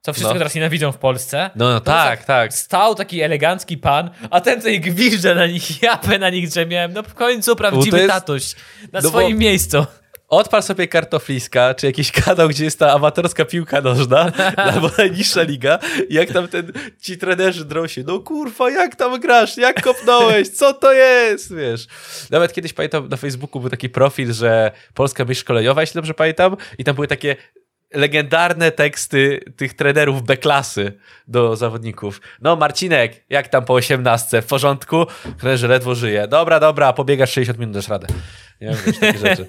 co 0.00 0.12
wszyscy 0.12 0.28
No. 0.32 0.38
teraz 0.38 0.54
nienawidzą 0.54 0.92
w 0.92 0.98
Polsce. 0.98 1.50
No, 1.56 1.64
no 1.72 1.80
to 1.80 1.86
tak, 1.86 2.24
tak. 2.24 2.54
Stał 2.54 2.94
taki 2.94 3.20
elegancki 3.22 3.78
pan, 3.78 4.10
a 4.30 4.40
ten 4.40 4.56
tutaj 4.58 4.80
gwizdże 4.80 5.34
na 5.34 5.46
nich, 5.46 5.82
japę 5.82 6.18
na 6.18 6.30
nich 6.30 6.48
drzemiałem. 6.48 6.92
No 6.92 7.02
w 7.02 7.14
końcu 7.14 7.56
prawdziwy 7.56 7.96
jest- 7.98 8.10
tatuś 8.10 8.54
na 8.92 9.00
no 9.00 9.02
bo- 9.02 9.08
swoim 9.08 9.38
miejscu. 9.38 9.86
Odpal 10.28 10.62
sobie 10.62 10.88
kartofliska, 10.88 11.74
czy 11.74 11.86
jakiś 11.86 12.12
kanał, 12.12 12.48
gdzie 12.48 12.64
jest 12.64 12.78
ta 12.78 12.92
amatorska 12.92 13.44
piłka 13.44 13.80
nożna, 13.80 14.32
albo 14.56 14.90
najniższa 14.98 15.42
liga, 15.42 15.78
i 16.08 16.14
jak 16.14 16.32
tam 16.32 16.48
ten, 16.48 16.72
ci 17.00 17.18
trenerzy 17.18 17.64
drą 17.64 17.86
się, 17.86 18.02
no 18.06 18.20
kurwa, 18.20 18.70
jak 18.70 18.96
tam 18.96 19.20
grasz, 19.20 19.56
jak 19.56 19.82
kopnąłeś, 19.82 20.48
co 20.48 20.72
to 20.72 20.92
jest, 20.92 21.54
wiesz. 21.54 21.86
Nawet 22.30 22.52
kiedyś 22.52 22.72
pamiętam, 22.72 23.08
na 23.08 23.16
Facebooku 23.16 23.60
był 23.60 23.70
taki 23.70 23.88
profil, 23.88 24.32
że 24.32 24.70
Polska 24.94 25.24
myśl 25.24 25.40
szkoleniowa, 25.40 25.80
jeśli 25.80 25.94
dobrze 25.94 26.14
pamiętam, 26.14 26.56
i 26.78 26.84
tam 26.84 26.94
były 26.94 27.08
takie 27.08 27.36
legendarne 27.94 28.70
teksty 28.72 29.40
tych 29.56 29.74
trenerów 29.74 30.22
B-klasy 30.22 30.92
do 31.28 31.56
zawodników. 31.56 32.20
No 32.40 32.56
Marcinek, 32.56 33.24
jak 33.30 33.48
tam 33.48 33.64
po 33.64 33.74
18, 33.74 34.42
w 34.42 34.46
porządku? 34.46 35.06
Trenerze 35.38 35.68
ledwo 35.68 35.94
żyje. 35.94 36.28
Dobra, 36.28 36.60
dobra, 36.60 36.92
pobiegasz 36.92 37.30
60 37.32 37.58
minut, 37.58 37.74
dasz 37.74 37.88
radę. 37.88 38.06
Nie 38.60 38.68
wiem, 38.68 38.76
wiesz, 38.86 38.98
takie 38.98 39.18
rzeczy. 39.18 39.46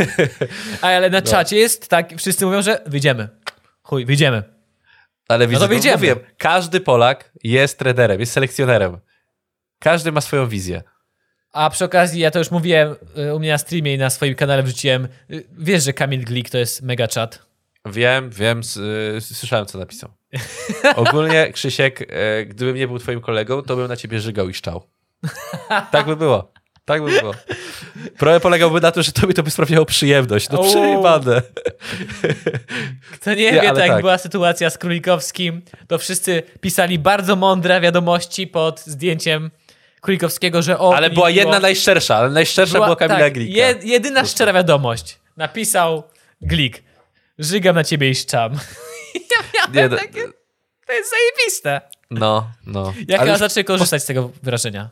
A, 0.82 0.86
ale 0.86 1.10
No. 1.10 1.18
na 1.18 1.22
czacie 1.22 1.56
jest 1.56 1.88
tak, 1.88 2.10
wszyscy 2.18 2.46
mówią, 2.46 2.62
że 2.62 2.82
wyjdziemy. 2.86 3.28
Chuj, 3.82 4.04
wyjdziemy. 4.06 4.42
Ale 5.28 5.48
widzę, 5.48 5.60
to 5.60 5.68
wyjdziemy. 5.68 5.96
mówię, 5.96 6.16
każdy 6.38 6.80
Polak 6.80 7.32
jest 7.44 7.78
trenerem, 7.78 8.20
jest 8.20 8.32
selekcjonerem. 8.32 8.98
Każdy 9.78 10.12
ma 10.12 10.20
swoją 10.20 10.48
wizję. 10.48 10.82
A 11.52 11.70
przy 11.70 11.84
okazji, 11.84 12.20
ja 12.20 12.30
to 12.30 12.38
już 12.38 12.50
mówiłem 12.50 12.96
y, 13.18 13.34
u 13.34 13.38
mnie 13.38 13.50
na 13.52 13.58
streamie 13.58 13.94
i 13.94 13.98
na 13.98 14.10
swoim 14.10 14.34
kanale 14.34 14.62
wrzuciłem. 14.62 15.08
y, 15.30 15.44
Wiesz, 15.58 15.84
że 15.84 15.92
Kamil 15.92 16.24
Glik 16.24 16.50
to 16.50 16.58
jest 16.58 16.82
mega 16.82 17.06
chat. 17.14 17.46
Wiem, 17.86 18.30
wiem, 18.30 18.60
y, 19.16 19.20
słyszałem, 19.20 19.66
co 19.66 19.78
napisał. 19.78 20.10
Ogólnie, 20.96 21.50
Krzysiek, 21.54 22.02
e, 22.08 22.44
gdybym 22.44 22.76
nie 22.76 22.88
był 22.88 22.98
twoim 22.98 23.20
kolegą, 23.20 23.62
to 23.62 23.76
bym 23.76 23.88
na 23.88 23.96
ciebie 23.96 24.20
żygał 24.20 24.48
i 24.48 24.54
szczał. 24.54 24.82
Tak 25.90 26.06
by 26.06 26.16
było. 26.16 26.52
Tak 26.84 27.04
by 27.04 27.20
było. 27.20 27.34
Problem 28.18 28.40
polegałby 28.40 28.80
na 28.80 28.92
tym, 28.92 29.02
że 29.02 29.12
tobie 29.12 29.34
to 29.34 29.42
by 29.42 29.50
sprawiało 29.50 29.86
przyjemność. 29.86 30.48
No 30.50 30.62
przejebane. 30.62 31.42
Kto 33.12 33.30
nie, 33.34 33.36
Nie, 33.36 33.52
wie, 33.52 33.56
jak 33.66 33.76
tak. 33.76 34.00
była 34.00 34.18
sytuacja 34.18 34.70
z 34.70 34.78
Królikowskim, 34.78 35.62
to 35.88 35.98
wszyscy 35.98 36.42
pisali 36.60 36.98
bardzo 36.98 37.36
mądre 37.36 37.80
wiadomości 37.80 38.46
pod 38.46 38.80
zdjęciem 38.80 39.50
Królikowskiego, 40.00 40.62
że 40.62 40.78
o. 40.78 40.96
Ale 40.96 41.10
była 41.10 41.30
jedna 41.30 41.60
najszczersza, 41.60 42.16
ale 42.16 42.30
najszczersza 42.30 42.74
była, 42.74 42.96
Kamila 42.96 43.18
tak, 43.18 43.32
Glika. 43.32 43.60
jed- 43.60 43.84
jedyna 43.84 44.24
szczera 44.24 44.52
wiadomość. 44.52 45.18
Napisał 45.36 46.02
Glik. 46.42 46.82
Żygam 47.40 47.74
na 47.74 47.84
ciebie 47.84 48.10
i 48.10 48.14
szczam. 48.14 48.52
ja 49.14 49.66
Nie, 49.68 49.74
miałem 49.74 49.90
no- 49.90 49.96
takie... 49.96 50.28
To 50.86 50.92
jest 50.92 51.10
zajebiste. 51.10 51.80
No, 52.10 52.50
no. 52.66 52.92
Jak 53.08 53.20
ja 53.20 53.30
już 53.30 53.38
zaczę 53.38 53.64
korzystać 53.64 54.02
z 54.02 54.06
tego 54.06 54.30
wyrażenia. 54.42 54.90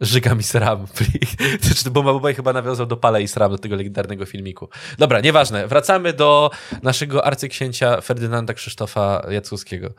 Żygam 0.00 0.40
i 0.40 0.42
sram. 0.42 0.86
Znaczy, 1.60 1.90
Bo 1.90 2.02
Mabubaj 2.02 2.34
chyba 2.34 2.52
nawiązał 2.52 2.86
do 2.86 2.96
Pala 2.96 3.18
i 3.18 3.28
sram, 3.28 3.50
do 3.52 3.58
tego 3.58 3.76
legendarnego 3.76 4.26
filmiku. 4.26 4.68
Dobra, 4.98 5.20
nieważne. 5.20 5.66
Wracamy 5.68 6.12
do 6.12 6.50
naszego 6.82 7.24
arcyksięcia 7.24 8.00
Ferdynanda 8.00 8.54
Krzysztofa 8.54 9.26
Jackowskiego. 9.30 9.90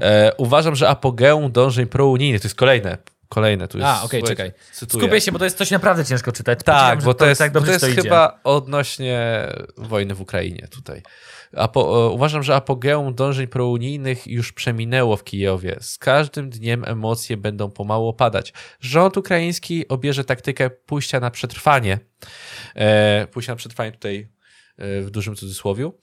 E, 0.00 0.32
uważam, 0.36 0.76
że 0.76 0.88
apogeum 0.88 1.52
dążeń 1.52 1.86
prounijnych, 1.86 2.40
to 2.40 2.46
jest 2.46 2.56
kolejne. 2.56 2.98
Kolejne, 3.28 3.68
tu 3.68 3.78
jest. 3.78 3.88
A, 3.90 4.02
okej, 4.02 4.20
słuchajcie, 4.20 4.28
czekaj. 4.28 4.52
cytuję. 4.72 5.02
Skupię 5.02 5.20
się, 5.20 5.32
bo 5.32 5.38
to 5.38 5.44
jest 5.44 5.58
coś 5.58 5.70
naprawdę 5.70 6.04
ciężko 6.04 6.32
czytać. 6.32 6.58
Tak, 6.64 7.02
bo 7.02 7.10
że 7.10 7.14
to 7.14 7.26
jest, 7.26 7.38
tak 7.38 7.52
to 7.52 7.66
jest 7.66 7.88
idzie. 7.88 8.02
chyba 8.02 8.40
odnośnie 8.44 9.48
wojny 9.76 10.14
w 10.14 10.20
Ukrainie 10.20 10.68
tutaj. 10.70 11.02
Apo, 11.56 12.06
e, 12.06 12.10
uważam, 12.10 12.42
że 12.42 12.54
apogeum 12.54 13.14
dążeń 13.14 13.46
prounijnych 13.46 14.26
już 14.26 14.52
przeminęło 14.52 15.16
w 15.16 15.24
Kijowie. 15.24 15.76
Z 15.80 15.98
każdym 15.98 16.50
dniem 16.50 16.84
emocje 16.84 17.36
będą 17.36 17.70
pomału 17.70 18.08
opadać. 18.08 18.52
Rząd 18.80 19.16
ukraiński 19.16 19.88
obierze 19.88 20.24
taktykę 20.24 20.70
pójścia 20.70 21.20
na 21.20 21.30
przetrwanie. 21.30 21.98
E, 22.74 23.26
pójścia 23.26 23.52
na 23.52 23.56
przetrwanie 23.56 23.92
tutaj 23.92 24.28
w 24.78 25.10
dużym 25.10 25.36
cudzysłowiu. 25.36 25.94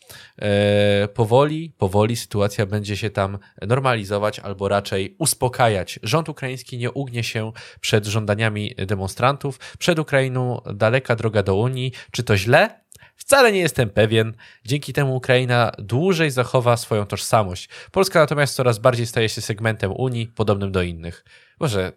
E, 0.41 1.07
powoli, 1.07 1.73
powoli 1.77 2.15
sytuacja 2.15 2.65
będzie 2.65 2.97
się 2.97 3.09
tam 3.09 3.37
normalizować 3.61 4.39
albo 4.39 4.67
raczej 4.67 5.15
uspokajać. 5.19 5.99
Rząd 6.03 6.29
ukraiński 6.29 6.77
nie 6.77 6.91
ugnie 6.91 7.23
się 7.23 7.51
przed 7.79 8.05
żądaniami 8.05 8.75
demonstrantów. 8.77 9.59
Przed 9.79 9.99
Ukrainą 9.99 10.61
daleka 10.73 11.15
droga 11.15 11.43
do 11.43 11.55
Unii. 11.55 11.91
Czy 12.11 12.23
to 12.23 12.37
źle? 12.37 12.85
Wcale 13.15 13.51
nie 13.51 13.59
jestem 13.59 13.89
pewien. 13.89 14.33
Dzięki 14.65 14.93
temu 14.93 15.15
Ukraina 15.15 15.71
dłużej 15.79 16.31
zachowa 16.31 16.77
swoją 16.77 17.05
tożsamość. 17.05 17.69
Polska 17.91 18.19
natomiast 18.19 18.55
coraz 18.55 18.79
bardziej 18.79 19.05
staje 19.05 19.29
się 19.29 19.41
segmentem 19.41 19.91
Unii, 19.91 20.27
podobnym 20.27 20.71
do 20.71 20.81
innych. 20.81 21.25
Może. 21.59 21.91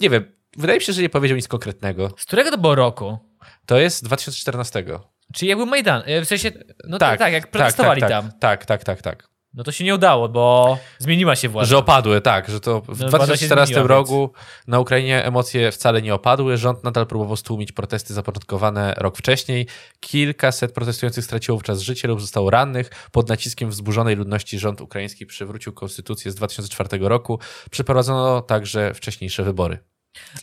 Nie 0.00 0.10
wiem, 0.10 0.32
wydaje 0.56 0.78
mi 0.78 0.84
się, 0.84 0.92
że 0.92 1.02
nie 1.02 1.08
powiedział 1.08 1.36
nic 1.36 1.48
konkretnego. 1.48 2.10
Z 2.16 2.24
którego 2.24 2.50
to 2.50 2.58
było 2.58 2.74
roku? 2.74 3.18
To 3.66 3.78
jest 3.78 4.04
2014. 4.04 4.84
Czyli 5.34 5.48
jak 5.48 5.58
był 5.58 5.66
Majdan? 5.66 6.02
E, 6.06 6.20
W 6.20 6.28
sensie, 6.28 6.50
no 6.84 6.98
tak, 6.98 7.18
tak, 7.18 7.32
jak 7.32 7.50
protestowali 7.50 8.00
tak, 8.00 8.10
tam. 8.10 8.30
Tak, 8.40 8.66
tak, 8.66 8.84
tak, 8.84 9.02
tak. 9.02 9.28
No 9.54 9.64
to 9.64 9.72
się 9.72 9.84
nie 9.84 9.94
udało, 9.94 10.28
bo 10.28 10.78
zmieniła 10.98 11.36
się 11.36 11.48
władza. 11.48 11.68
Że 11.68 11.78
opadły, 11.78 12.20
tak, 12.20 12.48
że 12.50 12.60
to 12.60 12.80
w 12.80 12.88
No, 12.88 12.94
władza 12.94 13.10
się 13.10 13.46
2014 13.48 13.74
zmieniła, 13.74 13.88
roku 13.88 14.32
na 14.66 14.80
Ukrainie 14.80 15.24
emocje 15.24 15.72
wcale 15.72 16.02
nie 16.02 16.14
opadły. 16.14 16.56
Rząd 16.56 16.84
nadal 16.84 17.06
próbował 17.06 17.36
stłumić 17.36 17.72
protesty 17.72 18.14
zapoczątkowane 18.14 18.94
rok 18.98 19.16
wcześniej. 19.16 19.66
Kilkaset 20.00 20.72
protestujących 20.72 21.24
straciło 21.24 21.56
wówczas 21.56 21.80
życie 21.80 22.08
lub 22.08 22.20
zostało 22.20 22.50
rannych. 22.50 22.90
Pod 23.12 23.28
naciskiem 23.28 23.70
wzburzonej 23.70 24.16
ludności 24.16 24.58
rząd 24.58 24.80
ukraiński 24.80 25.26
przywrócił 25.26 25.72
konstytucję 25.72 26.30
z 26.30 26.34
2004 26.34 26.88
roku. 27.00 27.38
Przeprowadzono 27.70 28.40
także 28.40 28.94
wcześniejsze 28.94 29.42
wybory. 29.42 29.78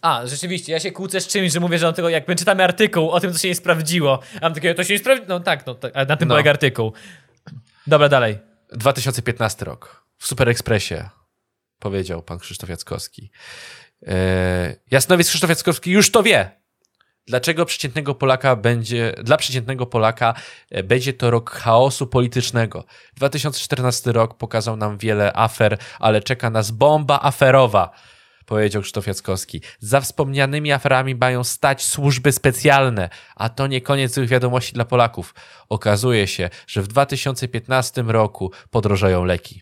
A, 0.02 0.22
rzeczywiście, 0.27 0.72
ja 0.72 0.80
się 0.80 0.91
kłócę 0.91 1.22
z 1.22 1.27
czymś, 1.27 1.52
że 1.52 1.60
mówię, 1.60 1.77
że 1.80 1.88
on 1.88 1.93
tego, 1.93 2.10
jak 2.10 2.27
my 2.27 2.35
czytamy 2.35 2.64
artykuł 2.64 3.10
o 3.11 3.19
tym, 3.19 3.34
co 3.34 3.39
się 3.39 3.47
nie 3.47 3.56
sprawdziło, 3.56 4.19
a 4.35 4.39
mam 4.41 4.53
takie, 4.53 4.76
to 4.76 4.84
się 4.84 4.93
nie 4.93 4.99
sprawdziło. 4.99 5.27
No 5.30 5.39
tak, 5.39 5.65
no 5.65 5.76
tak, 5.76 5.93
na 6.07 6.18
tym 6.18 6.27
No. 6.27 6.34
polega 6.34 6.49
artykuł. 6.52 6.93
Dobra, 7.88 8.10
dalej. 8.10 8.38
2015 8.72 9.65
rok. 9.65 10.06
W 10.18 10.27
Super 10.27 10.49
Expressie 10.49 10.95
powiedział 11.80 12.23
pan 12.23 12.39
Krzysztof 12.39 12.69
Jackowski. 12.69 13.31
E, 14.07 14.76
Jasnowiec 14.91 15.30
Krzysztof 15.30 15.49
Jackowski 15.49 15.91
już 15.91 16.11
to 16.11 16.23
wie. 16.23 16.52
Dlaczego 17.27 17.65
przeciętnego 17.65 18.15
Polaka 18.15 18.56
będzie, 18.56 19.14
dla 19.23 19.38
przeciętnego 19.38 19.85
Polaka 19.85 20.34
e, 20.72 20.84
będzie 20.84 21.14
to 21.14 21.31
rok 21.31 21.52
chaosu 21.52 22.07
politycznego. 22.07 22.85
2014 23.15 24.11
rok 24.11 24.38
pokazał 24.38 24.77
nam 24.77 24.97
wiele 24.97 25.34
afer, 25.34 25.77
ale 25.99 26.22
czeka 26.22 26.49
nas 26.49 26.72
bomba 26.72 27.19
aferowa, 27.22 27.91
powiedział 28.46 28.82
Krzysztof 28.82 29.08
Jackowski. 29.08 29.62
Za 29.80 30.02
wspomnianymi 30.02 30.72
aferami 30.72 31.16
mają 31.16 31.44
stać 31.44 31.86
służby 31.86 32.32
specjalne, 32.32 33.10
a 33.36 33.50
to 33.50 33.68
nie 33.68 33.82
koniec 33.82 34.14
złych 34.14 34.30
wiadomości 34.30 34.74
dla 34.74 34.86
Polaków. 34.86 35.36
Okazuje 35.70 36.28
się, 36.28 36.50
że 36.68 36.82
w 36.82 36.88
2015 36.88 38.04
roku 38.08 38.52
podrożają 38.70 39.26
leki. 39.26 39.62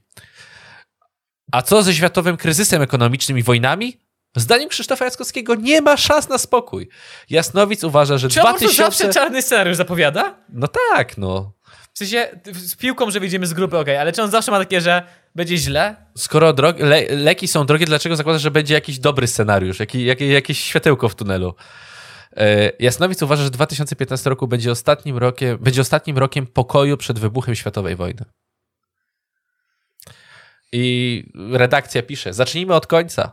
A 1.51 1.61
co 1.61 1.83
ze 1.83 1.93
światowym 1.93 2.37
kryzysem 2.37 2.81
ekonomicznym 2.81 3.37
i 3.37 3.43
wojnami? 3.43 3.97
Zdaniem 4.35 4.69
Krzysztofa 4.69 5.05
Jackowskiego 5.05 5.55
nie 5.55 5.81
ma 5.81 5.97
szans 5.97 6.29
na 6.29 6.37
spokój. 6.37 6.89
Jasnowic 7.29 7.83
uważa, 7.83 8.17
że 8.17 8.29
Czy 8.29 8.41
on 8.41 8.53
po 8.53 8.59
prostu 8.59 8.75
2000... 8.75 9.03
zawsze 9.03 9.19
czarny 9.19 9.41
scenariusz 9.41 9.77
zapowiada? 9.77 10.35
No 10.49 10.67
tak, 10.67 11.17
no. 11.17 11.53
W 11.93 11.97
sensie, 11.97 12.39
z 12.53 12.75
piłką, 12.75 13.11
że 13.11 13.19
wyjdziemy 13.19 13.47
z 13.47 13.53
grupy, 13.53 13.77
okej, 13.77 13.97
ale 13.97 14.11
czy 14.11 14.23
on 14.23 14.31
zawsze 14.31 14.51
ma 14.51 14.59
takie, 14.59 14.81
że 14.81 15.03
będzie 15.35 15.57
źle? 15.57 15.95
Skoro 16.17 16.53
drog... 16.53 16.79
le... 16.79 17.15
leki 17.15 17.47
są 17.47 17.65
drogie, 17.65 17.85
dlaczego 17.85 18.15
zakładasz, 18.15 18.41
że 18.41 18.51
będzie 18.51 18.73
jakiś 18.73 18.99
dobry 18.99 19.27
scenariusz, 19.27 19.79
jaki... 19.79 20.05
Jakie... 20.05 20.27
jakieś 20.27 20.59
światełko 20.59 21.09
w 21.09 21.15
tunelu? 21.15 21.55
E, 22.37 22.71
Jasnowic 22.79 23.21
uważa, 23.21 23.43
że 23.43 23.49
2015 23.49 24.29
roku 24.29 24.47
będzie 24.47 24.71
ostatnim 24.71 25.17
rokiem, 25.17 25.57
będzie 25.57 25.81
ostatnim 25.81 26.17
rokiem 26.17 26.47
pokoju 26.47 26.97
przed 26.97 27.19
wybuchem 27.19 27.55
światowej 27.55 27.95
wojny. 27.95 28.25
I 30.71 31.23
redakcja 31.51 32.03
pisze: 32.03 32.33
Zacznijmy 32.33 32.73
od 32.73 32.87
końca. 32.87 33.31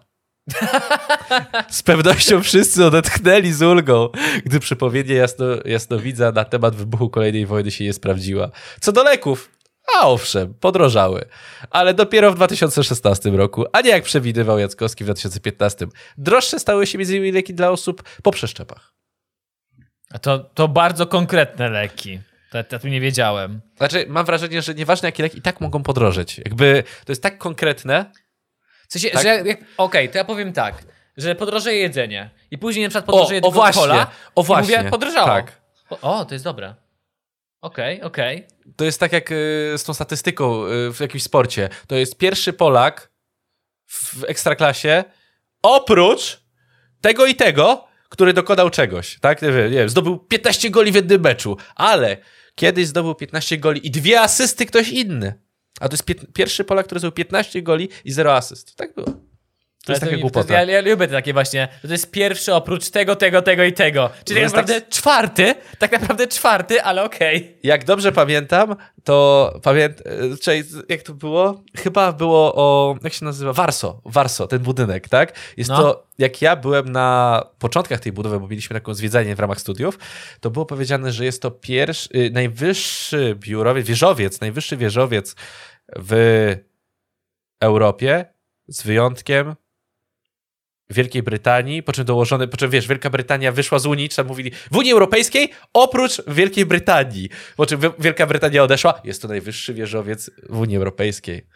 Z 1.70 1.82
pewnością 1.82 2.42
wszyscy 2.42 2.84
odetchnęli 2.84 3.52
z 3.52 3.62
ulgą, 3.62 4.08
gdy 4.44 4.60
przepowiednia 4.60 5.14
jasno, 5.14 5.46
jasnowidza 5.64 6.32
na 6.32 6.44
temat 6.44 6.76
wybuchu 6.76 7.10
kolejnej 7.10 7.46
wojny 7.46 7.70
się 7.70 7.84
nie 7.84 7.92
sprawdziła. 7.92 8.50
Co 8.80 8.92
do 8.92 9.02
leków, 9.02 9.50
a 9.98 10.06
owszem, 10.08 10.54
podrożały, 10.54 11.24
ale 11.70 11.94
dopiero 11.94 12.32
w 12.32 12.34
2016 12.34 13.30
roku, 13.30 13.64
a 13.72 13.80
nie 13.80 13.90
jak 13.90 14.04
przewidywał 14.04 14.58
Jackowski 14.58 15.04
w 15.04 15.06
2015. 15.06 15.86
Droższe 16.18 16.60
stały 16.60 16.86
się 16.86 16.98
m.in. 16.98 17.34
leki 17.34 17.54
dla 17.54 17.70
osób 17.70 18.02
po 18.22 18.30
przeszczepach. 18.30 18.94
A 20.10 20.18
to, 20.18 20.38
to 20.38 20.68
bardzo 20.68 21.06
konkretne 21.06 21.68
leki. 21.68 22.20
To, 22.50 22.58
ja 22.72 22.78
tu 22.78 22.88
nie 22.88 23.00
wiedziałem. 23.00 23.60
Znaczy, 23.76 24.06
mam 24.08 24.26
wrażenie, 24.26 24.62
że 24.62 24.74
nieważne 24.74 25.08
jakie 25.08 25.22
leki, 25.22 25.38
i 25.38 25.42
tak 25.42 25.60
mogą 25.60 25.82
podrożeć. 25.82 26.38
Jakby 26.38 26.84
to 27.04 27.12
jest 27.12 27.22
tak 27.22 27.38
konkretne, 27.38 28.10
W 28.88 28.92
sensie, 28.92 29.10
Tak? 29.10 29.22
że 29.22 29.44
okej, 29.76 30.08
to 30.08 30.18
ja 30.18 30.24
powiem 30.24 30.52
tak, 30.52 30.84
że 31.16 31.34
podrożeje 31.34 31.78
jedzenie 31.80 32.30
i 32.50 32.58
później 32.58 32.84
na 32.84 32.88
przykład 32.88 33.08
O, 33.08 33.12
podrożeje 33.12 33.40
o 33.42 33.50
właśnie, 33.50 33.82
Coca-Cola 33.82 34.06
o 34.34 34.42
właśnie, 34.42 34.76
mówię, 34.76 34.90
podrożało. 34.90 35.26
tak. 35.26 35.60
O, 35.90 36.18
o, 36.18 36.24
to 36.24 36.34
jest 36.34 36.44
dobre. 36.44 36.74
Okej, 37.60 38.02
okej. 38.02 38.46
To 38.76 38.84
jest 38.84 39.00
tak 39.00 39.12
jak 39.12 39.30
y, 39.30 39.74
z 39.76 39.84
tą 39.84 39.94
statystyką 39.94 40.66
y, 40.66 40.92
w 40.92 41.00
jakimś 41.00 41.22
sporcie. 41.22 41.68
To 41.86 41.96
jest 41.96 42.18
pierwszy 42.18 42.52
Polak 42.52 43.12
w 43.86 44.24
ekstraklasie, 44.24 45.04
oprócz 45.62 46.40
tego 47.00 47.26
i 47.26 47.34
tego, 47.34 47.88
który 48.08 48.32
dokonał 48.32 48.70
czegoś. 48.70 49.18
Tak? 49.20 49.42
Nie 49.42 49.52
wiem, 49.52 49.88
zdobył 49.88 50.18
15 50.18 50.70
goli 50.70 50.92
w 50.92 50.94
jednym 50.94 51.20
meczu, 51.20 51.56
ale 51.74 52.16
kiedyś 52.54 52.86
zdobył 52.86 53.14
15 53.14 53.58
goli 53.58 53.86
i 53.86 53.90
dwie 53.90 54.20
asysty 54.20 54.66
ktoś 54.66 54.88
inny. 54.88 55.34
A 55.80 55.88
to 55.88 55.94
jest 55.94 56.04
pierwszy 56.34 56.64
Polak, 56.64 56.86
który 56.86 56.98
zdobył 56.98 57.14
15 57.14 57.62
goli 57.62 57.88
i 58.04 58.12
0 58.12 58.34
asyst. 58.34 58.76
Tak 58.76 58.94
było. 58.94 59.29
To 59.86 59.92
jest 59.92 60.12
mi- 60.12 60.20
głupota. 60.20 60.54
Ja, 60.54 60.64
ja 60.64 60.90
lubię 60.90 61.08
takie 61.08 61.32
właśnie, 61.32 61.68
że 61.82 61.88
to 61.88 61.94
jest 61.94 62.10
pierwszy 62.10 62.54
oprócz 62.54 62.90
tego, 62.90 63.16
tego, 63.16 63.42
tego 63.42 63.64
i 63.64 63.72
tego. 63.72 64.10
Czyli 64.24 64.36
tak 64.36 64.42
jest 64.42 64.54
naprawdę 64.54 64.82
czwarty, 64.90 65.54
tak 65.78 65.92
naprawdę 65.92 66.26
czwarty, 66.26 66.82
ale 66.82 67.04
okej. 67.04 67.56
Jak 67.62 67.84
dobrze 67.84 68.12
pamiętam, 68.12 68.76
to 69.04 69.52
pamięt... 69.62 70.00
e, 70.48 70.62
jak 70.88 71.02
to 71.02 71.14
było? 71.14 71.62
Chyba 71.76 72.12
było 72.12 72.54
o... 72.54 72.96
Jak 73.04 73.12
się 73.12 73.24
nazywa? 73.24 73.52
Warso. 73.52 74.00
Warso, 74.04 74.46
ten 74.46 74.58
budynek, 74.58 75.08
tak? 75.08 75.32
Jest 75.56 75.70
No. 75.70 75.76
to... 75.82 76.06
Jak 76.18 76.42
ja 76.42 76.56
byłem 76.56 76.88
na 76.92 77.42
początkach 77.58 78.00
tej 78.00 78.12
budowy, 78.12 78.40
bo 78.40 78.48
mieliśmy 78.48 78.74
taką 78.74 78.94
zwiedzanie 78.94 79.36
w 79.36 79.40
ramach 79.40 79.60
studiów, 79.60 79.98
to 80.40 80.50
było 80.50 80.66
powiedziane, 80.66 81.12
że 81.12 81.24
jest 81.24 81.42
to 81.42 81.50
pierwszy, 81.50 82.08
y, 82.14 82.30
najwyższy 82.30 83.34
biurowiec, 83.38 83.86
wieżowiec, 83.86 84.40
najwyższy 84.40 84.76
wieżowiec 84.76 85.36
w 85.98 86.56
Europie, 87.60 88.24
z 88.68 88.82
wyjątkiem 88.82 89.54
Wielkiej 90.90 91.22
Brytanii, 91.22 91.82
po 91.82 91.92
czym 91.92 92.04
dołożony, 92.04 92.48
po 92.48 92.56
czym 92.56 92.70
wiesz, 92.70 92.86
Wielka 92.88 93.10
Brytania 93.10 93.52
wyszła 93.52 93.78
z 93.78 93.86
Unii, 93.86 94.08
czy 94.08 94.16
tam 94.16 94.26
mówili 94.26 94.50
w 94.72 94.76
Unii 94.76 94.92
Europejskiej, 94.92 95.50
oprócz 95.72 96.22
Wielkiej 96.28 96.66
Brytanii. 96.66 97.28
Po 97.56 97.66
czym 97.66 97.80
Wi- 97.80 97.88
Wielka 97.98 98.26
Brytania 98.26 98.62
odeszła, 98.62 99.00
jest 99.04 99.22
to 99.22 99.28
najwyższy 99.28 99.74
wieżowiec 99.74 100.30
w 100.48 100.58
Unii 100.58 100.76
Europejskiej. 100.76 101.46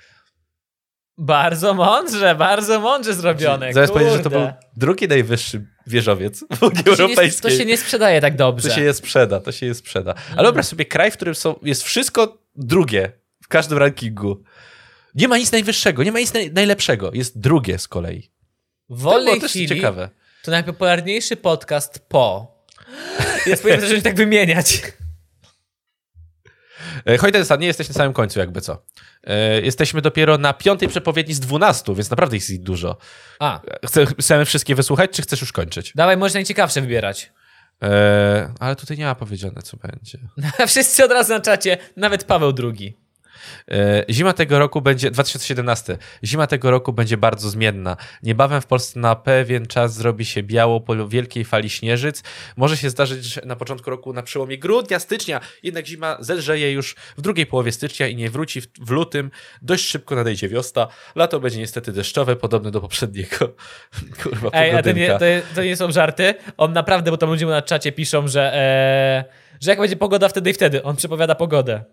Bardzo 1.19 1.75
mądrze, 1.75 2.35
bardzo 2.35 2.81
mądrze 2.81 3.15
zrobione. 3.15 3.73
Zamiast 3.73 3.93
powiedzieć, 3.93 4.15
że 4.15 4.21
to 4.23 4.31
był 4.31 4.49
drugi 4.77 5.09
najwyższy 5.09 5.67
wieżowiec 5.87 6.45
w 6.57 6.63
Unii 6.63 6.85
To 6.85 6.97
się, 6.97 7.03
nie, 7.03 7.09
Europejskiej. 7.09 7.51
to 7.53 7.59
się 7.59 7.65
nie 7.65 7.77
sprzedaje 7.77 8.21
tak 8.21 8.37
dobrze. 8.37 8.69
To 8.69 8.75
się 8.75 8.81
je 8.81 8.95
sprzeda, 8.95 9.41
to 9.41 9.53
się 9.53 9.67
je 9.67 9.75
sprzeda. 9.75 10.15
Ale 10.33 10.43
wyobraź 10.43 10.67
sobie 10.67 10.85
kraj, 10.85 11.11
w 11.11 11.15
którym 11.15 11.35
są, 11.35 11.55
jest 11.63 11.83
wszystko 11.83 12.39
drugie 12.57 13.13
w 13.43 13.49
każdym 13.49 13.79
rankingu. 13.79 14.43
Nie 15.15 15.29
ma 15.29 15.39
nic 15.39 15.53
najwyższego, 15.53 16.03
nie 16.03 16.13
ma 16.13 16.19
nic 16.19 16.35
naj, 16.35 16.53
najlepszego. 16.53 17.11
Jest 17.13 17.41
drugie 17.41 17.79
z 17.79 17.89
kolei. 17.89 18.31
W 18.91 18.99
To 18.99 19.11
wolnej 19.11 19.41
też 19.41 19.51
chwili 19.51 19.69
ciekawe. 19.69 20.09
to 20.45 20.51
najpopularniejszy 20.51 21.37
podcast 21.37 21.99
po. 22.09 22.55
Jest 23.47 23.63
powinien 23.63 23.81
zacząć 23.81 24.05
tak 24.05 24.15
wymieniać. 24.17 24.83
E, 27.07 27.19
Hojtensa, 27.19 27.57
nie 27.57 27.67
jesteś 27.67 27.89
na 27.89 27.95
samym 27.95 28.13
końcu, 28.13 28.39
jakby 28.39 28.61
co. 28.61 28.83
E, 29.25 29.61
Jesteśmy 29.61 30.01
dopiero 30.03 30.39
na 30.39 30.53
piątej 30.53 30.89
przepowiedni 30.89 31.35
z 31.35 31.41
dwunastu, 31.41 31.95
więc 31.95 32.11
naprawdę 32.11 32.37
jest 32.37 32.51
ich 32.51 32.63
dużo. 32.63 32.97
A, 33.41 33.61
chcemy 34.21 34.45
wszystkie 34.45 34.75
wysłuchać, 34.75 35.11
czy 35.11 35.23
chcesz 35.23 35.41
już 35.41 35.53
kończyć? 35.53 35.93
dawaj, 35.95 36.17
możesz 36.17 36.35
najciekawsze 36.35 36.81
wybierać. 36.81 37.33
E, 37.83 38.53
ale 38.61 38.77
tutaj 38.77 38.99
nie 38.99 39.05
ma 39.05 39.15
powiedziane, 39.15 39.63
co 39.63 39.77
będzie. 39.77 40.19
Wszyscy 40.69 41.05
od 41.05 41.11
razu 41.13 41.33
na 41.33 41.41
czacie, 41.41 41.79
nawet 41.97 42.25
Paweł 42.25 42.53
II. 42.63 42.99
E, 43.71 44.05
Zima 44.11 44.33
tego 44.33 44.59
roku 44.59 44.81
będzie, 44.81 45.11
2017, 45.11 45.99
zima 46.25 46.47
tego 46.47 46.71
roku 46.71 46.93
będzie 46.93 47.17
bardzo 47.17 47.51
zmienna. 47.51 47.97
Niebawem 48.23 48.61
w 48.61 48.67
Polsce 48.67 49.01
na 49.01 49.17
pewien 49.17 49.67
czas 49.67 49.95
zrobi 49.95 50.25
się 50.25 50.43
biało 50.43 50.81
po 50.81 51.09
wielkiej 51.09 51.45
fali 51.45 51.71
śnieżyc. 51.71 52.23
Może 52.57 52.77
się 52.77 52.91
zdarzyć, 52.91 53.25
że 53.25 53.41
na 53.45 53.57
początku 53.57 53.91
roku 53.91 54.13
na 54.13 54.23
przełomie 54.23 54.59
grudnia, 54.59 54.99
stycznia, 54.99 55.41
jednak 55.63 55.87
zima 55.87 56.17
zelżeje 56.21 56.73
już 56.73 56.95
w 57.17 57.21
drugiej 57.21 57.47
połowie 57.47 57.73
stycznia 57.73 58.09
i 58.09 58.17
nie 58.17 58.31
wróci 58.31 58.61
w, 58.61 58.67
w 58.81 58.91
lutym. 58.91 59.31
Dość 59.63 59.89
szybko 59.89 60.15
nadejdzie 60.15 60.49
wiosna. 60.49 60.89
Lato 61.15 61.41
będzie 61.41 61.59
niestety 61.59 61.93
deszczowe, 61.93 62.37
podobne 62.37 62.71
do 62.71 62.81
poprzedniego. 62.81 63.55
Kurwa, 64.23 64.51
Ej, 64.53 64.71
a 64.77 64.83
to 64.83 64.93
nie, 64.93 65.09
to, 65.09 65.25
to 65.55 65.63
nie 65.63 65.77
są 65.77 65.93
żarty. 65.93 66.35
On 66.57 66.73
naprawdę, 66.73 67.11
bo 67.11 67.17
tam 67.17 67.31
ludzie 67.31 67.47
mu 67.47 67.53
na 67.53 67.63
czacie 67.63 67.93
piszą, 67.93 68.29
że, 68.29 68.55
e, 68.55 69.25
Że 69.61 69.71
jak 69.71 69.81
będzie 69.81 69.97
pogoda 69.97 70.29
wtedy 70.29 70.51
i 70.51 70.55
wtedy. 70.55 70.83
On 70.83 70.97
przepowiada 70.97 71.35
pogodę. 71.35 71.85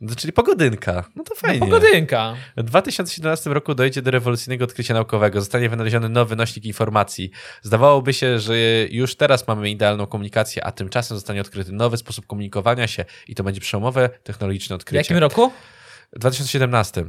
No, 0.00 0.14
czyli 0.14 0.32
pogodynka. 0.32 1.04
No 1.16 1.24
to 1.24 1.34
fajnie. 1.34 1.60
Pogodynka. 1.60 2.34
W 2.56 2.62
2017 2.62 3.50
roku 3.50 3.74
dojdzie 3.74 4.02
do 4.02 4.10
rewolucyjnego 4.10 4.64
odkrycia 4.64 4.94
naukowego. 4.94 5.40
Zostanie 5.40 5.68
wynaleziony 5.68 6.08
nowy 6.08 6.36
nośnik 6.36 6.64
informacji. 6.64 7.30
Zdawałoby 7.62 8.14
się, 8.14 8.38
że 8.38 8.54
już 8.90 9.16
teraz 9.16 9.48
mamy 9.48 9.70
idealną 9.70 10.06
komunikację, 10.06 10.64
a 10.64 10.72
tymczasem 10.72 11.16
zostanie 11.16 11.40
odkryty 11.40 11.72
nowy 11.72 11.96
sposób 11.96 12.26
komunikowania 12.26 12.86
się 12.88 13.04
i 13.28 13.34
to 13.34 13.44
będzie 13.44 13.60
przełomowe 13.60 14.08
technologiczne 14.08 14.76
W 14.76 14.80
odkrycie. 14.80 14.98
jakim 14.98 15.16
roku? 15.16 15.52
W 16.12 16.18
2017. 16.18 17.04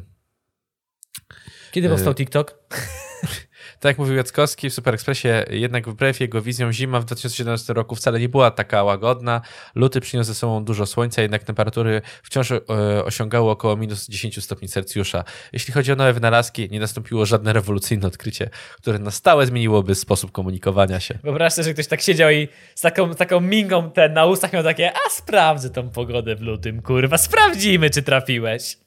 Kiedy 1.71 1.89
powstał 1.89 2.13
TikTok? 2.13 2.55
Tak 3.83 3.89
jak 3.89 3.97
mówił 3.97 4.15
Jackowski 4.15 4.69
w 4.69 4.73
Super 4.73 4.93
Expressie, 4.93 5.27
jednak 5.49 5.89
wbrew 5.89 6.19
jego 6.19 6.41
wizjom 6.41 6.73
zima 6.73 6.99
w 6.99 7.05
2017 7.05 7.73
roku 7.73 7.95
wcale 7.95 8.19
nie 8.19 8.29
była 8.29 8.51
taka 8.51 8.83
łagodna. 8.83 9.41
Luty 9.75 10.01
przyniósł 10.01 10.27
ze 10.27 10.35
sobą 10.35 10.65
dużo 10.65 10.85
słońca, 10.85 11.21
jednak 11.21 11.43
temperatury 11.43 12.01
wciąż 12.23 12.51
e, 12.51 12.59
osiągały 13.05 13.51
około 13.51 13.77
minus 13.77 14.07
10 14.07 14.43
stopni 14.43 14.67
Celsjusza. 14.67 15.23
Jeśli 15.53 15.73
chodzi 15.73 15.91
o 15.91 15.95
nowe 15.95 16.13
wynalazki, 16.13 16.69
nie 16.69 16.79
nastąpiło 16.79 17.25
żadne 17.25 17.53
rewolucyjne 17.53 18.07
odkrycie, 18.07 18.49
które 18.77 18.99
na 18.99 19.11
stałe 19.11 19.45
zmieniłoby 19.45 19.95
sposób 19.95 20.31
komunikowania 20.31 20.99
się. 20.99 21.19
Wyobraź 21.23 21.53
sobie, 21.53 21.65
że 21.65 21.73
ktoś 21.73 21.87
tak 21.87 22.01
siedział 22.01 22.31
i 22.31 22.47
z 22.75 22.81
taką, 22.81 23.15
taką 23.15 23.39
mingą 23.39 23.91
ten 23.91 24.13
na 24.13 24.25
ustach 24.25 24.53
miał 24.53 24.63
takie, 24.63 24.91
a 24.93 25.09
sprawdzę 25.09 25.69
tą 25.69 25.89
pogodę 25.89 26.35
w 26.35 26.41
lutym, 26.41 26.81
kurwa, 26.81 27.17
sprawdzimy, 27.17 27.89
czy 27.89 28.01
trafiłeś. 28.01 28.77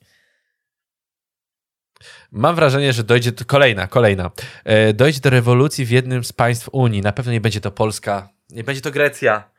Mam 2.32 2.56
wrażenie, 2.56 2.92
że 2.92 3.04
dojdzie 3.04 3.32
do, 3.32 3.44
kolejna, 3.44 3.86
kolejna. 3.86 4.30
E, 4.64 4.92
dojdzie 4.92 5.20
do 5.20 5.30
rewolucji 5.30 5.84
w 5.84 5.90
jednym 5.90 6.24
z 6.24 6.32
państw 6.32 6.68
Unii. 6.72 7.02
Na 7.02 7.12
pewno 7.12 7.32
nie 7.32 7.40
będzie 7.40 7.60
to 7.60 7.70
Polska, 7.70 8.28
nie 8.50 8.64
będzie 8.64 8.80
to 8.80 8.90
Grecja. 8.90 9.50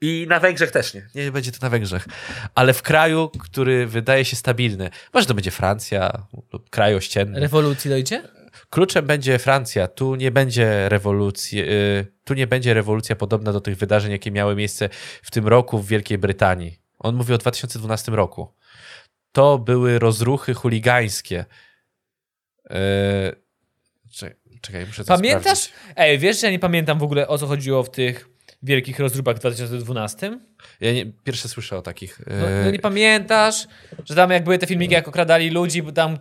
I 0.00 0.26
na 0.28 0.40
Węgrzech 0.40 0.70
też 0.70 0.94
nie. 0.94 1.08
Nie 1.14 1.32
będzie 1.32 1.52
to 1.52 1.58
na 1.62 1.70
Węgrzech. 1.70 2.08
Ale 2.54 2.72
w 2.72 2.82
kraju, 2.82 3.30
który 3.40 3.86
wydaje 3.86 4.24
się 4.24 4.36
stabilny. 4.36 4.90
Może 5.14 5.26
to 5.26 5.34
będzie 5.34 5.50
Francja 5.50 6.26
lub 6.52 6.70
kraj 6.70 6.94
ościenny. 6.94 7.40
Rewolucji 7.40 7.90
dojdzie? 7.90 8.22
Kluczem 8.70 9.06
będzie 9.06 9.38
Francja. 9.38 9.88
Tu 9.88 10.14
nie 10.14 10.30
będzie 10.30 10.88
rewolucji. 10.88 11.60
y, 11.60 12.06
Tu 12.24 12.34
nie 12.34 12.46
będzie 12.46 12.74
rewolucja 12.74 13.16
podobna 13.16 13.52
do 13.52 13.60
tych 13.60 13.76
wydarzeń, 13.76 14.12
jakie 14.12 14.30
miały 14.30 14.56
miejsce 14.56 14.88
w 15.22 15.30
tym 15.30 15.48
roku 15.48 15.78
w 15.78 15.88
Wielkiej 15.88 16.18
Brytanii. 16.18 16.78
On 16.98 17.14
mówi 17.14 17.34
o 17.34 17.38
2012 17.38 18.12
roku. 18.12 18.54
To 19.32 19.58
były 19.58 19.98
rozruchy 19.98 20.54
chuligańskie. 20.54 21.44
Y, 22.70 23.48
Czekaj, 24.12 24.36
czekaj 24.60 24.86
muszę 24.86 25.04
to 25.04 25.08
Pamiętasz? 25.16 25.58
sprawdzić. 25.58 25.94
Ej, 25.96 26.18
wiesz, 26.18 26.40
że 26.40 26.46
ja 26.46 26.50
nie 26.50 26.58
pamiętam 26.58 26.98
w 26.98 27.02
ogóle 27.02 27.28
o 27.28 27.38
co 27.38 27.46
chodziło 27.46 27.82
w 27.82 27.90
tych 27.90 28.28
wielkich 28.62 28.98
rozróbach 28.98 29.36
w 29.36 29.38
2012? 29.38 30.38
Ja 30.80 30.92
nie, 30.92 31.06
pierwsze 31.24 31.48
słyszę 31.48 31.76
o 31.78 31.82
takich. 31.82 32.20
No, 32.26 32.50
y, 32.50 32.64
no 32.64 32.70
nie 32.70 32.78
pamiętasz, 32.78 33.66
że 34.04 34.14
tam 34.14 34.30
jak 34.30 34.44
były 34.44 34.58
te 34.58 34.66
filmiki, 34.66 34.94
jak 34.94 35.08
okradali 35.08 35.50
ludzi, 35.50 35.82
bo 35.82 35.92
tam 35.92 36.18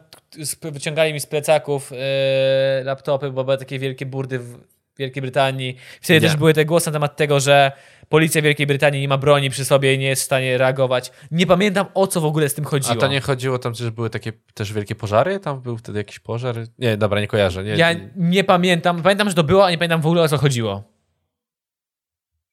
wyciągali 0.61 1.13
mi 1.13 1.19
z 1.19 1.25
plecaków 1.25 1.91
e, 1.91 2.81
laptopy, 2.83 3.31
bo 3.31 3.43
były 3.43 3.57
takie 3.57 3.79
wielkie 3.79 4.05
burdy 4.05 4.39
w 4.39 4.57
Wielkiej 4.99 5.21
Brytanii. 5.21 5.77
Wtedy 6.01 6.19
Nie. 6.21 6.27
też 6.27 6.35
były 6.37 6.53
te 6.53 6.65
głosy 6.65 6.87
na 6.89 6.93
temat 6.93 7.15
tego, 7.15 7.39
że 7.39 7.71
policja 8.09 8.41
Wielkiej 8.41 8.67
Brytanii 8.67 9.01
nie 9.01 9.07
ma 9.07 9.17
broni 9.17 9.49
przy 9.49 9.65
sobie 9.65 9.93
i 9.93 9.97
nie 9.97 10.07
jest 10.07 10.21
w 10.21 10.25
stanie 10.25 10.57
reagować. 10.57 11.11
Nie 11.31 11.47
pamiętam 11.47 11.85
o 11.93 12.07
co 12.07 12.21
w 12.21 12.25
ogóle 12.25 12.49
z 12.49 12.53
tym 12.53 12.65
A 12.67 12.69
chodziło. 12.69 12.95
to 12.95 13.07
nie 13.07 13.21
chodziło 13.21 13.59
tam, 13.59 13.73
że 13.75 13.91
były 13.91 14.09
takie 14.09 14.33
też 14.53 14.73
wielkie 14.73 14.95
pożary? 14.95 15.39
Tam 15.39 15.61
był 15.61 15.77
wtedy 15.77 15.97
jakiś 15.97 16.19
pożar? 16.19 16.55
Nie, 16.79 16.97
dobra, 16.97 17.19
nie 17.21 17.27
kojarzę. 17.27 17.63
Nie, 17.63 17.75
Ja 17.75 17.89
nie 18.15 18.43
pamiętam. 18.43 19.01
Pamiętam, 19.03 19.29
że 19.29 19.35
to 19.35 19.43
było, 19.43 19.65
a 19.65 19.71
nie 19.71 19.77
pamiętam 19.77 20.01
w 20.01 20.05
ogóle 20.05 20.21
o 20.21 20.27
co 20.27 20.37
chodziło. 20.37 20.83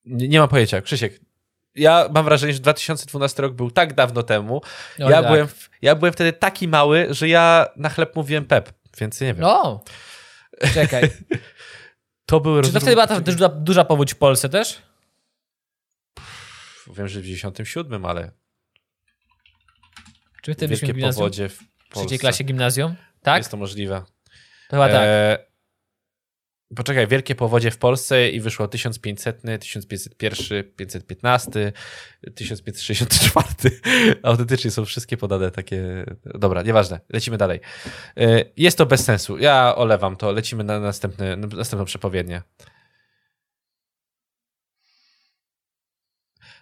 nie, 0.04 0.28
nie 0.28 0.38
mam 0.38 0.48
pojęcia. 0.48 0.80
Krzysiek, 0.80 1.20
ja 1.74 2.08
mam 2.14 2.24
wrażenie, 2.24 2.52
że 2.52 2.58
2012 2.60 3.42
rok 3.42 3.52
był 3.54 3.70
tak 3.70 3.94
dawno 3.94 4.22
temu. 4.22 4.60
No 4.98 5.10
ja, 5.10 5.22
tak. 5.22 5.32
byłem, 5.32 5.48
ja 5.82 5.94
byłem 5.94 6.12
wtedy 6.12 6.32
taki 6.32 6.68
mały, 6.68 7.06
że 7.10 7.28
ja 7.28 7.66
na 7.76 7.88
chleb 7.88 8.16
mówiłem 8.16 8.44
pep, 8.44 8.72
więc 9.00 9.20
nie 9.20 9.26
wiem. 9.26 9.36
No. 9.40 9.84
Czekaj. 10.74 11.02
To 12.26 12.40
były 12.40 12.62
Czy 12.62 12.72
to 12.72 12.80
wtedy 12.80 12.92
była 12.96 13.06
ta 13.06 13.20
duża, 13.20 13.48
duża 13.48 13.84
powódź 13.84 14.14
w 14.14 14.16
Polsce 14.16 14.48
też? 14.48 14.82
Wiem, 16.96 17.08
że 17.08 17.20
w 17.20 17.24
97, 17.24 18.04
ale 18.04 18.30
Czy 20.42 20.54
wtedy 20.54 20.68
byliśmy 20.68 20.88
w 20.88 20.96
gimnazjum? 20.96 21.30
w 21.30 21.34
W 21.52 21.58
Polsce. 21.58 22.00
trzeciej 22.00 22.18
klasie 22.18 22.44
gimnazjum? 22.44 22.94
Tak? 23.22 23.38
Jest 23.38 23.50
to 23.50 23.56
możliwe. 23.56 24.02
To 24.68 24.76
chyba 24.76 24.88
tak. 24.88 24.96
E, 25.02 25.38
Poczekaj, 26.76 27.06
wielkie 27.06 27.34
powodzie 27.34 27.70
w 27.70 27.78
Polsce 27.78 28.28
i 28.28 28.40
wyszło 28.40 28.68
1500, 28.68 29.42
1501, 29.60 30.64
515, 30.76 31.72
1564. 32.34 33.46
Autentycznie 34.22 34.70
są 34.70 34.84
wszystkie 34.84 35.16
podane 35.16 35.50
takie. 35.50 36.04
Dobra, 36.24 36.62
nieważne, 36.62 37.00
lecimy 37.12 37.36
dalej. 37.36 37.60
E, 38.16 38.44
Jest 38.56 38.78
to 38.78 38.86
bez 38.86 39.04
sensu. 39.04 39.38
Ja 39.38 39.76
olewam 39.76 40.16
to, 40.16 40.32
lecimy 40.32 40.64
na 40.64 40.80
następny, 40.80 41.36
na 41.36 41.46
następną 41.46 41.84
przepowiednię. 41.84 42.42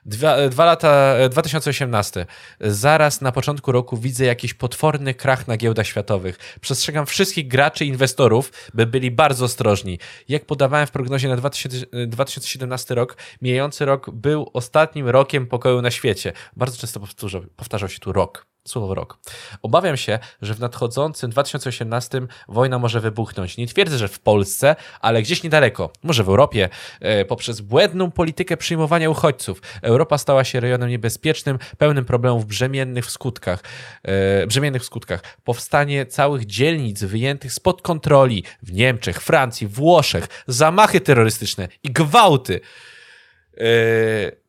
Dwa, 0.07 0.49
dwa 0.49 0.65
lata, 0.65 0.89
e, 1.17 1.29
2018. 1.29 2.27
Zaraz 2.61 3.21
na 3.21 3.33
początku 3.33 3.73
roku 3.73 3.97
widzę 3.97 4.25
jakiś 4.25 4.55
potworny 4.55 5.15
krach 5.15 5.49
na 5.49 5.57
giełdach 5.57 5.87
światowych. 5.87 6.59
Przestrzegam 6.61 7.07
wszystkich 7.07 7.49
graczy 7.49 7.85
i 7.85 7.89
inwestorów, 7.89 8.53
by 8.75 8.87
byli 8.87 9.11
bardzo 9.11 9.45
ostrożni. 9.45 9.99
Jak 10.29 10.47
podawałem 10.47 10.87
w 10.87 10.91
prognozie 10.91 11.29
na 11.29 11.37
2000, 11.37 11.87
e, 11.93 12.07
2017 12.07 12.95
rok, 12.95 13.17
mijający 13.43 13.85
rok 13.85 14.11
był 14.11 14.51
ostatnim 14.53 15.09
rokiem 15.09 15.47
pokoju 15.47 15.83
na 15.83 15.91
świecie. 15.91 16.33
Bardzo 16.57 16.79
często 16.79 17.01
powtarzał, 17.01 17.43
powtarzał 17.57 17.89
się 17.89 17.99
tu 17.99 18.13
rok. 18.13 18.52
Słowo 18.69 18.95
rok. 18.95 19.19
Obawiam 19.63 19.97
się, 19.97 20.19
że 20.43 20.55
w 20.55 20.61
nadchodzącym 20.61 21.31
2018 21.31 22.23
wojna 22.49 22.79
może 22.79 23.01
wybuchnąć. 23.01 23.57
Nie 23.57 23.67
twierdzę, 23.67 23.99
że 23.99 24.09
w 24.09 24.21
Polsce, 24.21 24.77
ale 25.01 25.23
gdzieś 25.23 25.43
niedaleko, 25.43 25.91
może 26.03 26.25
w 26.25 26.29
Europie, 26.29 26.69
e, 27.01 27.25
poprzez 27.25 27.61
błędną 27.61 28.11
politykę 28.11 28.57
przyjmowania 28.57 29.11
uchodźców. 29.11 29.63
Europa 29.83 30.19
stała 30.19 30.45
się 30.45 30.61
rejonem 30.61 30.89
niebezpiecznym, 30.89 31.59
pełnym 31.79 32.05
problemów 32.05 32.47
brzemiennych 32.47 33.07
w 33.07 33.11
skutkach. 33.11 33.63
E, 34.03 34.47
brzemiennych 34.47 34.83
w 34.83 34.87
skutkach. 34.87 35.23
Powstanie 35.45 36.07
całych 36.07 36.47
dzielnic 36.47 37.05
wyjętych 37.05 37.53
spod 37.53 37.83
kontroli 37.83 38.45
w 38.63 38.73
Niemczech, 38.73 39.23
Francji, 39.23 39.67
Włoszech, 39.67 40.45
zamachy 40.47 41.01
terrorystyczne 41.01 41.69
i 41.83 41.91
gwałty. 41.91 42.61
E, 43.61 43.65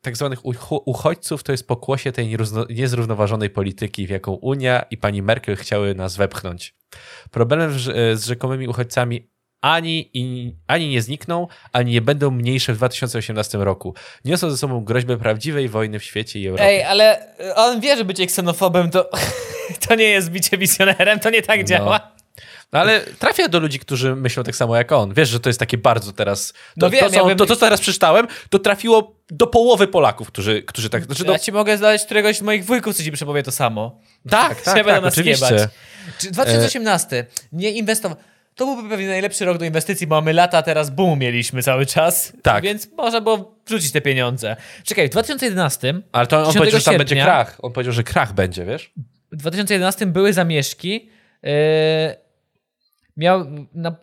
tak 0.02 0.16
zwanych 0.16 0.42
ucho- 0.44 0.82
uchodźców 0.84 1.42
to 1.42 1.52
jest 1.52 1.68
pokłosie 1.68 2.12
tej 2.12 2.36
niezrównoważonej 2.70 3.50
polityki, 3.50 4.06
w 4.06 4.10
jaką 4.10 4.32
Unia 4.32 4.84
i 4.90 4.96
pani 4.96 5.22
Merkel 5.22 5.56
chciały 5.56 5.94
nas 5.94 6.16
wepchnąć. 6.16 6.74
Problemem 7.30 7.70
w- 7.70 7.88
e, 7.88 8.16
z 8.16 8.26
rzekomymi 8.26 8.68
uchodźcami 8.68 9.28
ani, 9.60 10.10
ani 10.66 10.88
nie 10.88 11.02
znikną, 11.02 11.46
ani 11.72 11.92
nie 11.92 12.00
będą 12.02 12.30
mniejsze 12.30 12.72
w 12.72 12.76
2018 12.76 13.58
roku. 13.64 13.94
Niosą 14.24 14.50
ze 14.50 14.56
sobą 14.56 14.84
groźbę 14.84 15.16
prawdziwej 15.16 15.68
wojny 15.68 15.98
w 15.98 16.04
świecie 16.04 16.40
i 16.40 16.48
Europie. 16.48 16.64
Ej, 16.68 16.82
ale 16.82 17.26
on 17.56 17.80
wie, 17.80 17.96
że 17.96 18.04
bycie 18.04 18.26
ksenofobem 18.26 18.90
to, 18.90 19.10
to 19.88 19.94
nie 19.94 20.04
jest 20.04 20.30
bycie 20.30 20.58
wizjonerem, 20.58 21.20
to 21.20 21.30
nie 21.30 21.42
tak 21.42 21.64
działa. 21.64 22.13
No 22.74 22.80
ale 22.80 23.00
trafia 23.00 23.48
do 23.48 23.60
ludzi, 23.60 23.78
którzy 23.78 24.16
myślą 24.16 24.42
tak 24.44 24.56
samo 24.56 24.76
jak 24.76 24.92
on. 24.92 25.14
Wiesz, 25.14 25.28
że 25.28 25.40
to 25.40 25.48
jest 25.48 25.60
takie 25.60 25.78
bardzo 25.78 26.12
teraz. 26.12 26.52
To, 26.52 26.58
No 26.76 26.90
wiem, 26.90 27.10
to, 27.10 27.34
to, 27.34 27.34
to, 27.34 27.46
co 27.46 27.56
teraz 27.56 27.80
przeczytałem, 27.80 28.26
to 28.50 28.58
trafiło 28.58 29.16
do 29.30 29.46
połowy 29.46 29.86
Polaków, 29.86 30.28
którzy, 30.28 30.62
którzy 30.62 30.90
tak. 30.90 31.04
Znaczy, 31.04 31.24
do, 31.24 31.32
Ja 31.32 31.38
ci 31.38 31.52
mogę 31.52 31.76
zdać 31.76 32.04
któregoś 32.04 32.38
z 32.38 32.42
moich 32.42 32.64
wujków, 32.64 32.96
co 32.96 33.02
ci 33.02 33.12
przepowie 33.12 33.42
to 33.42 33.52
samo. 33.52 34.00
tak, 34.30 34.48
tak, 34.62 34.74
Trzeba 34.74 34.92
tak, 34.92 35.02
nas 35.02 35.14
oczywiście. 35.14 35.68
Czy 36.18 36.30
2018 36.30 37.26
nie 37.52 37.70
inwestował. 37.70 38.18
To 38.54 38.66
byłby 38.66 38.88
pewnie 38.88 39.08
najlepszy 39.08 39.44
rok 39.44 39.58
do 39.58 39.64
inwestycji, 39.64 40.06
bo 40.06 40.14
mamy 40.14 40.32
lata, 40.32 40.62
teraz 40.62 40.90
boom 40.90 41.18
mieliśmy 41.18 41.62
cały 41.62 41.86
czas. 41.86 42.32
Tak. 42.42 42.64
Więc 42.64 42.88
można 42.96 43.20
było 43.20 43.58
wrzucić 43.66 43.92
te 43.92 44.00
pieniądze. 44.00 44.56
Czekaj, 44.84 45.08
w 45.08 45.10
2011, 45.10 45.94
Ale 46.12 46.26
to 46.26 46.38
on 46.38 46.44
10 46.44 46.58
powiedział, 46.58 46.80
że 46.80 46.84
tam 46.84 46.98
będzie 46.98 47.14
sierpnia- 47.16 47.24
krach. 47.24 47.56
On 47.62 47.72
powiedział, 47.72 47.92
że 47.92 48.02
krach 48.02 48.32
będzie, 48.32 48.64
wiesz? 48.64 48.92
w 49.32 49.36
2011 49.36 50.06
były 50.06 50.32
zamieszki. 50.32 51.10
Yy, 51.42 51.50
miał, 53.16 53.46
na, 53.74 53.96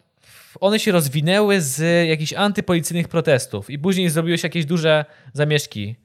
one 0.59 0.79
się 0.79 0.91
rozwinęły 0.91 1.61
z 1.61 2.07
jakichś 2.07 2.33
antypolicyjnych 2.33 3.07
protestów 3.07 3.69
i 3.69 3.79
później 3.79 4.09
zrobiły 4.09 4.37
się 4.37 4.45
jakieś 4.45 4.65
duże 4.65 5.05
zamieszki. 5.33 5.95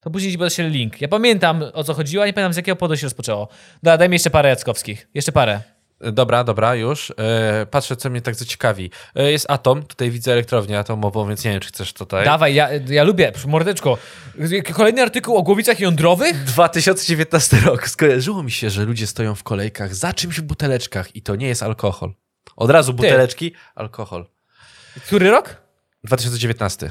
To 0.00 0.10
później 0.10 0.32
ci 0.32 0.38
podeślę 0.38 0.68
link. 0.68 1.00
Ja 1.00 1.08
pamiętam 1.08 1.64
o 1.72 1.84
co 1.84 1.94
chodziło, 1.94 2.22
a 2.22 2.26
nie 2.26 2.32
pamiętam 2.32 2.52
z 2.52 2.56
jakiego 2.56 2.76
powodu 2.76 2.96
się 2.96 3.06
rozpoczęło. 3.06 3.48
Dobra, 3.82 3.98
daj 3.98 4.08
mi 4.08 4.14
jeszcze 4.14 4.30
parę 4.30 4.48
Jackowskich. 4.48 5.08
Jeszcze 5.14 5.32
parę. 5.32 5.77
Dobra, 6.00 6.44
dobra, 6.44 6.74
już. 6.74 7.12
E, 7.18 7.66
patrzę, 7.70 7.96
co 7.96 8.10
mnie 8.10 8.20
tak 8.20 8.34
zaciekawi. 8.34 8.90
E, 9.14 9.30
jest 9.32 9.50
atom, 9.50 9.82
tutaj 9.82 10.10
widzę 10.10 10.32
elektrownię 10.32 10.78
atomową, 10.78 11.28
więc 11.28 11.44
nie 11.44 11.50
wiem, 11.50 11.60
czy 11.60 11.68
chcesz 11.68 11.92
tutaj. 11.92 12.24
Dawaj, 12.24 12.54
ja, 12.54 12.68
ja 12.88 13.02
lubię, 13.02 13.32
mordeczko. 13.46 13.98
Kolejny 14.74 15.02
artykuł 15.02 15.36
o 15.36 15.42
głowicach 15.42 15.80
jądrowych? 15.80 16.44
2019 16.44 17.56
rok. 17.60 17.88
Skojarzyło 17.88 18.42
mi 18.42 18.50
się, 18.50 18.70
że 18.70 18.84
ludzie 18.84 19.06
stoją 19.06 19.34
w 19.34 19.42
kolejkach 19.42 19.94
za 19.94 20.12
czymś 20.12 20.40
w 20.40 20.42
buteleczkach 20.42 21.16
i 21.16 21.22
to 21.22 21.36
nie 21.36 21.48
jest 21.48 21.62
alkohol. 21.62 22.14
Od 22.56 22.70
razu 22.70 22.94
buteleczki, 22.94 23.52
alkohol. 23.74 24.26
Który 25.06 25.30
rok? 25.30 25.56
2019. 26.04 26.90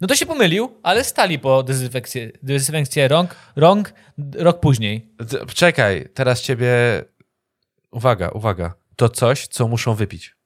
No 0.00 0.08
to 0.08 0.16
się 0.16 0.26
pomylił, 0.26 0.78
ale 0.82 1.04
stali 1.04 1.38
po 1.38 1.62
dezynfekcję, 1.62 2.30
dezynfekcję 2.42 3.08
rąk, 3.08 3.34
rąk 3.56 3.92
rok 4.34 4.60
później. 4.60 5.06
Czekaj, 5.54 6.08
teraz 6.14 6.40
ciebie... 6.42 6.68
Uwaga, 7.92 8.28
uwaga. 8.28 8.74
To 8.96 9.08
coś, 9.08 9.46
co 9.46 9.68
muszą 9.68 9.94
wypić. 9.94 10.36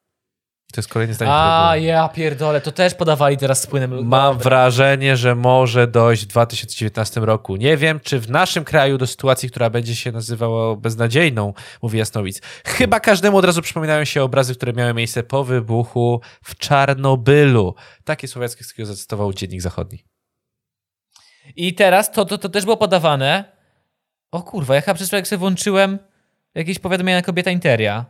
To 0.73 0.81
jest 0.81 0.89
kolejne 0.89 1.15
zdanie. 1.15 1.33
A, 1.35 1.77
ja 1.77 2.09
pierdolę, 2.09 2.61
to 2.61 2.73
też 2.73 2.95
podawali 2.95 3.37
teraz 3.37 3.63
z 3.63 3.67
płynem. 3.67 3.91
Mam 3.91 4.35
Dobra. 4.35 4.45
wrażenie, 4.45 5.17
że 5.17 5.35
może 5.35 5.87
dojść 5.87 6.25
w 6.25 6.27
2019 6.27 7.21
roku. 7.21 7.57
Nie 7.57 7.77
wiem, 7.77 8.01
czy 8.01 8.21
w 8.21 8.31
naszym 8.31 8.65
kraju 8.65 8.99
do 8.99 9.07
sytuacji, 9.07 9.51
która 9.51 9.71
będzie 9.71 9.97
się 9.97 10.13
nazywała 10.13 10.77
beznadziejną, 10.77 11.55
mówi 11.83 11.99
Jasnowic. 11.99 12.41
Chyba 12.67 13.01
każdemu 13.01 13.37
od 13.37 13.45
razu 13.45 13.63
przypominają 13.63 14.05
się 14.05 14.23
obrazy, 14.23 14.55
które 14.55 14.73
miały 14.73 14.95
miejsce 14.95 15.23
po 15.23 15.45
wybuchu 15.45 16.21
w 16.45 16.57
Czarnobylu. 16.57 17.75
Takie 18.05 18.29
słowiackie 18.29 18.87
zacytował 18.87 19.33
Dziennik 19.33 19.63
Zachodni. 19.63 20.05
I 21.57 21.75
teraz 21.75 22.13
to, 22.13 22.25
to, 22.25 22.39
to 22.39 22.49
też 22.49 22.65
było 22.65 22.77
podawane. 22.77 23.57
O 24.31 24.43
kurwa, 24.43 24.75
ja 24.75 24.81
chyba 24.81 24.95
przez 24.95 25.13
jak 25.13 25.29
sobie 25.29 25.39
włączyłem 25.39 25.99
jakieś 26.59 26.79
powiadomienia 26.79 27.23
kobieta 27.23 27.51
interia 27.51 28.05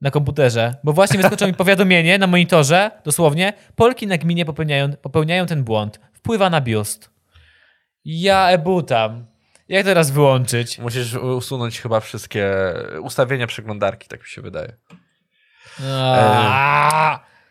na 0.00 0.10
komputerze, 0.10 0.74
bo 0.84 0.92
właśnie 0.92 1.18
wyskoczyło 1.18 1.48
mi 1.48 1.54
powiadomienie 1.54 2.18
na 2.18 2.26
monitorze, 2.26 2.90
dosłownie, 3.04 3.52
Polki 3.76 4.06
na 4.06 4.18
gminie 4.18 4.44
popełniają, 4.44 4.92
popełniają 4.92 5.46
ten 5.46 5.64
błąd. 5.64 6.00
Wpływa 6.12 6.50
na 6.50 6.60
biust. 6.60 7.10
Ja 8.04 8.48
ebutam. 8.48 9.26
Jak 9.68 9.84
teraz 9.84 10.10
wyłączyć? 10.10 10.78
Musisz 10.78 11.14
usunąć 11.14 11.80
chyba 11.80 12.00
wszystkie 12.00 12.52
ustawienia 13.02 13.46
przeglądarki, 13.46 14.08
tak 14.08 14.20
mi 14.20 14.26
się 14.26 14.42
wydaje. 14.42 14.76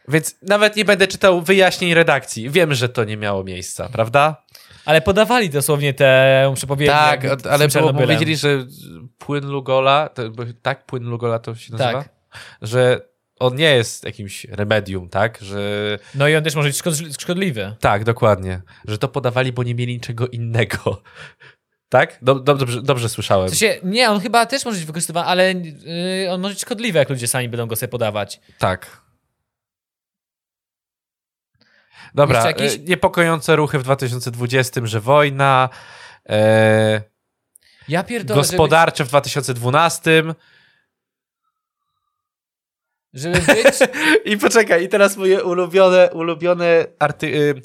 Więc 0.08 0.36
nawet 0.42 0.76
nie 0.76 0.86
będę 0.86 1.08
czytał 1.08 1.42
wyjaśnień 1.42 1.94
redakcji. 1.94 2.50
Wiem, 2.50 2.74
że 2.74 2.90
to 2.90 3.04
nie 3.04 3.18
miało 3.18 3.44
miejsca, 3.44 3.90
prawda? 3.90 4.44
Ale 4.86 5.02
podawali 5.02 5.50
dosłownie 5.50 5.94
te 5.94 6.52
przepowiednie. 6.56 6.96
Tak, 6.96 7.26
ale 7.50 7.68
było, 7.68 7.94
powiedzieli, 7.94 8.36
że 8.36 8.66
płyn 9.20 9.46
Lugola, 9.48 10.10
to, 10.10 10.30
bo- 10.30 10.44
tak, 10.62 10.86
płyn 10.86 11.04
Lugola 11.04 11.40
to 11.40 11.56
się 11.56 11.72
nazywa? 11.72 12.04
Tak. 12.04 12.10
Że 12.62 13.02
on 13.40 13.56
nie 13.56 13.76
jest 13.76 14.04
jakimś 14.04 14.46
remedium, 14.46 15.10
tak? 15.10 15.38
Że 15.42 15.60
No 16.16 16.28
i 16.28 16.36
on 16.36 16.44
też 16.44 16.56
może 16.56 16.70
być 16.70 16.78
szkod- 16.78 17.22
szkodliwy. 17.22 17.76
tak, 17.80 18.04
dokładnie. 18.04 18.62
Że 18.88 18.98
to 18.98 19.08
podawali, 19.08 19.52
bo 19.54 19.64
nie 19.64 19.76
mieli 19.76 19.94
niczego 19.94 20.28
innego. 20.28 20.78
Tak? 21.92 22.20
Dob- 22.22 22.44
dob- 22.44 22.58
dobrze, 22.58 22.82
dobrze 22.82 23.10
słyszałem. 23.10 23.48
W 23.48 23.50
sensie, 23.56 23.80
nie, 23.84 24.10
on 24.10 24.20
chyba 24.20 24.46
też 24.46 24.66
może 24.66 24.78
być 24.78 24.86
wykorzystywany, 24.86 25.28
ale 25.28 25.54
yy, 25.54 26.32
on 26.32 26.42
może 26.42 26.54
być 26.54 26.62
szkodliwy, 26.62 27.00
jak 27.00 27.10
ludzie 27.10 27.28
sami 27.28 27.50
będą 27.50 27.68
go 27.68 27.76
sobie 27.76 27.88
podawać. 27.88 28.40
Tak. 28.58 29.02
Dobra, 32.16 32.46
jakieś- 32.48 32.76
e, 32.76 32.80
niepokojące 32.80 33.56
ruchy 33.56 33.80
w 33.80 33.84
2020, 33.84 34.82
że 34.86 35.00
wojna, 35.02 35.70
e, 36.30 37.02
Ja 37.90 38.04
pierdolę, 38.04 38.42
gospodarcze 38.42 39.06
w 39.06 39.08
2012. 39.08 40.24
żeby, 43.14 43.42
żeby 43.42 43.64
być... 43.64 43.76
I 44.34 44.38
poczekaj, 44.38 44.84
i 44.84 44.90
teraz 44.90 45.18
moje 45.18 45.44
ulubione, 45.44 46.10
ulubione 46.12 46.86
arty... 47.00 47.28
y, 47.28 47.62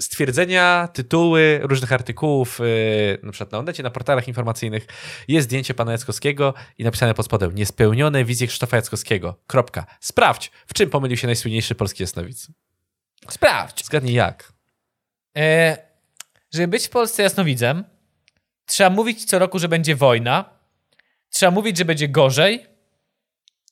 stwierdzenia, 0.00 0.88
tytuły 0.92 1.60
różnych 1.62 1.92
artykułów, 1.92 2.60
y, 2.60 3.18
na 3.22 3.32
przykład 3.32 3.52
na 3.52 3.58
Ondecie, 3.58 3.82
na 3.82 3.90
portalach 3.90 4.28
informacyjnych, 4.28 4.86
jest 5.28 5.48
zdjęcie 5.48 5.74
pana 5.74 5.92
Jackowskiego 5.92 6.54
i 6.78 6.84
napisane 6.84 7.14
pod 7.14 7.26
spodem 7.26 7.54
niespełnione 7.54 8.24
wizje 8.24 8.46
Krzysztofa 8.46 8.76
Jackowskiego. 8.76 9.40
Kropka. 9.46 9.86
Sprawdź, 10.00 10.50
w 10.66 10.74
czym 10.74 10.90
pomylił 10.90 11.16
się 11.16 11.26
najsłynniejszy 11.26 11.74
polski 11.74 12.02
jasnowic. 12.02 12.48
Sprawdź. 13.30 13.84
Zgadnij 13.84 14.14
jak. 14.14 14.52
E, 15.36 15.76
żeby 16.52 16.68
być 16.68 16.86
w 16.86 16.90
Polsce 16.90 17.22
jasnowidzem, 17.22 17.84
trzeba 18.66 18.90
mówić 18.90 19.24
co 19.24 19.38
roku, 19.38 19.58
że 19.58 19.68
będzie 19.68 19.96
wojna, 19.96 20.44
trzeba 21.30 21.50
mówić, 21.52 21.78
że 21.78 21.84
będzie 21.84 22.08
gorzej 22.08 22.66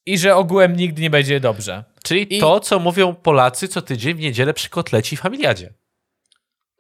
i 0.07 0.19
że 0.19 0.37
ogółem 0.37 0.77
nigdy 0.77 1.03
nie 1.03 1.11
będzie 1.11 1.41
dobrze. 1.41 1.85
Czyli 2.05 2.37
I- 2.37 2.41
to, 2.41 2.61
co 2.61 2.79
mówią 2.79 3.15
Polacy 3.15 3.69
co 3.69 3.83
tydzień 3.83 4.15
w 4.15 4.21
niedzielę 4.21 4.55
przy 4.55 4.69
kotleci 4.69 5.17
w 5.17 5.21
familiadzie. 5.21 5.73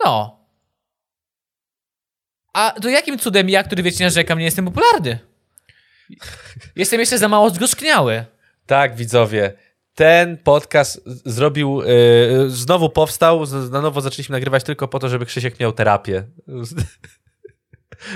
No. 0.04 0.40
A 2.52 2.70
to 2.82 2.88
jakim 2.88 3.18
cudem 3.18 3.48
ja, 3.48 3.62
który 3.62 3.82
wiecie, 3.82 4.04
narzekam, 4.04 4.38
nie 4.38 4.44
jestem 4.44 4.64
popularny? 4.64 5.18
Jestem 6.76 7.00
jeszcze 7.00 7.18
za 7.18 7.28
mało 7.28 7.50
zgorzkniały. 7.50 8.24
Tak, 8.66 8.96
widzowie. 8.96 9.52
Ten 9.94 10.38
podcast 10.38 11.00
zrobił, 11.06 11.82
yy, 11.82 12.50
znowu 12.50 12.90
powstał, 12.90 13.46
z- 13.46 13.70
na 13.70 13.80
nowo 13.80 14.00
zaczęliśmy 14.00 14.32
nagrywać 14.32 14.64
tylko 14.64 14.88
po 14.88 14.98
to, 14.98 15.08
żeby 15.08 15.26
Krzysiek 15.26 15.60
miał 15.60 15.72
terapię. 15.72 16.24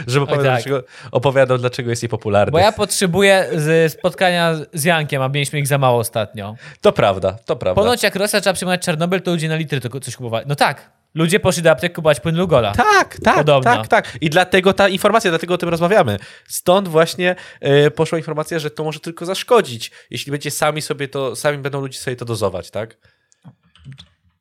Żeby 0.06 0.24
opowiadał, 0.24 0.44
tak. 0.44 0.54
dlaczego, 0.54 0.82
opowiadał, 1.10 1.58
dlaczego 1.58 1.90
jest 1.90 2.02
niepopularny. 2.02 2.52
Bo 2.52 2.58
ja 2.58 2.72
potrzebuję 2.72 3.48
z 3.52 3.92
spotkania 3.92 4.54
z 4.72 4.84
Jankiem, 4.84 5.22
a 5.22 5.28
mieliśmy 5.28 5.58
ich 5.58 5.66
za 5.66 5.78
mało 5.78 5.98
ostatnio. 5.98 6.54
To 6.80 6.92
prawda, 6.92 7.36
to 7.44 7.56
prawda. 7.56 7.82
Ponoć 7.82 8.02
jak 8.02 8.16
Rosja 8.16 8.40
trzeba 8.40 8.54
przyjmować 8.54 8.82
Czarnobyl, 8.82 9.22
to 9.22 9.30
ludzie 9.30 9.48
na 9.48 9.56
litry 9.56 9.80
to 9.80 10.00
coś 10.00 10.16
kupowali. 10.16 10.44
No 10.48 10.54
tak, 10.54 10.90
ludzie 11.14 11.40
poszli 11.40 11.62
do 11.62 11.70
aptek 11.70 11.94
kupować 11.94 12.20
płyn 12.20 12.36
Lugola. 12.36 12.72
Tak, 12.72 13.16
tak, 13.24 13.36
Podobno. 13.36 13.76
tak, 13.76 13.88
tak. 13.88 14.18
I 14.20 14.30
dlatego 14.30 14.72
ta 14.72 14.88
informacja, 14.88 15.30
dlatego 15.30 15.54
o 15.54 15.58
tym 15.58 15.68
rozmawiamy. 15.68 16.18
Stąd 16.48 16.88
właśnie 16.88 17.36
e, 17.60 17.90
poszła 17.90 18.18
informacja, 18.18 18.58
że 18.58 18.70
to 18.70 18.84
może 18.84 19.00
tylko 19.00 19.26
zaszkodzić, 19.26 19.90
jeśli 20.10 20.32
będzie 20.32 20.50
sami 20.50 20.82
sobie 20.82 21.08
to, 21.08 21.36
sami 21.36 21.58
będą 21.58 21.80
ludzie 21.80 21.98
sobie 21.98 22.16
to 22.16 22.24
dozować, 22.24 22.70
tak? 22.70 22.96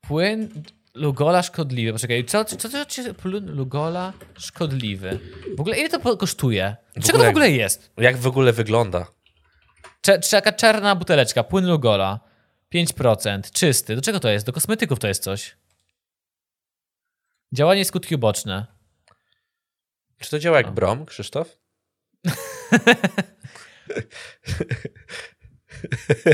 Płyn 0.02 0.49
Lugola 0.94 1.44
szkodliwy. 1.44 1.94
Poczekaj, 1.94 2.26
co, 2.26 2.45
co, 2.45 2.56
co 2.57 2.70
to 2.70 2.86
płyn 3.14 3.56
Lugola 3.56 4.14
szkodliwy? 4.38 5.20
W 5.57 5.60
ogóle 5.60 5.80
ile 5.80 5.90
to 5.90 6.18
kosztuje? 6.18 6.76
Czego 6.94 7.07
to 7.07 7.14
ogóle- 7.14 7.28
w 7.28 7.30
ogóle 7.30 7.52
jest? 7.52 7.91
Jak 7.98 8.18
w 8.18 8.28
ogóle 8.28 8.53
wygląda? 8.53 9.06
Cze, 10.02 10.20
taka 10.20 10.52
czarna 10.53 10.95
buteleczka, 10.95 11.44
płyn 11.44 11.68
Lugola. 11.68 12.20
5%, 12.76 13.52
czysty. 13.52 13.95
Do 13.95 14.02
czego 14.02 14.20
to 14.20 14.30
jest? 14.30 14.45
Do 14.45 14.53
kosmetyków 14.53 14.99
to 14.99 15.07
jest 15.07 15.24
coś. 15.24 15.56
Działanie 17.53 17.82
i 17.82 17.86
skutki 17.86 18.15
uboczne. 18.15 18.65
Czy 20.20 20.30
to 20.30 20.40
działa 20.40 20.57
jak 20.57 20.72
brom, 20.72 21.06
Krzysztof? 21.06 21.57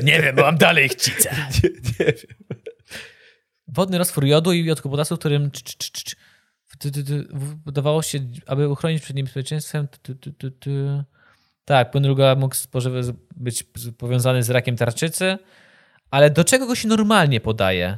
Nie 0.03 0.21
wiem, 0.21 0.35
bo 0.35 0.41
mam 0.41 0.57
dalej 0.57 0.89
chcicę. 0.89 1.35
Nie, 1.63 1.69
nie 1.69 2.05
wiem. 2.05 2.15
Wodny 3.73 3.97
roztwór 3.97 4.25
jodu 4.25 4.53
i 4.53 4.65
jodku 4.65 4.89
potasu, 4.89 5.17
którym 5.17 5.51
wydawało 7.65 8.01
się, 8.01 8.19
aby 8.45 8.69
uchronić 8.69 9.03
przed 9.03 9.15
niebezpieczeństwem. 9.15 9.87
Tak, 11.65 11.91
płyn 11.91 12.07
Lugola 12.07 12.35
mógł 12.35 12.55
być 13.35 13.63
powiązany 13.97 14.43
z 14.43 14.49
rakiem 14.49 14.75
tarczycy, 14.75 15.37
ale 16.11 16.29
do 16.29 16.43
czego 16.43 16.67
go 16.67 16.75
się 16.75 16.87
normalnie 16.87 17.41
podaje? 17.41 17.97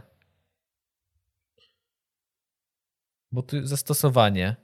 Bo 3.32 3.42
tu 3.42 3.68
zastosowanie. 3.68 4.56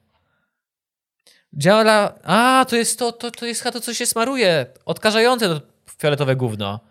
Działa. 1.53 2.13
A, 2.23 2.65
to 2.69 2.75
jest 2.75 2.99
to, 2.99 3.11
to, 3.11 3.31
to 3.31 3.45
jest 3.45 3.63
to, 3.63 3.81
co 3.81 3.93
się 3.93 4.05
smaruje. 4.05 4.65
Odkażające 4.85 5.47
to 5.49 5.61
fioletowe 5.97 6.35
gówno. 6.35 6.86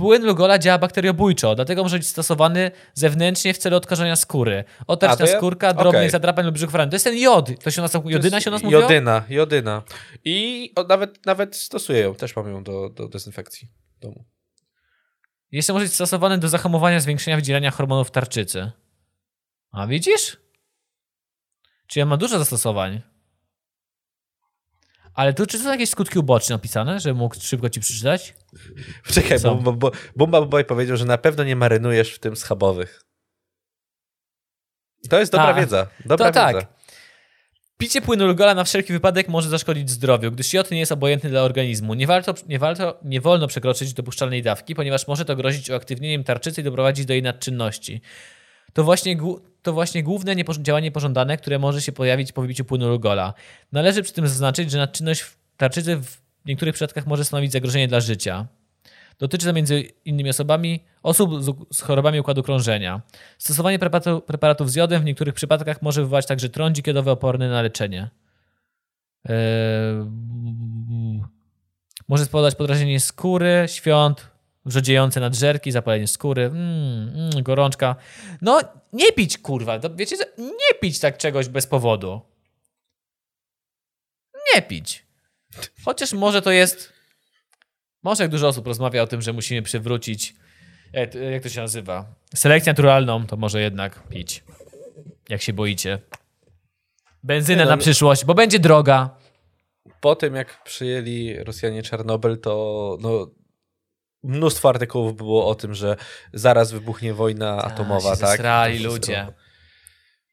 Płyn 0.00 0.24
Lugola 0.26 0.58
działa 0.58 0.78
bakteriobójczo, 0.78 1.54
dlatego 1.54 1.82
może 1.82 1.98
być 1.98 2.06
stosowany 2.06 2.70
zewnętrznie 2.94 3.54
w 3.54 3.58
celu 3.58 3.76
odkażania 3.76 4.16
skóry. 4.16 4.64
A, 4.80 4.84
Otarć 4.86 5.18
to 5.18 5.24
na 5.24 5.30
ja- 5.30 5.36
skórka, 5.36 5.72
drobnych 5.74 6.00
okej. 6.00 6.10
zadrapań 6.10 6.44
lub 6.44 6.54
brzuch. 6.54 6.70
To 6.72 6.88
jest 6.92 7.04
ten 7.04 7.16
jod. 7.18 7.62
To 7.64 7.70
się 7.70 7.82
nas, 7.82 7.92
jodyna 8.04 8.40
się 8.40 8.50
nas 8.50 8.62
mówiło? 8.62 8.82
Jodyna, 8.82 9.24
jodyna. 9.28 9.82
I 10.24 10.72
o, 10.76 10.84
nawet, 10.84 11.26
nawet 11.26 11.56
stosuję 11.56 12.00
ją, 12.00 12.14
też 12.14 12.36
mam 12.36 12.48
ją 12.48 12.64
do, 12.64 12.88
do 12.88 13.08
dezynfekcji 13.08 13.68
domu. 14.00 14.24
Jeszcze 15.52 15.72
może 15.72 15.84
być 15.84 15.94
stosowany 15.94 16.38
do 16.38 16.48
zahamowania 16.48 17.00
zwiększenia 17.00 17.36
wydzielania 17.36 17.70
hormonów 17.70 18.10
tarczycy. 18.10 18.70
A 19.72 19.86
widzisz? 19.86 20.36
Czyli 21.86 22.02
on 22.02 22.08
ma 22.08 22.16
dużo 22.16 22.38
zastosowań. 22.38 23.02
Ale 25.14 25.34
tu 25.34 25.46
czy 25.46 25.58
są 25.58 25.70
jakieś 25.70 25.90
skutki 25.90 26.18
uboczne 26.18 26.54
opisane, 26.54 27.00
że 27.00 27.14
mógł 27.14 27.36
szybko 27.40 27.70
ci 27.70 27.80
przeczytać? 27.80 28.34
Czekaj, 29.12 29.38
bo, 29.40 29.54
bo, 29.54 29.72
bo 29.72 29.92
Bumba 30.16 30.40
Boy 30.42 30.64
powiedział, 30.64 30.96
że 30.96 31.04
na 31.04 31.18
pewno 31.18 31.44
nie 31.44 31.56
marynujesz 31.56 32.14
w 32.14 32.18
tym 32.18 32.36
schabowych. 32.36 33.04
To 35.08 35.18
jest 35.18 35.32
dobra 35.32 35.48
A, 35.48 35.54
wiedza. 35.54 35.86
Dobra 36.04 36.32
to 36.32 36.46
wiedza. 36.46 36.60
tak. 36.60 36.80
Picie 37.78 38.02
płynu 38.02 38.26
Lugola 38.26 38.54
na 38.54 38.64
wszelki 38.64 38.92
wypadek 38.92 39.28
może 39.28 39.48
zaszkodzić 39.48 39.90
zdrowiu, 39.90 40.32
gdyż 40.32 40.52
jod 40.52 40.70
nie 40.70 40.78
jest 40.78 40.92
obojętny 40.92 41.30
dla 41.30 41.42
organizmu. 41.42 41.94
Nie, 41.94 42.06
warto, 42.06 42.34
nie, 42.48 42.58
warto, 42.58 42.98
nie 43.04 43.20
wolno 43.20 43.46
przekroczyć 43.46 43.94
dopuszczalnej 43.94 44.42
dawki, 44.42 44.74
ponieważ 44.74 45.08
może 45.08 45.24
to 45.24 45.36
grozić 45.36 45.70
uaktywnieniem 45.70 46.24
tarczycy 46.24 46.60
i 46.60 46.64
doprowadzić 46.64 47.06
do 47.06 47.12
jej 47.12 47.22
nadczynności. 47.22 48.00
To 48.72 48.84
właśnie, 48.84 49.16
to 49.62 49.72
właśnie 49.72 50.02
główne 50.02 50.34
działanie 50.60 50.92
pożądane, 50.92 51.36
które 51.36 51.58
może 51.58 51.82
się 51.82 51.92
pojawić 51.92 52.32
po 52.32 52.42
wypiciu 52.42 52.64
płynu 52.64 52.88
Lugola. 52.88 53.34
Należy 53.72 54.02
przy 54.02 54.12
tym 54.12 54.28
zaznaczyć, 54.28 54.70
że 54.70 54.78
nadczynność 54.78 55.24
tarczycy 55.56 55.96
w 55.96 56.18
niektórych 56.46 56.74
przypadkach 56.74 57.06
może 57.06 57.24
stanowić 57.24 57.52
zagrożenie 57.52 57.88
dla 57.88 58.00
życia. 58.00 58.46
Dotyczy 59.18 59.46
to 59.46 59.52
między 59.52 59.80
innymi 60.04 60.30
osobami, 60.30 60.84
osób 61.02 61.30
z, 61.70 61.80
chorobami 61.80 62.20
układu 62.20 62.42
krążenia. 62.42 63.00
Stosowanie 63.38 63.78
preparatu, 63.78 64.20
preparatów 64.20 64.70
z 64.70 64.74
jodem 64.74 65.02
w 65.02 65.04
niektórych 65.04 65.34
przypadkach 65.34 65.82
może 65.82 66.02
wywołać 66.02 66.26
także 66.26 66.48
trądzik 66.48 66.86
jodowy 66.86 67.10
oporny 67.10 67.50
na 67.50 67.62
leczenie. 67.62 68.10
Eee, 69.24 69.34
może 72.08 72.24
spowodować 72.24 72.54
podrażnienie 72.54 73.00
skóry, 73.00 73.64
świąt, 73.66 74.29
wrzodziejące 74.70 75.20
nadżerki, 75.20 75.72
zapalenie 75.72 76.06
skóry, 76.06 76.44
mm, 76.44 77.08
mm, 77.14 77.42
gorączka. 77.42 77.96
No, 78.42 78.60
nie 78.92 79.12
pić, 79.12 79.38
kurwa. 79.38 79.78
To 79.78 79.94
wiecie, 79.94 80.16
nie 80.38 80.78
pić 80.80 80.98
tak 80.98 81.18
czegoś 81.18 81.48
bez 81.48 81.66
powodu. 81.66 82.20
Nie 84.54 84.62
pić. 84.62 85.06
Chociaż 85.84 86.12
może 86.12 86.42
to 86.42 86.50
jest. 86.50 86.92
Może 88.02 88.24
jak 88.24 88.30
dużo 88.30 88.48
osób 88.48 88.66
rozmawia 88.66 89.02
o 89.02 89.06
tym, 89.06 89.22
że 89.22 89.32
musimy 89.32 89.62
przywrócić. 89.62 90.34
Jak, 90.92 91.14
jak 91.14 91.42
to 91.42 91.48
się 91.48 91.60
nazywa? 91.60 92.14
Selekcję 92.34 92.70
naturalną, 92.70 93.26
to 93.26 93.36
może 93.36 93.60
jednak 93.60 94.08
pić. 94.08 94.44
Jak 95.28 95.42
się 95.42 95.52
boicie. 95.52 95.98
Benzynę 97.22 97.64
no, 97.64 97.70
na 97.70 97.76
my- 97.76 97.82
przyszłość, 97.82 98.24
bo 98.24 98.34
będzie 98.34 98.58
droga. 98.58 99.16
Po 100.00 100.16
tym, 100.16 100.34
jak 100.34 100.64
przyjęli 100.64 101.36
Rosjanie 101.44 101.82
Czarnobyl, 101.82 102.38
to 102.38 102.98
no, 103.00 103.26
mnóstwo 104.22 104.68
artykułów 104.68 105.16
było 105.16 105.48
o 105.48 105.54
tym, 105.54 105.74
że 105.74 105.96
zaraz 106.32 106.72
wybuchnie 106.72 107.14
wojna 107.14 107.62
atomowa, 107.62 108.14
się 108.14 108.20
tak? 108.20 108.30
zesrali 108.30 108.78
ludzie. 108.78 109.26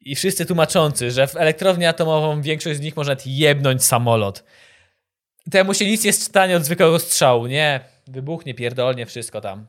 I 0.01 0.15
wszyscy 0.15 0.45
tłumaczący, 0.45 1.11
że 1.11 1.27
w 1.27 1.35
elektrownię 1.35 1.89
atomową 1.89 2.41
większość 2.41 2.77
z 2.77 2.81
nich 2.81 2.95
może 2.95 3.11
nawet 3.11 3.27
jebnąć 3.27 3.83
samolot. 3.85 4.43
Temu 5.51 5.73
się 5.73 5.85
nic 5.85 6.03
nie 6.03 6.13
stanie 6.13 6.57
od 6.57 6.63
zwykłego 6.63 6.99
strzału. 6.99 7.47
Nie, 7.47 7.79
wybuchnie 8.07 8.53
pierdolnie 8.53 9.05
wszystko 9.05 9.41
tam. 9.41 9.67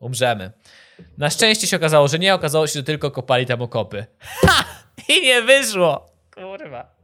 Umrzemy. 0.00 0.52
Na 1.18 1.30
szczęście 1.30 1.66
się 1.66 1.76
okazało, 1.76 2.08
że 2.08 2.18
nie. 2.18 2.34
Okazało 2.34 2.66
się, 2.66 2.72
że 2.72 2.82
tylko 2.82 3.10
kopali 3.10 3.46
tam 3.46 3.62
okopy. 3.62 4.06
Ha! 4.46 4.64
I 5.08 5.22
nie 5.22 5.42
wyszło. 5.42 6.10
Kurwa. 6.34 6.94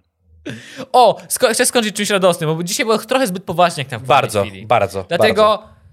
O, 0.93 1.20
sko- 1.28 1.52
chcę 1.52 1.66
skończyć 1.66 1.97
czymś 1.97 2.10
radosnym, 2.10 2.56
bo 2.56 2.62
dzisiaj 2.62 2.86
było 2.86 2.98
trochę 2.98 3.26
zbyt 3.26 3.44
poważnie 3.44 3.80
jak 3.80 3.90
tam 3.90 4.01
w 4.01 4.06
Bardzo, 4.06 4.43
chwili. 4.43 4.66
bardzo. 4.66 5.05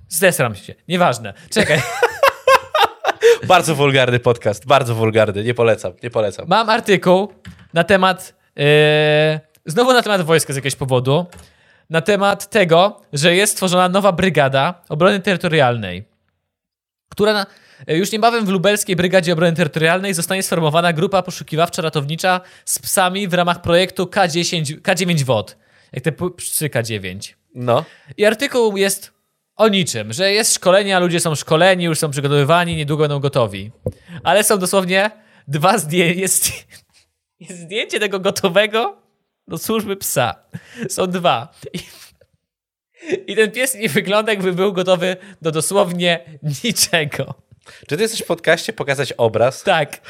Zesram 0.09 0.55
się. 0.55 0.75
Nieważne. 0.87 1.33
Czekaj. 1.49 1.81
Bardzo, 3.47 3.75
wulgarny 3.75 4.19
podcast, 4.19 4.65
bardzo 4.65 4.95
wulgarny. 4.95 5.43
Nie 5.43 5.53
polecam, 5.53 5.93
nie 6.03 6.09
polecam. 6.09 6.45
Mam 6.47 6.69
artykuł 6.69 7.33
na 7.73 7.83
temat. 7.83 8.35
Yy, 8.55 8.65
znowu 9.65 9.93
na 9.93 10.01
temat 10.01 10.21
wojska 10.21 10.53
z 10.53 10.55
jakiegoś 10.55 10.75
powodu. 10.75 11.25
Na 11.89 12.01
temat 12.01 12.49
tego, 12.49 13.01
że 13.13 13.35
jest 13.35 13.53
stworzona 13.53 13.89
nowa 13.89 14.11
brygada 14.11 14.81
obrony 14.89 15.19
terytorialnej, 15.19 16.05
która 17.09 17.33
na, 17.33 17.45
yy, 17.87 17.97
już 17.97 18.11
niebawem 18.11 18.45
w 18.45 18.49
lubelskiej 18.49 18.95
Brygadzie 18.95 19.33
Obrony 19.33 19.53
Terytorialnej 19.53 20.13
zostanie 20.13 20.43
sformowana 20.43 20.93
grupa 20.93 21.21
poszukiwawczo-ratownicza 21.21 22.41
z 22.65 22.79
psami 22.79 23.27
w 23.27 23.33
ramach 23.33 23.61
projektu 23.61 24.03
K10, 24.03 24.81
K9 24.81 25.23
WOD. 25.23 25.57
Jak 25.93 26.03
te 26.03 26.11
psy 26.11 26.69
K9. 26.69 27.33
No. 27.55 27.85
I 28.17 28.25
artykuł 28.25 28.77
jest 28.77 29.14
o 29.55 29.67
niczym, 29.67 30.13
że 30.13 30.31
jest 30.31 30.53
szkolenie, 30.53 30.97
a 30.97 30.99
ludzie 30.99 31.19
są 31.19 31.35
szkoleni, 31.35 31.83
już 31.83 31.99
są 31.99 32.11
przygotowywani, 32.11 32.75
niedługo 32.75 33.03
będą 33.03 33.19
gotowi. 33.19 33.71
Ale 34.23 34.43
są 34.43 34.57
dosłownie 34.57 35.11
dwa 35.47 35.77
zdjęcia. 35.77 36.19
Jest, 36.21 36.51
jest 37.39 37.59
zdjęcie 37.59 37.99
tego 37.99 38.19
gotowego 38.19 38.97
do 39.47 39.57
służby 39.57 39.95
psa. 39.95 40.35
Są 40.89 41.07
dwa. 41.07 41.53
I, 41.73 41.79
I 43.27 43.35
ten 43.35 43.51
pies 43.51 43.75
nie 43.75 43.89
wygląda, 43.89 44.31
jakby 44.31 44.53
był 44.53 44.73
gotowy 44.73 45.17
do 45.41 45.51
dosłownie 45.51 46.39
niczego. 46.63 47.33
Czy 47.87 47.97
ty 47.97 48.07
chcesz 48.07 48.21
w 48.21 48.25
podcaście 48.25 48.73
pokazać 48.73 49.13
obraz? 49.13 49.63
Tak. 49.63 50.01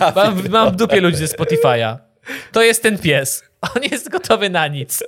Ja 0.00 0.12
Mam, 0.16 0.48
mam 0.48 0.72
w 0.72 0.76
dupie 0.76 1.00
ludzi 1.00 1.16
ze 1.16 1.26
Spotify'a. 1.26 1.96
To 2.52 2.62
jest 2.62 2.82
ten 2.82 2.98
pies. 2.98 3.51
On 3.76 3.82
jest 3.82 4.08
gotowy 4.08 4.50
na 4.50 4.66
nic. 4.66 5.02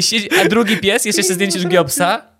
Siedzi, 0.00 0.28
a 0.40 0.48
drugi 0.48 0.76
pies, 0.76 1.04
jest 1.04 1.18
jeszcze 1.18 1.34
zdjęcie 1.34 1.58
drugiego 1.58 1.84
psa. 1.84 2.30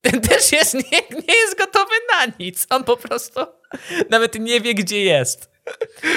Ten 0.00 0.20
też 0.20 0.52
jest, 0.52 0.74
nie, 0.74 1.00
nie 1.26 1.34
jest 1.34 1.58
gotowy 1.58 1.94
na 2.10 2.32
nic. 2.40 2.66
On 2.70 2.84
po 2.84 2.96
prostu 2.96 3.40
nawet 4.10 4.40
nie 4.40 4.60
wie, 4.60 4.74
gdzie 4.74 5.04
jest. 5.04 5.52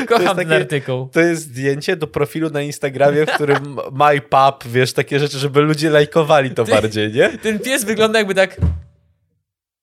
Kocham 0.08 0.38
ten 0.38 0.48
takie- 0.48 0.56
artykuł. 0.56 1.10
To 1.14 1.20
jest 1.22 1.42
zdjęcie 1.42 1.96
do 1.96 2.08
profilu 2.08 2.50
na 2.50 2.62
Instagramie, 2.62 3.26
w 3.26 3.32
którym 3.32 3.78
my 4.00 4.22
pub, 4.22 4.72
wiesz, 4.72 4.94
takie 4.94 5.20
rzeczy, 5.20 5.40
żeby 5.40 5.62
ludzie 5.62 5.90
lajkowali 5.90 6.52
to 6.52 6.66
bardziej, 6.66 7.12
nie? 7.12 7.30
Ten 7.30 7.60
pies 7.60 7.84
wygląda 7.84 8.20
jakby 8.20 8.36
tak... 8.36 8.58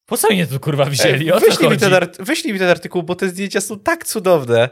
Po 0.06 0.16
co 0.16 0.28
mnie 0.30 0.46
tu 0.46 0.60
kurwa 0.60 0.84
wzięli? 0.84 1.32
O 1.32 1.40
wyślij, 1.40 1.70
mi 1.70 1.78
ten 1.78 1.92
wyślij 2.18 2.52
mi 2.52 2.58
ten 2.58 2.68
artykuł, 2.68 3.02
bo 3.02 3.14
te 3.14 3.28
zdjęcia 3.28 3.60
są 3.60 3.78
tak 3.78 4.04
cudowne. 4.06 4.68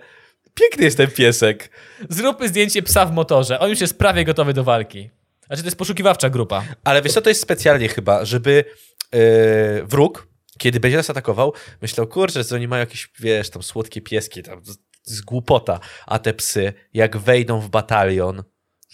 Piękny 0.61 0.85
jest 0.85 0.97
ten 0.97 1.11
piesek. 1.11 1.70
Zróbmy 2.09 2.49
zdjęcie 2.49 2.82
psa 2.82 3.07
w 3.07 3.12
motorze. 3.12 3.59
On 3.59 3.70
już 3.70 3.81
jest 3.81 3.99
prawie 3.99 4.24
gotowy 4.24 4.55
do 4.55 4.65
walki. 4.65 5.11
Znaczy 5.47 5.62
to 5.62 5.66
jest 5.66 5.78
poszukiwawcza 5.78 6.31
grupa. 6.31 6.65
Ale 6.85 7.03
wiesz 7.03 7.12
co, 7.12 7.23
to 7.23 7.28
jest 7.28 7.41
specjalnie 7.41 7.89
chyba, 7.89 8.24
żeby 8.24 8.65
yy, 9.12 9.20
wróg, 9.85 10.28
kiedy 10.59 10.81
będzie 10.81 10.97
nas 10.97 11.11
atakował, 11.11 11.53
myślał, 11.82 12.07
kurczę, 12.07 12.45
że 12.45 12.55
oni 12.55 12.69
mają 12.69 12.81
jakieś, 12.81 13.11
wiesz, 13.20 13.51
tam 13.51 13.62
słodkie 13.62 14.01
pieski, 14.01 14.43
tam 14.43 14.65
z, 14.65 14.78
z 15.03 15.20
głupota, 15.20 15.81
a 16.07 16.19
te 16.19 16.35
psy, 16.35 16.73
jak 16.95 17.16
wejdą 17.16 17.61
w 17.61 17.69
batalion, 17.69 18.43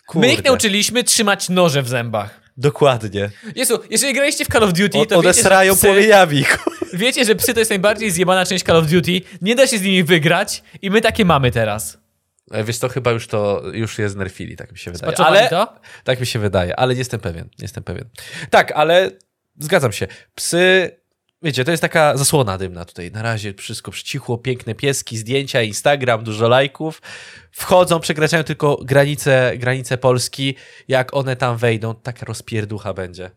kurde, 0.06 0.28
My 0.28 0.34
ich 0.34 0.44
nauczyliśmy 0.44 1.04
trzymać 1.04 1.48
noże 1.48 1.82
w 1.82 1.88
zębach. 1.88 2.45
Dokładnie, 2.56 3.30
Jezu, 3.56 3.78
jeżeli 3.90 4.14
graliście 4.14 4.44
w 4.44 4.48
Call 4.48 4.62
of 4.64 4.72
Duty, 4.72 4.98
o, 4.98 5.06
to 5.06 5.18
one 5.18 5.28
wiecie, 5.28 5.74
psy, 5.74 5.86
płomieniami. 5.86 6.44
wiecie, 6.92 7.24
że 7.24 7.34
psy 7.34 7.54
to 7.54 7.60
jest 7.60 7.70
najbardziej 7.70 8.10
zjebana 8.10 8.46
część 8.46 8.64
Call 8.64 8.76
of 8.76 8.86
Duty. 8.86 9.20
Nie 9.42 9.54
da 9.54 9.66
się 9.66 9.78
z 9.78 9.82
nimi 9.82 10.04
wygrać 10.04 10.62
i 10.82 10.90
my 10.90 11.00
takie 11.00 11.24
mamy 11.24 11.50
teraz. 11.50 11.98
E, 12.50 12.64
Wiesz 12.64 12.78
to 12.78 12.88
chyba 12.88 13.10
już 13.10 13.26
to, 13.26 13.62
już 13.72 13.98
je 13.98 14.08
znerfili, 14.08 14.56
tak 14.56 14.72
mi 14.72 14.78
się 14.78 14.90
wydaje. 14.90 15.12
Spaczowali 15.12 15.38
Ale, 15.38 15.48
to? 15.48 15.74
tak 16.04 16.20
mi 16.20 16.26
się 16.26 16.38
wydaje, 16.38 16.76
ale 16.76 16.94
nie 16.94 16.98
jestem 16.98 17.20
pewien, 17.20 17.44
nie 17.44 17.64
jestem 17.64 17.84
pewien. 17.84 18.04
Tak, 18.50 18.72
ale 18.72 19.10
zgadzam 19.58 19.92
się, 19.92 20.06
psy, 20.34 20.90
wiecie, 21.42 21.64
to 21.64 21.70
jest 21.70 21.80
taka 21.80 22.16
zasłona 22.16 22.58
dymna 22.58 22.84
tutaj, 22.84 23.12
na 23.12 23.22
razie 23.22 23.54
wszystko 23.54 23.90
przycichło, 23.90 24.38
piękne 24.38 24.74
pieski, 24.74 25.18
zdjęcia, 25.18 25.62
Instagram, 25.62 26.24
dużo 26.24 26.48
lajków, 26.48 27.02
wchodzą, 27.52 28.00
przekraczają 28.00 28.44
tylko 28.44 28.76
granice, 28.76 29.52
granice 29.56 29.98
Polski, 29.98 30.54
jak 30.88 31.14
one 31.14 31.36
tam 31.36 31.56
wejdą, 31.56 31.94
taka 31.94 32.26
rozpierducha 32.26 32.94
będzie. 32.94 33.30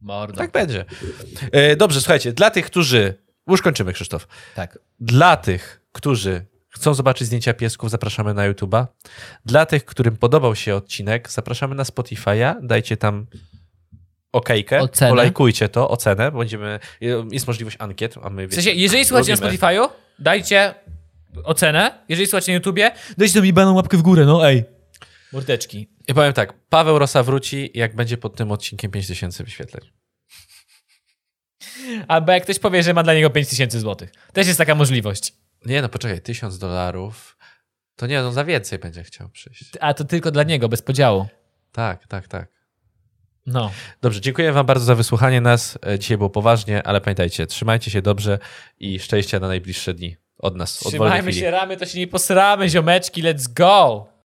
Mordo. 0.00 0.38
Tak 0.38 0.52
będzie. 0.52 0.84
E, 1.52 1.76
Dobrze, 1.76 2.00
słuchajcie, 2.00 2.32
dla 2.32 2.50
tych, 2.50 2.66
którzy, 2.66 3.14
już 3.48 3.62
kończymy 3.62 3.92
Krzysztof, 3.92 4.28
tak. 4.54 4.78
dla 5.00 5.36
tych, 5.36 5.80
którzy 5.92 6.46
chcą 6.68 6.94
zobaczyć 6.94 7.26
zdjęcia 7.26 7.54
piesków, 7.54 7.90
zapraszamy 7.90 8.34
na 8.34 8.52
YouTube'a. 8.52 8.86
Dla 9.44 9.66
tych, 9.66 9.84
którym 9.84 10.16
podobał 10.16 10.56
się 10.56 10.74
odcinek, 10.74 11.30
zapraszamy 11.30 11.74
na 11.74 11.82
Spotify'a. 11.82 12.54
Dajcie 12.62 12.96
tam 12.96 13.26
okejkę, 14.32 14.80
Ocenę. 14.80 15.10
polajkujcie 15.10 15.68
to, 15.68 15.90
ocenę. 15.90 16.32
Będziemy, 16.32 16.80
jest 17.32 17.46
możliwość 17.46 17.76
ankiet, 17.80 18.14
a 18.22 18.30
my 18.30 18.48
W 18.48 18.54
sensie, 18.54 18.70
jeżeli 18.70 19.04
słuchacie 19.04 19.32
na. 19.32 19.36
Spotify'u, 19.36 19.88
dajcie 20.18 20.74
ocenę. 21.44 22.04
Jeżeli 22.08 22.26
słuchacie 22.26 22.52
na 22.52 22.56
YouTubie, 22.56 22.90
dajcie 23.18 23.34
tam 23.34 23.46
jebaną 23.46 23.74
łapkę 23.74 23.96
w 23.96 24.02
górę, 24.02 24.24
no 24.24 24.48
ej. 24.48 24.64
Mordeczki. 25.32 25.88
Ja 26.08 26.14
powiem 26.14 26.32
tak, 26.32 26.52
Paweł 26.68 26.98
Rosa 26.98 27.22
wróci, 27.22 27.70
jak 27.74 27.96
będzie 27.96 28.16
pod 28.16 28.36
tym 28.36 28.52
odcinkiem 28.52 28.90
5000 28.90 29.44
wyświetleń. 29.44 29.90
Albo 32.08 32.32
jak 32.32 32.42
ktoś 32.42 32.58
powie, 32.58 32.82
że 32.82 32.94
ma 32.94 33.02
dla 33.02 33.14
niego 33.14 33.30
5000 33.30 33.80
złotych. 33.80 34.12
Też 34.32 34.46
jest 34.46 34.58
taka 34.58 34.74
możliwość. 34.74 35.32
Nie 35.66 35.82
no, 35.82 35.88
poczekaj, 35.88 36.20
1000 36.20 36.58
dolarów, 36.58 37.36
to 37.96 38.06
nie, 38.06 38.22
no 38.22 38.32
za 38.32 38.44
więcej 38.44 38.78
będzie 38.78 39.02
chciał 39.02 39.28
przyjść. 39.28 39.70
A 39.80 39.94
to 39.94 40.04
tylko 40.04 40.30
dla 40.30 40.42
niego, 40.42 40.68
bez 40.68 40.82
podziału. 40.82 41.26
Tak, 41.72 42.06
tak, 42.06 42.28
tak. 42.28 42.57
No. 43.52 43.70
Dobrze, 44.02 44.20
dziękuję 44.20 44.52
wam 44.52 44.66
bardzo 44.66 44.84
za 44.84 44.94
wysłuchanie 44.94 45.40
nas. 45.40 45.78
E, 45.86 45.98
Dzisiaj 45.98 46.16
było 46.18 46.30
poważnie, 46.30 46.82
ale 46.86 47.00
pamiętajcie, 47.00 47.46
trzymajcie 47.46 47.90
się 47.90 48.02
dobrze 48.02 48.38
i 48.80 48.98
szczęścia 49.00 49.40
na 49.40 49.48
najbliższe 49.48 49.94
dni 49.94 50.16
od 50.38 50.56
nas, 50.56 50.82
od 50.86 50.88
Trzymajmy 50.92 51.22
chwili. 51.30 51.40
się 51.40 51.50
ramy, 51.50 51.76
to 51.76 51.86
się 51.86 51.98
nie 51.98 52.06
posramy, 52.06 52.68
ziomeczki, 52.68 53.22
let's 53.22 53.52
go! 53.52 54.06